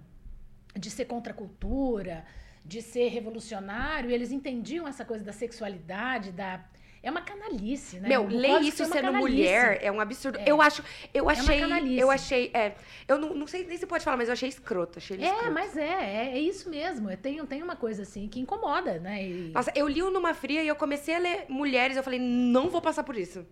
de 0.77 0.91
ser 0.91 1.07
contra 1.07 1.33
a 1.33 1.37
cultura, 1.37 2.25
de 2.65 2.83
ser 2.83 3.09
revolucionário, 3.09 4.11
eles 4.11 4.31
entendiam 4.31 4.87
essa 4.87 5.05
coisa 5.05 5.25
da 5.25 5.33
sexualidade, 5.33 6.31
da... 6.33 6.63
É 7.03 7.11
uma 7.11 7.23
canalice, 7.23 7.99
né? 7.99 8.11
Meu, 8.11 8.27
ler 8.27 8.61
isso 8.61 8.83
é 8.83 8.87
uma 8.87 8.93
sendo 8.95 9.05
canalice. 9.07 9.31
mulher 9.31 9.79
é 9.83 9.91
um 9.91 9.99
absurdo. 10.01 10.39
É. 10.39 10.45
Eu 10.47 10.61
acho. 10.61 10.85
Eu 11.15 11.25
uma 11.25 11.33
achei. 11.33 11.59
canalice. 11.61 11.99
eu 11.99 12.11
achei. 12.11 12.51
É, 12.53 12.75
eu 13.09 13.17
não, 13.19 13.35
não 13.35 13.47
sei 13.47 13.65
nem 13.67 13.79
se 13.79 13.87
pode 13.87 14.05
falar, 14.05 14.19
mas 14.19 14.29
eu 14.29 14.35
achei 14.35 14.51
escroto. 14.51 14.99
Achei 14.99 15.17
ele 15.17 15.25
É, 15.25 15.29
escroto. 15.31 15.51
mas 15.51 15.75
é, 15.79 15.83
é, 15.89 16.31
é 16.35 16.39
isso 16.39 16.69
mesmo. 16.69 17.09
É, 17.09 17.17
Tem, 17.17 17.43
tem 17.47 17.63
uma 17.63 17.75
coisa 17.75 18.03
assim 18.03 18.29
que 18.29 18.39
incomoda, 18.39 18.99
né? 18.99 19.25
E- 19.25 19.51
Nossa, 19.55 19.73
eu 19.75 19.89
li 19.89 20.03
o 20.03 20.11
Numa 20.11 20.35
Fria 20.35 20.63
e 20.63 20.69
eu 20.69 20.77
comecei 20.77 21.15
a 21.15 21.19
ler 21.19 21.47
mulheres. 21.49 21.97
Eu 21.97 22.03
falei, 22.03 22.19
não 22.21 22.69
vou 22.69 22.83
passar 22.83 23.03
por 23.03 23.17
isso. 23.17 23.47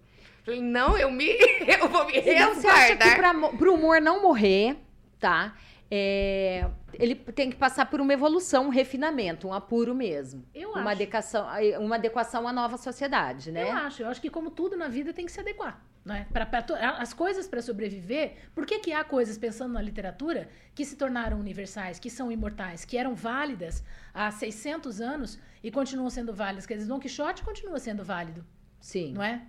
Falei, 0.48 0.62
não, 0.62 0.96
eu 0.96 1.10
me. 1.10 1.26
Eu 1.68 1.88
vou 1.88 2.06
me 2.06 2.16
Então, 2.16 2.54
você 2.54 2.66
acha 2.66 2.96
que 2.96 3.04
resguardar. 3.04 3.38
pra, 3.38 3.58
pro 3.58 3.74
humor 3.74 4.00
não 4.00 4.22
morrer, 4.22 4.78
tá? 5.20 5.54
é, 5.90 6.68
ele 6.94 7.14
tem 7.14 7.50
que 7.50 7.56
passar 7.56 7.86
por 7.86 8.00
uma 8.00 8.12
evolução, 8.12 8.66
um 8.66 8.68
refinamento, 8.68 9.48
um 9.48 9.52
apuro 9.54 9.94
mesmo. 9.94 10.44
Eu 10.54 10.70
uma 10.70 10.80
acho. 10.80 10.88
adequação, 10.90 11.46
uma 11.80 11.96
adequação 11.96 12.46
à 12.48 12.52
nova 12.52 12.76
sociedade, 12.76 13.50
né? 13.50 13.62
Eu 13.64 13.72
acho, 13.72 14.02
eu 14.02 14.08
acho 14.08 14.20
que 14.20 14.28
como 14.30 14.50
tudo 14.50 14.76
na 14.76 14.88
vida 14.88 15.12
tem 15.12 15.24
que 15.24 15.32
se 15.32 15.40
adequar. 15.40 15.82
Né? 16.04 16.26
Pra, 16.32 16.46
pra 16.46 16.64
as 16.98 17.12
coisas 17.12 17.46
para 17.46 17.60
sobreviver, 17.60 18.36
por 18.54 18.64
que, 18.64 18.78
que 18.78 18.92
há 18.92 19.04
coisas, 19.04 19.36
pensando 19.36 19.74
na 19.74 19.82
literatura, 19.82 20.48
que 20.74 20.82
se 20.84 20.96
tornaram 20.96 21.38
universais, 21.38 21.98
que 21.98 22.08
são 22.08 22.32
imortais, 22.32 22.84
que 22.86 22.96
eram 22.96 23.14
válidas 23.14 23.84
há 24.14 24.30
600 24.30 25.02
anos 25.02 25.38
e 25.62 25.70
continuam 25.70 26.08
sendo 26.08 26.32
válidas? 26.32 26.64
Quer 26.64 26.74
dizer, 26.78 26.88
Dom 26.88 26.98
Quixote 26.98 27.42
continua 27.42 27.78
sendo 27.78 28.02
válido, 28.04 28.42
Sim. 28.80 29.12
não 29.12 29.22
é? 29.22 29.42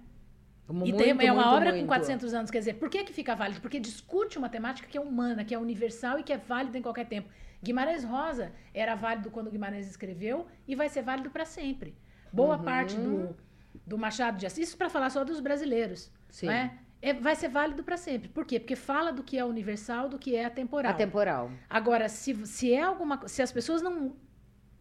E 0.85 0.93
tem, 0.93 1.09
é 1.09 1.31
uma 1.31 1.43
muito, 1.43 1.47
obra 1.55 1.69
muito. 1.71 1.81
com 1.81 1.87
400 1.87 2.33
anos, 2.33 2.51
quer 2.51 2.59
dizer, 2.59 2.73
por 2.75 2.89
que, 2.89 3.03
que 3.03 3.11
fica 3.13 3.35
válido? 3.35 3.59
Porque 3.61 3.79
discute 3.79 4.37
uma 4.37 4.49
temática 4.49 4.87
que 4.87 4.97
é 4.97 5.01
humana, 5.01 5.43
que 5.43 5.53
é 5.53 5.57
universal 5.57 6.19
e 6.19 6.23
que 6.23 6.31
é 6.31 6.37
válida 6.37 6.77
em 6.77 6.81
qualquer 6.81 7.07
tempo. 7.07 7.27
Guimarães 7.63 8.03
Rosa 8.03 8.51
era 8.73 8.95
válido 8.95 9.31
quando 9.31 9.49
Guimarães 9.49 9.89
escreveu 9.89 10.45
e 10.67 10.75
vai 10.75 10.87
ser 10.87 11.01
válido 11.01 11.29
para 11.29 11.45
sempre. 11.45 11.95
Boa 12.31 12.57
Uhum. 12.57 12.63
parte 12.63 12.95
do, 12.95 13.35
do 13.85 13.97
Machado 13.97 14.37
de 14.37 14.45
Assis, 14.45 14.67
isso 14.69 14.77
para 14.77 14.89
falar 14.89 15.09
só 15.09 15.23
dos 15.23 15.39
brasileiros, 15.39 16.11
Sim. 16.29 16.45
não 16.45 16.53
é? 16.53 16.77
Vai 17.21 17.35
ser 17.35 17.47
válido 17.47 17.81
para 17.83 17.97
sempre. 17.97 18.27
Por 18.29 18.45
quê? 18.45 18.59
Porque 18.59 18.75
fala 18.75 19.11
do 19.11 19.23
que 19.23 19.37
é 19.37 19.43
universal, 19.45 20.07
do 20.09 20.19
que 20.19 20.35
é 20.35 20.45
atemporal. 20.45 20.91
Atemporal. 20.91 21.49
Agora, 21.69 22.07
se, 22.09 22.45
se 22.45 22.73
é 22.73 22.81
alguma 22.81 23.27
se 23.27 23.41
as 23.41 23.51
pessoas 23.51 23.81
não. 23.81 24.15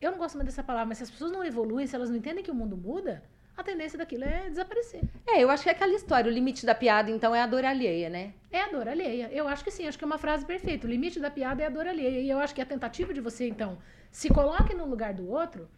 Eu 0.00 0.10
não 0.10 0.18
gosto 0.18 0.34
muito 0.34 0.46
dessa 0.46 0.62
palavra, 0.62 0.86
mas 0.88 0.98
se 0.98 1.04
as 1.04 1.10
pessoas 1.10 1.30
não 1.32 1.44
evoluem, 1.44 1.86
se 1.86 1.94
elas 1.96 2.10
não 2.10 2.16
entendem 2.16 2.42
que 2.44 2.50
o 2.50 2.54
mundo 2.54 2.76
muda, 2.76 3.22
a 3.58 3.64
tendência 3.64 3.98
daquilo 3.98 4.22
é 4.24 4.48
desaparecer. 4.48 5.02
É, 5.26 5.42
eu 5.42 5.50
acho 5.50 5.64
que 5.64 5.68
é 5.68 5.72
aquela 5.72 5.92
história, 5.92 6.30
o 6.30 6.32
limite 6.32 6.64
da 6.64 6.76
piada, 6.76 7.10
então, 7.10 7.34
é 7.34 7.42
a 7.42 7.46
dor 7.46 7.64
alheia, 7.64 8.08
né? 8.08 8.32
É 8.52 8.60
a 8.60 8.68
dor 8.68 8.88
alheia. 8.88 9.28
Eu 9.32 9.48
acho 9.48 9.64
que 9.64 9.70
sim, 9.70 9.86
acho 9.88 9.98
que 9.98 10.04
é 10.04 10.06
uma 10.06 10.16
frase 10.16 10.46
perfeita. 10.46 10.86
O 10.86 10.90
limite 10.90 11.18
da 11.18 11.28
piada 11.28 11.60
é 11.62 11.66
a 11.66 11.68
dor 11.68 11.86
alheia. 11.86 12.20
E 12.20 12.30
eu 12.30 12.38
acho 12.38 12.54
que 12.54 12.60
a 12.60 12.66
tentativa 12.66 13.12
de 13.12 13.20
você, 13.20 13.48
então, 13.48 13.76
se 14.12 14.28
coloque 14.28 14.74
no 14.74 14.86
lugar 14.86 15.12
do 15.12 15.28
outro 15.28 15.68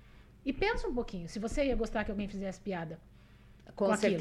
e 0.44 0.52
pensa 0.52 0.86
um 0.86 0.94
pouquinho. 0.94 1.26
Se 1.26 1.38
você 1.38 1.64
ia 1.64 1.74
gostar 1.74 2.04
que 2.04 2.10
alguém 2.10 2.28
fizesse 2.28 2.60
piada. 2.60 3.00
Com, 3.74 3.86
Com 3.86 3.92
aquilo. 3.92 4.12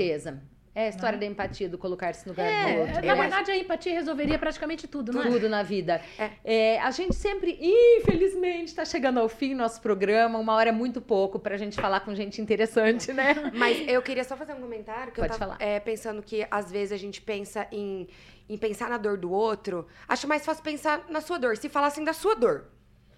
É 0.80 0.86
a 0.86 0.90
história 0.90 1.12
Não 1.14 1.20
da 1.20 1.26
empatia, 1.26 1.68
do 1.68 1.78
colocar-se 1.78 2.26
no 2.26 2.32
lugar 2.32 2.46
do 2.48 2.70
É, 2.70 2.80
outro. 2.80 3.06
na 3.06 3.12
acho 3.14 3.22
verdade, 3.22 3.52
a 3.52 3.58
empatia 3.58 3.92
resolveria 3.94 4.40
praticamente 4.40 4.88
tudo, 4.88 5.12
não 5.12 5.24
é? 5.24 5.30
tudo 5.30 5.50
na 5.50 5.62
vida. 5.62 6.02
É. 6.18 6.30
É, 6.44 6.80
a 6.80 6.90
gente 6.92 7.14
sempre, 7.16 7.58
infelizmente, 7.62 8.70
está 8.70 8.86
chegando 8.86 9.20
ao 9.20 9.28
fim 9.28 9.54
nosso 9.54 9.82
programa. 9.82 10.40
Uma 10.40 10.54
hora 10.54 10.70
é 10.70 10.72
muito 10.72 11.02
pouco 11.02 11.38
pra 11.38 11.58
gente 11.58 11.76
falar 11.80 12.00
com 12.02 12.16
gente 12.16 12.42
interessante, 12.42 13.12
né? 13.12 13.34
Mas 13.54 13.78
eu 13.88 14.02
queria 14.02 14.24
só 14.24 14.38
fazer 14.38 14.54
um 14.54 14.62
comentário 14.62 15.12
que 15.12 15.20
Pode 15.20 15.34
eu 15.34 15.38
tava 15.40 15.54
falar. 15.58 15.62
é, 15.70 15.80
pensando 15.80 16.22
que 16.22 16.48
às 16.50 16.72
vezes 16.72 16.92
a 16.94 16.98
gente 16.98 17.22
pensa 17.22 17.68
em, 17.72 18.08
em 18.48 18.58
pensar 18.58 18.90
na 18.90 18.98
dor 18.98 19.18
do 19.18 19.32
outro. 19.32 19.86
Acho 20.08 20.28
mais 20.28 20.46
fácil 20.46 20.64
pensar 20.64 21.06
na 21.10 21.20
sua 21.22 21.38
dor. 21.38 21.58
Se 21.58 21.68
falassem 21.68 22.04
da 22.06 22.14
sua 22.14 22.36
dor. 22.36 22.66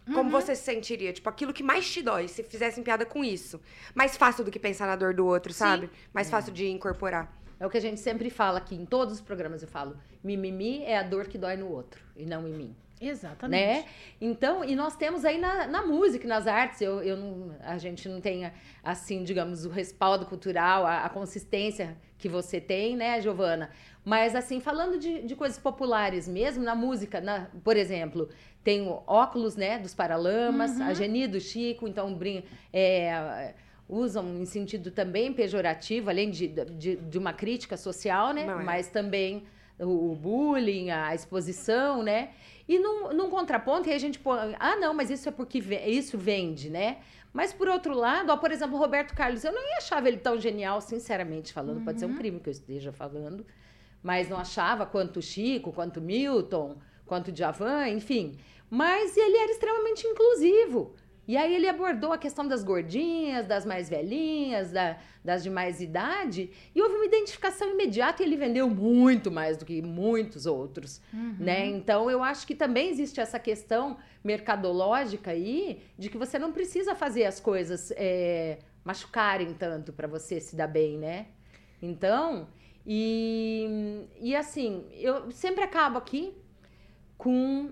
Como 0.08 0.24
Uhum. 0.24 0.30
você 0.32 0.56
se 0.56 0.64
sentiria? 0.64 1.14
Tipo, 1.14 1.30
aquilo 1.30 1.54
que 1.54 1.62
mais 1.62 1.88
te 1.90 2.02
dói, 2.02 2.28
se 2.28 2.42
fizessem 2.42 2.84
piada 2.84 3.06
com 3.06 3.24
isso. 3.24 3.62
Mais 3.94 4.18
fácil 4.18 4.44
do 4.44 4.50
que 4.50 4.58
pensar 4.60 4.88
na 4.88 4.96
dor 4.96 5.14
do 5.14 5.28
outro, 5.28 5.54
sabe? 5.54 5.92
Mais 6.12 6.28
fácil 6.28 6.52
de 6.52 6.68
incorporar. 6.68 7.32
É 7.62 7.66
o 7.68 7.70
que 7.70 7.78
a 7.78 7.82
gente 7.82 8.00
sempre 8.00 8.32
fala 8.32 8.58
aqui, 8.58 8.74
em 8.76 8.86
todos 8.88 9.14
os 9.14 9.22
programas 9.22 9.62
eu 9.62 9.68
falo. 9.68 9.96
Mimimi 10.24 10.84
é 10.84 10.98
a 10.98 11.04
dor 11.04 11.28
que 11.28 11.38
dói 11.38 11.56
no 11.56 11.70
outro, 11.72 12.02
e 12.18 12.26
não 12.26 12.48
em 12.48 12.54
mim. 12.54 12.76
Exatamente. 13.00 13.62
né? 13.62 13.86
Então, 14.20 14.64
e 14.64 14.76
nós 14.76 14.96
temos 14.96 15.24
aí 15.26 15.40
na, 15.40 15.68
na 15.68 15.84
música, 15.86 16.26
e 16.26 16.28
nas 16.28 16.48
artes, 16.48 16.82
eu, 16.82 17.02
eu 17.04 17.16
não- 17.18 17.56
a 17.64 17.78
gente 17.78 18.10
não 18.10 18.20
tem, 18.20 18.52
assim, 18.84 19.24
digamos, 19.24 19.64
o 19.66 19.70
respaldo 19.70 20.26
cultural, 20.26 20.86
a, 20.88 21.04
a 21.06 21.10
consistência 21.10 21.96
que 22.18 22.28
você 22.28 22.60
tem, 22.60 22.96
né, 22.96 23.22
Giovana? 23.22 23.70
Mas, 24.04 24.36
assim, 24.36 24.60
falando 24.60 24.98
de, 24.98 25.22
de 25.22 25.36
coisas 25.36 25.60
populares 25.60 26.28
mesmo, 26.28 26.64
na 26.64 26.74
música, 26.76 27.22
na, 27.22 27.48
por 27.64 27.78
exemplo, 27.78 28.28
tem 28.64 28.88
o 28.88 29.04
óculos, 29.06 29.56
né, 29.56 29.78
dos 29.80 29.94
Paralamas, 29.94 30.78
Uhum. 30.78 30.84
a 30.84 30.94
Geni 30.96 31.28
do 31.28 31.40
Chico, 31.40 31.88
então, 31.88 32.12
brin 32.14 32.44
é, 32.74 33.54
usam 33.92 34.38
em 34.42 34.46
sentido 34.46 34.90
também 34.90 35.34
pejorativo, 35.34 36.10
além 36.10 36.32
de, 36.32 36.48
de, 36.48 36.96
de 36.96 37.18
uma 37.18 37.34
crítica 37.34 37.76
social, 37.76 38.34
né? 38.34 38.44
É. 38.44 38.56
Mas 38.64 38.88
também 38.88 39.44
o, 39.78 40.16
bullying, 40.16 40.90
a 40.90 41.14
exposição, 41.14 42.02
né? 42.02 42.30
E 42.68 42.80
num, 42.80 43.12
num 43.14 43.30
contraponto, 43.30 43.90
aí 43.90 43.96
a 43.96 44.00
gente 44.00 44.18
põe, 44.18 44.56
ah, 44.58 44.78
não, 44.78 44.94
mas 44.94 45.10
isso 45.10 45.28
é 45.28 45.32
porque 45.32 45.58
isso 45.86 46.18
vende, 46.18 46.70
né? 46.70 47.00
Mas 47.34 47.52
por 47.52 47.68
outro 47.68 47.94
lado, 47.94 48.32
ó, 48.32 48.38
por 48.38 48.52
exemplo, 48.52 48.78
Roberto 48.78 49.14
Carlos, 49.14 49.44
eu 49.44 49.52
não 49.52 49.62
achava 49.78 50.08
ele 50.08 50.18
tão 50.18 50.40
genial, 50.40 50.80
sinceramente 50.80 51.52
falando, 51.52 51.84
pode 51.84 52.00
ser 52.00 52.06
um 52.06 52.16
crime 52.16 52.40
que 52.40 52.50
eu 52.50 52.52
esteja 52.52 52.92
falando, 52.92 53.46
mas 54.02 54.30
não 54.30 54.38
achava 54.38 54.86
quanto 54.86 55.22
Chico, 55.22 55.72
quanto 55.72 56.00
Milton, 56.00 56.78
quanto 57.06 57.32
Djavan, 57.32 57.90
enfim. 57.90 58.38
Mas 58.70 59.18
ele 59.18 59.38
era 59.38 59.52
extremamente 59.52 60.08
inclusivo. 60.08 60.96
E 61.28 61.38
aí 61.38 61.56
ele 61.56 61.68
abordou 61.68 62.12
a 62.12 62.18
questão 62.18 62.48
das 62.48 62.64
gordinhas, 62.64 63.46
das 63.46 63.64
mais 63.66 63.88
velhinhas, 63.88 64.72
da- 64.72 64.98
das 65.24 65.44
de 65.44 65.50
mais 65.50 65.80
idade, 65.80 66.50
e 66.74 66.82
houve 66.82 66.96
uma 66.96 67.06
identificação 67.06 67.70
imediata 67.72 68.22
e 68.22 68.26
ele 68.26 68.36
vendeu 68.36 68.68
muito 68.70 69.32
mais 69.32 69.56
do 69.56 69.64
que 69.66 69.82
muitos 69.82 70.46
outros, 70.48 71.00
né? 71.40 71.68
Então 71.68 72.10
eu 72.10 72.24
acho 72.24 72.46
que 72.48 72.56
também 72.56 72.90
existe 72.90 73.20
essa 73.22 73.40
questão 73.40 73.98
mercadológica 74.24 75.32
aí 75.32 75.82
de 75.98 76.10
que 76.10 76.18
você 76.18 76.40
não 76.40 76.52
precisa 76.52 76.96
fazer 76.96 77.26
as 77.26 77.40
coisas 77.40 77.94
é, 77.96 78.58
machucarem 78.84 79.54
tanto 79.54 79.94
para 79.94 80.08
você 80.08 80.40
se 80.40 80.56
dar 80.56 80.68
bem, 80.68 80.98
né? 80.98 81.28
Então, 81.82 82.48
e, 82.86 84.06
e 84.20 84.36
assim, 84.36 84.86
eu 84.94 85.32
sempre 85.32 85.64
acabo 85.64 85.98
aqui 86.00 86.34
com 87.18 87.70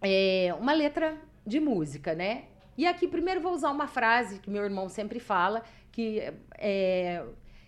é, 0.00 0.54
uma 0.58 0.72
letra 0.72 1.16
de 1.46 1.60
música, 1.60 2.14
né? 2.14 2.44
E 2.82 2.86
aqui 2.88 3.06
primeiro 3.06 3.40
vou 3.40 3.52
usar 3.52 3.70
uma 3.70 3.86
frase 3.86 4.40
que 4.40 4.50
meu 4.50 4.64
irmão 4.64 4.88
sempre 4.88 5.20
fala, 5.20 5.62
que 5.92 6.20
é, 6.58 7.24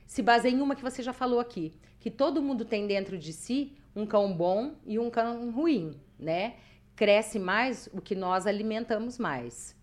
se 0.09 0.21
baseia 0.21 0.53
em 0.53 0.61
uma 0.61 0.75
que 0.75 0.83
você 0.83 1.05
já 1.05 1.13
falou 1.13 1.39
aqui, 1.39 1.73
que 2.01 2.11
todo 2.11 2.43
mundo 2.43 2.65
tem 2.65 2.85
dentro 2.89 3.17
de 3.17 3.33
si 3.33 3.77
um 3.95 4.05
cão 4.07 4.37
bom 4.37 4.75
e 4.85 4.99
um 4.99 5.09
cão 5.11 5.53
ruim, 5.53 6.01
né? 6.19 6.57
Cresce 6.97 7.39
mais 7.39 7.89
o 7.93 8.01
que 8.01 8.17
nós 8.17 8.45
alimentamos 8.45 9.17
mais, 9.17 9.77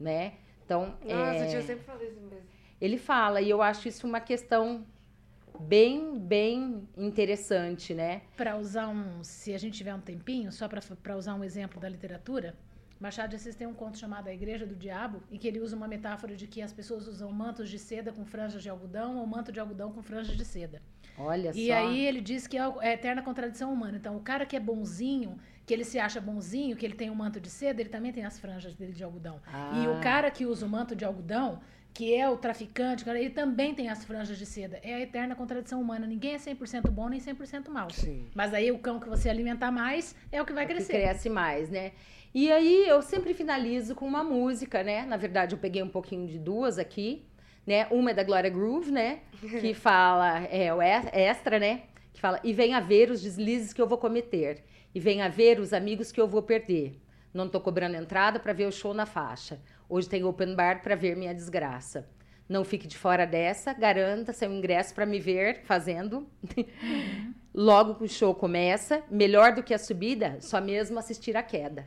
né? 0.00 0.32
Então, 0.64 0.98
Nossa, 1.04 1.44
é, 1.44 1.46
o 1.46 1.50
tio 1.52 1.62
sempre 1.62 1.84
fala 1.84 2.02
isso 2.02 2.20
mesmo. 2.20 2.48
ele 2.80 2.98
fala 2.98 3.40
e 3.40 3.48
eu 3.48 3.62
acho 3.62 3.86
isso 3.86 4.04
uma 4.04 4.20
questão 4.20 4.84
bem, 5.60 6.18
bem 6.18 6.88
interessante, 6.96 7.94
né? 7.94 8.22
Para 8.36 8.56
usar 8.56 8.88
um, 8.88 9.22
se 9.22 9.54
a 9.54 9.58
gente 9.58 9.78
tiver 9.78 9.94
um 9.94 10.00
tempinho, 10.00 10.50
só 10.50 10.66
para 10.68 11.16
usar 11.16 11.36
um 11.36 11.44
exemplo 11.44 11.80
da 11.80 11.88
literatura, 11.88 12.56
Machado 13.02 13.30
de 13.30 13.36
Assis 13.36 13.54
tem 13.56 13.66
um 13.66 13.74
conto 13.74 13.98
chamado 13.98 14.28
A 14.28 14.32
Igreja 14.32 14.64
do 14.64 14.76
Diabo, 14.76 15.20
em 15.30 15.36
que 15.36 15.48
ele 15.48 15.60
usa 15.60 15.74
uma 15.76 15.88
metáfora 15.88 16.36
de 16.36 16.46
que 16.46 16.62
as 16.62 16.72
pessoas 16.72 17.08
usam 17.08 17.30
mantos 17.32 17.68
de 17.68 17.78
seda 17.78 18.12
com 18.12 18.24
franjas 18.24 18.62
de 18.62 18.68
algodão 18.70 19.16
ou 19.18 19.26
manto 19.26 19.50
de 19.50 19.58
algodão 19.58 19.90
com 19.92 20.02
franjas 20.02 20.36
de 20.36 20.44
seda. 20.44 20.80
Olha 21.18 21.50
E 21.54 21.66
só. 21.66 21.74
aí 21.74 22.06
ele 22.06 22.20
diz 22.20 22.46
que 22.46 22.56
é 22.56 22.60
a 22.62 22.72
é 22.80 22.92
eterna 22.94 23.20
contradição 23.20 23.72
humana. 23.72 23.96
Então, 23.98 24.16
o 24.16 24.20
cara 24.20 24.46
que 24.46 24.56
é 24.56 24.60
bonzinho, 24.60 25.36
que 25.66 25.74
ele 25.74 25.84
se 25.84 25.98
acha 25.98 26.20
bonzinho, 26.20 26.76
que 26.76 26.86
ele 26.86 26.94
tem 26.94 27.10
um 27.10 27.14
manto 27.14 27.40
de 27.40 27.50
seda, 27.50 27.80
ele 27.82 27.90
também 27.90 28.12
tem 28.12 28.24
as 28.24 28.38
franjas 28.38 28.74
dele 28.74 28.92
de 28.92 29.02
algodão. 29.04 29.40
E 29.82 29.86
o 29.88 29.94
Ah. 29.96 30.00
cara 30.00 30.30
que 30.30 30.46
usa 30.46 30.64
o 30.64 30.68
manto 30.68 30.94
de 30.96 31.04
algodão, 31.04 31.60
que 31.92 32.14
é 32.14 32.26
o 32.30 32.38
traficante, 32.38 33.06
ele 33.10 33.28
também 33.28 33.74
tem 33.74 33.90
as 33.90 34.02
franjas 34.04 34.38
de 34.38 34.46
seda. 34.46 34.78
É 34.82 34.94
a 34.94 35.00
eterna 35.00 35.34
contradição 35.34 35.78
humana. 35.82 36.06
Ninguém 36.06 36.34
é 36.34 36.38
100% 36.38 36.90
bom 36.90 37.08
nem 37.08 37.20
100% 37.20 37.68
mal. 37.68 37.90
Sim. 37.90 38.26
Mas 38.34 38.54
aí 38.54 38.72
o 38.72 38.78
cão 38.78 38.98
que 38.98 39.08
você 39.08 39.28
alimentar 39.28 39.70
mais 39.70 40.14
é 40.30 40.40
o 40.40 40.46
que 40.46 40.54
vai 40.54 40.66
que 40.66 40.72
crescer. 40.72 40.92
cresce 40.94 41.28
mais, 41.28 41.68
né? 41.68 41.92
E 42.34 42.50
aí 42.50 42.88
eu 42.88 43.02
sempre 43.02 43.34
finalizo 43.34 43.94
com 43.94 44.06
uma 44.06 44.24
música, 44.24 44.82
né? 44.82 45.04
Na 45.04 45.16
verdade, 45.16 45.54
eu 45.54 45.58
peguei 45.58 45.82
um 45.82 45.88
pouquinho 45.88 46.26
de 46.26 46.38
duas 46.38 46.78
aqui, 46.78 47.26
né? 47.66 47.86
Uma 47.90 48.10
é 48.12 48.14
da 48.14 48.22
Gloria 48.22 48.50
Groove, 48.50 48.90
né? 48.90 49.20
Que 49.60 49.74
fala, 49.74 50.40
é 50.44 50.72
o 50.72 50.80
ex- 50.80 51.10
extra, 51.12 51.58
né? 51.58 51.82
Que 52.12 52.20
fala, 52.20 52.40
e 52.42 52.52
venha 52.52 52.80
ver 52.80 53.10
os 53.10 53.20
deslizes 53.22 53.72
que 53.72 53.80
eu 53.80 53.86
vou 53.86 53.98
cometer, 53.98 54.64
e 54.94 55.00
venha 55.00 55.28
ver 55.28 55.60
os 55.60 55.72
amigos 55.72 56.10
que 56.10 56.20
eu 56.20 56.26
vou 56.28 56.42
perder. 56.42 56.98
Não 57.32 57.48
tô 57.48 57.60
cobrando 57.60 57.96
entrada 57.96 58.38
para 58.38 58.52
ver 58.52 58.66
o 58.66 58.72
show 58.72 58.92
na 58.92 59.06
faixa. 59.06 59.60
Hoje 59.88 60.08
tem 60.08 60.24
open 60.24 60.54
bar 60.54 60.82
para 60.82 60.94
ver 60.94 61.16
minha 61.16 61.34
desgraça. 61.34 62.08
Não 62.48 62.64
fique 62.64 62.86
de 62.86 62.98
fora 62.98 63.26
dessa, 63.26 63.72
garanta 63.72 64.32
seu 64.32 64.52
ingresso 64.52 64.94
para 64.94 65.06
me 65.06 65.18
ver 65.18 65.62
fazendo. 65.64 66.26
Logo 67.54 67.94
que 67.94 68.04
o 68.04 68.08
show 68.08 68.34
começa, 68.34 69.02
melhor 69.10 69.54
do 69.54 69.62
que 69.62 69.72
a 69.74 69.78
subida, 69.78 70.38
só 70.40 70.60
mesmo 70.60 70.98
assistir 70.98 71.36
a 71.36 71.42
queda, 71.42 71.86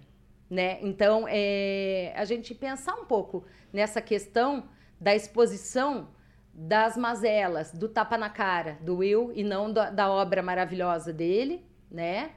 né? 0.50 0.80
Então, 0.82 1.26
é, 1.28 2.14
a 2.16 2.26
gente 2.26 2.54
pensar 2.54 2.96
um 2.96 3.06
pouco 3.06 3.46
nessa 3.72 4.02
questão 4.02 4.70
da 5.00 5.16
exposição 5.16 6.10
das 6.54 6.96
mazelas, 6.96 7.72
do 7.72 7.90
tapa 7.90 8.18
na 8.18 8.30
cara 8.30 8.78
do 8.82 8.98
Will 8.98 9.32
e 9.36 9.44
não 9.44 9.72
da, 9.72 9.90
da 9.90 10.10
obra 10.10 10.42
maravilhosa 10.42 11.12
dele, 11.12 11.66
né? 11.92 12.32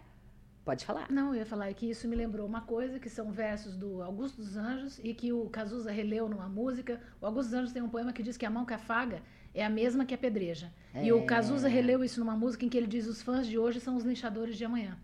Pode 0.65 0.85
falar. 0.85 1.11
Não, 1.11 1.33
eu 1.33 1.41
ia 1.41 1.47
falar 1.47 1.73
que 1.73 1.89
isso 1.89 2.07
me 2.07 2.15
lembrou 2.15 2.47
uma 2.47 2.61
coisa, 2.61 2.99
que 2.99 3.09
são 3.09 3.31
versos 3.31 3.75
do 3.75 4.03
Augusto 4.03 4.37
dos 4.37 4.57
Anjos 4.57 5.01
e 5.03 5.15
que 5.15 5.33
o 5.33 5.49
Cazuza 5.49 5.91
releu 5.91 6.29
numa 6.29 6.49
música. 6.49 7.01
O 7.23 7.27
Augusto 7.27 7.51
dos 7.51 7.59
Anjos 7.59 7.73
tem 7.73 7.81
um 7.81 7.89
poema 7.89 8.13
que 8.13 8.23
diz 8.23 8.37
que 8.37 8.45
a 8.45 8.51
mão 8.51 8.67
que 8.67 8.75
afaga 8.75 9.23
é 9.55 9.65
a 9.65 9.71
mesma 9.71 10.05
que 10.05 10.13
a 10.13 10.19
pedreja. 10.19 10.71
E 10.95 11.11
o 11.11 11.25
Cazuza 11.25 11.69
releu 11.69 12.05
isso 12.05 12.21
numa 12.21 12.37
música 12.37 12.67
em 12.67 12.69
que 12.69 12.77
ele 12.77 12.87
diz 12.87 13.07
os 13.07 13.23
fãs 13.23 13.47
de 13.47 13.57
hoje 13.57 13.81
são 13.81 13.97
os 13.97 14.05
linchadores 14.05 14.59
de 14.59 14.65
amanhã. 14.65 14.99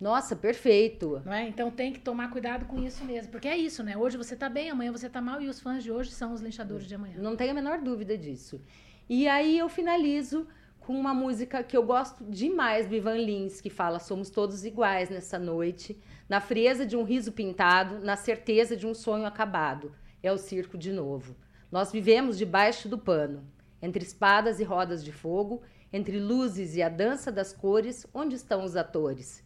Nossa, 0.00 0.34
perfeito. 0.34 1.22
É? 1.26 1.48
Então 1.48 1.70
tem 1.70 1.92
que 1.92 2.00
tomar 2.00 2.30
cuidado 2.30 2.66
com 2.66 2.82
isso 2.82 3.04
mesmo. 3.04 3.30
Porque 3.30 3.48
é 3.48 3.56
isso, 3.56 3.82
né? 3.82 3.96
Hoje 3.96 4.16
você 4.16 4.36
tá 4.36 4.48
bem, 4.48 4.70
amanhã 4.70 4.92
você 4.92 5.08
tá 5.08 5.20
mal 5.20 5.40
e 5.40 5.48
os 5.48 5.60
fãs 5.60 5.82
de 5.82 5.90
hoje 5.90 6.10
são 6.10 6.32
os 6.32 6.40
linchadores 6.40 6.86
de 6.86 6.94
amanhã. 6.94 7.16
Não 7.18 7.36
tenho 7.36 7.52
a 7.52 7.54
menor 7.54 7.80
dúvida 7.80 8.16
disso. 8.18 8.60
E 9.08 9.28
aí 9.28 9.58
eu 9.58 9.68
finalizo 9.68 10.46
com 10.80 10.98
uma 10.98 11.14
música 11.14 11.62
que 11.62 11.76
eu 11.76 11.82
gosto 11.82 12.24
demais 12.24 12.86
do 12.86 12.94
Ivan 12.94 13.16
Lins, 13.16 13.60
que 13.60 13.70
fala 13.70 13.98
Somos 13.98 14.30
todos 14.30 14.64
iguais 14.64 15.08
nessa 15.08 15.38
noite, 15.38 15.98
na 16.28 16.40
frieza 16.40 16.84
de 16.84 16.96
um 16.96 17.04
riso 17.04 17.32
pintado, 17.32 18.00
na 18.00 18.16
certeza 18.16 18.76
de 18.76 18.86
um 18.86 18.94
sonho 18.94 19.26
acabado. 19.26 19.94
É 20.22 20.32
o 20.32 20.38
circo 20.38 20.76
de 20.76 20.92
novo. 20.92 21.36
Nós 21.70 21.90
vivemos 21.90 22.38
debaixo 22.38 22.88
do 22.88 22.98
pano, 22.98 23.44
entre 23.80 24.04
espadas 24.04 24.60
e 24.60 24.64
rodas 24.64 25.04
de 25.04 25.12
fogo, 25.12 25.62
entre 25.92 26.18
luzes 26.18 26.76
e 26.76 26.82
a 26.82 26.88
dança 26.88 27.30
das 27.30 27.52
cores, 27.52 28.06
onde 28.12 28.34
estão 28.34 28.64
os 28.64 28.74
atores? 28.74 29.43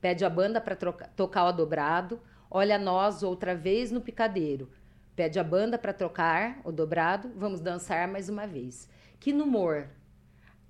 Pede 0.00 0.24
a 0.24 0.30
banda 0.30 0.60
para 0.60 0.76
tocar 0.76 1.46
o 1.46 1.52
dobrado, 1.52 2.20
olha 2.50 2.78
nós 2.78 3.22
outra 3.22 3.54
vez 3.54 3.90
no 3.90 4.00
picadeiro. 4.00 4.70
Pede 5.16 5.38
a 5.38 5.44
banda 5.44 5.76
para 5.76 5.92
trocar 5.92 6.60
o 6.64 6.70
dobrado, 6.70 7.32
vamos 7.34 7.60
dançar 7.60 8.06
mais 8.06 8.28
uma 8.28 8.46
vez. 8.46 8.88
Que 9.18 9.32
no 9.32 9.44
humor, 9.44 9.88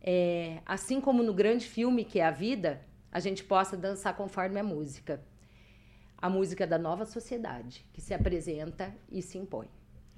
é, 0.01 0.63
assim 0.65 1.01
como 1.01 1.23
no 1.23 1.35
grande 1.35 1.67
filme 1.67 2.05
que 2.05 2.21
é 2.21 2.25
a 2.25 2.31
vida, 2.31 2.81
a 3.13 3.21
gente 3.21 3.45
possa 3.45 3.77
dançar 3.77 4.17
conforme 4.17 4.59
a 4.59 4.65
música. 4.65 5.23
A 6.17 6.31
música 6.31 6.67
da 6.67 6.79
nova 6.79 7.05
sociedade, 7.05 7.87
que 7.93 8.01
se 8.01 8.15
apresenta 8.15 8.95
e 9.11 9.21
se 9.21 9.37
impõe. 9.37 9.69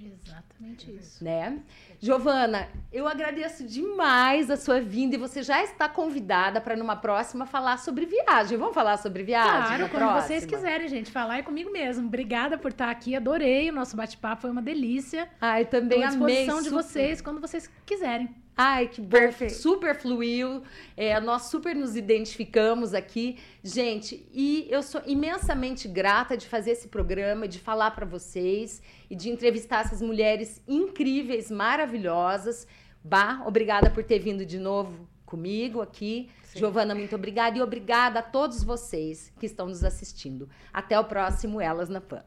Exatamente 0.03 0.90
isso. 0.90 1.22
Né? 1.22 1.61
Giovana, 2.01 2.68
eu 2.92 3.07
agradeço 3.07 3.64
demais 3.64 4.51
a 4.51 4.57
sua 4.57 4.80
vinda 4.80 5.14
e 5.14 5.18
você 5.18 5.42
já 5.42 5.62
está 5.62 5.88
convidada 5.88 6.61
para 6.61 6.74
numa 6.76 6.96
próxima 6.96 7.44
falar 7.44 7.78
sobre 7.78 8.07
viagem. 8.07 8.57
Vamos 8.57 8.74
falar 8.74 8.96
sobre 8.96 9.22
viagem? 9.22 9.76
Claro, 9.76 9.88
quando 9.90 10.03
próxima? 10.03 10.22
vocês 10.22 10.46
quiserem, 10.46 10.88
gente, 10.88 11.11
falar 11.11 11.38
é 11.38 11.42
comigo 11.42 11.70
mesmo. 11.70 12.07
Obrigada 12.07 12.57
por 12.57 12.70
estar 12.70 12.90
aqui, 12.90 13.14
adorei 13.14 13.68
o 13.68 13.72
nosso 13.72 13.96
bate-papo, 13.96 14.42
foi 14.42 14.51
uma 14.51 14.62
delícia. 14.62 15.28
Ai, 15.40 15.64
também 15.66 16.03
Estou 16.03 16.20
à 16.20 16.24
amei. 16.24 16.36
disposição 16.36 16.62
de 16.62 16.68
super. 16.70 16.82
vocês 16.82 17.20
quando 17.20 17.40
vocês 17.40 17.70
quiserem. 17.84 18.28
Ai, 18.62 18.88
que 18.88 19.00
bom. 19.00 19.08
Perfeito. 19.08 19.54
Super 19.54 19.94
fluiu. 19.94 20.62
É, 20.94 21.18
nós 21.18 21.44
super 21.44 21.74
nos 21.74 21.96
identificamos 21.96 22.92
aqui. 22.92 23.38
Gente, 23.64 24.28
e 24.30 24.66
eu 24.68 24.82
sou 24.82 25.00
imensamente 25.06 25.88
grata 25.88 26.36
de 26.36 26.46
fazer 26.46 26.72
esse 26.72 26.88
programa, 26.88 27.48
de 27.48 27.58
falar 27.58 27.92
para 27.92 28.04
vocês 28.04 28.82
e 29.08 29.16
de 29.16 29.30
entrevistar 29.30 29.86
essas 29.86 30.02
mulheres 30.02 30.61
incríveis, 30.68 31.50
maravilhosas. 31.50 32.66
Bah, 33.02 33.42
obrigada 33.46 33.88
por 33.88 34.04
ter 34.04 34.18
vindo 34.18 34.44
de 34.44 34.58
novo 34.58 35.08
comigo 35.24 35.80
aqui. 35.80 36.28
Giovana, 36.54 36.94
muito 36.94 37.16
obrigada. 37.16 37.56
E 37.56 37.62
obrigada 37.62 38.18
a 38.18 38.22
todos 38.22 38.62
vocês 38.62 39.32
que 39.40 39.46
estão 39.46 39.68
nos 39.68 39.82
assistindo. 39.82 40.50
Até 40.70 41.00
o 41.00 41.04
próximo 41.04 41.62
Elas 41.62 41.88
na 41.88 42.02
Pan. 42.02 42.22